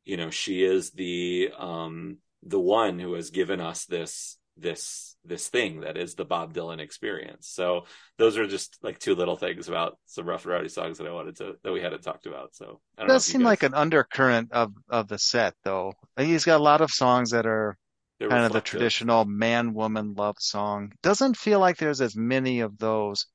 you 0.04 0.16
know 0.16 0.30
she 0.30 0.62
is 0.62 0.90
the 0.92 1.50
um 1.58 2.18
the 2.42 2.60
one 2.60 2.98
who 2.98 3.14
has 3.14 3.30
given 3.30 3.60
us 3.60 3.84
this 3.86 4.38
this 4.56 5.16
this 5.28 5.48
thing 5.48 5.80
that 5.80 5.96
is 5.96 6.14
the 6.14 6.24
Bob 6.24 6.54
Dylan 6.54 6.80
experience. 6.80 7.48
So 7.48 7.86
those 8.16 8.36
are 8.38 8.46
just 8.46 8.78
like 8.82 8.98
two 8.98 9.14
little 9.14 9.36
things 9.36 9.68
about 9.68 9.98
some 10.06 10.26
rough 10.26 10.44
and 10.44 10.54
rowdy 10.54 10.68
songs 10.68 10.98
that 10.98 11.06
I 11.06 11.12
wanted 11.12 11.36
to 11.36 11.56
that 11.62 11.72
we 11.72 11.80
hadn't 11.80 12.02
talked 12.02 12.26
about. 12.26 12.54
So 12.54 12.80
it 12.98 13.06
does 13.06 13.24
seem 13.24 13.42
guys... 13.42 13.46
like 13.46 13.62
an 13.62 13.74
undercurrent 13.74 14.52
of 14.52 14.72
of 14.88 15.08
the 15.08 15.18
set 15.18 15.54
though. 15.64 15.92
He's 16.16 16.44
got 16.44 16.60
a 16.60 16.62
lot 16.62 16.80
of 16.80 16.90
songs 16.90 17.30
that 17.30 17.46
are 17.46 17.76
They're 18.18 18.28
kind 18.28 18.42
reflective. 18.42 18.56
of 18.56 18.64
the 18.64 18.68
traditional 18.68 19.24
man 19.24 19.74
woman 19.74 20.14
love 20.14 20.36
song. 20.38 20.92
Doesn't 21.02 21.36
feel 21.36 21.60
like 21.60 21.76
there's 21.76 22.00
as 22.00 22.16
many 22.16 22.60
of 22.60 22.78
those 22.78 23.26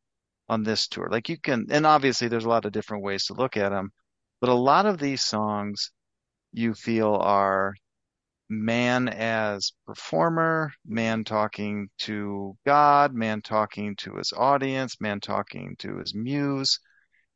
on 0.49 0.63
this 0.63 0.87
tour. 0.87 1.07
Like 1.09 1.29
you 1.29 1.37
can, 1.37 1.67
and 1.69 1.85
obviously 1.85 2.27
there's 2.27 2.45
a 2.45 2.49
lot 2.49 2.65
of 2.65 2.71
different 2.73 3.03
ways 3.03 3.27
to 3.27 3.33
look 3.33 3.55
at 3.55 3.69
them, 3.69 3.91
but 4.41 4.49
a 4.49 4.53
lot 4.53 4.85
of 4.85 4.97
these 4.97 5.21
songs 5.21 5.91
you 6.51 6.73
feel 6.73 7.15
are 7.15 7.73
man 8.49 9.07
as 9.09 9.71
performer, 9.85 10.71
man 10.85 11.23
talking 11.23 11.89
to 11.99 12.55
God, 12.65 13.13
man 13.13 13.41
talking 13.41 13.95
to 13.97 14.15
his 14.15 14.33
audience, 14.35 15.01
man 15.01 15.19
talking 15.19 15.75
to 15.79 15.97
his 15.97 16.13
muse. 16.13 16.79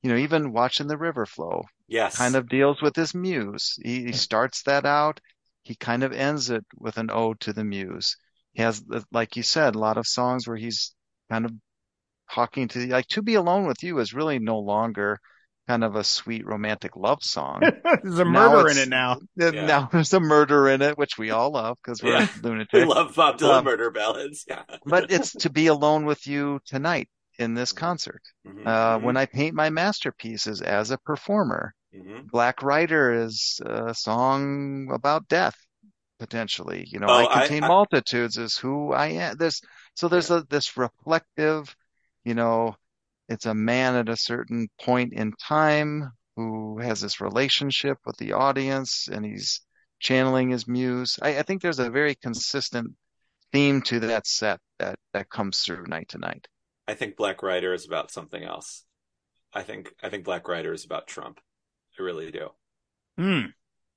You 0.04 0.12
know, 0.12 0.18
even 0.18 0.54
watching 0.54 0.88
the 0.88 0.98
river 0.98 1.26
flow. 1.26 1.64
Yes. 1.88 2.18
Kind 2.18 2.36
of 2.36 2.48
deals 2.48 2.82
with 2.82 2.96
his 2.96 3.16
muse. 3.16 3.78
He, 3.84 4.06
he 4.06 4.12
starts 4.12 4.62
that 4.64 4.86
out. 4.86 5.20
He 5.64 5.76
kind 5.76 6.04
of 6.04 6.14
ends 6.14 6.50
it 6.50 6.64
with 6.78 6.98
an 6.98 7.10
ode 7.12 7.40
to 7.42 7.54
the 7.54 7.64
muse. 7.64 8.16
He 8.54 8.62
has, 8.62 8.84
uh, 8.92 9.02
like 9.12 9.36
you 9.36 9.44
said, 9.44 9.76
a 9.76 9.80
lot 9.80 9.98
of 9.98 10.08
songs 10.08 10.48
where 10.48 10.56
he's 10.56 10.94
kind 11.32 11.46
of 11.46 11.52
talking 12.32 12.68
to, 12.70 12.88
like, 12.88 13.08
to 13.08 13.22
be 13.22 13.36
alone 13.36 13.66
with 13.66 13.82
you 13.82 13.98
is 14.00 14.14
really 14.14 14.40
no 14.40 14.60
longer 14.60 15.20
kind 15.68 15.84
of 15.84 15.96
a 15.96 16.04
sweet 16.04 16.46
romantic 16.46 16.96
love 16.96 17.22
song. 17.22 17.62
there's 18.04 18.20
a 18.20 18.26
murder 18.26 18.70
in 18.70 18.78
it 18.78 18.90
now. 18.90 19.20
Yeah. 19.36 19.52
Now 19.52 19.90
there's 19.92 20.14
a 20.14 20.20
murder 20.20 20.70
in 20.70 20.82
it, 20.82 20.98
which 20.98 21.18
we 21.18 21.32
all 21.32 21.52
love 21.52 21.78
because 21.84 22.02
we're 22.02 22.14
yeah. 22.14 22.28
lunatics. 22.44 22.74
We 22.74 22.86
love 22.86 23.16
Bob 23.16 23.38
Dylan 23.38 23.60
um, 23.60 23.66
murder 23.66 23.92
ballads. 23.92 24.46
Yeah. 24.48 24.64
but 24.86 25.12
it's 25.12 25.34
to 25.34 25.50
be 25.50 25.68
alone 25.68 26.06
with 26.06 26.26
you 26.26 26.60
tonight 26.66 27.10
in 27.38 27.54
this 27.54 27.72
mm-hmm. 27.72 27.80
concert. 27.80 28.22
Mm-hmm. 28.48 28.68
Uh, 28.68 28.72
mm-hmm. 28.72 29.06
When 29.06 29.18
I 29.18 29.26
paint 29.26 29.56
my 29.56 29.70
masterpieces 29.70 30.62
as 30.62 30.92
a 30.92 30.98
performer, 30.98 31.74
mm-hmm. 31.96 32.28
Black 32.32 32.64
Rider 32.64 33.14
is 33.26 33.60
a 33.66 33.94
song 33.94 34.90
about 34.92 35.28
death. 35.28 35.56
Potentially, 36.20 36.84
you 36.88 36.98
know, 36.98 37.06
oh, 37.08 37.28
I 37.28 37.42
contain 37.42 37.62
I, 37.62 37.68
I, 37.68 37.70
multitudes 37.70 38.38
is 38.38 38.58
who 38.58 38.92
I 38.92 39.10
am. 39.10 39.38
There's 39.38 39.62
so 39.94 40.08
there's 40.08 40.32
a 40.32 40.44
this 40.50 40.76
reflective, 40.76 41.76
you 42.26 42.34
know, 42.34 42.76
it's 43.30 43.46
a 43.46 43.54
man 43.54 43.96
at 43.96 44.10
a 44.10 44.18
certain 44.18 44.68
point 44.82 45.14
in 45.14 45.34
time 45.34 46.12
who 46.36 46.80
has 46.80 47.02
this 47.02 47.20
relationship 47.20 47.98
with 48.06 48.18
the 48.18 48.34
audience 48.34 49.08
and 49.12 49.26
he's 49.26 49.62
channeling 50.00 50.50
his 50.50 50.68
muse. 50.68 51.18
I, 51.22 51.40
I 51.40 51.42
think 51.42 51.62
there's 51.62 51.80
a 51.80 51.90
very 51.90 52.16
consistent 52.16 52.94
theme 53.52 53.82
to 53.84 54.00
that 54.02 54.28
set 54.28 54.60
that, 54.80 55.00
that 55.14 55.30
comes 55.30 55.60
through 55.60 55.86
night 55.88 56.10
to 56.10 56.20
night. 56.20 56.48
I 56.88 56.94
think 56.94 57.18
Black 57.18 57.44
Rider 57.44 57.74
is 57.74 57.86
about 57.86 58.12
something 58.12 58.44
else. 58.44 58.86
I 59.54 59.64
think 59.64 59.94
I 60.04 60.10
think 60.10 60.24
Black 60.24 60.48
Rider 60.48 60.72
is 60.74 60.86
about 60.86 61.08
Trump. 61.08 61.40
I 62.00 62.04
really 62.04 62.32
do. 62.32 62.50
Hmm. 63.18 63.48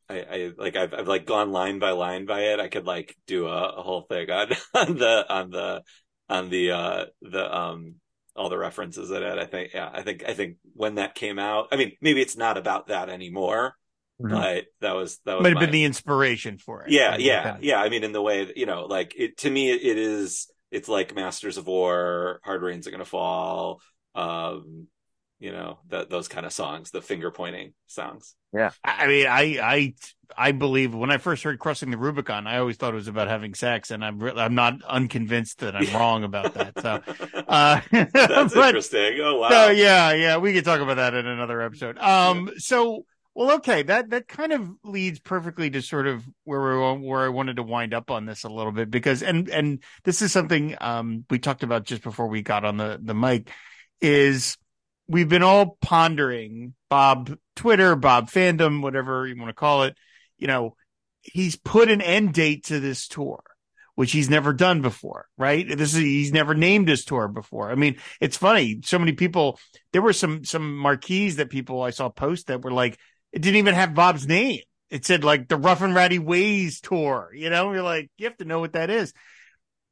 I, 0.08 0.20
I 0.20 0.52
like 0.56 0.76
I've 0.76 0.94
I've 0.94 1.08
like 1.08 1.26
gone 1.26 1.52
line 1.52 1.78
by 1.78 1.90
line 1.90 2.26
by 2.26 2.40
it. 2.40 2.60
I 2.60 2.68
could 2.68 2.86
like 2.86 3.14
do 3.26 3.46
a, 3.46 3.68
a 3.76 3.82
whole 3.82 4.02
thing 4.02 4.30
on 4.30 4.48
on 4.74 4.96
the 4.96 5.24
on 5.28 5.50
the 5.50 5.82
on 6.28 6.50
the 6.50 6.70
uh 6.72 7.04
the 7.22 7.56
um 7.56 7.96
all 8.36 8.48
the 8.48 8.58
references 8.58 9.10
in 9.10 9.22
it. 9.22 9.38
I 9.38 9.44
think, 9.44 9.72
yeah, 9.74 9.90
I 9.92 10.02
think, 10.02 10.24
I 10.26 10.34
think 10.34 10.56
when 10.74 10.96
that 10.96 11.14
came 11.14 11.38
out, 11.38 11.68
I 11.72 11.76
mean, 11.76 11.92
maybe 12.00 12.20
it's 12.20 12.36
not 12.36 12.56
about 12.56 12.88
that 12.88 13.08
anymore, 13.08 13.74
mm-hmm. 14.20 14.32
but 14.32 14.64
that 14.80 14.92
was, 14.92 15.18
that 15.24 15.34
was 15.34 15.42
might 15.42 15.52
have 15.52 15.60
been 15.60 15.70
the 15.70 15.84
inspiration 15.84 16.58
for 16.58 16.84
it. 16.84 16.90
Yeah. 16.90 17.16
Yeah. 17.16 17.58
Yeah. 17.60 17.80
I 17.80 17.88
mean, 17.88 18.04
in 18.04 18.12
the 18.12 18.22
way 18.22 18.44
that, 18.44 18.56
you 18.56 18.66
know, 18.66 18.86
like 18.86 19.14
it, 19.16 19.38
to 19.38 19.50
me, 19.50 19.70
it 19.70 19.98
is, 19.98 20.50
it's 20.70 20.88
like 20.88 21.14
Masters 21.14 21.56
of 21.56 21.66
War, 21.66 22.40
Hard 22.44 22.62
Rains 22.62 22.86
Are 22.86 22.92
Gonna 22.92 23.04
Fall, 23.04 23.80
um, 24.14 24.86
you 25.40 25.50
know 25.50 25.78
that 25.88 26.10
those 26.10 26.28
kind 26.28 26.46
of 26.46 26.52
songs 26.52 26.90
the 26.90 27.02
finger 27.02 27.30
pointing 27.30 27.72
songs. 27.86 28.36
Yeah. 28.52 28.70
I 28.84 29.06
mean 29.06 29.26
i 29.26 29.42
i 29.62 29.94
i 30.36 30.52
believe 30.52 30.94
when 30.94 31.10
i 31.10 31.18
first 31.18 31.42
heard 31.42 31.58
crossing 31.58 31.90
the 31.90 31.96
rubicon 31.96 32.46
i 32.46 32.58
always 32.58 32.76
thought 32.76 32.92
it 32.92 32.96
was 32.96 33.08
about 33.08 33.28
having 33.28 33.54
sex 33.54 33.90
and 33.90 34.04
i'm 34.04 34.18
re- 34.18 34.32
i'm 34.36 34.54
not 34.54 34.74
unconvinced 34.86 35.60
that 35.60 35.74
i'm 35.74 35.92
wrong 35.94 36.24
about 36.24 36.54
that 36.54 36.80
so 36.80 37.02
uh 37.48 37.80
that's 37.90 38.54
but, 38.54 38.66
interesting. 38.68 39.18
Oh 39.22 39.38
wow. 39.38 39.48
So, 39.48 39.70
yeah 39.70 40.12
yeah 40.12 40.36
we 40.36 40.52
could 40.52 40.64
talk 40.64 40.80
about 40.80 40.96
that 40.96 41.14
in 41.14 41.26
another 41.26 41.62
episode. 41.62 41.98
Um 41.98 42.48
yeah. 42.48 42.52
so 42.58 43.06
well 43.34 43.52
okay 43.52 43.82
that 43.82 44.10
that 44.10 44.28
kind 44.28 44.52
of 44.52 44.68
leads 44.84 45.20
perfectly 45.20 45.70
to 45.70 45.80
sort 45.80 46.06
of 46.06 46.22
where 46.44 46.60
we 46.60 47.06
where 47.06 47.24
i 47.24 47.28
wanted 47.28 47.56
to 47.56 47.62
wind 47.62 47.94
up 47.94 48.10
on 48.10 48.26
this 48.26 48.44
a 48.44 48.48
little 48.48 48.72
bit 48.72 48.90
because 48.90 49.22
and 49.22 49.48
and 49.48 49.82
this 50.04 50.20
is 50.20 50.32
something 50.32 50.76
um 50.80 51.24
we 51.30 51.38
talked 51.38 51.62
about 51.62 51.84
just 51.84 52.02
before 52.02 52.26
we 52.26 52.42
got 52.42 52.64
on 52.64 52.76
the 52.76 53.00
the 53.02 53.14
mic 53.14 53.48
is 54.02 54.58
we've 55.10 55.28
been 55.28 55.42
all 55.42 55.76
pondering 55.82 56.74
Bob 56.88 57.36
Twitter, 57.56 57.96
Bob 57.96 58.30
fandom, 58.30 58.80
whatever 58.80 59.26
you 59.26 59.36
want 59.36 59.48
to 59.48 59.54
call 59.54 59.82
it. 59.82 59.96
You 60.38 60.46
know, 60.46 60.76
he's 61.20 61.56
put 61.56 61.90
an 61.90 62.00
end 62.00 62.32
date 62.32 62.66
to 62.66 62.78
this 62.78 63.08
tour, 63.08 63.42
which 63.96 64.12
he's 64.12 64.30
never 64.30 64.52
done 64.52 64.82
before, 64.82 65.26
right? 65.36 65.66
This 65.68 65.94
is, 65.94 66.00
he's 66.00 66.32
never 66.32 66.54
named 66.54 66.88
his 66.88 67.04
tour 67.04 67.26
before. 67.26 67.70
I 67.70 67.74
mean, 67.74 67.96
it's 68.20 68.36
funny. 68.36 68.80
So 68.84 68.98
many 69.00 69.12
people, 69.12 69.58
there 69.92 70.00
were 70.00 70.12
some, 70.12 70.44
some 70.44 70.76
marquees 70.78 71.36
that 71.36 71.50
people 71.50 71.82
I 71.82 71.90
saw 71.90 72.08
post 72.08 72.46
that 72.46 72.62
were 72.62 72.72
like, 72.72 72.96
it 73.32 73.42
didn't 73.42 73.58
even 73.58 73.74
have 73.74 73.94
Bob's 73.94 74.28
name. 74.28 74.60
It 74.90 75.04
said 75.04 75.24
like 75.24 75.48
the 75.48 75.56
Rough 75.56 75.82
and 75.82 75.94
Rowdy 75.94 76.20
Ways 76.20 76.80
tour, 76.80 77.30
you 77.34 77.50
know, 77.50 77.72
you're 77.72 77.82
like, 77.82 78.10
you 78.16 78.26
have 78.26 78.36
to 78.38 78.44
know 78.44 78.60
what 78.60 78.74
that 78.74 78.90
is 78.90 79.12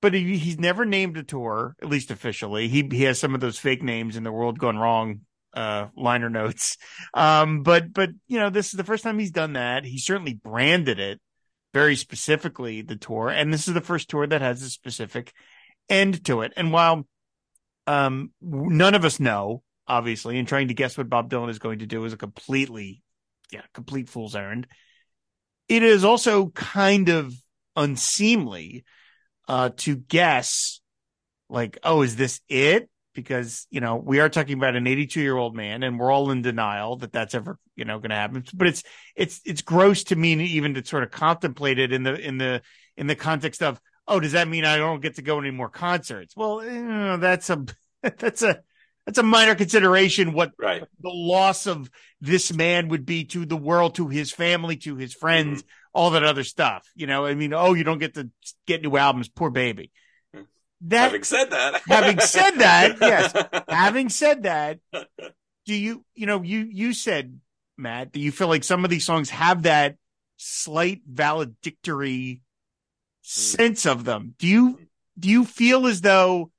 but 0.00 0.14
he, 0.14 0.38
he's 0.38 0.58
never 0.58 0.84
named 0.84 1.16
a 1.16 1.22
tour, 1.22 1.74
at 1.82 1.88
least 1.88 2.10
officially. 2.10 2.68
He 2.68 2.88
he 2.90 3.04
has 3.04 3.18
some 3.18 3.34
of 3.34 3.40
those 3.40 3.58
fake 3.58 3.82
names 3.82 4.16
in 4.16 4.22
the 4.22 4.32
world 4.32 4.58
gone 4.58 4.78
wrong 4.78 5.20
uh 5.54 5.86
liner 5.96 6.30
notes. 6.30 6.76
Um 7.14 7.62
but 7.62 7.92
but 7.92 8.10
you 8.26 8.38
know, 8.38 8.50
this 8.50 8.66
is 8.66 8.72
the 8.72 8.84
first 8.84 9.04
time 9.04 9.18
he's 9.18 9.30
done 9.30 9.54
that. 9.54 9.84
He 9.84 9.98
certainly 9.98 10.34
branded 10.34 11.00
it 11.00 11.20
very 11.74 11.96
specifically 11.96 12.82
the 12.82 12.96
tour 12.96 13.28
and 13.28 13.52
this 13.52 13.68
is 13.68 13.74
the 13.74 13.80
first 13.80 14.08
tour 14.08 14.26
that 14.26 14.40
has 14.40 14.62
a 14.62 14.70
specific 14.70 15.32
end 15.88 16.24
to 16.26 16.42
it. 16.42 16.52
And 16.56 16.72
while 16.72 17.06
um 17.86 18.32
none 18.40 18.94
of 18.94 19.04
us 19.04 19.18
know 19.18 19.62
obviously 19.86 20.38
and 20.38 20.46
trying 20.46 20.68
to 20.68 20.74
guess 20.74 20.98
what 20.98 21.08
Bob 21.08 21.30
Dylan 21.30 21.48
is 21.48 21.58
going 21.58 21.78
to 21.80 21.86
do 21.86 22.04
is 22.04 22.12
a 22.12 22.18
completely 22.18 23.02
yeah, 23.50 23.62
complete 23.72 24.08
fool's 24.08 24.36
errand. 24.36 24.66
It 25.68 25.82
is 25.82 26.04
also 26.04 26.48
kind 26.50 27.08
of 27.08 27.34
unseemly 27.76 28.84
uh, 29.48 29.70
to 29.78 29.96
guess 29.96 30.80
like, 31.48 31.78
oh, 31.82 32.02
is 32.02 32.16
this 32.16 32.40
it? 32.48 32.88
Because, 33.14 33.66
you 33.70 33.80
know, 33.80 33.96
we 33.96 34.20
are 34.20 34.28
talking 34.28 34.56
about 34.56 34.76
an 34.76 34.86
82 34.86 35.20
year 35.20 35.36
old 35.36 35.56
man 35.56 35.82
and 35.82 35.98
we're 35.98 36.12
all 36.12 36.30
in 36.30 36.42
denial 36.42 36.96
that 36.96 37.10
that's 37.10 37.34
ever, 37.34 37.58
you 37.74 37.84
know, 37.84 37.98
going 37.98 38.10
to 38.10 38.16
happen. 38.16 38.44
But 38.54 38.68
it's, 38.68 38.84
it's, 39.16 39.40
it's 39.44 39.62
gross 39.62 40.04
to 40.04 40.16
me 40.16 40.34
even 40.34 40.74
to 40.74 40.84
sort 40.84 41.02
of 41.02 41.10
contemplate 41.10 41.80
it 41.80 41.92
in 41.92 42.04
the, 42.04 42.14
in 42.14 42.38
the, 42.38 42.62
in 42.96 43.08
the 43.08 43.16
context 43.16 43.62
of, 43.62 43.80
oh, 44.06 44.20
does 44.20 44.32
that 44.32 44.46
mean 44.46 44.64
I 44.64 44.76
don't 44.76 45.00
get 45.00 45.16
to 45.16 45.22
go 45.22 45.40
any 45.40 45.50
more 45.50 45.68
concerts? 45.68 46.36
Well, 46.36 46.64
you 46.64 46.84
know, 46.84 47.16
that's 47.16 47.50
a, 47.50 47.64
that's 48.02 48.42
a, 48.42 48.60
that's 49.08 49.18
a 49.18 49.22
minor 49.22 49.54
consideration. 49.54 50.34
What 50.34 50.52
right. 50.58 50.84
the 51.00 51.08
loss 51.08 51.66
of 51.66 51.90
this 52.20 52.52
man 52.52 52.88
would 52.88 53.06
be 53.06 53.24
to 53.24 53.46
the 53.46 53.56
world, 53.56 53.94
to 53.94 54.08
his 54.08 54.30
family, 54.30 54.76
to 54.76 54.96
his 54.96 55.14
friends, 55.14 55.62
Mm-hmm. 55.62 55.68
All 55.98 56.10
that 56.10 56.22
other 56.22 56.44
stuff. 56.44 56.88
You 56.94 57.08
know, 57.08 57.26
I 57.26 57.34
mean, 57.34 57.52
oh, 57.52 57.74
you 57.74 57.82
don't 57.82 57.98
get 57.98 58.14
to 58.14 58.30
get 58.68 58.82
new 58.82 58.96
albums, 58.96 59.28
poor 59.28 59.50
baby. 59.50 59.90
That 60.82 61.10
having 61.10 61.24
said 61.24 61.50
that, 61.50 61.82
having 61.88 62.20
said 62.20 62.50
that, 62.52 62.98
yes, 63.00 63.64
having 63.68 64.08
said 64.08 64.44
that, 64.44 64.78
do 65.66 65.74
you, 65.74 66.04
you 66.14 66.26
know, 66.26 66.40
you, 66.42 66.60
you 66.60 66.92
said, 66.92 67.40
Matt, 67.76 68.12
that 68.12 68.20
you 68.20 68.30
feel 68.30 68.46
like 68.46 68.62
some 68.62 68.84
of 68.84 68.90
these 68.90 69.04
songs 69.04 69.30
have 69.30 69.64
that 69.64 69.96
slight 70.36 71.02
valedictory 71.04 72.34
hmm. 72.34 72.40
sense 73.22 73.84
of 73.84 74.04
them. 74.04 74.36
Do 74.38 74.46
you, 74.46 74.78
do 75.18 75.28
you 75.28 75.44
feel 75.44 75.88
as 75.88 76.00
though 76.00 76.52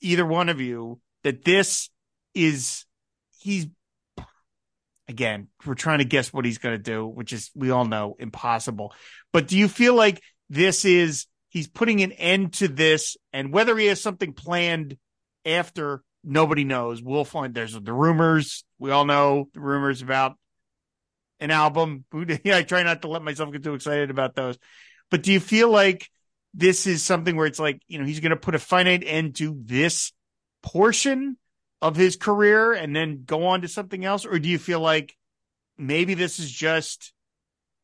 either 0.00 0.24
one 0.24 0.48
of 0.48 0.62
you 0.62 0.98
that 1.24 1.44
this 1.44 1.90
is, 2.34 2.86
he's, 3.38 3.66
again, 5.12 5.48
we're 5.64 5.74
trying 5.74 5.98
to 5.98 6.04
guess 6.04 6.32
what 6.32 6.44
he's 6.44 6.58
going 6.58 6.76
to 6.76 6.82
do, 6.82 7.06
which 7.06 7.32
is, 7.32 7.50
we 7.54 7.70
all 7.70 7.84
know, 7.84 8.16
impossible. 8.18 8.92
But 9.32 9.46
do 9.46 9.56
you 9.56 9.68
feel 9.68 9.94
like 9.94 10.20
this 10.50 10.84
is, 10.84 11.26
he's 11.48 11.68
putting 11.68 12.02
an 12.02 12.12
end 12.12 12.54
to 12.54 12.68
this 12.68 13.16
and 13.32 13.52
whether 13.52 13.76
he 13.76 13.86
has 13.86 14.00
something 14.00 14.32
planned 14.32 14.96
after 15.44 16.02
nobody 16.24 16.64
knows. 16.64 17.02
We'll 17.02 17.24
find 17.24 17.54
there's 17.54 17.78
the 17.78 17.92
rumors. 17.92 18.64
We 18.78 18.90
all 18.90 19.04
know 19.04 19.48
the 19.54 19.60
rumors 19.60 20.02
about 20.02 20.36
an 21.40 21.50
album. 21.50 22.04
I 22.14 22.62
try 22.62 22.82
not 22.82 23.02
to 23.02 23.08
let 23.08 23.22
myself 23.22 23.52
get 23.52 23.64
too 23.64 23.74
excited 23.74 24.10
about 24.10 24.34
those. 24.34 24.58
But 25.10 25.22
do 25.22 25.32
you 25.32 25.40
feel 25.40 25.70
like 25.70 26.08
this 26.54 26.86
is 26.86 27.02
something 27.02 27.36
where 27.36 27.46
it's 27.46 27.58
like 27.58 27.80
you 27.88 27.98
know 27.98 28.04
he's 28.04 28.20
going 28.20 28.30
to 28.30 28.36
put 28.36 28.54
a 28.54 28.58
finite 28.58 29.02
end 29.04 29.36
to 29.36 29.56
this 29.64 30.12
portion 30.62 31.36
of 31.82 31.96
his 31.96 32.16
career 32.16 32.72
and 32.72 32.96
then 32.96 33.24
go 33.26 33.46
on 33.48 33.60
to 33.60 33.68
something 33.68 34.02
else? 34.02 34.24
Or 34.24 34.38
do 34.38 34.48
you 34.48 34.58
feel 34.58 34.80
like 34.80 35.14
maybe 35.76 36.14
this 36.14 36.38
is 36.38 36.50
just 36.50 37.12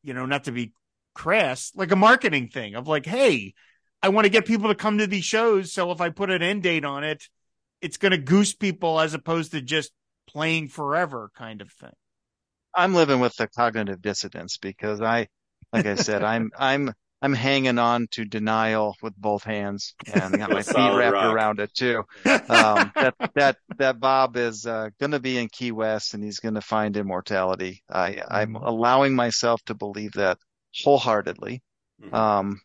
you 0.01 0.15
know 0.15 0.25
not 0.25 0.45
to 0.45 0.51
be 0.51 0.73
crass 1.13 1.71
like 1.75 1.91
a 1.91 1.95
marketing 1.95 2.47
thing 2.47 2.75
of 2.75 2.87
like 2.87 3.05
hey 3.05 3.53
i 4.01 4.07
want 4.07 4.23
to 4.23 4.29
get 4.29 4.45
people 4.45 4.69
to 4.69 4.75
come 4.75 4.99
to 4.99 5.07
these 5.07 5.25
shows 5.25 5.73
so 5.73 5.91
if 5.91 5.99
i 5.99 6.09
put 6.09 6.29
an 6.29 6.41
end 6.41 6.63
date 6.63 6.85
on 6.85 7.03
it 7.03 7.27
it's 7.81 7.97
going 7.97 8.11
to 8.11 8.17
goose 8.17 8.53
people 8.53 8.99
as 8.99 9.13
opposed 9.13 9.51
to 9.51 9.61
just 9.61 9.91
playing 10.27 10.67
forever 10.67 11.31
kind 11.35 11.61
of 11.61 11.71
thing. 11.71 11.93
I'm 12.75 12.93
living 12.93 13.19
with 13.19 13.35
the 13.35 13.47
cognitive 13.47 14.01
dissonance 14.01 14.57
because 14.57 15.01
I, 15.01 15.27
like 15.73 15.85
I 15.85 15.95
said, 15.95 16.23
I'm 16.23 16.51
I'm 16.57 16.93
I'm 17.21 17.33
hanging 17.33 17.77
on 17.79 18.07
to 18.11 18.25
denial 18.25 18.95
with 19.01 19.15
both 19.17 19.43
hands 19.43 19.95
and 20.07 20.37
got 20.37 20.51
my 20.51 20.63
feet 20.63 20.93
wrapped 20.93 21.13
rock. 21.13 21.25
around 21.25 21.59
it 21.59 21.73
too. 21.73 22.03
Um, 22.49 22.93
that 22.99 23.15
that 23.35 23.57
that 23.77 23.99
Bob 23.99 24.37
is 24.37 24.65
uh, 24.65 24.89
going 24.99 25.11
to 25.11 25.19
be 25.19 25.37
in 25.37 25.49
Key 25.49 25.71
West 25.71 26.13
and 26.13 26.23
he's 26.23 26.39
going 26.39 26.55
to 26.55 26.61
find 26.61 26.95
immortality. 26.97 27.83
I 27.89 28.21
I'm 28.29 28.53
Mhm. 28.53 28.65
allowing 28.65 29.15
myself 29.15 29.61
to 29.65 29.73
believe 29.75 30.13
that 30.13 30.37
wholeheartedly. 30.83 31.61
Mhm. 32.01 32.13
Um, 32.13 32.61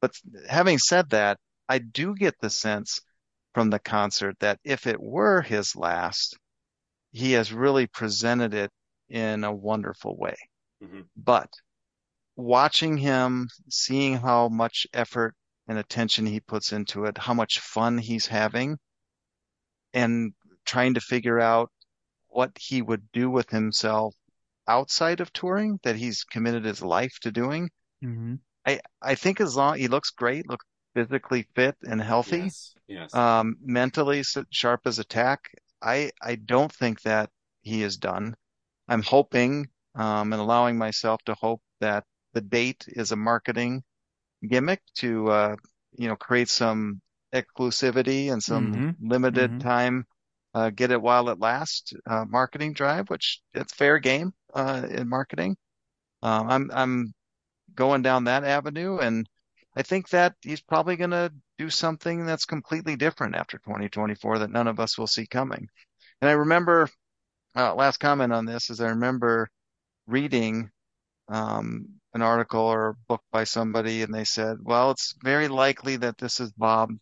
but 0.00 0.12
having 0.48 0.78
said 0.78 1.10
that, 1.10 1.38
I 1.68 1.78
do 1.78 2.14
get 2.14 2.34
the 2.40 2.50
sense 2.50 3.00
from 3.54 3.70
the 3.70 3.78
concert 3.80 4.36
that 4.40 4.60
if 4.64 4.86
it 4.86 5.00
were 5.00 5.42
his 5.42 5.76
last, 5.76 6.36
he 7.12 7.32
has 7.32 7.52
really 7.52 7.86
presented 7.86 8.54
it 8.54 8.70
in 9.08 9.44
a 9.44 9.52
wonderful 9.54 10.16
way. 10.16 10.36
Mhm. 10.80 11.08
But 11.16 11.50
watching 12.36 12.96
him, 12.98 13.48
seeing 13.68 14.16
how 14.18 14.48
much 14.48 14.86
effort 14.92 15.34
and 15.68 15.78
attention 15.78 16.26
he 16.26 16.40
puts 16.40 16.72
into 16.72 17.04
it, 17.04 17.18
how 17.18 17.34
much 17.34 17.60
fun 17.60 17.98
he's 17.98 18.26
having, 18.26 18.78
and 19.94 20.32
trying 20.64 20.94
to 20.94 21.00
figure 21.00 21.40
out 21.40 21.70
what 22.28 22.50
he 22.58 22.80
would 22.82 23.10
do 23.12 23.30
with 23.30 23.50
himself 23.50 24.14
outside 24.66 25.20
of 25.20 25.32
touring 25.32 25.78
that 25.82 25.96
he's 25.96 26.24
committed 26.24 26.64
his 26.64 26.82
life 26.82 27.18
to 27.20 27.30
doing. 27.30 27.68
mm-hmm. 28.02 28.36
I, 28.66 28.80
I 29.02 29.16
think 29.16 29.40
as 29.40 29.56
long 29.56 29.76
he 29.78 29.88
looks 29.88 30.10
great, 30.10 30.48
looks 30.48 30.64
physically 30.94 31.48
fit 31.54 31.76
and 31.82 32.00
healthy, 32.00 32.38
Yes. 32.44 32.74
yes. 32.86 33.14
um, 33.14 33.56
mentally 33.60 34.22
sharp 34.50 34.82
as 34.86 34.98
a 34.98 35.04
tack. 35.04 35.50
I 35.82 36.12
I 36.22 36.36
don't 36.36 36.72
think 36.72 37.02
that 37.02 37.28
he 37.62 37.82
is 37.82 37.96
done. 37.96 38.36
I'm 38.88 39.02
hoping 39.02 39.68
um, 39.96 40.32
and 40.32 40.40
allowing 40.40 40.78
myself 40.78 41.20
to 41.24 41.34
hope 41.34 41.60
that 41.80 42.04
the 42.34 42.40
date 42.40 42.84
is 42.88 43.12
a 43.12 43.16
marketing 43.16 43.82
gimmick 44.48 44.82
to 44.96 45.28
uh, 45.30 45.56
you 45.98 46.08
know 46.08 46.16
create 46.16 46.48
some 46.48 47.00
exclusivity 47.34 48.32
and 48.32 48.42
some 48.42 48.84
Mhm. 48.84 48.96
limited 49.00 49.52
Mhm. 49.52 49.60
time 49.60 50.04
uh, 50.54 50.70
get 50.70 50.90
it 50.92 51.00
while 51.02 51.28
it 51.30 51.38
lasts 51.40 51.92
uh, 52.06 52.24
marketing 52.28 52.72
drive, 52.74 53.08
which 53.10 53.40
it's 53.54 53.72
fair 53.74 53.98
game 53.98 54.32
uh, 54.54 54.86
in 54.90 55.08
marketing. 55.08 55.56
Um, 56.22 56.50
I'm 56.50 56.70
I'm 56.72 57.14
going 57.74 58.02
down 58.02 58.24
that 58.24 58.44
avenue, 58.44 58.98
and 58.98 59.28
I 59.76 59.82
think 59.82 60.10
that 60.10 60.34
he's 60.42 60.60
probably 60.62 60.96
going 60.96 61.10
to 61.10 61.32
do 61.58 61.70
something 61.70 62.26
that's 62.26 62.46
completely 62.46 62.96
different 62.96 63.36
after 63.36 63.58
2024 63.58 64.40
that 64.40 64.50
none 64.50 64.68
of 64.68 64.80
us 64.80 64.98
will 64.98 65.06
see 65.08 65.26
coming. 65.26 65.68
And 66.22 66.30
I 66.30 66.34
remember, 66.34 66.88
uh, 67.56 67.74
last 67.74 67.98
comment 67.98 68.32
on 68.32 68.46
this 68.46 68.70
is 68.70 68.80
I 68.80 68.90
remember 68.90 69.48
reading 70.06 70.70
um, 71.28 71.88
an 72.14 72.22
article 72.22 72.60
or 72.60 72.88
a 72.90 72.94
book 73.08 73.22
by 73.32 73.44
somebody, 73.44 74.02
and 74.02 74.14
they 74.14 74.24
said, 74.24 74.58
well, 74.62 74.90
it's 74.90 75.14
very 75.22 75.48
likely 75.48 75.96
that 75.96 76.18
this 76.18 76.40
is 76.40 76.52
Bob's 76.52 76.94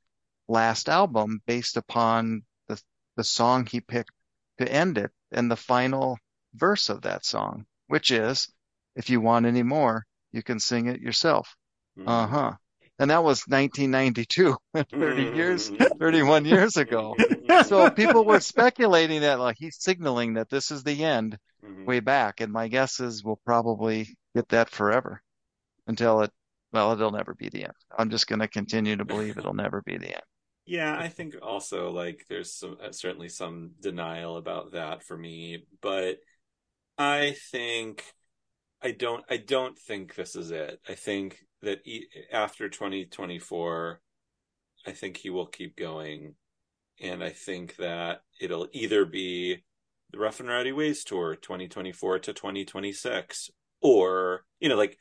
last 0.48 0.88
album 0.88 1.40
based 1.46 1.76
upon 1.76 2.42
the 2.68 2.80
the 3.16 3.24
song 3.24 3.66
he 3.66 3.80
picked 3.80 4.12
to 4.58 4.70
end 4.70 4.98
it 4.98 5.12
and 5.32 5.50
the 5.50 5.56
final 5.56 6.18
verse 6.54 6.88
of 6.88 7.02
that 7.02 7.24
song, 7.24 7.66
which 7.86 8.10
is, 8.10 8.48
if 8.96 9.10
you 9.10 9.20
want 9.20 9.46
any 9.46 9.62
more, 9.62 10.04
you 10.32 10.42
can 10.42 10.60
sing 10.60 10.86
it 10.86 11.00
yourself. 11.00 11.56
Mhm. 11.96 12.08
Uh 12.08 12.26
huh. 12.26 12.52
And 13.00 13.10
that 13.10 13.24
was 13.24 13.42
1992, 13.48 14.56
30 15.00 15.24
years, 15.24 15.72
31 15.98 16.44
years 16.44 16.76
ago. 16.76 17.16
So 17.66 17.90
people 17.90 18.24
were 18.24 18.38
speculating 18.40 19.22
that 19.22 19.40
like 19.40 19.56
he's 19.58 19.78
signaling 19.80 20.34
that 20.34 20.50
this 20.50 20.70
is 20.70 20.84
the 20.84 21.04
end 21.04 21.36
Mhm. 21.64 21.86
way 21.86 21.98
back. 22.00 22.40
And 22.40 22.52
my 22.52 22.68
guess 22.68 23.00
is 23.00 23.24
we'll 23.24 23.40
probably 23.44 24.16
get 24.36 24.48
that 24.50 24.70
forever 24.70 25.20
until 25.86 26.22
it, 26.22 26.30
well, 26.72 26.92
it'll 26.92 27.10
never 27.10 27.34
be 27.34 27.48
the 27.48 27.64
end. 27.64 27.74
I'm 27.98 28.10
just 28.10 28.28
going 28.28 28.40
to 28.40 28.48
continue 28.48 28.96
to 28.96 29.04
believe 29.04 29.38
it'll 29.38 29.54
never 29.54 29.82
be 29.82 29.98
the 29.98 30.14
end. 30.14 30.22
Yeah, 30.66 30.96
I 30.96 31.08
think 31.08 31.34
also 31.42 31.90
like 31.90 32.26
there's 32.28 32.52
some 32.52 32.78
uh, 32.82 32.92
certainly 32.92 33.28
some 33.28 33.72
denial 33.80 34.36
about 34.36 34.72
that 34.72 35.02
for 35.02 35.16
me, 35.16 35.64
but 35.80 36.18
I 36.98 37.36
think 37.50 38.04
I 38.82 38.92
don't 38.92 39.24
I 39.30 39.38
don't 39.38 39.78
think 39.78 40.14
this 40.14 40.36
is 40.36 40.50
it. 40.50 40.80
I 40.88 40.94
think 40.94 41.44
that 41.62 41.80
after 42.32 42.68
2024 42.68 44.00
I 44.86 44.92
think 44.92 45.16
he 45.16 45.30
will 45.30 45.46
keep 45.46 45.76
going 45.76 46.34
and 47.00 47.22
I 47.22 47.30
think 47.30 47.76
that 47.76 48.22
it'll 48.40 48.68
either 48.72 49.04
be 49.04 49.64
the 50.12 50.18
Rough 50.18 50.40
and 50.40 50.48
Rowdy 50.48 50.72
Ways 50.72 51.04
tour 51.04 51.36
2024 51.36 52.20
to 52.20 52.32
2026 52.32 53.50
or 53.80 54.44
you 54.58 54.68
know 54.68 54.76
like 54.76 54.98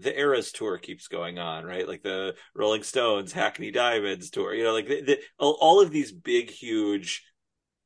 the 0.00 0.18
Eras 0.18 0.52
tour 0.52 0.78
keeps 0.78 1.08
going 1.08 1.38
on, 1.38 1.64
right? 1.64 1.86
Like 1.86 2.02
the 2.02 2.34
Rolling 2.54 2.82
Stones, 2.82 3.32
Hackney 3.32 3.70
Diamonds 3.70 4.30
tour, 4.30 4.54
you 4.54 4.64
know, 4.64 4.72
like 4.72 4.88
the, 4.88 5.02
the, 5.02 5.18
all 5.38 5.82
of 5.82 5.90
these 5.90 6.12
big, 6.12 6.50
huge 6.50 7.24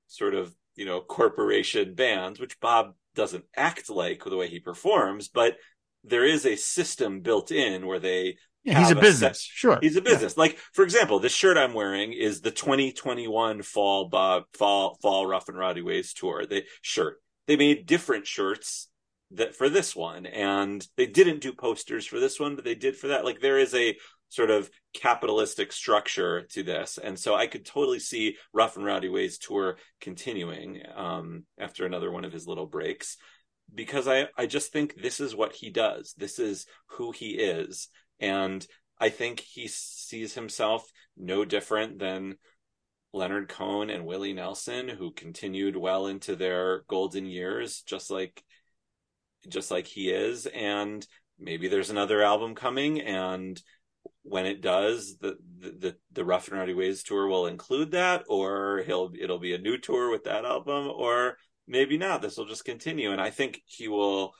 sort 0.06 0.34
of, 0.34 0.54
you 0.76 0.84
know, 0.84 1.00
corporation 1.00 1.94
bands, 1.94 2.38
which 2.38 2.60
Bob 2.60 2.94
doesn't 3.14 3.44
act 3.56 3.90
like 3.90 4.24
the 4.24 4.36
way 4.36 4.48
he 4.48 4.60
performs, 4.60 5.28
but 5.28 5.56
there 6.04 6.24
is 6.24 6.44
a 6.46 6.56
system 6.56 7.20
built 7.20 7.50
in 7.50 7.86
where 7.86 7.98
they, 7.98 8.36
Yeah, 8.62 8.78
he's 8.80 8.90
a 8.92 8.96
a 8.98 9.00
business. 9.00 9.40
set- 9.40 9.50
Sure. 9.52 9.78
he's 9.80 9.96
a 9.96 10.02
business. 10.02 10.36
Like, 10.36 10.58
for 10.72 10.84
example, 10.84 11.18
this 11.18 11.34
shirt 11.34 11.56
I'm 11.56 11.74
wearing 11.74 12.12
is 12.12 12.40
the 12.40 12.50
2021 12.50 13.62
fall 13.62 14.08
Bob, 14.08 14.44
fall, 14.52 14.98
fall 15.02 15.26
Rough 15.26 15.48
and 15.48 15.58
Rowdy 15.58 15.82
Ways 15.82 16.12
tour, 16.14 16.46
the 16.46 16.64
shirt. 16.82 17.20
They 17.46 17.56
made 17.56 17.86
different 17.86 18.26
shirts 18.26 18.88
that 19.30 19.54
for 19.56 19.68
this 19.68 19.96
one 19.96 20.26
and 20.26 20.86
they 20.96 21.06
didn't 21.06 21.40
do 21.40 21.52
posters 21.52 22.06
for 22.06 22.20
this 22.20 22.38
one 22.38 22.54
but 22.54 22.64
they 22.64 22.74
did 22.74 22.94
for 22.94 23.08
that 23.08 23.24
like 23.24 23.40
there 23.40 23.58
is 23.58 23.74
a 23.74 23.96
sort 24.28 24.50
of 24.50 24.70
capitalistic 24.92 25.72
structure 25.72 26.42
to 26.42 26.62
this 26.62 26.98
and 27.02 27.18
so 27.18 27.34
i 27.34 27.46
could 27.46 27.64
totally 27.64 27.98
see 27.98 28.36
rough 28.52 28.76
and 28.76 28.84
rowdy 28.84 29.08
ways 29.08 29.38
tour 29.38 29.76
continuing 30.00 30.82
um 30.94 31.44
after 31.58 31.84
another 31.86 32.10
one 32.12 32.24
of 32.24 32.32
his 32.32 32.46
little 32.46 32.66
breaks 32.66 33.16
because 33.74 34.06
i 34.08 34.28
i 34.36 34.46
just 34.46 34.72
think 34.72 34.94
this 34.96 35.20
is 35.20 35.34
what 35.34 35.54
he 35.54 35.70
does. 35.70 36.14
This 36.16 36.38
is 36.38 36.66
who 36.86 37.12
he 37.12 37.30
is. 37.30 37.88
And 38.20 38.66
i 38.98 39.08
think 39.08 39.40
he 39.40 39.68
sees 39.68 40.34
himself 40.34 40.90
no 41.16 41.44
different 41.44 41.98
than 41.98 42.36
Leonard 43.12 43.48
Cohen 43.48 43.90
and 43.90 44.06
Willie 44.06 44.32
Nelson, 44.32 44.88
who 44.88 45.12
continued 45.12 45.76
well 45.76 46.08
into 46.08 46.34
their 46.34 46.82
golden 46.88 47.26
years, 47.26 47.82
just 47.82 48.10
like 48.10 48.42
just 49.48 49.70
like 49.70 49.86
he 49.86 50.10
is. 50.10 50.46
And 50.46 51.06
maybe 51.38 51.68
there's 51.68 51.90
another 51.90 52.22
album 52.22 52.54
coming 52.54 53.00
and 53.00 53.60
when 54.22 54.46
it 54.46 54.62
does, 54.62 55.18
the, 55.18 55.36
the 55.58 55.96
the 56.12 56.24
Rough 56.24 56.48
and 56.48 56.58
Rowdy 56.58 56.74
Ways 56.74 57.02
tour 57.02 57.26
will 57.26 57.46
include 57.46 57.92
that, 57.92 58.24
or 58.28 58.82
he'll 58.86 59.12
it'll 59.18 59.38
be 59.38 59.54
a 59.54 59.58
new 59.58 59.78
tour 59.78 60.10
with 60.10 60.24
that 60.24 60.44
album, 60.44 60.88
or 60.88 61.36
maybe 61.66 61.98
not. 61.98 62.22
This 62.22 62.36
will 62.36 62.46
just 62.46 62.64
continue, 62.64 63.12
and 63.12 63.20
I 63.20 63.30
think 63.30 63.62
he 63.66 63.88
will. 63.88 64.34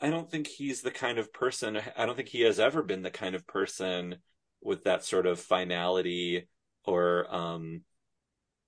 I 0.00 0.10
don't 0.10 0.30
think 0.30 0.46
he's 0.46 0.82
the 0.82 0.90
kind 0.90 1.18
of 1.18 1.32
person. 1.32 1.80
I 1.96 2.06
don't 2.06 2.14
think 2.14 2.28
he 2.28 2.42
has 2.42 2.60
ever 2.60 2.82
been 2.82 3.02
the 3.02 3.10
kind 3.10 3.34
of 3.34 3.46
person 3.46 4.16
with 4.60 4.84
that 4.84 5.04
sort 5.04 5.26
of 5.26 5.40
finality 5.40 6.48
or 6.84 7.34
um, 7.34 7.82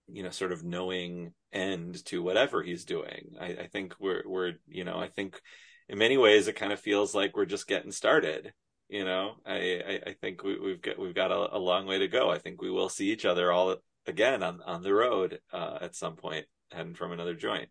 you 0.08 0.22
know, 0.22 0.30
sort 0.30 0.52
of 0.52 0.64
knowing 0.64 1.32
end 1.52 2.04
to 2.06 2.22
whatever 2.22 2.62
he's 2.62 2.84
doing. 2.84 3.34
I, 3.40 3.46
I 3.46 3.66
think 3.68 3.94
we're 4.00 4.22
we're 4.26 4.54
you 4.66 4.84
know, 4.84 4.98
I 4.98 5.08
think 5.08 5.40
in 5.88 5.98
many 5.98 6.16
ways 6.16 6.48
it 6.48 6.56
kind 6.56 6.72
of 6.72 6.80
feels 6.80 7.14
like 7.14 7.36
we're 7.36 7.44
just 7.46 7.68
getting 7.68 7.92
started 7.92 8.52
you 8.90 9.04
know, 9.04 9.36
I, 9.46 9.54
I, 9.54 10.00
I 10.08 10.12
think 10.20 10.42
we, 10.42 10.58
have 10.70 10.82
got 10.82 10.98
we've 10.98 11.14
got 11.14 11.30
a, 11.30 11.56
a, 11.56 11.58
long 11.58 11.86
way 11.86 11.98
to 11.98 12.08
go. 12.08 12.28
I 12.28 12.38
think 12.38 12.60
we 12.60 12.72
will 12.72 12.88
see 12.88 13.10
each 13.10 13.24
other 13.24 13.52
all 13.52 13.76
again 14.06 14.42
on 14.42 14.60
on 14.62 14.82
the 14.82 14.92
road 14.92 15.38
uh, 15.52 15.78
at 15.80 15.94
some 15.94 16.16
point, 16.16 16.46
heading 16.72 16.94
from 16.94 17.12
another 17.12 17.34
joint. 17.34 17.68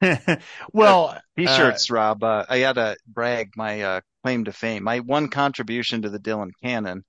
well, 0.72 1.06
uh, 1.06 1.18
t-shirts, 1.36 1.90
uh, 1.90 1.94
Rob. 1.94 2.24
Uh, 2.24 2.44
I 2.48 2.58
had 2.58 2.74
to 2.74 2.96
brag 3.06 3.50
my 3.56 3.82
uh, 3.82 4.00
claim 4.24 4.44
to 4.44 4.52
fame. 4.52 4.82
My 4.84 5.00
one 5.00 5.28
contribution 5.28 6.02
to 6.02 6.10
the 6.10 6.18
Dylan 6.18 6.50
canon 6.62 7.04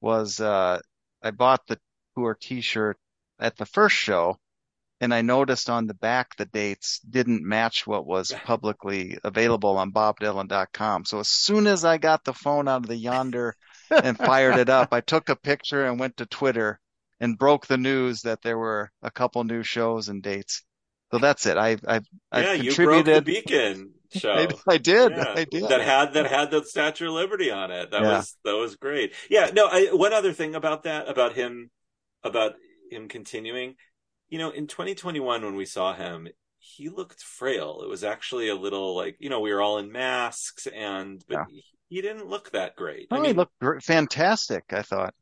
was 0.00 0.40
uh, 0.40 0.80
I 1.22 1.30
bought 1.30 1.66
the 1.66 1.78
tour 2.16 2.36
T-shirt 2.38 2.98
at 3.38 3.56
the 3.56 3.66
first 3.66 3.96
show, 3.96 4.38
and 5.00 5.12
I 5.14 5.22
noticed 5.22 5.70
on 5.70 5.86
the 5.86 5.94
back 5.94 6.36
the 6.36 6.44
dates 6.44 7.00
didn't 7.00 7.42
match 7.42 7.86
what 7.86 8.06
was 8.06 8.32
publicly 8.44 9.18
available 9.24 9.78
on 9.78 9.92
bobdylan.com. 9.92 11.06
So 11.06 11.20
as 11.20 11.28
soon 11.28 11.66
as 11.66 11.84
I 11.84 11.96
got 11.96 12.24
the 12.24 12.34
phone 12.34 12.68
out 12.68 12.82
of 12.82 12.88
the 12.88 13.02
Yondr 13.02 13.52
and 13.90 14.18
fired 14.18 14.58
it 14.58 14.68
up, 14.68 14.92
I 14.92 15.00
took 15.00 15.30
a 15.30 15.36
picture 15.36 15.86
and 15.86 15.98
went 15.98 16.18
to 16.18 16.26
Twitter 16.26 16.78
and 17.20 17.38
broke 17.38 17.66
the 17.66 17.76
news 17.76 18.22
that 18.22 18.42
there 18.42 18.58
were 18.58 18.90
a 19.02 19.10
couple 19.10 19.44
new 19.44 19.62
shows 19.62 20.08
and 20.08 20.22
dates. 20.22 20.62
So 21.12 21.18
that's 21.18 21.46
it. 21.46 21.56
I 21.56 21.76
I 21.86 22.00
I 22.32 22.40
yeah, 22.40 22.56
contributed. 22.56 22.66
you 22.66 22.84
broke 22.84 23.04
the 23.04 23.22
Beacon 23.22 23.94
show. 24.16 24.32
I, 24.32 24.48
I 24.66 24.78
did. 24.78 25.12
Yeah, 25.12 25.32
I 25.36 25.44
did. 25.44 25.68
That 25.68 25.80
had 25.80 26.14
that 26.14 26.26
had 26.26 26.50
the 26.50 26.64
Statue 26.64 27.08
of 27.08 27.12
Liberty 27.12 27.50
on 27.50 27.70
it. 27.70 27.90
That 27.90 28.02
yeah. 28.02 28.16
was 28.16 28.36
that 28.44 28.56
was 28.56 28.76
great. 28.76 29.14
Yeah. 29.30 29.50
No. 29.54 29.68
I, 29.70 29.90
one 29.92 30.12
other 30.12 30.32
thing 30.32 30.54
about 30.54 30.84
that 30.84 31.08
about 31.08 31.34
him 31.34 31.70
about 32.24 32.54
him 32.90 33.08
continuing 33.08 33.76
you 34.34 34.38
know, 34.38 34.50
in 34.50 34.66
2021 34.66 35.44
when 35.44 35.54
we 35.54 35.64
saw 35.64 35.94
him, 35.94 36.28
he 36.58 36.88
looked 36.88 37.22
frail. 37.22 37.82
It 37.84 37.88
was 37.88 38.04
actually 38.04 38.48
a 38.48 38.54
little 38.56 38.96
like, 38.96 39.16
you 39.18 39.28
know, 39.28 39.38
we 39.38 39.52
were 39.52 39.62
all 39.62 39.78
in 39.78 39.92
masks 39.92 40.66
and 40.66 41.22
but 41.28 41.34
yeah. 41.34 41.44
he, 41.50 41.64
he, 41.88 42.02
didn't 42.02 42.26
look 42.26 42.50
that 42.50 42.74
great. 42.74 43.08
Oh, 43.10 43.16
I 43.16 43.20
mean, 43.20 43.30
he 43.30 43.32
looked 43.34 43.84
fantastic, 43.84 44.64
I 44.70 44.82
thought. 44.82 45.14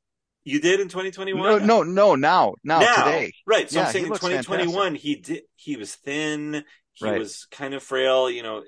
You 0.45 0.61
did 0.61 0.81
in 0.81 0.89
2021? 0.89 1.43
No, 1.43 1.59
no, 1.59 1.83
no, 1.83 2.15
now, 2.15 2.55
now, 2.65 2.81
now 2.81 3.05
today. 3.05 3.33
Right. 3.47 3.71
So 3.71 3.79
yeah, 3.79 3.87
I'm 3.87 3.93
saying 3.93 4.07
in 4.07 4.11
2021 4.13 4.75
fantastic. 4.75 5.01
he 5.01 5.15
did 5.17 5.43
he 5.57 5.77
was 5.77 5.95
thin, 5.95 6.65
he 6.95 7.07
right. 7.07 7.19
was 7.19 7.47
kind 7.51 7.75
of 7.75 7.83
frail, 7.83 8.29
you 8.29 8.43
know, 8.43 8.63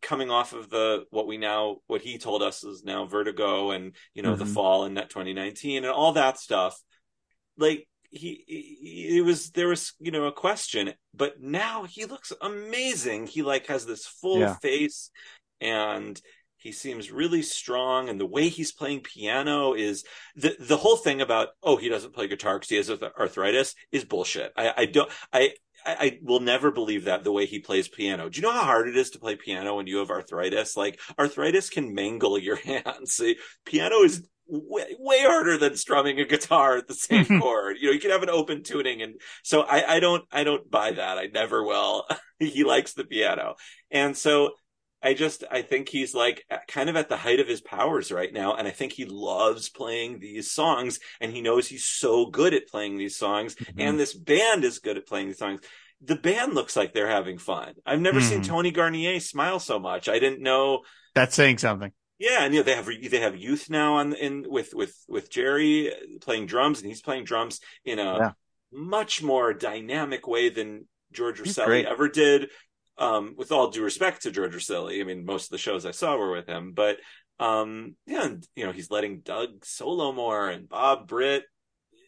coming 0.00 0.30
off 0.30 0.52
of 0.52 0.70
the 0.70 1.04
what 1.10 1.26
we 1.26 1.36
now 1.36 1.76
what 1.86 2.02
he 2.02 2.18
told 2.18 2.42
us 2.42 2.64
is 2.64 2.84
now 2.84 3.06
vertigo 3.06 3.70
and 3.70 3.94
you 4.14 4.22
know 4.22 4.30
mm-hmm. 4.32 4.40
the 4.40 4.46
fall 4.46 4.84
in 4.84 4.94
that 4.94 5.10
2019 5.10 5.84
and 5.84 5.92
all 5.92 6.12
that 6.12 6.38
stuff 6.38 6.80
like 7.56 7.88
he, 8.10 8.44
he 8.46 9.18
it 9.18 9.24
was 9.24 9.50
there 9.50 9.68
was 9.68 9.94
you 9.98 10.10
know 10.10 10.24
a 10.24 10.32
question 10.32 10.92
but 11.14 11.40
now 11.40 11.84
he 11.84 12.04
looks 12.04 12.32
amazing 12.40 13.26
he 13.26 13.42
like 13.42 13.66
has 13.66 13.86
this 13.86 14.06
full 14.06 14.40
yeah. 14.40 14.54
face 14.56 15.10
and 15.60 16.20
he 16.68 16.72
seems 16.72 17.10
really 17.10 17.40
strong 17.40 18.10
and 18.10 18.20
the 18.20 18.26
way 18.26 18.48
he's 18.48 18.72
playing 18.72 19.00
piano 19.00 19.72
is 19.72 20.04
the 20.36 20.54
the 20.60 20.76
whole 20.76 20.98
thing 20.98 21.22
about 21.22 21.48
oh 21.62 21.78
he 21.78 21.88
doesn't 21.88 22.12
play 22.12 22.28
guitar 22.28 22.58
because 22.58 22.68
he 22.68 22.76
has 22.76 22.90
arthritis 22.90 23.74
is 23.90 24.04
bullshit 24.04 24.52
i 24.54 24.74
i 24.76 24.84
don't 24.84 25.10
i 25.32 25.50
I, 25.86 26.18
will 26.22 26.40
never 26.40 26.70
believe 26.70 27.04
that 27.04 27.24
the 27.24 27.32
way 27.32 27.46
he 27.46 27.60
plays 27.60 27.88
piano. 27.88 28.28
Do 28.28 28.36
you 28.36 28.42
know 28.42 28.52
how 28.52 28.64
hard 28.64 28.88
it 28.88 28.96
is 28.96 29.10
to 29.10 29.20
play 29.20 29.36
piano 29.36 29.76
when 29.76 29.86
you 29.86 29.98
have 29.98 30.10
arthritis? 30.10 30.76
Like 30.76 31.00
arthritis 31.18 31.70
can 31.70 31.94
mangle 31.94 32.36
your 32.36 32.56
hands. 32.70 33.14
See 33.14 33.36
piano 33.64 34.02
is 34.02 34.28
way, 34.48 34.96
way 34.98 35.20
harder 35.20 35.56
than 35.56 35.76
strumming 35.76 36.20
a 36.20 36.26
guitar 36.26 36.76
at 36.76 36.88
the 36.88 36.94
same 36.94 37.24
chord. 37.40 37.76
You 37.80 37.86
know, 37.86 37.92
you 37.92 38.00
can 38.00 38.10
have 38.10 38.24
an 38.24 38.28
open 38.28 38.64
tuning. 38.64 39.00
And 39.00 39.14
so 39.44 39.62
I, 39.62 39.94
I 39.94 40.00
don't, 40.00 40.24
I 40.30 40.44
don't 40.44 40.68
buy 40.68 40.90
that. 40.90 41.16
I 41.16 41.28
never 41.32 41.64
will. 41.64 42.04
he 42.38 42.64
likes 42.64 42.92
the 42.92 43.04
piano. 43.04 43.54
And 43.90 44.14
so 44.14 44.50
I 45.02 45.14
just, 45.14 45.44
I 45.50 45.62
think 45.62 45.88
he's 45.88 46.14
like 46.14 46.44
kind 46.66 46.88
of 46.88 46.96
at 46.96 47.08
the 47.08 47.16
height 47.16 47.40
of 47.40 47.48
his 47.48 47.60
powers 47.60 48.10
right 48.10 48.32
now. 48.32 48.54
And 48.56 48.66
I 48.66 48.72
think 48.72 48.92
he 48.92 49.04
loves 49.04 49.68
playing 49.68 50.18
these 50.18 50.50
songs 50.50 50.98
and 51.20 51.32
he 51.32 51.40
knows 51.40 51.68
he's 51.68 51.84
so 51.84 52.26
good 52.26 52.54
at 52.54 52.68
playing 52.68 52.98
these 52.98 53.16
songs. 53.16 53.54
Mm-hmm. 53.54 53.80
And 53.80 54.00
this 54.00 54.14
band 54.14 54.64
is 54.64 54.80
good 54.80 54.96
at 54.96 55.06
playing 55.06 55.28
these 55.28 55.38
songs. 55.38 55.60
The 56.02 56.16
band 56.16 56.54
looks 56.54 56.76
like 56.76 56.92
they're 56.92 57.08
having 57.08 57.38
fun. 57.38 57.74
I've 57.84 58.00
never 58.00 58.20
mm. 58.20 58.28
seen 58.28 58.42
Tony 58.42 58.70
Garnier 58.70 59.20
smile 59.20 59.58
so 59.58 59.78
much. 59.78 60.08
I 60.08 60.18
didn't 60.18 60.42
know. 60.42 60.80
That's 61.14 61.34
saying 61.34 61.58
something. 61.58 61.92
Yeah, 62.18 62.44
and 62.44 62.52
you 62.52 62.60
know 62.60 62.64
they 62.64 62.74
have 62.74 62.86
they 62.86 63.20
have 63.20 63.36
youth 63.36 63.70
now 63.70 63.94
on 63.94 64.12
in 64.12 64.44
with 64.48 64.74
with 64.74 64.94
with 65.08 65.30
Jerry 65.30 65.92
playing 66.20 66.46
drums, 66.46 66.80
and 66.80 66.88
he's 66.88 67.02
playing 67.02 67.24
drums 67.24 67.60
in 67.84 68.00
a 68.00 68.16
yeah. 68.18 68.30
much 68.72 69.22
more 69.22 69.54
dynamic 69.54 70.26
way 70.26 70.48
than 70.48 70.86
George 71.12 71.40
Receli 71.40 71.84
ever 71.84 72.08
did. 72.08 72.50
Um, 72.98 73.34
with 73.36 73.52
all 73.52 73.70
due 73.70 73.84
respect 73.84 74.22
to 74.22 74.30
George 74.30 74.54
Receli, 74.54 75.00
I 75.00 75.04
mean 75.04 75.24
most 75.24 75.44
of 75.44 75.50
the 75.50 75.58
shows 75.58 75.86
I 75.86 75.92
saw 75.92 76.16
were 76.16 76.32
with 76.32 76.48
him, 76.48 76.72
but 76.72 76.98
um, 77.38 77.94
yeah, 78.06 78.24
and, 78.24 78.46
you 78.56 78.66
know 78.66 78.72
he's 78.72 78.90
letting 78.90 79.20
Doug 79.20 79.64
solo 79.64 80.12
more, 80.12 80.48
and 80.48 80.68
Bob 80.68 81.06
Britt 81.06 81.44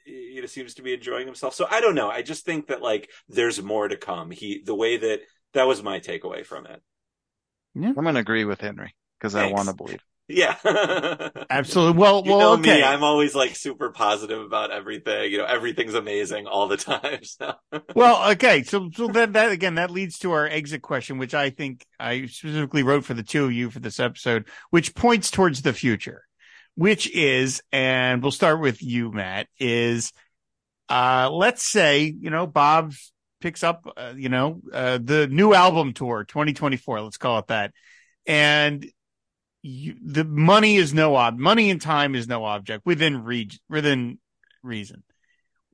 you 0.04 0.40
know 0.40 0.46
seems 0.46 0.74
to 0.74 0.82
be 0.82 0.94
enjoying 0.94 1.26
himself. 1.26 1.54
So 1.54 1.66
I 1.70 1.80
don't 1.80 1.94
know. 1.94 2.10
I 2.10 2.22
just 2.22 2.44
think 2.44 2.68
that 2.68 2.82
like 2.82 3.10
there's 3.28 3.62
more 3.62 3.86
to 3.88 3.96
come. 3.96 4.30
He 4.30 4.62
the 4.64 4.74
way 4.74 4.96
that 4.96 5.20
that 5.54 5.66
was 5.66 5.82
my 5.82 6.00
takeaway 6.00 6.44
from 6.44 6.66
it. 6.66 6.82
Yeah. 7.74 7.92
I'm 7.96 8.04
gonna 8.04 8.20
agree 8.20 8.44
with 8.44 8.60
Henry 8.60 8.94
because 9.18 9.34
I 9.34 9.46
want 9.46 9.68
to 9.68 9.74
believe. 9.74 10.00
Yeah, 10.30 11.28
absolutely. 11.50 11.98
Well, 11.98 12.22
you 12.24 12.30
well, 12.30 12.56
know 12.56 12.60
okay. 12.60 12.76
me. 12.76 12.82
I'm 12.82 13.02
always 13.02 13.34
like 13.34 13.56
super 13.56 13.90
positive 13.90 14.40
about 14.40 14.70
everything. 14.70 15.32
You 15.32 15.38
know, 15.38 15.44
everything's 15.44 15.94
amazing 15.94 16.46
all 16.46 16.68
the 16.68 16.76
time. 16.78 17.24
So. 17.24 17.54
well, 17.94 18.30
okay. 18.32 18.62
So, 18.62 18.90
so 18.94 19.08
that 19.08 19.32
that 19.32 19.50
again, 19.50 19.74
that 19.74 19.90
leads 19.90 20.18
to 20.20 20.32
our 20.32 20.46
exit 20.46 20.82
question, 20.82 21.18
which 21.18 21.34
I 21.34 21.50
think 21.50 21.84
I 21.98 22.26
specifically 22.26 22.82
wrote 22.82 23.04
for 23.04 23.14
the 23.14 23.22
two 23.22 23.46
of 23.46 23.52
you 23.52 23.70
for 23.70 23.80
this 23.80 23.98
episode, 23.98 24.46
which 24.70 24.94
points 24.94 25.30
towards 25.30 25.62
the 25.62 25.72
future, 25.72 26.24
which 26.76 27.10
is, 27.10 27.62
and 27.72 28.22
we'll 28.22 28.30
start 28.30 28.60
with 28.60 28.82
you, 28.82 29.10
Matt. 29.10 29.48
Is 29.58 30.12
uh, 30.88 31.28
let's 31.32 31.66
say 31.66 32.04
you 32.04 32.30
know 32.30 32.46
Bob 32.46 32.94
picks 33.40 33.64
up, 33.64 33.90
uh, 33.96 34.12
you 34.16 34.28
know, 34.28 34.60
uh, 34.72 34.98
the 35.02 35.26
new 35.26 35.54
album 35.54 35.92
tour, 35.94 36.24
2024. 36.24 37.00
Let's 37.00 37.16
call 37.16 37.38
it 37.38 37.46
that 37.48 37.72
and 38.26 38.86
you, 39.62 39.96
the 40.02 40.24
money 40.24 40.76
is 40.76 40.94
no 40.94 41.16
ob 41.16 41.38
money 41.38 41.70
and 41.70 41.80
time 41.80 42.14
is 42.14 42.26
no 42.26 42.44
object 42.44 42.86
within 42.86 43.24
re- 43.24 43.50
within 43.68 44.18
reason. 44.62 45.02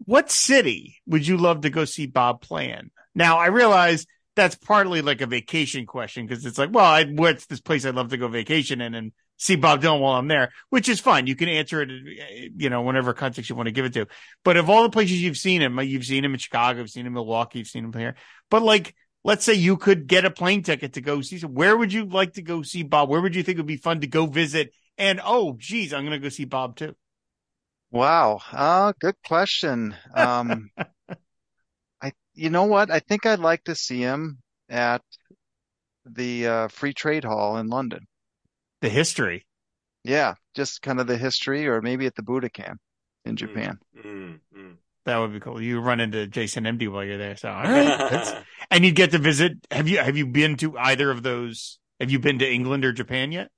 What 0.04 0.30
city 0.30 0.98
would 1.06 1.26
you 1.26 1.36
love 1.36 1.62
to 1.62 1.70
go 1.70 1.84
see 1.84 2.06
Bob 2.06 2.42
play 2.42 2.70
in? 2.70 2.90
Now 3.14 3.38
I 3.38 3.46
realize 3.46 4.06
that's 4.34 4.54
partly 4.54 5.00
like 5.02 5.22
a 5.22 5.26
vacation 5.26 5.86
question 5.86 6.26
because 6.26 6.44
it's 6.44 6.58
like, 6.58 6.70
well, 6.72 6.84
I, 6.84 7.04
what's 7.04 7.46
this 7.46 7.60
place 7.60 7.86
I'd 7.86 7.94
love 7.94 8.10
to 8.10 8.18
go 8.18 8.28
vacation 8.28 8.80
in 8.80 8.94
and 8.94 9.12
see 9.38 9.56
Bob 9.56 9.82
Dylan 9.82 10.00
while 10.00 10.14
I'm 10.14 10.28
there, 10.28 10.52
which 10.70 10.88
is 10.88 11.00
fine. 11.00 11.26
You 11.26 11.36
can 11.36 11.48
answer 11.48 11.82
it, 11.82 11.90
you 12.56 12.70
know, 12.70 12.82
whatever 12.82 13.12
context 13.14 13.48
you 13.48 13.56
want 13.56 13.66
to 13.66 13.72
give 13.72 13.84
it 13.84 13.94
to. 13.94 14.06
But 14.44 14.56
of 14.56 14.70
all 14.70 14.82
the 14.82 14.90
places 14.90 15.22
you've 15.22 15.36
seen 15.36 15.62
him, 15.62 15.78
you've 15.80 16.04
seen 16.04 16.24
him 16.24 16.34
in 16.34 16.38
Chicago, 16.38 16.80
you've 16.80 16.90
seen 16.90 17.02
him 17.02 17.08
in 17.08 17.14
Milwaukee, 17.14 17.58
you've 17.58 17.68
seen 17.68 17.84
him 17.84 17.92
here. 17.92 18.16
But 18.50 18.62
like, 18.62 18.94
let's 19.26 19.44
say 19.44 19.52
you 19.52 19.76
could 19.76 20.06
get 20.06 20.24
a 20.24 20.30
plane 20.30 20.62
ticket 20.62 20.92
to 20.92 21.00
go 21.00 21.20
see. 21.20 21.40
Where 21.40 21.76
would 21.76 21.92
you 21.92 22.04
like 22.04 22.34
to 22.34 22.42
go 22.42 22.62
see 22.62 22.84
Bob? 22.84 23.08
Where 23.08 23.20
would 23.20 23.34
you 23.34 23.42
think 23.42 23.58
would 23.58 23.66
be 23.66 23.76
fun 23.76 24.00
to 24.00 24.06
go 24.06 24.26
visit? 24.26 24.70
And 24.96 25.20
oh, 25.22 25.56
geez, 25.58 25.92
I'm 25.92 26.06
going 26.06 26.18
to 26.18 26.24
go 26.24 26.28
see 26.28 26.44
Bob 26.44 26.76
too. 26.76 26.94
Wow. 27.90 28.40
Uh, 28.52 28.92
good 29.00 29.16
question. 29.26 29.96
Um, 30.14 30.70
I, 32.00 32.12
you 32.34 32.50
know 32.50 32.64
what? 32.64 32.90
I 32.90 33.00
think 33.00 33.26
I'd 33.26 33.40
like 33.40 33.64
to 33.64 33.74
see 33.74 33.98
him 33.98 34.38
at 34.68 35.02
the 36.04 36.46
uh, 36.46 36.68
Free 36.68 36.94
Trade 36.94 37.24
Hall 37.24 37.56
in 37.56 37.66
London. 37.66 38.06
The 38.80 38.88
history. 38.88 39.44
Yeah, 40.04 40.34
just 40.54 40.82
kind 40.82 41.00
of 41.00 41.08
the 41.08 41.16
history, 41.16 41.66
or 41.66 41.82
maybe 41.82 42.06
at 42.06 42.14
the 42.14 42.22
Budokan 42.22 42.76
in 43.24 43.34
mm, 43.34 43.38
Japan. 43.38 43.78
Mm, 43.98 44.38
mm, 44.56 44.76
that 45.04 45.18
would 45.18 45.32
be 45.32 45.40
cool. 45.40 45.60
You 45.60 45.80
run 45.80 45.98
into 45.98 46.28
Jason 46.28 46.62
MD 46.62 46.88
while 46.88 47.02
you're 47.02 47.18
there. 47.18 47.36
So, 47.36 47.48
all 47.50 47.64
right. 47.64 48.44
And 48.70 48.84
you'd 48.84 48.94
get 48.94 49.12
to 49.12 49.18
visit. 49.18 49.54
Have 49.70 49.88
you, 49.88 49.98
have 49.98 50.16
you 50.16 50.26
been 50.26 50.56
to 50.56 50.76
either 50.78 51.10
of 51.10 51.22
those? 51.22 51.78
Have 52.00 52.10
you 52.10 52.18
been 52.18 52.38
to 52.40 52.50
England 52.50 52.84
or 52.84 52.92
Japan 52.92 53.32
yet? 53.32 53.48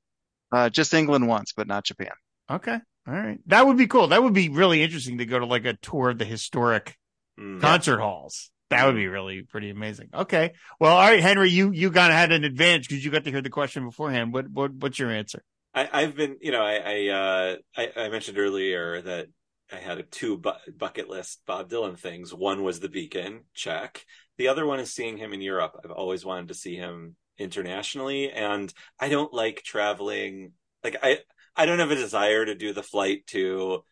Uh, 0.52 0.70
just 0.70 0.94
England 0.94 1.26
once, 1.26 1.52
but 1.56 1.66
not 1.66 1.84
Japan. 1.84 2.12
Okay. 2.50 2.78
All 3.06 3.14
right. 3.14 3.38
That 3.46 3.66
would 3.66 3.76
be 3.76 3.86
cool. 3.86 4.08
That 4.08 4.22
would 4.22 4.32
be 4.32 4.48
really 4.48 4.82
interesting 4.82 5.18
to 5.18 5.26
go 5.26 5.38
to 5.38 5.46
like 5.46 5.64
a 5.64 5.74
tour 5.74 6.10
of 6.10 6.18
the 6.18 6.24
historic 6.24 6.96
mm, 7.38 7.60
concert 7.60 7.98
halls. 7.98 8.50
That 8.70 8.86
would 8.86 8.96
be 8.96 9.06
really 9.08 9.42
pretty 9.42 9.70
amazing. 9.70 10.10
Okay. 10.12 10.52
Well, 10.78 10.96
all 10.96 11.08
right, 11.08 11.20
Henry, 11.20 11.50
you, 11.50 11.72
you 11.72 11.90
kind 11.90 12.12
of 12.12 12.18
had 12.18 12.32
an 12.32 12.44
advantage 12.44 12.88
because 12.88 13.04
you 13.04 13.10
got 13.10 13.24
to 13.24 13.30
hear 13.30 13.40
the 13.40 13.50
question 13.50 13.84
beforehand. 13.84 14.32
What, 14.32 14.50
what, 14.50 14.72
what's 14.74 14.98
your 14.98 15.10
answer? 15.10 15.42
I, 15.74 15.88
I've 15.92 16.16
been, 16.16 16.36
you 16.40 16.52
know, 16.52 16.62
I 16.62 16.76
I, 16.76 17.08
uh, 17.08 17.56
I, 17.76 18.04
I 18.04 18.08
mentioned 18.08 18.38
earlier 18.38 19.00
that 19.02 19.28
I 19.72 19.76
had 19.76 19.98
a 19.98 20.02
two 20.02 20.38
bu- 20.38 20.72
bucket 20.76 21.08
list 21.08 21.42
Bob 21.46 21.68
Dylan 21.68 21.98
things. 21.98 22.32
One 22.32 22.62
was 22.62 22.80
the 22.80 22.88
Beacon, 22.88 23.44
check. 23.54 24.04
The 24.38 24.48
other 24.48 24.66
one 24.66 24.80
is 24.80 24.92
seeing 24.92 25.16
him 25.16 25.32
in 25.32 25.40
Europe. 25.40 25.78
I've 25.84 25.90
always 25.90 26.24
wanted 26.24 26.48
to 26.48 26.54
see 26.54 26.76
him 26.76 27.16
internationally, 27.38 28.30
and 28.30 28.72
I 28.98 29.08
don't 29.08 29.32
like 29.32 29.62
traveling. 29.62 30.52
Like 30.82 30.96
I, 31.02 31.18
I 31.56 31.66
don't 31.66 31.80
have 31.80 31.90
a 31.90 31.96
desire 31.96 32.44
to 32.44 32.54
do 32.54 32.72
the 32.72 32.82
flight 32.82 33.26
to 33.28 33.84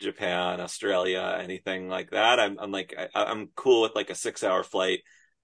Japan, 0.00 0.60
Australia, 0.60 1.38
anything 1.40 1.88
like 1.88 2.10
that. 2.10 2.40
I'm, 2.40 2.58
I'm 2.58 2.72
like, 2.72 2.94
I, 2.98 3.24
I'm 3.24 3.50
cool 3.54 3.82
with 3.82 3.94
like 3.94 4.10
a 4.10 4.14
six 4.14 4.42
hour 4.42 4.62
flight 4.62 5.00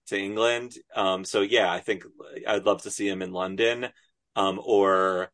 to 0.08 0.18
England. 0.18 0.74
Um, 0.94 1.24
so 1.24 1.42
yeah, 1.42 1.70
I 1.70 1.80
think 1.80 2.04
I'd 2.46 2.66
love 2.66 2.82
to 2.82 2.90
see 2.90 3.08
him 3.08 3.22
in 3.22 3.32
London, 3.32 3.88
um, 4.36 4.60
or 4.62 5.30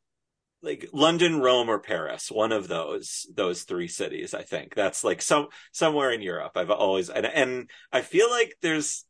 like 0.62 0.88
London, 0.92 1.40
Rome, 1.40 1.68
or 1.68 1.78
Paris. 1.78 2.30
One 2.30 2.52
of 2.52 2.68
those 2.68 3.26
those 3.34 3.62
three 3.62 3.88
cities. 3.88 4.34
I 4.34 4.42
think 4.42 4.74
that's 4.74 5.04
like 5.04 5.22
some 5.22 5.48
somewhere 5.72 6.10
in 6.10 6.22
Europe. 6.22 6.52
I've 6.56 6.70
always 6.70 7.08
and 7.10 7.26
and 7.26 7.70
I 7.92 8.02
feel 8.02 8.30
like 8.30 8.56
there's 8.62 9.04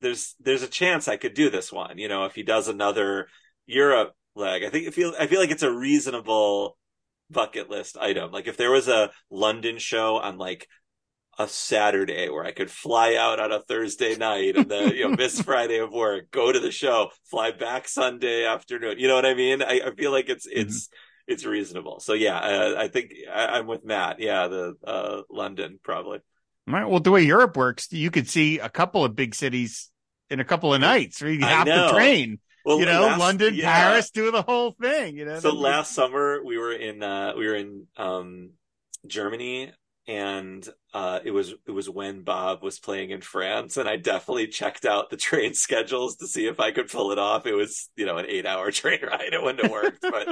there's 0.00 0.34
there's 0.40 0.62
a 0.62 0.68
chance 0.68 1.08
I 1.08 1.16
could 1.16 1.34
do 1.34 1.50
this 1.50 1.72
one. 1.72 1.98
You 1.98 2.08
know, 2.08 2.24
if 2.24 2.34
he 2.34 2.42
does 2.42 2.68
another 2.68 3.28
Europe 3.66 4.14
leg, 4.34 4.64
I 4.64 4.70
think 4.70 4.88
I 4.88 4.90
feel 4.90 5.14
I 5.18 5.26
feel 5.26 5.40
like 5.40 5.50
it's 5.50 5.62
a 5.62 5.72
reasonable 5.72 6.76
bucket 7.30 7.68
list 7.70 7.96
item. 7.98 8.30
Like 8.30 8.46
if 8.46 8.56
there 8.56 8.70
was 8.70 8.88
a 8.88 9.10
London 9.30 9.78
show 9.78 10.16
on 10.16 10.38
like 10.38 10.68
a 11.38 11.46
Saturday 11.48 12.28
where 12.28 12.44
I 12.44 12.52
could 12.52 12.70
fly 12.70 13.14
out 13.14 13.40
on 13.40 13.52
a 13.52 13.60
Thursday 13.60 14.16
night 14.16 14.56
and 14.56 14.68
the 14.68 14.94
you 14.94 15.08
know 15.08 15.16
miss 15.16 15.40
Friday 15.42 15.78
of 15.78 15.92
work, 15.92 16.30
go 16.30 16.50
to 16.50 16.60
the 16.60 16.70
show, 16.70 17.10
fly 17.30 17.52
back 17.52 17.88
Sunday 17.88 18.44
afternoon. 18.44 18.98
You 18.98 19.08
know 19.08 19.14
what 19.14 19.26
I 19.26 19.34
mean? 19.34 19.62
I, 19.62 19.80
I 19.86 19.94
feel 19.94 20.12
like 20.12 20.28
it's 20.28 20.46
mm-hmm. 20.46 20.60
it's 20.60 20.86
mm-hmm. 20.86 21.32
it's 21.32 21.44
reasonable. 21.44 22.00
So 22.00 22.14
yeah, 22.14 22.38
uh, 22.38 22.74
I 22.78 22.88
think 22.88 23.12
I, 23.32 23.58
am 23.58 23.66
with 23.66 23.84
Matt. 23.84 24.20
Yeah, 24.20 24.48
the 24.48 24.74
uh, 24.84 25.22
London 25.30 25.78
probably. 25.82 26.20
All 26.68 26.74
right. 26.74 26.88
Well, 26.88 27.00
the 27.00 27.12
way 27.12 27.22
Europe 27.22 27.56
works, 27.56 27.92
you 27.92 28.10
could 28.10 28.28
see 28.28 28.58
a 28.58 28.68
couple 28.68 29.04
of 29.04 29.14
big 29.14 29.34
cities 29.34 29.90
in 30.30 30.40
a 30.40 30.44
couple 30.44 30.74
of 30.74 30.80
nights, 30.80 31.22
or 31.22 31.30
you 31.30 31.44
have 31.44 31.66
to 31.66 31.90
train. 31.92 32.40
Well, 32.64 32.80
you 32.80 32.86
know, 32.86 33.02
last, 33.02 33.20
London, 33.20 33.54
yeah. 33.54 33.72
Paris, 33.72 34.10
do 34.10 34.32
the 34.32 34.42
whole 34.42 34.72
thing. 34.72 35.16
You 35.16 35.26
know. 35.26 35.38
So 35.38 35.54
last 35.54 35.92
summer 35.92 36.42
we 36.44 36.58
were 36.58 36.72
in 36.72 37.02
uh, 37.02 37.34
we 37.36 37.46
were 37.46 37.54
in 37.54 37.86
um, 37.96 38.50
Germany 39.06 39.70
and 40.08 40.68
uh, 40.96 41.20
it 41.24 41.30
was 41.30 41.52
it 41.66 41.72
was 41.72 41.90
when 41.90 42.22
Bob 42.22 42.62
was 42.62 42.78
playing 42.78 43.10
in 43.10 43.20
France, 43.20 43.76
and 43.76 43.86
I 43.86 43.96
definitely 43.96 44.46
checked 44.46 44.86
out 44.86 45.10
the 45.10 45.16
train 45.28 45.52
schedules 45.52 46.16
to 46.16 46.26
see 46.26 46.46
if 46.46 46.58
I 46.58 46.70
could 46.70 46.90
pull 46.90 47.12
it 47.12 47.18
off. 47.18 47.44
It 47.44 47.52
was 47.52 47.90
you 47.96 48.06
know 48.06 48.16
an 48.16 48.24
eight 48.26 48.46
hour 48.46 48.70
train 48.72 49.00
ride; 49.02 49.34
it 49.34 49.42
wouldn't 49.42 49.62
have 49.62 49.70
worked, 49.70 50.00
but, 50.00 50.26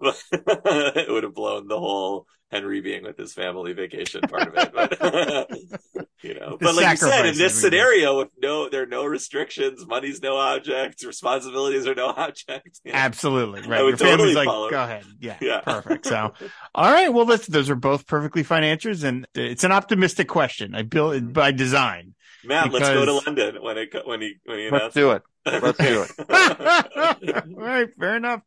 but 0.00 0.22
it 0.96 1.08
would 1.08 1.22
have 1.22 1.34
blown 1.34 1.68
the 1.68 1.78
whole 1.78 2.26
Henry 2.50 2.80
being 2.80 3.04
with 3.04 3.16
his 3.16 3.32
family 3.32 3.72
vacation 3.72 4.22
part 4.22 4.48
of 4.48 4.54
it. 4.56 4.72
But 4.74 6.10
you 6.22 6.34
know, 6.34 6.58
but 6.60 6.74
like 6.74 6.90
you 6.90 6.96
said, 6.96 7.26
in 7.26 7.38
this 7.38 7.54
scenario, 7.54 8.18
with 8.18 8.30
no 8.42 8.68
there 8.68 8.82
are 8.82 8.86
no 8.86 9.04
restrictions, 9.04 9.86
money's 9.86 10.20
no 10.20 10.36
object, 10.36 11.04
responsibilities 11.04 11.86
are 11.86 11.94
no 11.94 12.08
object. 12.08 12.80
You 12.84 12.92
know? 12.92 12.98
Absolutely 12.98 13.62
right. 13.62 13.78
Your 13.78 13.92
totally 13.92 14.10
family's 14.10 14.34
like, 14.34 14.46
follow. 14.46 14.70
go 14.70 14.82
ahead, 14.82 15.04
yeah, 15.20 15.36
yeah, 15.40 15.60
perfect. 15.60 16.06
So, 16.06 16.32
all 16.74 16.92
right, 16.92 17.12
well, 17.12 17.26
let's, 17.26 17.46
those 17.46 17.70
are 17.70 17.76
both 17.76 18.06
perfectly 18.08 18.42
fine 18.42 18.64
answers, 18.64 19.04
and 19.04 19.28
it's 19.34 19.62
an 19.62 19.70
optimistic 19.70 19.99
question. 20.26 20.74
I 20.74 20.82
built 20.82 21.14
it 21.14 21.32
by 21.32 21.52
design. 21.52 22.14
Matt, 22.44 22.72
because... 22.72 22.80
let's 22.80 22.94
go 22.94 23.04
to 23.04 23.12
London 23.26 23.62
when 23.62 23.78
it 23.78 23.94
when 24.04 24.20
he 24.20 24.34
when 24.44 24.58
he 24.58 24.70
let's 24.70 24.94
do 24.94 25.10
it. 25.12 25.22
Let's 25.44 25.78
do 25.78 26.02
it. 26.02 26.10
all 27.46 27.64
right, 27.64 27.88
fair 27.98 28.16
enough. 28.16 28.42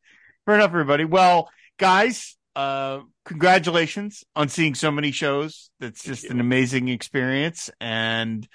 Fair 0.46 0.56
enough, 0.56 0.70
everybody. 0.70 1.06
Well, 1.06 1.50
guys, 1.78 2.36
uh, 2.56 3.02
congratulations 3.26 4.24
on 4.36 4.50
seeing 4.50 4.76
so 4.76 4.92
many 4.92 5.12
shows. 5.12 5.70
That's 5.80 6.04
just 6.04 6.26
an 6.26 6.40
amazing 6.40 6.90
experience. 6.90 7.70
And 7.80 8.48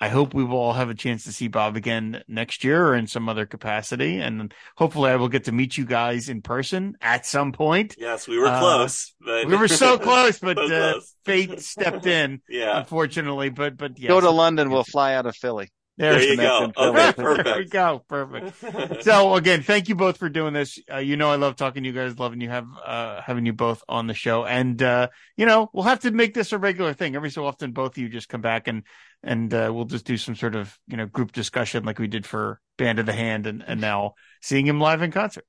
I 0.00 0.08
hope 0.08 0.34
we 0.34 0.44
will 0.44 0.58
all 0.58 0.74
have 0.74 0.90
a 0.90 0.94
chance 0.94 1.24
to 1.24 1.32
see 1.32 1.48
Bob 1.48 1.74
again 1.74 2.22
next 2.28 2.64
year 2.64 2.86
or 2.86 2.94
in 2.94 3.06
some 3.06 3.28
other 3.28 3.46
capacity. 3.46 4.18
And 4.18 4.52
hopefully 4.76 5.10
I 5.10 5.16
will 5.16 5.28
get 5.28 5.44
to 5.44 5.52
meet 5.52 5.78
you 5.78 5.86
guys 5.86 6.28
in 6.28 6.42
person 6.42 6.96
at 7.00 7.24
some 7.24 7.52
point. 7.52 7.94
Yes, 7.98 8.28
we 8.28 8.38
were 8.38 8.46
uh, 8.46 8.58
close. 8.58 9.14
But... 9.24 9.46
We 9.46 9.56
were 9.56 9.68
so 9.68 9.98
close, 9.98 10.38
but 10.38 10.58
so 10.58 10.64
uh, 10.64 10.92
close. 10.92 11.14
fate 11.24 11.60
stepped 11.60 12.06
in, 12.06 12.42
yeah. 12.48 12.78
unfortunately. 12.78 13.48
But, 13.48 13.78
but 13.78 13.98
yes. 13.98 14.08
Go 14.08 14.20
to 14.20 14.30
London. 14.30 14.70
We'll 14.70 14.84
fly 14.84 15.14
out 15.14 15.24
of 15.24 15.34
Philly. 15.34 15.70
There, 15.98 16.12
there 16.12 16.22
you 16.22 16.36
go. 16.36 16.72
Okay, 16.76 17.12
perfect. 17.12 17.44
there 17.44 17.58
we 17.58 17.64
go. 17.64 18.04
Perfect. 18.06 19.02
so 19.04 19.34
again, 19.34 19.62
thank 19.62 19.88
you 19.88 19.94
both 19.94 20.18
for 20.18 20.28
doing 20.28 20.52
this. 20.52 20.78
Uh, 20.92 20.98
you 20.98 21.16
know, 21.16 21.30
I 21.30 21.36
love 21.36 21.56
talking 21.56 21.82
to 21.82 21.88
you 21.88 21.94
guys, 21.94 22.18
loving 22.18 22.40
you 22.42 22.50
have, 22.50 22.66
uh, 22.84 23.22
having 23.22 23.46
you 23.46 23.54
both 23.54 23.82
on 23.88 24.06
the 24.06 24.12
show. 24.12 24.44
And, 24.44 24.82
uh, 24.82 25.08
you 25.36 25.46
know, 25.46 25.70
we'll 25.72 25.84
have 25.84 26.00
to 26.00 26.10
make 26.10 26.34
this 26.34 26.52
a 26.52 26.58
regular 26.58 26.92
thing. 26.92 27.16
Every 27.16 27.30
so 27.30 27.46
often, 27.46 27.72
both 27.72 27.92
of 27.92 27.98
you 27.98 28.10
just 28.10 28.28
come 28.28 28.42
back 28.42 28.68
and, 28.68 28.82
and, 29.22 29.52
uh, 29.54 29.70
we'll 29.72 29.86
just 29.86 30.04
do 30.04 30.18
some 30.18 30.34
sort 30.34 30.54
of, 30.54 30.78
you 30.86 30.98
know, 30.98 31.06
group 31.06 31.32
discussion 31.32 31.84
like 31.84 31.98
we 31.98 32.08
did 32.08 32.26
for 32.26 32.60
Band 32.76 32.98
of 32.98 33.06
the 33.06 33.14
Hand 33.14 33.46
and, 33.46 33.64
and 33.66 33.80
now 33.80 34.14
seeing 34.42 34.66
him 34.66 34.80
live 34.80 35.00
in 35.00 35.10
concert. 35.10 35.46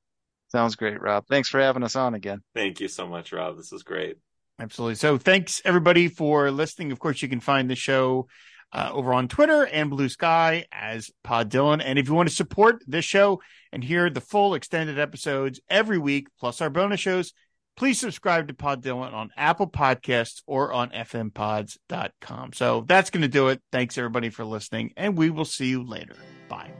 Sounds 0.49 0.78
great, 0.78 1.02
Rob. 1.02 1.26
Thanks 1.28 1.49
for 1.49 1.60
having 1.60 1.84
us 1.84 1.98
on 1.98 2.14
again. 2.14 2.41
Thank 2.56 2.80
you 2.80 2.88
so 2.88 3.06
much, 3.06 3.34
Rob. 3.34 3.57
This 3.57 3.74
is 3.74 3.84
great. 3.84 4.15
Absolutely. 4.60 4.95
So 4.95 5.18
thanks 5.18 5.61
everybody 5.65 6.07
for 6.07 6.49
listening. 6.52 6.91
Of 6.91 6.99
course, 6.99 7.22
you 7.22 7.28
can 7.28 7.41
find 7.41 7.69
the 7.69 7.76
show 7.76 8.28
uh, 8.73 8.89
over 8.91 9.14
on 9.14 9.27
Twitter 9.27 9.65
and 9.65 9.91
Bluesky 9.91 10.65
as 10.72 11.11
Pod 11.23 11.52
Dylan. 11.52 11.81
And 11.84 11.98
if 11.98 12.07
you 12.07 12.14
want 12.14 12.30
to 12.30 12.35
support 12.35 12.84
this 12.88 13.06
show 13.06 13.41
and 13.72 13.84
hear 13.84 14.10
the 14.10 14.22
full 14.22 14.53
extended 14.53 14.99
episodes 14.99 15.60
every 15.69 15.98
week, 15.98 16.27
plus 16.39 16.61
our 16.61 16.69
bonus 16.69 16.99
shows, 16.99 17.34
please 17.76 17.99
subscribe 17.99 18.48
to 18.48 18.53
Pod 18.53 18.84
Dylan 18.84 19.14
on 19.14 19.31
Apple 19.38 19.68
Podcasts 19.68 20.41
or 20.45 20.73
on 20.73 20.89
fmpods.com. 20.89 22.53
So 22.53 22.84
that's 22.88 23.10
going 23.10 23.22
to 23.22 23.27
do 23.27 23.48
it. 23.48 23.61
Thanks 23.72 23.98
everybody 23.98 24.30
for 24.30 24.45
listening, 24.45 24.91
and 24.98 25.18
we 25.18 25.30
will 25.30 25.45
see 25.45 25.68
you 25.68 25.84
later. 25.84 26.15
Bye. 26.49 26.72